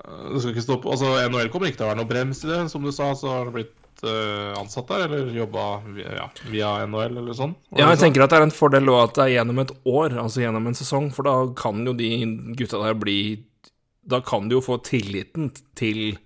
det 0.04 0.42
skal 0.42 0.52
ikke 0.52 0.64
stå 0.64 0.76
på 0.82 0.92
Altså 0.94 1.10
NHL 1.30 1.50
kommer 1.52 1.70
ikke 1.70 1.80
til 1.80 1.86
å 1.86 1.90
være 1.92 2.00
noe 2.02 2.10
brems 2.10 2.44
i 2.44 2.50
det. 2.50 2.60
Som 2.70 2.86
du 2.86 2.92
sa, 2.94 3.10
så 3.18 3.30
har 3.30 3.48
det 3.48 3.54
blitt 3.56 4.04
uh, 4.06 4.54
ansatt 4.60 4.90
der, 4.90 5.06
eller 5.08 5.34
jobba 5.34 5.64
via, 5.88 6.12
ja, 6.20 6.28
via 6.50 6.70
NHL 6.86 7.18
eller 7.22 7.38
sånn. 7.38 7.54
Ja, 7.74 7.88
jeg 7.92 8.02
tenker 8.02 8.24
at 8.24 8.34
det 8.34 8.40
er 8.40 8.46
en 8.48 8.54
fordel 8.54 8.90
òg 8.92 9.00
at 9.08 9.18
det 9.18 9.26
er 9.26 9.34
gjennom 9.38 9.62
et 9.64 9.74
år, 9.82 10.18
altså 10.22 10.44
gjennom 10.44 10.70
en 10.70 10.78
sesong, 10.78 11.10
for 11.14 11.26
da 11.26 11.34
kan 11.58 11.82
jo 11.86 11.96
de 11.98 12.10
gutta 12.58 12.82
der 12.82 12.98
bli 12.98 13.18
Da 14.04 14.20
kan 14.24 14.48
du 14.48 14.58
jo 14.58 14.64
få 14.64 14.78
tilliten 14.84 15.50
til 15.78 16.18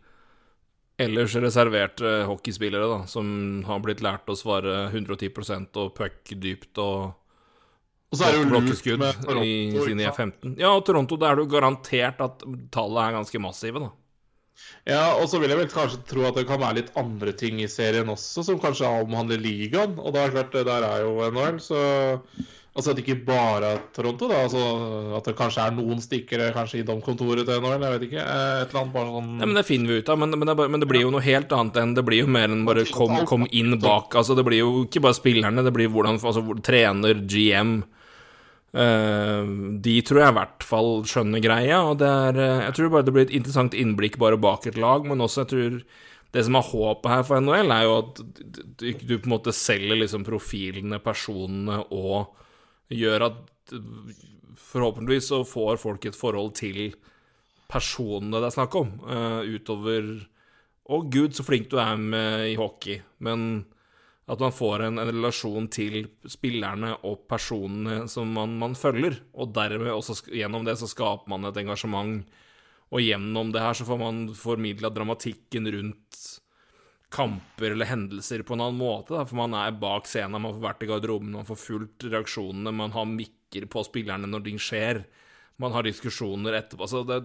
ellers 0.99 1.37
reserverte 1.39 2.25
hockeyspillere, 2.27 2.89
da, 2.91 2.99
som 3.07 3.63
har 3.69 3.79
blitt 3.85 4.03
lært 4.03 4.27
å 4.27 4.37
svare 4.39 4.89
110 4.91 5.31
og 5.79 5.95
puck 5.95 6.35
dypt 6.43 6.81
og 6.83 7.15
Og 8.09 8.19
så 8.19 8.25
er 8.25 8.35
det 8.35 8.41
jo 8.41 8.49
lurt 8.51 8.87
med 8.99 9.23
Toronto. 9.23 9.45
i 9.45 9.85
sine 9.85 10.09
ikke 10.09 10.17
sant? 10.17 10.43
E15. 10.43 10.59
Ja, 10.59 10.73
og 10.75 10.85
Toronto, 10.89 11.17
da 11.21 11.31
er 11.31 11.39
det 11.39 11.45
jo 11.45 11.55
garantert 11.55 12.23
at 12.25 12.45
tallet 12.75 13.03
er 13.05 13.19
ganske 13.19 13.43
massive, 13.45 13.85
da. 13.85 13.91
Ja, 14.89 15.03
og 15.21 15.29
så 15.31 15.39
vil 15.39 15.53
jeg 15.53 15.61
vel 15.61 15.71
kanskje 15.71 16.01
tro 16.09 16.25
at 16.27 16.39
det 16.39 16.47
kan 16.49 16.61
være 16.63 16.81
litt 16.81 16.95
andre 16.99 17.35
ting 17.37 17.61
i 17.63 17.69
serien 17.71 18.09
også, 18.11 18.43
som 18.47 18.61
kanskje 18.63 18.89
omhandler 19.05 19.39
ligaen. 19.39 19.99
Og 20.01 20.15
da 20.15 20.25
er 20.25 20.33
det 20.33 20.39
klart, 20.39 20.57
der 20.67 20.87
er 20.89 21.05
jo 21.05 21.29
NHL, 21.29 21.61
så 21.63 21.83
Altså 22.77 22.93
at 22.93 22.99
det 22.99 23.03
ikke 23.09 23.25
bare 23.27 23.71
er 23.75 23.79
Toronto, 23.97 24.29
da. 24.31 24.43
Altså 24.45 24.61
at 25.19 25.27
det 25.27 25.35
kanskje 25.39 25.65
er 25.65 25.73
noen 25.75 25.99
stikkere 26.05 26.53
kanskje 26.55 26.83
innom 26.85 27.01
kontoret 27.03 27.43
til 27.49 27.59
NHL, 27.59 27.83
jeg 27.83 27.95
vet 27.97 28.05
ikke. 28.07 28.23
eh, 28.23 28.61
Et 28.63 28.69
eller 28.71 28.81
annet 28.85 28.95
bare 28.95 29.15
sånn 29.17 29.31
Nei, 29.41 29.47
men 29.49 29.57
Det 29.59 29.65
finner 29.67 29.91
vi 29.91 29.97
ut 29.99 30.13
av, 30.15 30.19
men, 30.23 30.37
men, 30.39 30.47
det, 30.53 30.69
men 30.71 30.85
det 30.85 30.89
blir 30.93 31.03
jo 31.03 31.11
noe 31.11 31.25
helt 31.25 31.51
annet 31.57 31.81
enn 31.83 31.95
Det 31.97 32.05
blir 32.07 32.21
jo 32.23 32.31
mer 32.31 32.47
enn 32.55 32.63
bare 32.69 32.85
kom, 32.95 33.17
kom 33.27 33.47
inn 33.51 33.75
bak. 33.83 34.15
Altså 34.21 34.37
Det 34.39 34.45
blir 34.47 34.61
jo 34.63 34.85
ikke 34.85 35.03
bare 35.09 35.19
spillerne, 35.19 35.65
det 35.67 35.75
blir 35.75 35.91
hvordan 35.91 36.21
altså, 36.23 36.45
trener, 36.63 37.25
GM 37.27 37.81
eh, 38.79 39.45
De 39.89 39.97
tror 40.07 40.23
jeg 40.23 40.33
i 40.35 40.39
hvert 40.39 40.67
fall 40.71 40.93
skjønner 41.09 41.43
greia, 41.45 41.81
og 41.89 41.99
det 42.03 42.09
er 42.13 42.39
eh, 42.45 42.65
Jeg 42.69 42.77
tror 42.79 42.93
bare 42.95 43.07
det 43.09 43.15
blir 43.17 43.27
et 43.27 43.35
interessant 43.41 43.75
innblikk 43.75 44.19
bare 44.23 44.39
bak 44.41 44.67
et 44.71 44.79
lag, 44.79 45.07
men 45.09 45.25
også 45.25 45.45
jeg 45.47 45.51
tror 45.55 45.81
det 46.37 46.43
som 46.45 46.59
er 46.59 46.67
håpet 46.69 47.09
her 47.09 47.23
for 47.25 47.41
NHL, 47.41 47.71
er 47.73 47.85
jo 47.87 47.93
at 48.03 48.19
du, 48.21 48.91
du 48.93 49.15
på 49.17 49.25
en 49.25 49.33
måte 49.33 49.55
selger 49.57 49.97
liksom 49.97 50.27
profilene, 50.27 50.99
personene, 51.01 51.79
og 51.89 52.35
gjør 52.93 53.29
at 53.29 53.75
forhåpentligvis 54.69 55.31
så 55.33 55.43
får 55.47 55.81
folk 55.81 56.09
et 56.09 56.19
forhold 56.19 56.55
til 56.59 56.93
personene 57.69 58.41
det 58.41 58.49
er 58.49 58.57
snakk 58.57 58.77
om, 58.81 58.93
uh, 59.05 59.43
utover 59.45 60.13
Å, 60.89 61.03
gud, 61.05 61.35
så 61.37 61.45
flink 61.45 61.67
du 61.69 61.77
er 61.77 61.99
med 62.01 62.47
i 62.49 62.55
hockey. 62.57 62.95
Men 63.21 63.67
at 64.25 64.41
man 64.41 64.55
får 64.57 64.87
en, 64.87 65.01
en 65.03 65.11
relasjon 65.11 65.67
til 65.69 66.07
spillerne 66.25 66.95
og 67.05 67.27
personene 67.29 68.07
som 68.09 68.31
man, 68.33 68.55
man 68.57 68.73
følger. 68.73 69.19
Og 69.37 69.53
dermed 69.53 69.93
også 69.93 70.17
gjennom 70.33 70.65
det 70.65 70.79
så 70.81 70.89
skaper 70.89 71.29
man 71.29 71.45
et 71.45 71.61
engasjement. 71.61 72.23
Og 72.89 73.05
gjennom 73.05 73.53
det 73.53 73.67
her 73.67 73.77
så 73.77 73.85
får 73.85 74.01
man 74.01 74.23
formidla 74.33 74.89
dramatikken 74.89 75.69
rundt 75.77 76.23
kamper 77.11 77.73
eller 77.73 77.89
hendelser 77.89 78.43
på 78.45 78.55
en 78.57 78.61
annen 78.67 78.79
måte. 78.81 79.15
Da. 79.17 79.25
For 79.29 79.39
man 79.41 79.55
er 79.57 79.73
bak 79.81 80.07
scenen, 80.11 80.41
man 80.43 80.55
får 80.57 80.65
vært 80.67 80.83
i 80.85 80.89
garderoben, 80.91 81.33
man 81.39 81.49
får 81.49 81.61
fulgt 81.63 82.09
reaksjonene, 82.13 82.75
man 82.75 82.93
har 82.93 83.09
mikker 83.09 83.69
på 83.73 83.85
spillerne 83.87 84.29
når 84.29 84.45
ting 84.45 84.59
skjer. 84.61 85.05
Man 85.59 85.73
har 85.75 85.83
diskusjoner 85.89 86.53
etterpå. 86.61 86.85
Altså, 86.87 87.05
det 87.09 87.23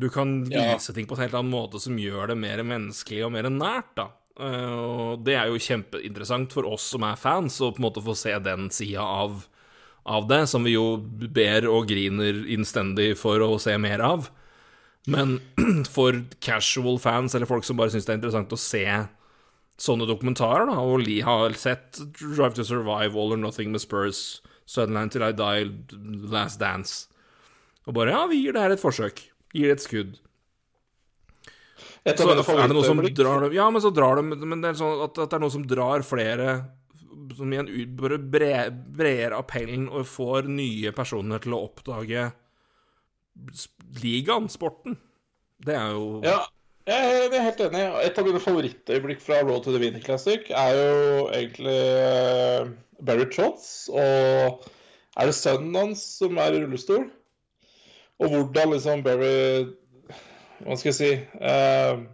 Du 0.00 0.08
kan 0.10 0.50
Ja. 0.50 0.74
vise 0.74 0.94
ting 0.94 1.06
på 1.06 1.12
en 1.14 1.20
helt 1.20 1.34
annen 1.34 1.52
måte 1.52 1.78
som 1.78 1.96
gjør 1.98 2.28
det 2.28 2.38
mer 2.38 2.62
menneskelig 2.64 3.24
og 3.26 3.32
mer 3.32 3.42
nært, 3.52 3.94
da. 3.94 4.08
Eh, 4.40 4.72
og 4.72 5.22
det 5.22 5.34
er 5.36 5.46
jo 5.46 5.58
kjempeinteressant 5.60 6.50
for 6.52 6.64
oss 6.66 6.82
som 6.90 7.02
er 7.04 7.16
fans, 7.16 7.60
å 7.60 7.70
på 7.70 7.78
en 7.78 7.84
måte 7.92 8.02
få 8.02 8.16
se 8.16 8.32
den 8.42 8.70
sida 8.70 9.00
av, 9.04 9.46
av 10.06 10.26
det, 10.26 10.48
som 10.48 10.64
vi 10.64 10.72
jo 10.72 10.96
ber 10.96 11.68
og 11.68 11.86
griner 11.86 12.44
innstendig 12.48 13.16
for 13.16 13.38
å 13.38 13.60
se 13.60 13.76
mer 13.78 14.00
av. 14.00 14.30
Men 15.10 15.40
for 15.94 16.24
casual 16.40 16.98
fans, 16.98 17.34
eller 17.34 17.48
folk 17.50 17.64
som 17.64 17.76
bare 17.76 17.92
syns 17.92 18.06
det 18.08 18.14
er 18.14 18.20
interessant 18.20 18.54
å 18.54 18.60
se 18.60 18.84
sånne 19.84 20.06
dokumentarer, 20.06 20.68
da, 20.70 20.78
og 20.80 21.02
Lee 21.02 21.24
har 21.26 21.56
sett 21.58 21.98
Drive 22.20 22.54
to 22.54 22.64
Survive, 22.66 23.18
All 23.18 23.34
or 23.34 23.40
Nothing 23.40 23.72
med 23.74 23.82
Spurs, 23.82 24.40
Sutherland 24.64 25.12
Till 25.12 25.24
I 25.26 25.32
Die, 25.34 25.70
Last 26.30 26.62
Dance, 26.62 27.08
og 27.84 27.98
bare 27.98 28.14
ja, 28.14 28.22
vi 28.30 28.38
gir 28.40 28.54
det 28.54 28.62
her 28.62 28.76
et 28.76 28.82
forsøk. 28.82 29.26
Gir 29.54 29.68
det 29.68 29.80
et 29.80 29.84
skudd. 29.84 30.14
Så 32.04 32.28
er 32.28 32.68
det 32.68 32.76
noe 32.76 32.84
som 32.84 33.00
drar 33.16 33.44
dem 33.44 33.54
Ja, 33.56 33.66
men 33.72 33.80
så 33.80 33.88
drar 33.94 34.18
dem 34.18 34.28
Men 34.36 34.60
det 34.60 34.74
er 34.74 34.76
sånn 34.76 34.98
at, 35.06 35.16
at 35.16 35.30
det 35.32 35.38
er 35.38 35.40
noe 35.40 35.52
som 35.54 35.62
drar 35.64 36.04
flere 36.04 36.48
Som 37.32 37.52
igjen 37.54 37.70
bare 37.96 38.18
bre, 38.20 38.50
brer 38.70 39.32
appellen 39.32 39.86
og 39.88 40.04
får 40.08 40.50
nye 40.52 40.92
personer 40.96 41.40
til 41.40 41.56
å 41.56 41.62
oppdage 41.64 42.26
ligaen, 44.02 44.48
sporten. 44.52 44.98
Det 45.64 45.74
er 45.76 45.94
jo 45.94 46.20
Ja, 46.24 46.40
jeg 46.88 47.30
er 47.32 47.46
helt 47.46 47.60
enig. 47.64 47.82
Et 48.04 48.18
av 48.20 48.26
mine 48.26 48.42
favorittøyeblikk 48.42 49.22
fra 49.24 49.40
Road 49.42 49.64
to 49.64 49.74
the 49.74 49.80
Winter 49.82 50.02
Classic 50.04 50.50
er 50.50 50.74
jo 50.76 51.28
egentlig 51.32 51.76
eh, 52.04 52.72
Barry 53.04 53.28
Trotts 53.32 53.88
Og 53.92 54.66
er 55.14 55.30
det 55.30 55.36
sønnen 55.38 55.76
hans 55.78 56.02
som 56.20 56.36
er 56.42 56.54
i 56.54 56.60
rullestol? 56.62 57.06
Og 58.20 58.30
hvordan 58.30 58.74
liksom 58.74 59.06
Barry 59.06 59.72
Hva 60.64 60.76
skal 60.76 60.92
jeg 60.92 60.98
si 60.98 61.10
eh, 61.14 62.04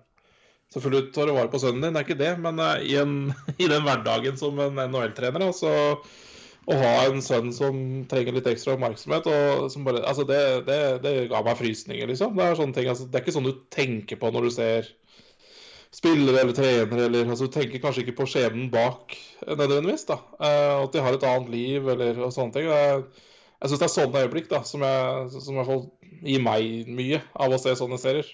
Selvfølgelig 0.70 1.10
tar 1.16 1.26
du 1.26 1.34
vare 1.34 1.50
på 1.50 1.58
sønnen 1.58 1.82
din, 1.82 1.96
det 1.96 2.04
er 2.04 2.06
ikke 2.06 2.22
det, 2.22 2.34
men 2.38 2.62
eh, 2.62 2.86
i, 2.92 2.96
en, 3.02 3.32
i 3.62 3.66
den 3.70 3.82
hverdagen 3.82 4.38
som 4.38 4.60
en 4.62 4.78
NHL-trener, 4.86 5.50
så 5.50 5.98
så 6.06 6.29
å 6.70 6.78
ha 6.78 6.94
en 7.08 7.22
sønn 7.24 7.50
som 7.54 7.76
trenger 8.10 8.36
litt 8.36 8.48
ekstra 8.50 8.76
oppmerksomhet, 8.76 9.26
bare 9.26 10.02
Altså, 10.06 10.24
det, 10.28 10.40
det, 10.68 10.80
det 11.04 11.14
ga 11.32 11.42
meg 11.46 11.58
frysninger, 11.58 12.10
liksom. 12.10 12.36
Det 12.38 12.46
er 12.46 12.60
ting, 12.76 12.90
altså, 12.92 13.06
det 13.06 13.18
er 13.18 13.24
ikke 13.24 13.36
sånn 13.36 13.48
du 13.48 13.54
tenker 13.74 14.20
på 14.20 14.30
når 14.30 14.46
du 14.46 14.52
ser 14.54 14.90
spillere 15.90 16.44
eller 16.44 16.54
trenere, 16.54 17.08
eller 17.08 17.30
altså, 17.30 17.48
Du 17.48 17.54
tenker 17.54 17.82
kanskje 17.82 18.04
ikke 18.04 18.20
på 18.20 18.28
skjebnen 18.30 18.70
bak 18.72 19.16
eh, 19.16 19.56
nødvendigvis, 19.56 20.06
da. 20.10 20.20
Eh, 20.38 20.76
at 20.84 20.94
de 20.94 21.02
har 21.02 21.16
et 21.16 21.26
annet 21.26 21.50
liv, 21.54 21.88
eller 21.94 22.22
og 22.26 22.34
sånne 22.34 22.56
ting. 22.56 22.70
Jeg, 22.70 23.02
jeg 23.60 23.72
syns 23.72 23.82
det 23.82 23.88
er 23.88 23.96
sånne 23.96 24.22
øyeblikk 24.24 24.52
da, 24.52 24.62
som, 24.66 24.86
jeg, 24.86 25.32
som 25.34 25.56
i 25.56 25.60
hvert 25.60 25.72
fall 25.72 25.84
gir 26.20 26.44
meg 26.44 26.94
mye 27.00 27.20
av 27.34 27.56
å 27.56 27.60
se 27.60 27.74
sånne 27.78 27.98
serier. 28.00 28.30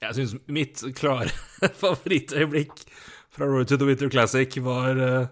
Jeg 0.00 0.16
syns 0.16 0.38
mitt 0.48 0.82
klare 0.96 1.30
favorittøyeblikk 1.82 2.86
fra 3.30 3.46
Road 3.46 3.68
to 3.70 3.76
the 3.78 3.86
Winter 3.86 4.10
Classic 4.10 4.56
var 4.64 4.98
eh, 4.98 5.28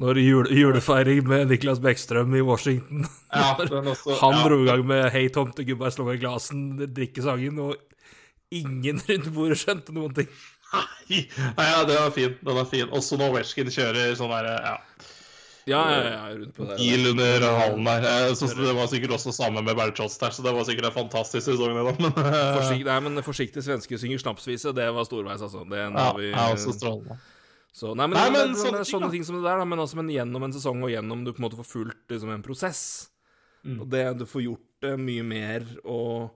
når 0.00 0.18
jule, 0.22 0.48
julefeiring 0.56 1.26
med 1.28 1.50
Niklas 1.52 1.80
Bekkstrøm 1.84 2.32
i 2.38 2.40
Washington. 2.46 3.04
Ja, 3.34 3.52
også, 3.58 4.16
Han 4.22 4.38
ja. 4.38 4.44
dro 4.48 4.62
i 4.62 4.68
gang 4.70 4.86
med 4.88 5.10
'Hei, 5.12 5.26
tomtegubbar, 5.34 5.92
slå 5.94 6.06
meg 6.08 6.18
i 6.20 6.24
glasen', 6.24 6.64
drikkesangen, 6.96 7.58
og 7.60 7.76
ingen 8.50 8.98
rundt 9.08 9.28
bordet 9.36 9.60
skjønte 9.60 9.92
noen 9.94 10.14
ting. 10.16 10.28
Nei, 11.10 11.24
ja, 11.66 11.80
det 11.86 11.96
var 11.98 12.12
fint. 12.14 12.36
Den 12.46 12.58
er 12.62 12.68
fin. 12.70 12.90
Også 12.94 13.16
når 13.18 13.32
Weshkin 13.40 13.70
kjører 13.74 14.12
sånn 14.18 14.30
der, 14.30 14.50
ja, 14.64 14.76
Ja, 15.68 15.80
ja, 15.92 15.98
ja, 16.10 16.20
rundt 16.34 16.54
på 16.56 16.64
det. 16.66 16.76
bil 16.80 17.10
under 17.12 17.44
halen 17.58 17.84
der. 17.84 18.06
Eh, 18.08 18.34
Så 18.34 18.48
det 18.56 18.72
var 18.74 18.86
sikkert 18.90 19.12
også 19.18 19.30
samme 19.34 19.62
med 19.62 19.76
Berchots 19.76 20.16
der, 20.18 20.30
så 20.34 20.42
det 20.42 20.54
var 20.56 20.64
sikkert 20.64 20.88
en 20.88 20.96
fantastisk 20.96 21.44
sesong, 21.46 21.74
da. 21.76 21.92
Men, 22.00 22.14
forsiktig, 22.56 22.86
nei, 22.88 23.00
men 23.04 23.22
forsiktig 23.22 23.62
svenske 23.66 23.98
synger 24.00 24.22
snapsvise, 24.22 24.72
det 24.74 24.88
var 24.94 25.04
storveis, 25.06 25.42
altså. 25.44 25.66
Det 25.68 25.82
ja, 25.84 26.06
vi 26.16 26.30
ja, 26.30 26.46
også 26.54 26.72
strålende. 26.78 27.18
Så, 27.72 27.92
nei, 27.94 28.06
men, 28.10 28.16
Nei, 28.18 28.24
det, 28.26 28.32
men 28.34 28.48
det, 28.50 28.54
det, 28.54 28.60
sånne 28.64 28.80
er 28.82 28.88
sånne 28.88 29.10
ting 29.12 29.24
som 29.24 29.36
det 29.38 29.44
der, 29.46 29.60
da, 29.62 29.64
men, 29.68 29.78
altså, 29.78 29.96
men 30.00 30.08
gjennom 30.10 30.42
en 30.48 30.52
sesong 30.56 30.82
og 30.82 30.90
gjennom 30.90 31.20
du 31.24 31.30
på 31.32 31.38
en 31.40 31.46
måte 31.46 31.58
får 31.60 31.68
fulgt 31.70 32.10
liksom, 32.12 32.32
en 32.34 32.42
prosess. 32.42 32.82
Mm. 33.64 33.76
Og 33.84 33.86
det, 33.92 34.02
du 34.18 34.24
får 34.26 34.42
gjort 34.48 34.66
det 34.82 34.94
mye 34.98 35.22
mer 35.28 35.66
og 35.84 36.30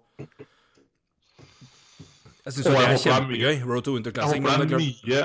Jeg 2.44 2.52
syns 2.52 2.66
det 2.69 2.73
er 2.74 2.82
det 2.85 2.89
er 2.93 3.01
kjempegøy, 3.02 3.55
Road 3.65 3.86
to 3.86 3.94
Winter 3.97 4.12
Jeg 4.12 4.19
Classic. 4.19 4.40
håper, 4.40 4.51
Men 4.51 4.61
det 4.61 4.69
det 4.69 4.77
er 4.77 4.82
mye, 4.85 5.20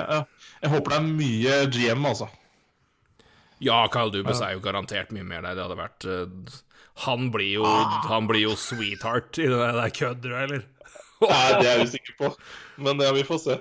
jeg 0.64 0.72
håper 0.72 0.94
det 0.94 0.98
er 0.98 1.08
mye 1.20 1.56
GM, 1.76 2.06
altså. 2.08 2.28
ja, 3.60 3.78
Kyle 3.92 4.12
Dubas 4.14 4.40
er 4.40 4.54
jo 4.56 4.62
garantert 4.64 5.12
mye 5.12 5.26
mer 5.28 5.44
der. 5.44 5.58
Det 5.58 5.66
hadde 5.66 5.76
vært 5.78 6.06
uh, 6.08 6.60
Han 7.06 7.28
blir 7.34 7.52
jo, 7.60 7.64
Ah. 7.68 8.00
han 8.08 8.26
blir 8.28 8.46
jo 8.48 8.54
sweetheart 8.56 9.36
i 9.38 9.46
det 9.52 9.58
der 9.60 9.92
kødder, 10.00 10.34
eller? 10.46 10.64
Nei, 11.20 11.50
det 11.60 11.68
er 11.68 11.76
jeg 11.76 11.86
usikker 11.90 12.16
på. 12.22 12.32
Men 12.80 13.04
ja, 13.04 13.12
vi 13.12 13.22
får 13.28 13.42
se. 13.44 13.58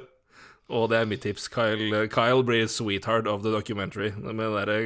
Og 0.70 0.90
det 0.92 1.00
er 1.00 1.10
mitt 1.10 1.24
tips. 1.26 1.48
Kyle, 1.52 2.06
Kyle 2.14 2.44
blir 2.46 2.70
sweetheart 2.70 3.28
of 3.28 3.42
the 3.44 3.52
documentary. 3.54 4.12
Med 4.18 4.44
det 4.46 4.52
derre 4.58 4.80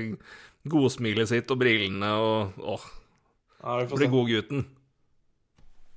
godsmilet 0.71 1.27
sitt 1.27 1.51
og 1.51 1.59
brillene 1.59 2.13
og 2.23 2.61
Åh, 2.75 2.85
Ja, 3.63 3.83
blir 3.87 4.11
godgutten. 4.11 4.65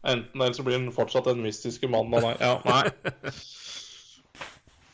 Enten 0.06 0.40
eller 0.40 0.54
så 0.54 0.62
blir 0.62 0.78
han 0.78 0.92
fortsatt 0.94 1.26
den 1.26 1.42
mystiske 1.42 1.88
mannen 1.90 2.14
han 2.14 2.34
er. 2.34 2.36
Ja, 2.42 2.52
nei. 2.70 3.32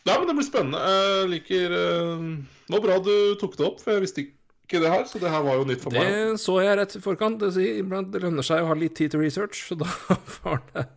Ja, 0.09 0.17
men 0.19 0.29
det 0.29 0.37
blir 0.39 0.47
spennende. 0.47 0.81
Jeg 0.81 1.29
liker 1.31 1.75
uh, 1.77 2.31
Det 2.67 2.77
var 2.77 2.87
bra 2.87 2.97
du 3.05 3.13
tok 3.41 3.59
det 3.59 3.67
opp, 3.69 3.83
for 3.85 3.95
jeg 3.95 4.05
visste 4.07 4.25
ikke 4.25 4.81
det 4.83 4.93
her. 4.93 5.05
Så 5.09 5.21
det 5.21 5.31
her 5.33 5.45
var 5.45 5.61
jo 5.61 5.69
nytt 5.69 5.85
for 5.85 5.95
meg. 5.95 6.09
Det 6.09 6.41
så 6.41 6.57
jeg 6.65 6.81
rett 6.81 6.97
i 6.97 7.05
forkant. 7.05 7.45
Det, 7.45 7.69
det 7.85 8.25
lønner 8.25 8.47
seg 8.47 8.65
å 8.65 8.73
ha 8.73 8.79
litt 8.79 8.97
tid 8.99 9.13
til 9.13 9.25
research, 9.25 9.67
så 9.69 9.79
da 9.85 9.89
var 10.43 10.65
det 10.73 10.89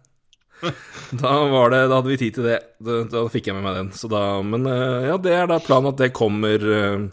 da, 1.21 1.33
var 1.51 1.73
det, 1.73 1.81
da 1.89 1.99
hadde 1.99 2.11
vi 2.11 2.19
tid 2.19 2.37
til 2.37 2.47
det. 2.47 2.59
Da, 2.83 3.01
da 3.11 3.25
fikk 3.31 3.49
jeg 3.49 3.57
med 3.57 3.65
meg 3.65 3.79
den. 3.79 3.91
Så 3.97 4.09
da, 4.11 4.21
men 4.45 4.67
uh, 4.69 5.05
ja, 5.05 5.17
det 5.21 5.33
er 5.35 5.49
da 5.51 5.59
planen 5.63 5.91
at 5.91 6.01
det 6.01 6.13
kommer 6.15 6.63
uh, 6.63 7.05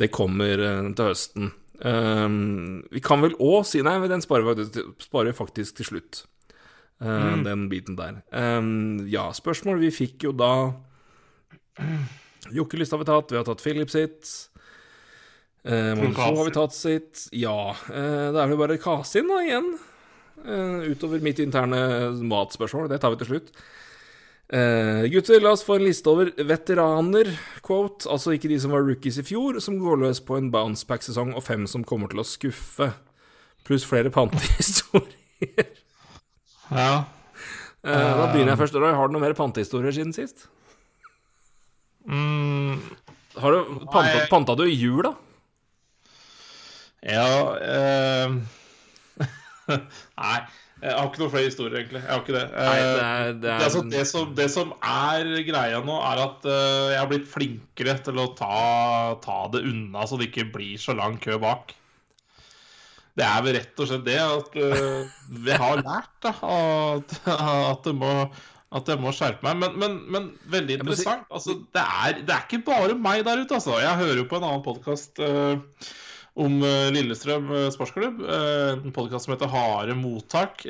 Det 0.00 0.10
kommer 0.14 0.60
uh, 0.60 0.90
til 0.96 1.10
høsten. 1.10 1.54
Um, 1.80 2.82
vi 2.92 3.00
kan 3.00 3.22
vel 3.24 3.38
òg 3.40 3.64
si 3.64 3.80
Nei, 3.84 3.96
den 4.10 4.20
sparer 4.20 4.58
vi, 4.58 4.66
sparer 5.00 5.32
vi 5.32 5.38
faktisk 5.38 5.80
til 5.80 5.92
slutt. 5.94 6.24
Mm. 7.00 7.46
Den 7.46 7.64
biten 7.72 7.96
der. 7.96 8.20
Um, 8.28 9.06
ja, 9.08 9.30
spørsmål. 9.32 9.80
Vi 9.80 9.88
fikk 10.02 10.28
jo 10.28 10.34
da 10.36 10.52
Jokke-lista 12.52 12.96
har 12.96 13.00
vi 13.00 13.08
tatt, 13.08 13.32
vi 13.32 13.38
har 13.38 13.46
tatt 13.48 13.62
Philip 13.64 13.92
sitt. 13.92 14.28
Eh, 15.64 15.94
Monfo 15.94 16.20
har 16.22 16.44
vi 16.44 16.54
tatt 16.54 16.74
sitt. 16.74 17.26
Ja, 17.36 17.70
eh, 17.70 18.28
det 18.32 18.40
er 18.40 18.48
det 18.48 18.58
bare 18.60 18.80
Kasin 18.80 19.28
da 19.28 19.40
igjen. 19.44 19.74
Eh, 20.44 20.90
utover 20.92 21.20
mitt 21.24 21.40
interne 21.42 21.80
matspørsmål. 22.24 22.88
Det 22.90 23.00
tar 23.02 23.12
vi 23.14 23.20
til 23.20 23.30
slutt. 23.34 23.52
Uh, 24.50 25.04
gutter, 25.06 25.38
la 25.38 25.52
oss 25.54 25.62
få 25.62 25.76
en 25.78 25.84
liste 25.86 26.10
over 26.10 26.32
veteraner, 26.42 27.28
quote, 27.62 28.08
altså 28.10 28.32
ikke 28.34 28.48
de 28.50 28.56
som 28.58 28.72
var 28.74 28.82
rookies 28.82 29.20
i 29.20 29.22
fjor, 29.22 29.60
som 29.62 29.76
går 29.78 30.00
løs 30.02 30.18
på 30.26 30.34
en 30.40 30.48
bounceback-sesong, 30.50 31.36
og 31.38 31.44
fem 31.46 31.68
som 31.70 31.84
kommer 31.86 32.10
til 32.10 32.18
å 32.18 32.26
skuffe. 32.26 32.88
Pluss 33.62 33.86
flere 33.86 34.10
pantehistorier. 34.10 35.70
ja. 36.82 36.90
Uh, 37.86 37.94
da 37.94 38.26
begynner 38.32 38.56
jeg 38.56 38.62
først. 38.64 38.80
Roy, 38.82 38.90
har 38.90 39.06
du 39.06 39.14
noen 39.14 39.28
mer 39.28 39.38
pantehistorier 39.38 39.94
siden 39.94 40.10
sist? 40.18 40.48
Mm, 42.10 42.80
Har 43.38 43.54
du, 43.54 43.76
panta, 43.92 44.24
panta 44.32 44.56
du 44.58 44.64
i 44.66 44.74
jul, 44.74 45.04
da? 45.06 45.14
ja 47.00 47.28
eh, 47.64 48.32
Nei, 50.22 50.38
jeg 50.80 50.96
har 50.96 51.08
ikke 51.10 51.20
noen 51.20 51.32
flere 51.34 51.48
historier, 51.50 51.74
egentlig. 51.82 52.00
Jeg 52.00 52.10
har 52.10 52.22
ikke 52.22 52.36
det. 52.36 52.44
Nei, 52.54 52.76
Eh, 52.80 52.84
det 52.84 53.00
er, 53.00 53.32
det 53.32 53.42
det, 53.42 53.50
er 53.50 53.64
altså, 53.66 53.82
det, 53.92 54.04
som, 54.08 54.30
det 54.38 54.46
som 54.52 54.70
er 54.80 55.32
greia 55.48 55.82
nå, 55.84 55.98
er 56.12 56.22
at 56.24 56.46
eh, 56.48 56.86
jeg 56.94 57.00
har 57.02 57.10
blitt 57.10 57.28
flinkere 57.28 57.96
til 58.06 58.22
å 58.22 58.30
ta, 58.38 58.62
ta 59.24 59.42
det 59.52 59.64
unna, 59.68 60.06
så 60.08 60.20
det 60.20 60.30
ikke 60.30 60.48
blir 60.54 60.80
så 60.80 60.96
lang 60.96 61.20
kø 61.20 61.36
bak. 61.42 61.74
Det 63.18 63.26
er 63.26 63.42
vel 63.44 63.58
rett 63.58 63.82
og 63.82 63.90
slett 63.90 64.06
det 64.06 64.20
at 64.22 64.54
uh, 64.56 65.24
vi 65.44 65.56
har 65.60 65.80
lært 65.82 66.12
da, 66.22 66.30
at, 66.30 67.16
at, 67.26 67.80
det 67.84 67.92
må, 67.98 68.12
at 68.78 68.88
jeg 68.88 69.02
må 69.02 69.12
skjerpe 69.12 69.44
meg. 69.44 69.58
Men, 69.60 69.74
men, 69.82 69.96
men 70.14 70.28
veldig 70.48 70.78
interessant. 70.78 71.26
si-. 71.26 71.34
Altså, 71.34 71.56
det, 71.74 71.82
er, 71.82 72.22
det 72.22 72.36
er 72.36 72.46
ikke 72.46 72.62
bare 72.70 72.96
meg 72.96 73.26
der 73.26 73.42
ute, 73.42 73.58
altså. 73.58 73.76
Jeg 73.82 73.98
hører 74.00 74.22
jo 74.22 74.28
på 74.30 74.38
en 74.38 74.46
annen 74.46 74.64
podkast 74.64 75.20
om 76.40 76.62
eh, 76.64 76.88
Lillestrøm 76.94 77.50
eh, 77.52 77.68
sportsklubb. 77.74 78.22
eh, 78.24 78.72
en 78.76 78.94
podkast 78.96 79.26
som 79.26 79.34
heter 79.34 79.50
Harde 79.52 79.96
mottak. 79.98 80.64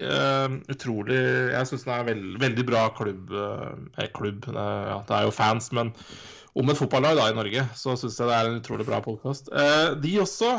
Utrolig 0.70 1.20
Jeg 1.54 1.70
syns 1.70 1.86
den 1.86 1.94
er 1.94 2.10
veld, 2.10 2.36
veldig 2.42 2.66
bra 2.66 2.84
klubb. 2.96 3.32
klubb 4.16 4.44
det, 4.50 5.16
er 5.16 5.24
jo 5.26 5.34
fans, 5.34 5.70
men 5.76 5.92
om 6.58 6.70
et 6.70 6.78
fotballag 6.78 7.14
da 7.14 7.28
i 7.30 7.36
Norge, 7.36 7.64
så 7.78 7.94
syns 7.98 8.18
jeg 8.18 8.26
det 8.26 8.36
er 8.36 8.48
en 8.48 8.58
utrolig 8.58 8.86
bra 8.88 8.98
podkast. 9.04 9.50
De 10.02 10.14
også, 10.18 10.56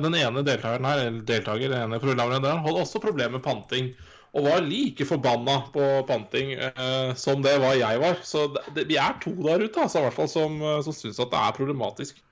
den 0.00 0.16
ene 0.16 0.44
deltakeren 0.46 0.88
her, 0.88 1.02
eller 1.04 1.24
deltaker, 1.28 1.68
den 1.68 1.82
ene 1.82 2.00
programlederen, 2.00 2.62
hadde 2.64 2.84
også 2.84 3.02
problemer 3.04 3.36
med 3.36 3.44
panting. 3.44 3.92
Og 4.36 4.48
var 4.48 4.64
like 4.64 5.04
forbanna 5.08 5.58
på 5.72 5.84
panting 6.08 6.54
som 7.20 7.44
det 7.44 7.54
var 7.60 7.76
jeg 7.76 8.00
var. 8.00 8.20
Så 8.24 8.48
vi 8.78 8.96
er 9.00 9.20
to 9.20 9.34
der 9.44 9.64
ute, 9.64 9.84
altså, 9.84 10.04
hvert 10.06 10.16
fall, 10.16 10.32
som, 10.32 10.56
som 10.84 10.96
syns 10.96 11.20
at 11.20 11.32
det 11.32 11.42
er 11.42 11.58
problematisk. 11.60 12.24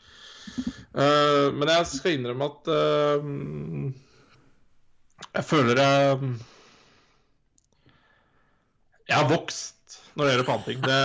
Eh, 0.94 1.48
men 1.54 1.70
jeg 1.72 1.86
skal 1.90 2.14
innrømme 2.14 2.46
at 2.46 2.68
uh, 2.70 3.22
jeg 5.34 5.44
føler 5.48 5.80
jeg 5.80 6.18
Jeg 9.08 9.16
har 9.18 9.28
vokst 9.28 9.98
når 10.14 10.24
det 10.24 10.32
gjelder 10.32 10.46
panting. 10.46 10.78
Det, 10.84 11.00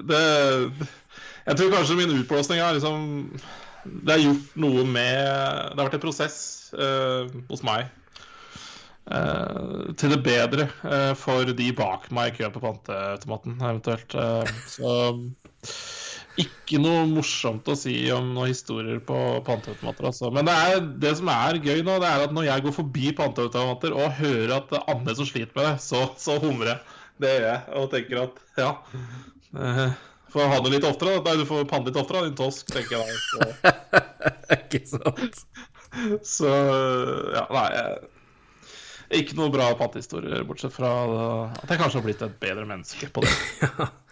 det 0.10 0.22
Jeg 1.46 1.56
tror 1.58 1.74
kanskje 1.74 1.98
min 1.98 2.14
utblåsning 2.20 2.62
er 2.62 2.76
liksom 2.76 3.00
Det 3.82 4.14
har 4.14 4.22
gjort 4.22 4.54
noe 4.62 4.84
med 4.86 5.18
Det 5.26 5.80
har 5.80 5.88
vært 5.88 5.98
en 5.98 6.06
prosess 6.06 6.38
uh, 6.78 7.26
hos 7.50 7.66
meg 7.66 7.90
Uh, 9.10 9.90
til 9.98 10.12
det 10.12 10.20
bedre 10.22 10.68
uh, 10.84 11.16
for 11.18 11.48
de 11.56 11.64
bak 11.74 12.04
meg 12.14 12.28
i 12.30 12.34
køen 12.36 12.52
på 12.54 12.60
panteautomaten, 12.62 13.56
eventuelt. 13.58 14.14
Uh, 14.14 14.46
så 14.70 14.92
ikke 16.40 16.78
noe 16.80 17.04
morsomt 17.10 17.68
å 17.70 17.76
si 17.78 17.94
om 18.14 18.32
noen 18.34 18.50
historier 18.52 19.00
på 19.04 19.16
panteautomater. 19.46 20.08
Altså. 20.10 20.30
Men 20.34 20.48
det, 20.48 20.54
er, 20.54 20.84
det 21.02 21.14
som 21.18 21.30
er 21.32 21.60
gøy 21.60 21.82
nå, 21.86 21.98
det 22.02 22.10
er 22.10 22.26
at 22.26 22.34
når 22.36 22.46
jeg 22.48 22.64
går 22.66 22.76
forbi 22.76 23.12
panteautomater 23.18 23.96
og 23.96 24.20
hører 24.20 24.54
at 24.56 24.70
det 24.70 24.78
er 24.80 24.92
andre 24.94 25.16
som 25.18 25.28
sliter 25.28 25.56
med 25.56 25.66
det, 25.66 25.74
så, 25.84 26.04
så 26.20 26.38
humrer 26.42 26.74
jeg. 26.74 27.00
Det 27.20 27.32
gjør 27.34 27.48
jeg. 27.48 27.64
Og 27.80 27.90
tenker 27.92 28.22
at 28.22 28.38
ja 28.60 28.70
eh, 29.60 29.98
Får 30.30 30.46
ha 30.52 30.60
det 30.62 30.72
litt 30.76 30.86
oftere. 30.86 31.18
da. 31.18 31.32
Nei, 31.32 31.42
du 31.42 31.48
får 31.48 31.66
panne 31.70 31.90
litt 31.90 31.98
oftere, 32.00 32.28
din 32.28 32.38
tosk, 32.38 32.70
tenker 32.70 33.00
jeg 33.00 33.18
da. 33.34 33.74
Ikke 34.60 34.84
sant? 34.86 35.42
Så, 35.90 36.20
så 36.36 36.50
ja, 37.34 37.42
nei 37.50 39.18
Ikke 39.18 39.34
noe 39.40 39.50
bra 39.50 39.72
pantehistorier, 39.78 40.44
bortsett 40.46 40.74
fra 40.76 40.92
at 41.58 41.66
jeg 41.66 41.80
kanskje 41.80 41.98
har 41.98 42.06
blitt 42.06 42.22
et 42.22 42.38
bedre 42.42 42.68
menneske 42.68 43.10
på 43.10 43.26
det. 43.26 43.34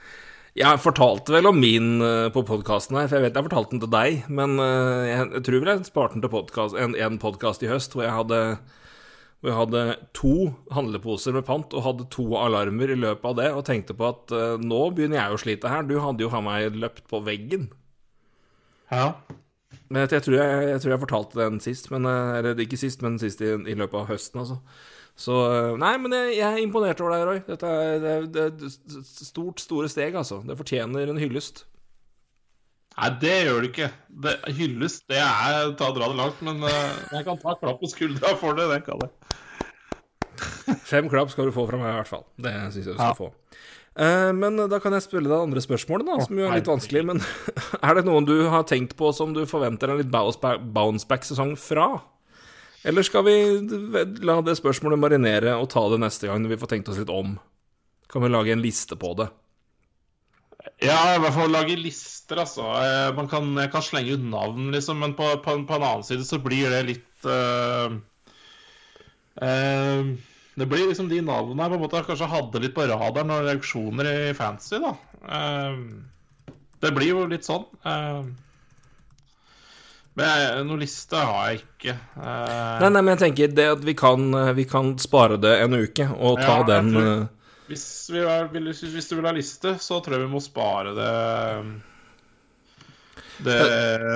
Jeg 0.56 0.80
fortalte 0.80 1.34
vel 1.34 1.48
om 1.50 1.58
min 1.60 2.00
eh, 2.00 2.30
på 2.32 2.42
podkasten 2.48 2.96
her, 2.96 3.08
for 3.08 3.18
jeg 3.18 3.28
vet 3.28 3.36
jeg 3.36 3.46
fortalte 3.50 3.74
den 3.74 3.82
til 3.82 3.92
deg. 3.92 4.24
Men 4.32 4.56
eh, 4.62 5.08
jeg, 5.10 5.42
tror 5.46 5.62
vel 5.62 5.70
jeg 5.74 5.88
sparte 5.88 6.16
den 6.16 6.24
til 6.24 6.32
podcast, 6.32 6.78
en, 6.78 6.96
en 6.96 7.18
podkast 7.20 7.64
i 7.64 7.70
høst 7.70 7.96
hvor 7.96 8.06
jeg 8.06 8.16
hadde 8.16 8.42
hvor 9.38 9.52
jeg 9.52 9.58
hadde 9.60 9.82
to 10.18 10.32
handleposer 10.74 11.36
med 11.36 11.44
pant 11.46 11.74
og 11.78 11.84
hadde 11.84 12.08
to 12.10 12.24
alarmer 12.34 12.90
i 12.90 12.96
løpet 12.98 13.28
av 13.28 13.36
det, 13.38 13.50
og 13.54 13.66
tenkte 13.68 13.94
på 13.94 14.08
at 14.08 14.32
eh, 14.34 14.56
nå 14.58 14.80
begynner 14.96 15.20
jeg 15.20 15.34
å 15.36 15.42
slite 15.44 15.70
her. 15.70 15.86
Du 15.86 15.98
hadde 16.02 16.24
jo 16.24 16.30
faen 16.32 16.48
meg 16.48 16.74
løpt 16.74 17.04
på 17.12 17.20
veggen. 17.26 17.68
Ja. 18.90 19.12
Men 19.92 20.02
jeg, 20.02 20.16
jeg, 20.16 20.24
tror 20.26 20.40
jeg, 20.40 20.64
jeg 20.72 20.82
tror 20.82 20.94
jeg 20.94 21.04
fortalte 21.04 21.42
den 21.44 21.62
sist, 21.62 21.86
men, 21.94 22.08
eller 22.08 22.58
ikke 22.64 22.80
sist, 22.80 23.04
men 23.04 23.20
sist 23.22 23.44
i, 23.44 23.52
i 23.52 23.76
løpet 23.78 24.00
av 24.00 24.10
høsten, 24.10 24.42
altså. 24.42 24.58
Så 25.18 25.34
eh, 25.50 25.72
Nei, 25.82 25.94
men 25.98 26.14
jeg, 26.14 26.36
jeg 26.38 26.46
er 26.46 26.60
imponert 26.62 27.00
over 27.02 27.14
deg, 27.16 27.24
Roy. 27.26 27.40
Dette 27.48 27.70
er, 27.74 27.96
det, 28.04 28.12
det 28.30 28.44
er 28.44 28.52
et 29.00 29.08
stort, 29.26 29.58
store 29.64 29.88
steg, 29.90 30.14
altså. 30.20 30.38
Det 30.46 30.54
fortjener 30.60 31.10
en 31.10 31.18
hyllest. 31.18 31.64
Nei, 32.98 33.08
det 33.22 33.34
gjør 33.46 33.62
det 33.64 33.68
ikke. 33.72 33.88
Det 34.26 34.36
hylles, 34.58 35.00
det 35.10 35.18
er 35.22 35.72
ta 35.78 35.90
dra 35.94 36.08
det 36.10 36.18
langt, 36.18 36.38
men 36.46 36.62
eh, 36.66 36.94
jeg 37.18 37.26
kan 37.26 37.38
ta 37.42 37.56
klapp 37.58 37.82
på 37.82 37.90
skuldra 37.90 38.32
for 38.40 38.58
det. 38.58 38.68
Det 38.72 38.80
kan 38.86 39.02
jeg. 39.06 39.12
Fem 40.86 41.08
klapp 41.10 41.30
skal 41.32 41.48
du 41.48 41.54
få 41.54 41.64
fra 41.66 41.78
meg, 41.80 41.90
i 41.92 41.98
hvert 41.98 42.10
fall. 42.10 42.24
Det 42.38 42.52
syns 42.74 42.84
jeg 42.84 42.94
du 42.94 42.98
skal 42.98 43.10
Ja. 43.12 43.18
få. 43.18 43.32
Eh, 43.98 44.28
men 44.38 44.58
da 44.70 44.78
kan 44.82 44.94
jeg 44.94 45.02
spørre 45.06 45.26
deg 45.26 45.34
andre 45.34 45.62
spørsmål, 45.64 46.04
da, 46.06 46.18
som 46.26 46.38
jo 46.38 46.46
er 46.46 46.60
litt 46.60 46.70
vanskelig. 46.70 47.02
Men 47.10 47.22
er 47.86 47.98
det 47.98 48.04
noen 48.06 48.26
du 48.28 48.36
har 48.52 48.62
tenkt 48.70 48.94
på 48.98 49.10
som 49.16 49.34
du 49.34 49.42
forventer 49.50 49.90
en 49.90 49.98
litt 49.98 50.10
bounceback-sesong 50.14 51.56
fra? 51.58 51.88
Eller 52.86 53.02
skal 53.02 53.24
vi 53.26 53.34
la 54.22 54.38
det 54.44 54.54
spørsmålet 54.58 55.00
marinere 55.02 55.56
og 55.58 55.68
ta 55.72 55.82
det 55.90 55.98
neste 56.02 56.28
gang 56.28 56.42
når 56.44 56.54
vi 56.54 56.60
får 56.62 56.70
tenkt 56.74 56.90
oss 56.92 57.00
litt 57.00 57.12
om? 57.12 57.36
Kan 58.08 58.24
vi 58.24 58.30
lage 58.30 58.54
en 58.54 58.62
liste 58.62 58.96
på 58.98 59.12
det? 59.18 59.28
Ja, 60.82 61.14
i 61.14 61.20
hvert 61.22 61.34
fall 61.34 61.52
lage 61.52 61.76
lister, 61.78 62.40
altså. 62.42 62.66
Eh, 62.78 63.10
Man 63.16 63.28
kan, 63.30 63.50
kan 63.72 63.84
slenge 63.84 64.14
ut 64.14 64.24
navn, 64.24 64.70
liksom, 64.74 65.00
men 65.02 65.14
på, 65.18 65.26
på, 65.44 65.56
på 65.66 65.76
en 65.78 65.86
annen 65.86 66.06
side 66.06 66.26
så 66.26 66.40
blir 66.42 66.70
det 66.70 66.82
litt 66.88 67.26
uh, 67.26 67.94
uh, 69.42 70.10
Det 70.58 70.66
blir 70.70 70.90
liksom 70.90 71.08
de 71.10 71.20
navnene 71.24 71.64
jeg 71.64 71.72
på 71.72 71.78
en 71.78 71.84
måte 71.84 72.02
kanskje 72.06 72.30
hadde 72.30 72.62
litt 72.62 72.76
på 72.76 72.86
radaren 72.90 73.30
når 73.32 73.48
reaksjoner 73.48 74.10
i 74.12 74.18
fantasy, 74.38 74.82
da. 74.82 74.94
Uh, 75.24 76.54
det 76.82 76.94
blir 76.94 77.10
jo 77.10 77.26
litt 77.30 77.46
sånn. 77.46 77.66
Eh, 80.18 80.56
men 80.56 80.66
noen 80.66 80.80
liste 80.82 81.18
har 81.18 81.50
jeg 81.52 81.60
ikke. 81.62 81.94
Uh... 82.16 82.78
Nei, 82.82 82.90
nei, 82.94 83.02
men 83.02 83.12
jeg 83.14 83.20
tenker 83.26 83.52
det 83.54 83.66
at 83.76 83.82
vi 83.86 83.94
kan, 83.98 84.30
vi 84.56 84.64
kan 84.68 84.94
spare 85.02 85.38
det 85.40 85.54
en 85.62 85.76
uke 85.78 86.08
og 86.16 86.40
ta 86.40 86.60
Ja, 86.60 86.64
den 86.66 86.94
tror- 86.94 87.10
eh, 87.12 87.26
Hvis, 87.68 87.84
vi 88.10 88.22
er, 88.24 88.48
hvis 88.48 89.10
du 89.10 89.14
vil 89.18 89.28
ha 89.28 89.34
liste, 89.36 89.74
så 89.78 90.00
tror 90.00 90.16
jeg 90.16 90.24
vi 90.24 90.32
må 90.32 90.40
spare 90.40 90.94
det 90.96 91.12
det, 93.38 93.58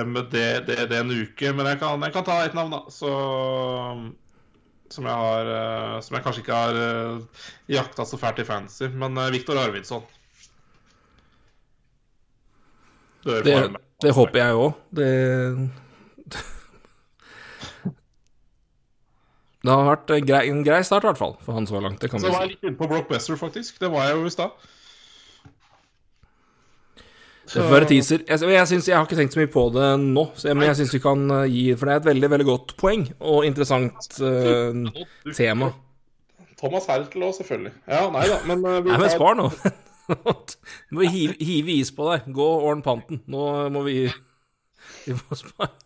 med 0.09 0.25
det, 0.33 0.47
det, 0.67 0.77
det 0.89 0.97
en 0.99 1.13
uke. 1.13 1.53
Men 1.53 1.69
jeg 1.69 1.79
kan, 1.79 2.01
jeg 2.01 2.15
kan 2.15 2.25
ta 2.27 2.39
et 2.43 2.57
navn, 2.57 2.73
da. 2.73 2.81
Så, 2.91 3.11
som 4.91 5.07
jeg 5.07 5.21
har 5.21 5.51
eh, 5.53 5.93
Som 6.03 6.17
jeg 6.17 6.25
kanskje 6.25 6.43
ikke 6.43 6.57
har 6.57 6.81
jakta 7.71 8.07
så 8.09 8.19
fælt 8.19 8.41
i 8.43 8.47
fancy. 8.49 8.89
Men 8.91 9.15
Viktor 9.31 9.61
Arvidsson. 9.61 10.03
Det, 13.23 13.69
det 14.03 14.11
håper 14.11 14.41
jeg 14.41 14.59
òg. 14.59 14.83
Det 14.91 15.07
Det 19.63 19.71
har 19.71 19.85
vært 19.87 20.11
en 20.11 20.25
grei, 20.27 20.43
en 20.51 20.63
grei 20.65 20.81
start, 20.83 21.05
i 21.05 21.07
hvert 21.07 21.19
fall, 21.19 21.37
for 21.43 21.55
han 21.55 21.67
så 21.69 21.79
langt. 21.79 22.01
Det 22.01 22.09
kan 22.11 22.19
Så 22.19 22.27
vi 22.27 22.33
var 22.35 22.43
jeg 22.43 22.57
litt 22.57 22.65
inne 22.67 22.79
på 22.79 22.87
Blockbuster, 22.91 23.37
faktisk. 23.39 23.77
Det 23.79 23.89
var 23.93 24.09
jeg 24.09 24.17
jo 24.19 24.25
i 24.27 24.33
stad. 24.33 24.65
Det 27.43 27.61
får 27.61 27.71
være 27.71 27.87
teaser. 27.87 28.25
Jeg, 28.27 28.41
jeg, 28.51 28.67
synes, 28.67 28.87
jeg 28.87 28.97
har 28.97 29.07
ikke 29.07 29.19
tenkt 29.19 29.35
så 29.35 29.39
mye 29.39 29.51
på 29.51 29.63
det 29.75 29.87
nå, 29.99 30.23
jeg, 30.43 30.57
men 30.57 30.67
jeg 30.69 30.79
syns 30.79 30.93
vi 30.95 31.01
kan 31.03 31.23
eh, 31.35 31.47
gi 31.51 31.63
For 31.75 31.89
det 31.89 31.93
er 31.93 32.01
et 32.01 32.07
veldig 32.07 32.29
veldig 32.31 32.47
godt 32.47 32.75
poeng 32.79 33.03
og 33.19 33.47
interessant 33.47 34.19
uh, 34.23 35.03
tema. 35.35 35.73
Thomas 36.59 36.87
Hertel 36.87 37.27
òg, 37.27 37.33
selvfølgelig. 37.35 37.73
Ja, 37.91 38.05
nei 38.15 38.23
da, 38.31 38.39
men 38.47 38.63
eh, 38.63 38.79
vi 38.85 38.93
Nei, 38.93 38.99
men 39.03 39.11
spar 39.11 39.39
nå. 39.39 39.49
du 40.89 40.99
må 40.99 41.07
hive, 41.07 41.35
hive 41.39 41.75
is 41.75 41.91
på 41.95 42.07
deg. 42.11 42.31
Gå 42.35 42.47
og 42.47 42.67
ordn 42.71 42.83
panten. 42.85 43.23
Nå 43.31 43.47
må 43.75 43.83
vi 43.87 43.97
Vi 45.03 45.15
må 45.19 45.39
spare. 45.39 45.82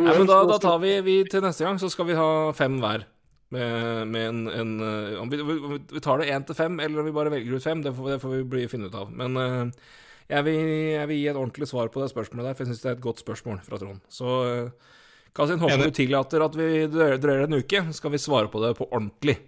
Nei, 0.00 0.12
men 0.16 0.28
da, 0.28 0.42
da 0.48 0.58
tar 0.62 0.78
vi, 0.82 0.92
vi 1.04 1.16
Til 1.28 1.44
neste 1.44 1.66
gang 1.66 1.80
så 1.80 1.90
skal 1.92 2.08
vi 2.08 2.18
ha 2.18 2.28
fem 2.56 2.78
hver. 2.82 3.06
Med, 3.50 4.06
med 4.06 4.28
en, 4.28 4.42
en 4.46 4.76
eh, 4.86 5.16
om 5.18 5.30
vi, 5.32 5.40
om 5.42 5.72
vi 5.90 6.02
tar 6.02 6.20
det 6.20 6.28
én 6.30 6.44
til 6.46 6.54
fem, 6.54 6.76
eller 6.78 7.02
om 7.02 7.08
vi 7.08 7.14
bare 7.16 7.32
velger 7.32 7.58
ut 7.58 7.64
fem, 7.64 7.80
det 7.82 7.90
får, 7.96 8.12
det 8.12 8.20
får 8.22 8.36
vi 8.36 8.44
bli, 8.52 8.68
finne 8.70 8.86
ut 8.86 8.94
av. 8.94 9.10
Men 9.10 9.34
uh, 9.34 9.90
jeg, 10.30 10.44
vil, 10.46 10.60
jeg 10.94 11.10
vil 11.10 11.18
gi 11.18 11.26
et 11.32 11.40
ordentlig 11.40 11.66
svar 11.66 11.90
på 11.90 12.02
det 12.02 12.12
spørsmålet 12.12 12.46
der, 12.46 12.54
for 12.54 12.62
jeg 12.62 12.70
syns 12.70 12.84
det 12.84 12.92
er 12.92 12.98
et 13.00 13.06
godt 13.08 13.24
spørsmål 13.24 13.58
fra 13.66 13.80
Trond. 13.82 13.98
Så 14.06 14.36
uh, 14.46 14.94
Kasin, 15.34 15.58
håper 15.62 15.90
du 15.90 15.94
tillater 15.98 16.46
at 16.46 16.58
vi 16.58 16.68
drøyer 16.90 17.48
en 17.48 17.58
uke, 17.58 17.82
så 17.90 17.98
skal 17.98 18.14
vi 18.14 18.22
svare 18.22 18.50
på 18.52 18.62
det 18.62 18.76
på 18.78 18.86
ordentlig. 18.86 19.40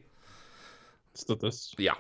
Støttes. 1.19 1.69
Ja. 1.83 1.95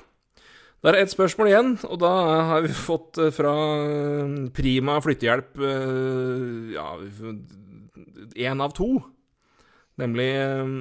Det 0.82 0.90
er 0.90 1.04
ett 1.04 1.12
spørsmål 1.12 1.48
igjen, 1.50 1.74
og 1.86 2.00
da 2.02 2.10
har 2.48 2.64
vi 2.64 2.74
fått 2.74 3.18
eh, 3.22 3.30
fra 3.34 3.52
eh, 3.86 4.32
Prima 4.54 4.96
flyttehjelp 5.04 5.60
eh, 5.62 6.72
ja, 6.74 6.86
én 8.36 8.62
av 8.64 8.74
to. 8.76 8.88
Nemlig 10.00 10.28
eh, 10.36 10.72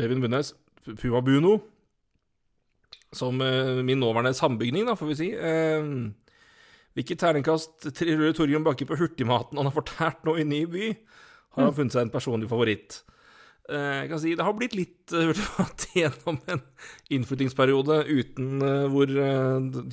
Øyvind 0.00 0.24
Bunnes, 0.24 0.54
Puma 1.00 1.20
Buno. 1.24 1.58
Som 3.12 3.40
eh, 3.42 3.82
min 3.84 4.00
nåværende 4.00 4.34
sambygning, 4.38 4.86
da, 4.86 4.96
får 4.98 5.12
vi 5.12 5.18
si. 5.18 5.30
Eh, 5.34 5.92
Hvilket 6.98 7.20
terningkast 7.22 7.84
triller 7.94 8.32
Torjun 8.34 8.64
Bakke 8.66 8.82
på 8.88 8.96
hurtigmaten 8.98 9.60
han 9.60 9.68
har 9.68 9.74
fortært 9.76 10.24
nå 10.26 10.34
i 10.40 10.44
ny 10.44 10.64
by? 10.66 10.88
Har 11.54 11.68
han 11.68 11.76
funnet 11.76 11.94
seg 11.94 12.02
en 12.02 12.10
personlig 12.10 12.48
favoritt? 12.50 13.04
Jeg 13.70 14.08
kan 14.10 14.18
si 14.18 14.32
Det 14.34 14.42
har 14.42 14.56
blitt 14.58 14.74
litt 14.74 15.12
hurtigmat 15.14 15.84
gjennom 16.00 16.40
en 16.50 16.64
innflyttingsperiode 17.14 18.00
uten 18.10 18.64
hvor 18.90 19.12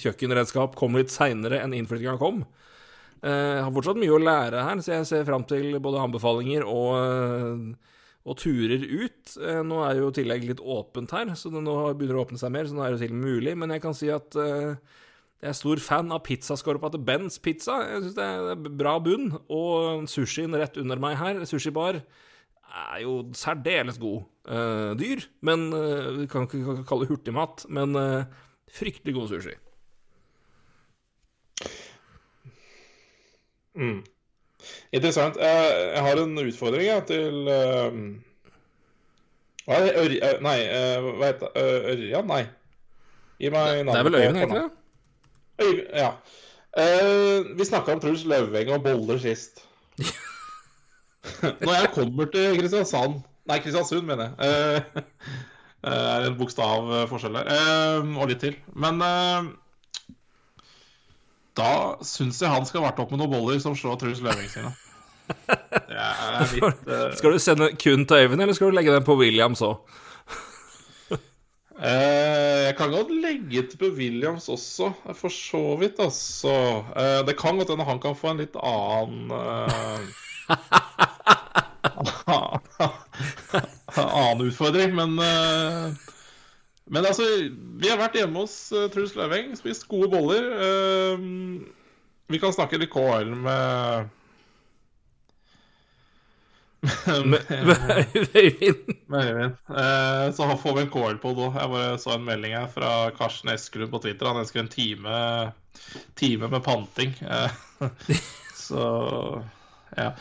kjøkkenredskap 0.02 0.74
kom 0.80 0.98
litt 0.98 1.14
seinere 1.14 1.62
enn 1.62 1.76
innflyttinga 1.78 2.18
kom. 2.18 2.42
Eh, 3.24 3.56
Jeg 3.58 3.64
har 3.66 3.74
fortsatt 3.74 3.98
mye 4.00 4.14
å 4.14 4.22
lære 4.22 4.64
her, 4.68 4.82
så 4.84 4.94
jeg 4.98 5.08
ser 5.10 5.26
fram 5.26 5.46
til 5.50 5.80
både 5.82 6.02
anbefalinger 6.04 6.66
og, 6.70 6.92
eh, 7.02 7.96
og 8.28 8.38
turer 8.38 8.84
ut. 8.84 9.34
Eh, 9.42 9.62
Nå 9.66 9.82
er 9.88 10.02
jo 10.02 10.12
tillegg 10.14 10.46
litt 10.46 10.62
åpent 10.62 11.12
her, 11.12 11.26
så 11.34 11.50
nå 11.50 11.64
begynner 11.98 12.14
det 12.14 12.22
å 12.22 12.26
åpne 12.28 12.42
seg 12.42 12.52
mer, 12.54 12.66
så 12.70 12.76
nå 12.78 12.86
er 12.86 12.96
det 12.96 13.08
til 13.08 13.16
mulig. 13.18 13.56
Men 13.58 13.70
jeg 13.74 13.82
kan 13.82 13.94
si 13.98 14.10
at 14.14 14.32
jeg 14.36 15.50
er 15.50 15.54
stor 15.54 15.78
fan 15.78 16.12
av 16.12 16.24
pizzaskorpa 16.26 16.92
til 16.92 17.04
Bens 17.06 17.38
Pizza. 17.40 17.80
Jeg 17.88 18.02
synes 18.04 18.16
det 18.18 18.26
er 18.26 18.56
bra 18.78 19.00
bunn. 19.00 19.40
Og 19.50 20.08
sushien 20.10 20.54
rett 20.58 20.78
under 20.78 20.98
meg 20.98 21.18
her, 21.18 21.44
sushibar, 21.46 22.02
er 22.68 23.00
jo 23.02 23.24
særdeles 23.34 23.98
god. 24.02 24.26
Dyr, 24.98 25.26
men 25.42 25.70
vi 26.20 26.28
kan 26.28 26.48
ikke 26.48 26.84
kalle 26.88 27.06
det 27.06 27.12
hurtigmat. 27.12 27.66
Men 27.70 27.94
fryktelig 28.68 29.14
god 29.14 29.30
sushi. 29.30 29.56
Mm. 33.78 34.00
Interessant. 34.92 35.38
Jeg, 35.38 36.02
har 36.02 36.22
en 36.22 36.40
utfordring 36.42 36.88
jeg, 36.88 37.04
til 37.12 37.52
eh, 37.54 38.00
Hva 39.68 39.78
er 39.78 39.86
det? 39.86 39.94
Ør, 40.02 40.16
eh, 40.18 40.40
nei, 40.46 40.58
eh, 40.66 41.10
hva 41.20 41.30
heter 41.30 41.54
det? 41.54 41.64
Eh, 41.64 41.90
Ørjan? 41.94 42.30
Nei. 42.32 42.44
Gi 43.38 43.54
meg 43.54 43.84
navnet. 43.86 43.94
Det 43.94 44.00
er 44.00 44.08
vel 44.10 44.20
Øyvind, 44.20 44.42
egentlig? 44.42 44.64
Øyvind, 45.62 45.92
ja. 45.94 46.12
Eh, 46.78 47.52
vi 47.58 47.66
snakka 47.70 47.94
om 47.94 48.02
Truls 48.02 48.26
Løveng 48.30 48.74
og 48.74 48.84
boller 48.86 49.22
sist. 49.22 49.64
Når 51.44 51.74
jeg 51.74 51.94
kommer 51.94 52.30
til 52.32 52.60
Kristiansand 52.60 53.22
Nei, 53.48 53.58
Kristiansund, 53.64 54.04
mener 54.08 54.34
jeg. 54.38 54.50
Eh, 54.50 55.04
Det 55.88 55.94
er 55.94 56.26
en 56.28 56.36
bokstav 56.36 56.90
eh, 56.92 57.28
der. 57.32 57.50
Eh, 57.54 58.18
og 58.18 58.28
litt 58.28 58.42
til. 58.42 58.58
Men 58.76 59.02
eh, 59.06 59.50
da 61.58 61.72
syns 62.06 62.42
jeg 62.42 62.52
han 62.52 62.68
skal 62.70 62.84
varte 62.86 63.02
opp 63.04 63.12
med 63.14 63.20
noen 63.22 63.34
boller 63.34 63.60
som 63.64 63.76
slår 63.78 63.96
Truls 64.02 64.22
Løving 64.24 64.50
sine. 64.52 64.72
Litt 65.28 66.88
uh... 66.88 67.12
Skal 67.18 67.34
du 67.36 67.40
sende 67.44 67.68
kun 67.76 68.06
til 68.08 68.18
Øyvind, 68.24 68.42
eller 68.42 68.56
skal 68.56 68.72
du 68.72 68.76
legge 68.78 68.94
den 68.94 69.08
på 69.08 69.20
Williams 69.20 69.62
òg? 69.66 69.76
Eh, 71.78 72.60
jeg 72.66 72.74
kan 72.74 72.90
godt 72.90 73.14
legge 73.14 73.62
til 73.70 73.78
på 73.78 73.94
Williams 73.94 74.50
også, 74.50 74.98
for 75.14 75.30
så 75.30 75.78
vidt, 75.78 76.02
altså. 76.02 76.82
Eh, 76.98 77.22
det 77.28 77.38
kan 77.38 77.54
godt 77.60 77.70
hende 77.70 77.86
han 77.86 78.00
kan 78.02 78.18
få 78.18 78.32
en 78.32 78.42
litt 78.42 78.56
annen 78.58 79.30
eh, 79.38 80.02
Annen 84.02 84.42
utfordring, 84.48 84.98
men 84.98 85.22
eh, 85.22 85.94
Men 86.88 87.06
altså, 87.06 87.24
vi 87.82 87.90
har 87.92 88.00
vært 88.00 88.16
hjemme 88.20 88.46
hos 88.46 88.56
uh, 88.76 88.88
Truls 88.94 89.16
Løveng, 89.18 89.52
spist 89.60 89.88
gode 89.92 90.08
boller. 90.14 90.46
Eh, 90.68 91.26
vi 92.32 92.40
kan 92.40 92.56
snakke 92.56 92.80
litt 92.80 92.94
KL 92.94 93.34
med. 93.36 94.14
Med 97.26 97.42
Øyvind. 98.36 99.56
Eh, 99.70 100.26
så 100.36 100.48
får 100.62 100.76
vi 100.76 100.84
en 100.86 100.92
KL 100.94 101.20
på 101.24 101.34
òg. 101.34 101.56
Jeg 101.58 101.72
bare 101.74 102.00
så 102.00 102.16
en 102.16 102.28
melding 102.28 102.56
her 102.56 102.68
fra 102.72 102.92
Karsten 103.18 103.52
Eskerud 103.52 103.92
på 103.92 104.02
Twitter. 104.04 104.30
Han 104.30 104.44
ønsker 104.44 104.64
en 104.64 104.72
time, 104.72 105.20
time 106.20 106.52
med 106.52 106.64
panting. 106.64 107.16
Eh, 107.24 107.52
så 108.68 108.84
ja. 109.98 110.12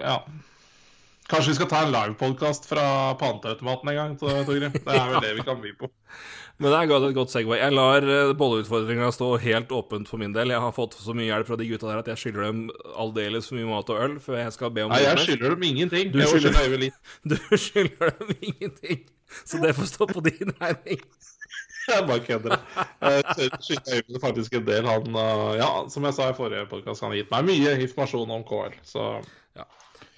Ja. 0.00 0.16
Kanskje 1.32 1.54
vi 1.54 1.56
skal 1.56 1.68
ta 1.70 1.78
en 1.86 1.92
livepodkast 1.94 2.66
fra 2.68 2.84
panteautomaten 3.20 3.88
en 3.88 3.96
gang, 3.96 4.16
Tor- 4.20 4.42
Torgrim. 4.44 4.74
Det 4.74 4.84
er 4.84 5.06
vel 5.14 5.22
det 5.24 5.30
vi 5.38 5.44
kan 5.46 5.60
by 5.62 5.70
på. 5.80 5.88
Men 6.60 6.70
det 6.70 6.80
er 6.92 7.06
et 7.08 7.16
godt 7.16 7.32
segway. 7.32 7.58
Jeg 7.58 7.72
lar 7.74 8.04
uh, 8.04 8.34
bolleutfordringa 8.38 9.08
stå 9.16 9.30
helt 9.40 9.72
åpent 9.74 10.10
for 10.10 10.20
min 10.20 10.34
del. 10.36 10.52
Jeg 10.52 10.60
har 10.62 10.74
fått 10.76 10.94
så 11.00 11.14
mye 11.16 11.30
hjelp 11.30 11.48
fra 11.48 11.56
de 11.58 11.66
gutta 11.70 11.88
der 11.88 12.02
at 12.02 12.10
jeg 12.12 12.20
skylder 12.20 12.44
dem 12.50 12.60
aldeles 13.00 13.48
for 13.48 13.58
mye 13.58 13.70
mat 13.70 13.90
og 13.90 14.04
øl 14.04 14.18
før 14.22 14.38
jeg 14.42 14.54
skal 14.58 14.74
be 14.76 14.84
om 14.84 14.92
Nei, 14.92 15.00
jeg 15.06 15.24
skylder 15.24 15.56
dem 15.56 15.66
ingenting. 15.70 16.12
Du 16.12 16.20
skylder-. 16.20 16.92
Du 17.32 17.36
skylder 17.56 18.14
dem 18.20 18.34
ingenting. 18.38 19.02
Så 19.48 19.58
det 19.64 19.72
får 19.80 19.88
stå 19.94 20.10
på 20.12 20.22
din 20.28 20.52
regning. 20.60 21.00
Jeg 21.88 22.04
bare 22.06 22.22
kødder. 22.22 22.60
Jeg 23.02 23.22
skylder 23.58 23.96
Øyvind 23.96 24.20
faktisk 24.22 24.52
en 24.54 24.66
del. 24.68 24.86
Han, 24.86 25.16
eh, 25.18 25.48
ja, 25.58 25.70
som 25.90 26.04
jeg 26.06 26.14
sa 26.14 26.28
i 26.30 26.36
forrige 26.36 26.68
podkast, 26.70 27.02
han 27.02 27.10
har 27.10 27.18
gitt 27.18 27.32
meg 27.32 27.48
mye 27.48 27.72
informasjon 27.88 28.30
om 28.36 28.44
KL. 28.46 28.76
Så 28.86 29.06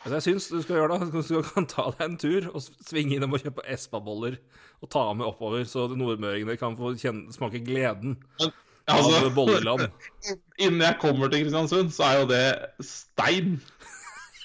Altså, 0.05 0.19
jeg 0.19 0.23
syns 0.23 0.51
du 0.53 0.59
skal 0.61 0.77
gjøre 0.77 0.99
det. 1.01 1.23
Du 1.31 1.39
kan 1.49 1.67
ta 1.69 1.87
deg 1.95 2.03
en 2.05 2.19
tur 2.21 2.51
og 2.51 2.61
svinge 2.85 3.17
innom 3.17 3.33
og 3.33 3.41
kjøpe 3.41 3.65
Espa-boller 3.73 4.37
og 4.85 4.91
ta 4.93 5.05
med 5.17 5.25
oppover, 5.25 5.65
så 5.65 5.87
nordmøringene 5.89 6.59
kan 6.61 6.77
få 6.77 6.91
kjenne, 7.01 7.33
smake 7.33 7.63
gleden 7.65 8.19
av 8.43 8.99
altså, 8.99 9.31
bolleland. 9.33 9.87
Innen 10.63 10.85
jeg 10.85 10.99
kommer 11.01 11.33
til 11.33 11.47
Kristiansund, 11.47 11.95
så 11.97 12.05
er 12.11 12.21
jo 12.21 12.29
det 12.35 12.45
stein. 12.85 13.57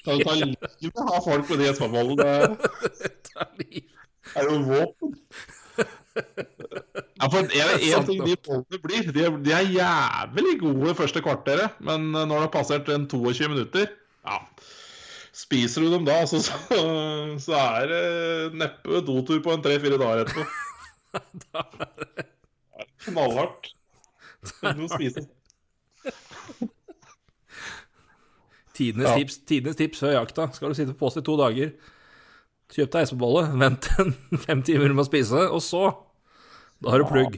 Kan 0.06 0.22
du 0.22 0.30
ta 0.30 0.38
livet 0.46 1.04
av 1.04 1.20
folk 1.28 1.52
med 1.52 1.60
de 1.60 1.70
Espa-bollene? 1.74 2.32
Det 3.60 3.84
er 4.40 4.48
jo 4.48 4.58
våpen. 4.64 5.16
Ja, 7.20 7.28
for 7.28 7.40
en, 7.44 7.52
en 7.52 7.84
Sant 7.84 8.14
ting 8.14 8.24
de 8.24 8.40
bollene 8.48 8.84
blir, 8.88 9.12
de 9.12 9.28
er, 9.28 9.40
de 9.44 9.58
er 9.60 9.72
jævlig 9.76 10.60
gode 10.64 10.96
første 11.04 11.20
kvarteret, 11.26 11.76
men 11.84 12.14
når 12.16 12.30
det 12.30 12.44
har 12.48 12.54
passert 12.56 12.96
en 12.96 13.12
22 13.12 13.52
minutter, 13.58 13.92
ja 14.24 14.44
Spiser 15.40 15.86
du 15.86 15.92
dem 15.94 16.06
da, 16.08 16.18
så, 16.28 16.40
så, 16.44 16.80
så 17.40 17.56
er 17.60 17.92
det 17.92 18.02
neppe 18.60 19.00
dotur 19.08 19.40
på 19.46 19.54
en 19.56 19.62
tre-fire 19.64 20.00
dager 20.02 20.26
etterpå. 20.26 20.44
da 21.54 21.64
er 21.80 22.28
Knallhardt. 23.06 23.70
Du 24.60 24.82
må 24.84 24.88
spise 24.92 25.24
Tidenes, 28.74 29.10
Ja. 29.10 29.16
tips, 29.20 29.38
tidenes 29.50 29.76
tips 29.80 30.00
før 30.04 30.14
jakta. 30.16 30.46
Skal 30.56 30.72
du 30.72 30.78
sitte 30.78 30.94
på 30.96 31.02
post 31.06 31.20
i 31.20 31.24
to 31.26 31.36
dager, 31.40 31.74
kjøp 32.72 32.92
deg 32.94 33.08
Espa-bolle, 33.08 33.42
vent 33.60 33.90
en 34.00 34.14
fem 34.46 34.62
timer 34.64 34.94
med 34.94 35.04
å 35.04 35.08
spise, 35.10 35.42
og 35.52 35.64
så 35.66 35.82
Da 36.80 36.94
har 36.94 37.02
du 37.04 37.10
plugg. 37.10 37.34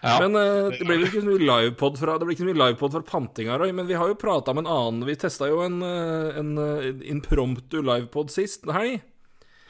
Ja. 0.00 0.16
Men 0.22 0.36
uh, 0.36 0.70
det 0.72 0.80
blir 0.80 0.96
vel 0.96 1.06
ikke 1.10 1.20
så 1.20 1.28
mye 1.28 1.44
livepod 1.44 1.98
fra 2.00 2.14
Det 2.16 2.24
blir 2.24 2.32
ikke 2.32 2.46
så 2.46 2.48
mye 2.48 2.60
livepod 2.62 2.94
fra 2.94 3.02
pantinga, 3.04 3.58
Roy, 3.60 3.72
men 3.76 3.88
vi 3.88 3.98
har 4.00 4.08
jo 4.08 4.16
prata 4.16 4.54
med 4.56 4.64
en 4.64 4.72
annen 4.72 5.04
Vi 5.04 5.16
testa 5.20 5.50
jo 5.50 5.60
en, 5.60 5.76
en, 5.84 6.54
en 6.56 6.62
eh, 6.64 7.02
impromptu 7.12 7.82
livepod 7.84 8.32
sist 8.32 8.64
helg. 8.72 9.02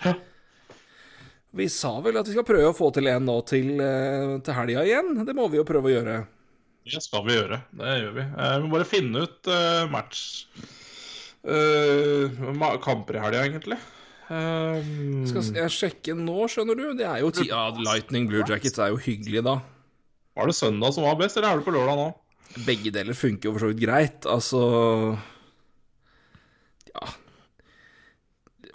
Ja. 0.05 0.15
Vi 1.51 1.67
sa 1.69 1.97
vel 2.05 2.21
at 2.21 2.29
vi 2.29 2.37
skal 2.37 2.47
prøve 2.47 2.71
å 2.71 2.77
få 2.77 2.93
til 2.95 3.11
en 3.11 3.25
nå 3.27 3.41
til, 3.51 3.73
eh, 3.83 4.37
til 4.47 4.55
helga 4.55 4.85
igjen. 4.87 5.17
Det 5.27 5.35
må 5.35 5.49
vi 5.51 5.59
jo 5.59 5.67
prøve 5.67 5.91
å 5.91 5.95
gjøre. 5.97 6.21
Det 6.87 7.03
skal 7.03 7.25
vi 7.27 7.35
gjøre. 7.35 7.59
Det 7.77 7.97
gjør 8.01 8.13
vi. 8.15 8.27
Eh, 8.27 8.53
Vi 8.55 8.67
må 8.67 8.75
bare 8.77 8.89
finne 8.89 9.25
ut 9.27 9.51
uh, 9.51 9.87
match 9.91 10.47
uh, 11.45 12.79
Kamper 12.85 13.19
i 13.19 13.25
helga, 13.25 13.43
egentlig. 13.49 13.81
Um, 14.31 15.27
Skal 15.27 15.51
jeg 15.59 15.75
sjekke 15.75 16.15
nå, 16.15 16.47
skjønner 16.47 16.79
du? 16.79 16.85
Det 16.95 17.07
er 17.09 17.19
jo 17.25 17.33
ti 17.35 17.49
Ja, 17.49 17.65
Lightning 17.75 18.29
Blue 18.31 18.45
Jackets 18.47 18.79
er 18.79 18.93
jo 18.95 19.01
hyggelig, 19.03 19.43
da. 19.43 19.59
Var 20.41 20.51
det 20.51 20.57
søndag 20.57 20.95
som 20.97 21.07
var 21.07 21.19
best, 21.21 21.37
eller 21.39 21.51
er 21.51 21.61
det 21.61 21.67
på 21.67 21.75
lørdag 21.75 21.99
nå? 22.01 22.09
Begge 22.67 22.91
deler 22.95 23.15
funker 23.17 23.49
jo 23.49 23.55
for 23.55 23.65
så 23.65 23.73
vidt 23.73 23.83
greit. 23.85 24.27
Altså 24.27 24.63
Ja. 26.91 27.11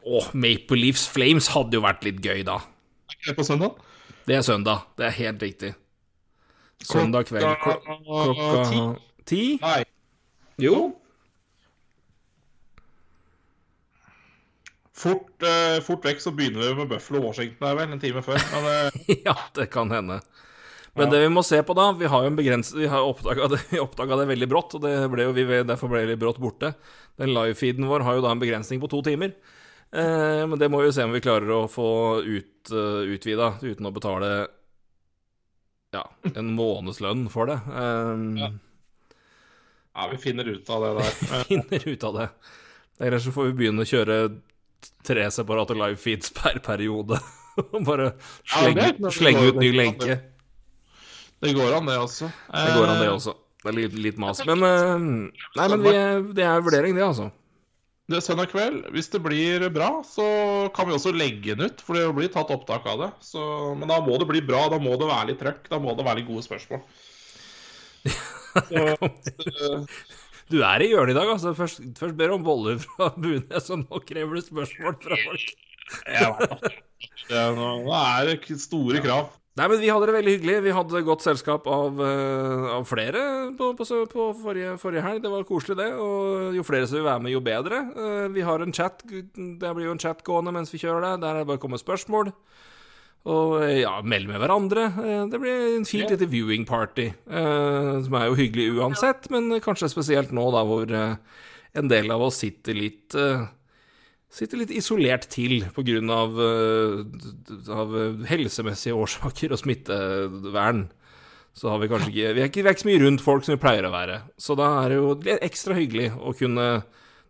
Å, 0.06 0.22
Maple 0.38 0.78
Leafs 0.78 1.08
Flames 1.10 1.50
hadde 1.56 1.80
jo 1.80 1.82
vært 1.84 2.06
litt 2.06 2.22
gøy, 2.22 2.44
da. 2.46 2.60
Er 3.10 3.18
ikke 3.18 3.32
det 3.32 3.40
på 3.40 3.48
søndag? 3.48 3.82
Det 4.30 4.38
er 4.38 4.46
søndag. 4.46 4.86
Det 4.98 5.08
er 5.08 5.18
helt 5.18 5.42
riktig. 5.42 5.72
Søndag 6.86 7.26
kveld 7.26 7.48
klokka, 7.64 7.98
klokka 8.06 8.86
ti? 9.26 9.58
Nei. 9.64 9.82
Jo. 10.62 10.78
Fort, 14.96 15.28
uh, 15.44 15.82
fort 15.84 16.06
vekk 16.08 16.22
så 16.24 16.32
begynner 16.32 16.70
vi 16.70 16.78
med 16.78 16.94
Buffalo 16.94 17.20
Washington 17.26 17.68
her 17.68 17.76
vel, 17.82 17.92
en 17.92 18.02
time 18.02 18.22
før. 18.24 18.40
Men 18.54 18.70
uh... 18.70 19.10
ja, 19.28 19.36
det 19.58 19.68
kan 19.74 19.92
hende. 19.92 20.22
Men 20.96 21.12
det 21.12 21.20
vi 21.26 21.32
må 21.32 21.42
se 21.44 21.58
på 21.68 21.76
da 21.76 21.90
Vi 22.00 22.08
har 22.08 22.24
jo 22.24 22.30
en 22.32 22.38
begrens... 22.38 22.70
Vi 22.76 22.88
har 22.88 23.04
oppdaga 23.04 23.50
det, 23.52 23.60
det 24.22 24.28
veldig 24.32 24.48
brått, 24.48 24.78
og 24.78 24.86
det 24.86 24.94
ble 25.12 25.28
jo 25.28 25.36
vi 25.36 25.46
derfor 25.68 25.92
ble 25.92 26.06
det 26.08 26.20
brått 26.22 26.40
borte. 26.40 26.72
Den 27.20 27.34
live-feeden 27.36 27.88
vår 27.90 28.06
har 28.08 28.18
jo 28.18 28.24
da 28.24 28.32
en 28.32 28.42
begrensning 28.42 28.80
på 28.84 28.90
to 28.92 29.02
timer. 29.04 29.36
Eh, 29.92 30.44
men 30.48 30.60
det 30.60 30.70
må 30.72 30.82
vi 30.82 30.90
jo 30.90 30.96
se 30.96 31.06
om 31.08 31.16
vi 31.16 31.24
klarer 31.24 31.52
å 31.56 31.66
få 31.72 31.90
ut, 32.24 32.72
uh, 32.72 33.04
utvida 33.08 33.54
uten 33.62 33.88
å 33.88 33.94
betale 33.96 34.32
ja, 35.96 36.04
en 36.34 36.52
månedslønn 36.58 37.28
for 37.32 37.52
det. 37.52 37.60
Um, 37.72 38.36
Ja. 38.40 38.52
ja, 39.96 40.08
vi 40.12 40.18
finner 40.20 40.48
ut 40.52 40.70
av 40.70 40.84
det 40.84 40.94
der. 41.00 41.14
vi 41.32 41.44
finner 41.54 41.88
ut 41.88 42.04
av 42.04 42.20
det. 42.20 42.30
Ellers 43.00 43.28
så 43.28 43.32
får 43.36 43.52
vi 43.52 43.58
begynne 43.62 43.84
å 43.86 43.90
kjøre 43.90 44.20
tre 45.06 45.28
separate 45.32 45.76
live 45.76 46.00
feeds 46.00 46.32
per 46.36 46.60
periode. 46.64 47.20
Og 47.72 47.84
bare 47.88 48.14
slenge, 48.44 48.90
ja, 49.00 49.12
slenge 49.12 49.48
ut 49.48 49.60
ny 49.62 49.72
lenke. 49.76 50.20
Det 51.46 51.56
går 51.58 51.78
an, 51.78 51.90
det 51.90 51.98
også. 52.02 52.30
Det 52.52 52.76
går 52.76 52.92
an, 52.92 53.02
det 53.04 53.10
også. 53.14 53.34
Det 53.66 53.72
er 53.72 53.78
litt, 53.80 53.96
litt 53.98 54.18
mas. 54.22 54.42
Men, 54.46 54.62
eh, 54.68 55.08
nei, 55.58 55.68
men 55.72 55.82
vi, 55.86 55.94
er- 55.98 56.28
det 56.38 56.44
er 56.46 56.62
vurdering, 56.66 56.94
det, 56.98 57.06
altså. 57.06 57.32
Det 58.06 58.20
er 58.20 58.22
søndag 58.22 58.52
kveld. 58.52 58.84
Hvis 58.94 59.08
det 59.10 59.22
blir 59.26 59.64
bra, 59.74 59.88
så 60.06 60.26
kan 60.76 60.86
vi 60.86 60.94
også 60.94 61.10
legge 61.16 61.56
den 61.58 61.66
ut. 61.72 61.80
For 61.82 61.98
det 61.98 62.04
blir 62.14 62.30
tatt 62.30 62.52
opptak 62.54 62.86
av 62.92 63.00
det. 63.02 63.08
Så, 63.26 63.42
men 63.80 63.90
da 63.90 63.98
må 64.06 64.20
det 64.22 64.28
bli 64.30 64.44
bra. 64.46 64.68
Da 64.70 64.78
må 64.78 64.94
det 65.02 65.08
være 65.10 65.32
litt 65.32 65.40
trøkk. 65.42 65.66
Da 65.72 65.80
må 65.82 65.96
det 65.98 66.06
være 66.06 66.20
litt 66.22 66.30
gode 66.30 66.46
spørsmål. 66.46 66.84
Så, 68.06 68.84
eh, 68.86 69.80
Du 70.54 70.60
er 70.62 70.84
i 70.86 70.92
hjørnet 70.92 71.16
i 71.16 71.18
dag, 71.18 71.32
altså. 71.34 71.56
Først, 71.58 71.80
først 71.98 72.14
ber 72.20 72.30
du 72.30 72.36
om 72.36 72.44
boller 72.46 72.78
fra 72.84 73.08
Bunes, 73.18 73.72
og 73.74 73.80
nå 73.88 74.02
krever 74.06 74.38
du 74.38 74.46
spørsmål 74.46 75.00
fra 75.02 75.18
folk. 75.24 75.48
Ja. 76.06 76.30
Det 77.26 77.40
er 77.42 77.58
Nå 77.58 77.72
er 77.98 78.30
det 78.30 78.60
store 78.62 79.02
krav. 79.02 79.32
Nei, 79.56 79.70
men 79.72 79.80
vi 79.80 79.88
hadde 79.88 80.10
det 80.10 80.16
veldig 80.18 80.32
hyggelig. 80.34 80.56
Vi 80.66 80.72
hadde 80.76 81.02
godt 81.08 81.24
selskap 81.24 81.68
av, 81.72 81.96
uh, 81.96 82.74
av 82.76 82.84
flere 82.90 83.22
på, 83.56 83.70
på, 83.80 83.86
på 84.12 84.26
forrige, 84.42 84.74
forrige 84.82 85.04
helg. 85.06 85.22
Det 85.24 85.32
var 85.32 85.46
koselig, 85.48 85.78
det. 85.80 85.88
Og 85.96 86.58
jo 86.58 86.66
flere 86.68 86.90
som 86.90 87.00
vil 87.00 87.08
være 87.08 87.24
med, 87.24 87.32
jo 87.32 87.42
bedre. 87.46 87.80
Uh, 87.96 88.26
vi 88.36 88.44
har 88.44 88.60
en 88.60 88.76
chat. 88.76 89.00
Det 89.08 89.72
blir 89.78 89.88
jo 89.88 89.96
en 89.96 90.04
chat 90.04 90.26
gående 90.28 90.52
mens 90.58 90.76
vi 90.76 90.82
kjører 90.84 91.08
det. 91.08 91.14
Der 91.24 91.32
er 91.32 91.40
det 91.40 91.48
bare 91.48 91.62
å 91.62 91.64
komme 91.64 91.80
med 91.80 91.86
spørsmål. 91.86 92.34
Og 93.32 93.56
eh, 93.64 93.80
ja, 93.80 93.96
meld 94.06 94.28
med 94.30 94.44
hverandre. 94.44 94.90
Det 95.32 95.40
blir 95.42 95.64
en 95.80 95.88
fint 95.88 96.12
lite 96.12 96.28
viewing 96.30 96.68
party. 96.70 97.08
Som 97.26 98.20
er 98.20 98.28
jo 98.28 98.36
hyggelig 98.38 98.68
uansett, 98.76 99.32
men 99.34 99.50
kanskje 99.66 99.90
spesielt 99.90 100.36
nå, 100.36 100.44
da 100.54 100.62
hvor 100.68 100.94
en 100.94 101.90
del 101.90 102.14
av 102.14 102.28
oss 102.28 102.44
sitter 102.44 102.78
litt 102.78 103.18
Sitter 104.36 104.60
litt 104.60 104.74
isolert 104.76 105.30
til 105.32 105.62
pga. 105.76 106.02
Av, 106.12 106.36
eh, 106.44 107.72
av 107.72 107.96
helsemessige 108.28 108.98
årsaker 108.98 109.56
og 109.56 109.62
smittevern. 109.62 110.86
Så 111.56 111.72
har 111.72 111.80
vi 111.80 111.88
kanskje 111.88 112.12
ikke 112.12 112.34
vi, 112.36 112.42
er 112.44 112.50
ikke 112.50 112.64
vi 112.66 112.68
er 112.68 112.76
ikke 112.76 112.84
så 112.84 112.90
mye 112.90 113.04
rundt 113.06 113.24
folk 113.24 113.46
som 113.48 113.56
vi 113.56 113.64
pleier 113.64 113.88
å 113.88 113.94
være. 113.94 114.20
Så 114.36 114.58
da 114.60 114.68
er 114.82 114.92
det 114.92 114.98
jo 115.00 115.38
ekstra 115.40 115.78
hyggelig 115.78 116.10
å 116.20 116.36
kunne 116.36 116.68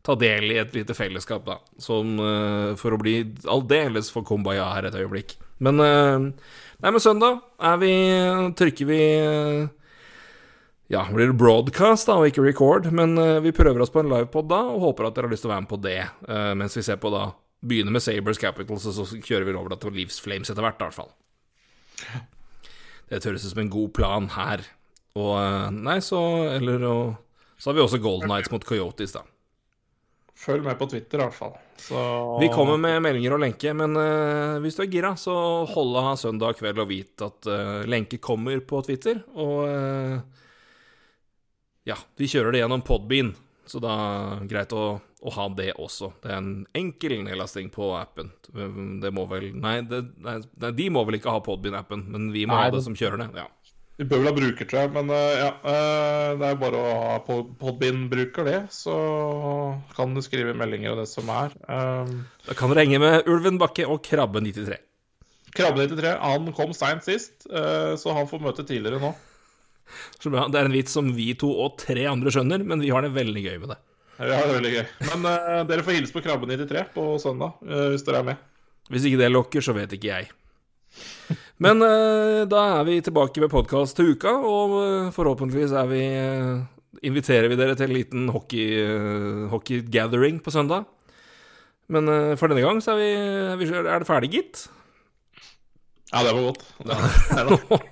ta 0.05 0.15
del 0.17 0.51
i 0.53 0.59
et 0.61 0.73
lite 0.73 0.95
fellesskap, 0.97 1.45
da. 1.45 1.59
Som 1.81 2.17
eh, 2.21 2.73
for 2.79 2.95
å 2.95 3.01
bli 3.01 3.19
aldeles 3.49 4.09
for 4.13 4.25
kumbaya 4.25 4.65
her 4.73 4.89
et 4.89 4.97
øyeblikk. 4.97 5.37
Men 5.65 5.81
eh, 5.81 6.29
Nei, 6.83 6.91
men 6.91 6.99
søndag 6.99 7.37
er 7.63 7.77
vi 7.79 7.91
Trykker 8.59 8.89
vi 8.89 8.99
eh, 9.15 9.69
ja, 10.87 11.07
blir 11.11 11.31
det 11.31 11.37
broadcast 11.39 12.09
da, 12.09 12.19
og 12.19 12.29
ikke 12.29 12.43
record, 12.45 12.91
men 12.93 13.17
uh, 13.17 13.39
vi 13.41 13.53
prøver 13.55 13.81
oss 13.81 13.93
på 13.93 14.03
en 14.03 14.11
livepod 14.11 14.49
da, 14.51 14.61
og 14.69 14.83
håper 14.83 15.07
at 15.07 15.17
dere 15.17 15.29
har 15.29 15.33
lyst 15.33 15.45
til 15.45 15.49
å 15.49 15.55
være 15.55 15.65
med 15.65 15.73
på 15.73 15.81
det, 15.81 15.99
Uh, 16.29 16.53
mens 16.57 16.77
vi 16.77 16.85
ser 16.85 17.01
på 17.01 17.13
da 17.13 17.31
Begynner 17.65 17.95
med 17.95 18.03
Sabres 18.03 18.37
Capitals, 18.37 18.83
og 18.85 18.93
så 18.93 19.17
kjører 19.17 19.47
vi 19.47 19.53
over 19.55 19.71
da 19.71 19.77
til 19.81 19.95
Leaves 19.95 20.19
Flames 20.21 20.51
etter 20.51 20.61
hvert, 20.61 20.77
i 20.77 20.85
hvert 20.85 20.97
fall. 20.99 21.07
Det 23.09 23.23
høres 23.25 23.45
ut 23.45 23.53
som 23.55 23.61
en 23.63 23.71
god 23.73 23.93
plan 23.95 24.27
her. 24.35 24.61
Og 25.17 25.31
uh, 25.33 25.71
nei, 25.73 25.95
så 26.03 26.19
Eller 26.51 26.83
og, 26.85 27.15
Så 27.57 27.71
har 27.71 27.77
vi 27.79 27.81
også 27.81 28.01
Golden 28.03 28.29
Nights 28.29 28.51
mot 28.53 28.67
Coyotes, 28.67 29.15
da. 29.15 29.23
Følg 30.37 30.67
med 30.67 30.77
på 30.77 30.89
Twitter, 30.91 31.17
i 31.17 31.23
hvert 31.23 31.39
fall. 31.39 31.55
Så 31.79 31.97
Vi 32.43 32.51
kommer 32.53 32.77
med 32.77 33.01
meldinger 33.01 33.33
og 33.37 33.41
lenke, 33.41 33.73
men 33.73 33.97
uh, 33.97 34.61
hvis 34.61 34.77
du 34.77 34.83
er 34.85 34.91
gira, 34.91 35.15
så 35.17 35.33
hold 35.71 35.97
av 36.03 36.13
søndag 36.21 36.59
kveld 36.59 36.83
og 36.83 36.91
vit 36.91 37.25
at 37.25 37.49
lenke 37.89 38.21
kommer 38.21 38.61
på 38.61 38.83
Twitter. 38.85 39.23
Og 39.33 39.65
ja, 41.85 41.97
vi 42.17 42.27
kjører 42.31 42.55
det 42.55 42.63
gjennom 42.63 42.81
Podbean, 42.85 43.33
så 43.69 43.81
da 43.81 43.93
er 43.95 44.39
det 44.43 44.49
greit 44.51 44.73
å, 44.77 44.85
å 44.99 45.33
ha 45.35 45.45
det 45.57 45.71
også. 45.81 46.11
Det 46.21 46.31
er 46.31 46.37
en 46.39 46.53
enkel 46.77 47.15
nedlasting 47.25 47.71
på 47.73 47.91
appen. 47.97 48.31
Det 49.01 49.11
må 49.13 49.25
vel 49.29 49.51
Nei, 49.57 49.79
det, 49.89 50.03
nei, 50.21 50.39
de 50.77 50.87
må 50.93 51.05
vel 51.07 51.19
ikke 51.19 51.33
ha 51.33 51.41
Podbean-appen, 51.45 52.07
men 52.13 52.31
vi 52.33 52.45
må 52.49 52.57
Nei, 52.57 52.67
ha 52.67 52.73
det 52.75 52.83
som 52.85 52.97
kjører 52.97 53.23
det. 53.25 53.29
Ja. 53.43 53.47
Vi 53.95 54.03
bør 54.11 54.19
vel 54.25 54.27
ha 54.27 54.33
bruker, 54.35 54.67
tror 54.67 54.81
jeg, 54.83 54.91
men 54.97 55.11
eh, 55.15 55.37
ja. 55.39 55.51
eh, 55.71 56.31
det 56.41 56.47
er 56.49 56.57
bare 56.59 56.81
å 56.81 56.95
ha 56.99 57.19
Pod- 57.23 57.53
Podbean-bruker, 57.61 58.43
det. 58.49 58.57
Så 58.75 58.95
kan 59.95 60.11
du 60.17 60.19
skrive 60.25 60.51
meldinger 60.57 60.91
og 60.95 60.99
det 60.99 61.07
som 61.07 61.29
er. 61.31 61.53
Um, 61.69 62.25
Da 62.49 62.57
kan 62.59 62.73
dere 62.73 62.83
henge 62.83 62.99
med 62.99 63.29
Ulven 63.31 63.61
Bakke 63.61 63.85
og 63.87 64.01
Krabbe93. 64.03 64.81
Krabbe93 65.55 66.11
han 66.19 66.51
kom 66.57 66.73
seint 66.75 67.05
sist, 67.07 67.45
så 67.47 68.15
han 68.17 68.27
får 68.27 68.41
møte 68.43 68.65
tidligere 68.67 68.99
nå. 68.99 69.13
Så 70.19 70.31
bra. 70.33 70.47
Det 70.51 70.59
er 70.59 70.69
en 70.69 70.75
vits 70.75 70.95
som 70.95 71.11
vi 71.15 71.31
to 71.39 71.49
og 71.65 71.77
tre 71.81 72.07
andre 72.09 72.33
skjønner, 72.33 72.63
men 72.67 72.81
vi 72.83 72.91
har 72.93 73.05
det 73.05 73.13
veldig 73.15 73.43
gøy 73.45 73.59
med 73.63 73.75
det. 73.75 73.79
Ja, 74.15 74.29
det 74.29 74.35
er 74.39 74.53
veldig 74.53 74.71
gøy. 74.71 74.85
Men 75.11 75.27
uh, 75.27 75.61
dere 75.67 75.83
får 75.83 75.97
hilse 75.97 76.15
på 76.15 76.23
Krabbe93 76.23 76.85
på 76.95 77.07
søndag, 77.21 77.57
uh, 77.67 77.89
hvis 77.91 78.05
dere 78.07 78.21
er 78.23 78.29
med. 78.31 78.43
Hvis 78.93 79.07
ikke 79.09 79.19
det 79.19 79.31
lokker, 79.33 79.65
så 79.65 79.75
vet 79.75 79.95
ikke 79.97 80.11
jeg. 80.13 80.29
Men 81.63 81.83
uh, 81.83 82.45
da 82.47 82.61
er 82.77 82.87
vi 82.87 83.01
tilbake 83.03 83.43
med 83.43 83.51
podkast 83.51 83.97
til 83.97 84.13
uka, 84.15 84.31
og 84.31 84.77
forhåpentligvis 85.15 85.75
er 85.75 85.91
vi 85.91 86.05
inviterer 87.05 87.51
vi 87.51 87.57
dere 87.59 87.75
til 87.75 87.89
en 87.89 87.97
liten 87.97 88.29
hockey, 88.31 88.79
eh, 88.79 89.41
hockey-gathering 89.51 90.39
på 90.41 90.53
søndag. 90.53 90.87
Men 91.91 92.07
for 92.39 92.49
denne 92.49 92.63
gang 92.63 92.79
så 92.81 92.95
er, 92.95 92.97
vi, 92.97 93.09
er, 93.51 93.57
vi, 93.59 93.67
det 93.67 94.07
ferdig, 94.07 94.31
gitt. 94.33 94.63
Ja, 96.09 96.23
det 96.23 96.31
var 96.33 96.47
godt. 96.47 96.63
Det 96.79 97.43
var, 97.51 97.83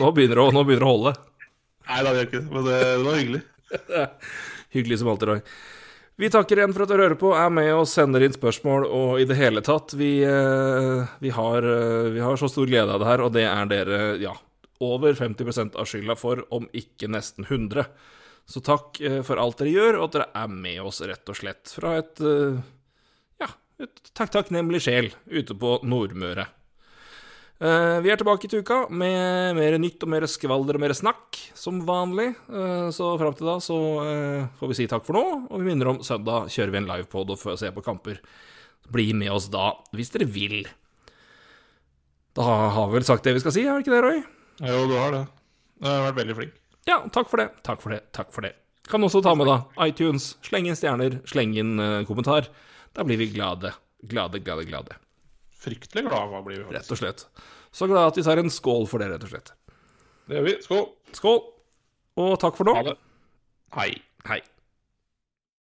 Nå 0.00 0.10
begynner 0.16 0.42
det 0.42 0.54
nå 0.54 0.64
begynner 0.66 0.84
det 0.84 0.88
å 0.88 0.90
holde. 0.90 1.14
Nei, 1.90 2.00
da, 2.06 2.12
det 2.14 2.20
gjør 2.22 2.28
ikke 2.28 2.38
det. 2.38 2.54
Men 2.54 2.66
det, 2.66 2.80
var 3.02 3.18
hyggelig. 3.18 3.42
Hyggelig 4.76 4.98
som 5.00 5.08
alltid, 5.10 5.30
Roy. 5.30 5.40
Vi 6.20 6.28
takker 6.30 6.60
igjen 6.60 6.74
for 6.76 6.84
at 6.84 6.90
dere 6.92 7.06
hører 7.06 7.18
på, 7.18 7.30
er 7.32 7.52
med 7.54 7.70
og 7.72 7.86
sender 7.88 8.22
inn 8.22 8.34
spørsmål 8.34 8.84
og 8.86 9.22
i 9.22 9.26
det 9.26 9.38
hele 9.38 9.62
tatt. 9.64 9.94
Vi, 9.96 10.10
eh, 10.22 11.08
vi, 11.24 11.32
har, 11.32 11.64
eh, 11.64 12.10
vi 12.12 12.20
har 12.20 12.36
så 12.38 12.50
stor 12.52 12.68
glede 12.68 12.92
av 12.92 13.00
det 13.00 13.08
her, 13.08 13.22
og 13.24 13.32
det 13.34 13.46
er 13.48 13.70
dere, 13.70 14.00
ja, 14.20 14.34
over 14.84 15.16
50% 15.16 15.78
av 15.80 15.88
skylda 15.88 16.18
for, 16.20 16.44
om 16.52 16.68
ikke 16.76 17.08
nesten 17.10 17.48
100. 17.48 17.88
Så 18.44 18.62
takk 18.66 19.00
eh, 19.00 19.22
for 19.24 19.40
alt 19.40 19.62
dere 19.62 19.72
gjør, 19.72 19.98
og 19.98 20.10
at 20.10 20.18
dere 20.18 20.28
er 20.44 20.52
med 20.52 20.84
oss, 20.92 21.00
rett 21.08 21.32
og 21.32 21.40
slett, 21.40 21.72
fra 21.72 21.96
et 22.02 22.22
ja, 23.40 23.50
et 23.80 24.12
takk 24.12 24.36
takknemlig 24.36 24.84
sjel 24.84 25.10
ute 25.24 25.56
på 25.56 25.78
Nordmøre. 25.88 26.50
Eh, 27.60 27.98
vi 28.00 28.08
er 28.08 28.16
tilbake 28.16 28.48
til 28.48 28.62
uka 28.64 28.86
med 28.88 29.52
mer 29.58 29.74
nytt 29.76 30.00
og 30.06 30.08
mer 30.08 30.24
skvalder 30.32 30.78
og 30.78 30.80
mer 30.80 30.94
snakk, 30.96 31.36
som 31.52 31.82
vanlig. 31.84 32.30
Eh, 32.48 32.86
så 32.96 33.10
fram 33.20 33.34
til 33.36 33.50
da 33.50 33.58
så 33.60 33.76
eh, 34.00 34.46
får 34.56 34.70
vi 34.70 34.76
si 34.78 34.86
takk 34.88 35.04
for 35.04 35.18
nå, 35.18 35.24
og 35.44 35.60
vi 35.60 35.66
minner 35.68 35.90
om 35.92 35.98
søndag 36.06 36.48
kjører 36.54 36.72
vi 36.72 36.80
en 36.80 36.88
livepod 36.88 37.34
og 37.34 37.40
får 37.42 37.58
se 37.60 37.72
på 37.76 37.84
kamper. 37.84 38.22
Bli 38.88 39.10
med 39.12 39.28
oss 39.34 39.50
da, 39.52 39.74
hvis 39.92 40.12
dere 40.14 40.28
vil. 40.32 40.62
Da 42.38 42.46
har 42.48 42.88
vi 42.88 42.96
vel 42.96 43.04
sagt 43.04 43.28
det 43.28 43.36
vi 43.36 43.44
skal 43.44 43.54
si, 43.58 43.66
har 43.68 43.76
vi 43.76 43.84
ikke 43.84 43.92
det, 43.92 44.00
Roy? 44.06 44.24
Jo, 44.64 44.80
du 44.88 44.96
har 44.96 45.12
det. 45.18 45.22
Du 45.82 45.90
har 45.90 46.06
vært 46.08 46.18
veldig 46.22 46.38
flink. 46.40 46.56
Ja, 46.88 47.02
takk 47.12 47.28
for 47.28 47.44
det, 47.44 47.50
takk 47.66 47.84
for 47.84 47.92
det, 47.92 48.00
takk 48.16 48.32
for 48.32 48.48
det. 48.48 48.54
Kan 48.88 49.04
også 49.04 49.20
ta 49.22 49.36
med, 49.36 49.50
da, 49.50 49.60
iTunes. 49.84 50.32
Sleng 50.48 50.70
inn 50.70 50.80
stjerner, 50.80 51.20
sleng 51.28 51.52
inn 51.60 51.76
kommentar. 52.08 52.48
Da 52.96 53.04
blir 53.04 53.20
vi 53.20 53.28
glade. 53.36 53.76
Glade, 54.00 54.40
glade, 54.40 54.64
glade. 54.64 54.96
Fryktelig 55.60 56.06
glad 56.06 56.22
av 56.28 56.38
å 56.40 56.44
bli. 56.46 56.58
Rett 56.72 56.92
og 56.92 57.00
slett. 57.00 57.26
Så 57.74 57.88
glad 57.90 58.12
at 58.12 58.18
vi 58.18 58.24
tar 58.26 58.40
en 58.40 58.52
skål 58.52 58.86
for 58.90 59.02
det, 59.02 59.10
rett 59.12 59.26
og 59.26 59.32
slett. 59.32 59.52
Det 60.30 60.38
gjør 60.38 60.46
vi. 60.46 60.54
Skål. 60.64 60.86
Skål, 61.16 61.40
og 62.22 62.32
takk 62.40 62.56
for 62.58 62.70
nå. 62.70 62.74
Ha 62.78 62.86
det. 62.90 62.96
Hei. 63.76 63.90
Hei. 64.30 64.40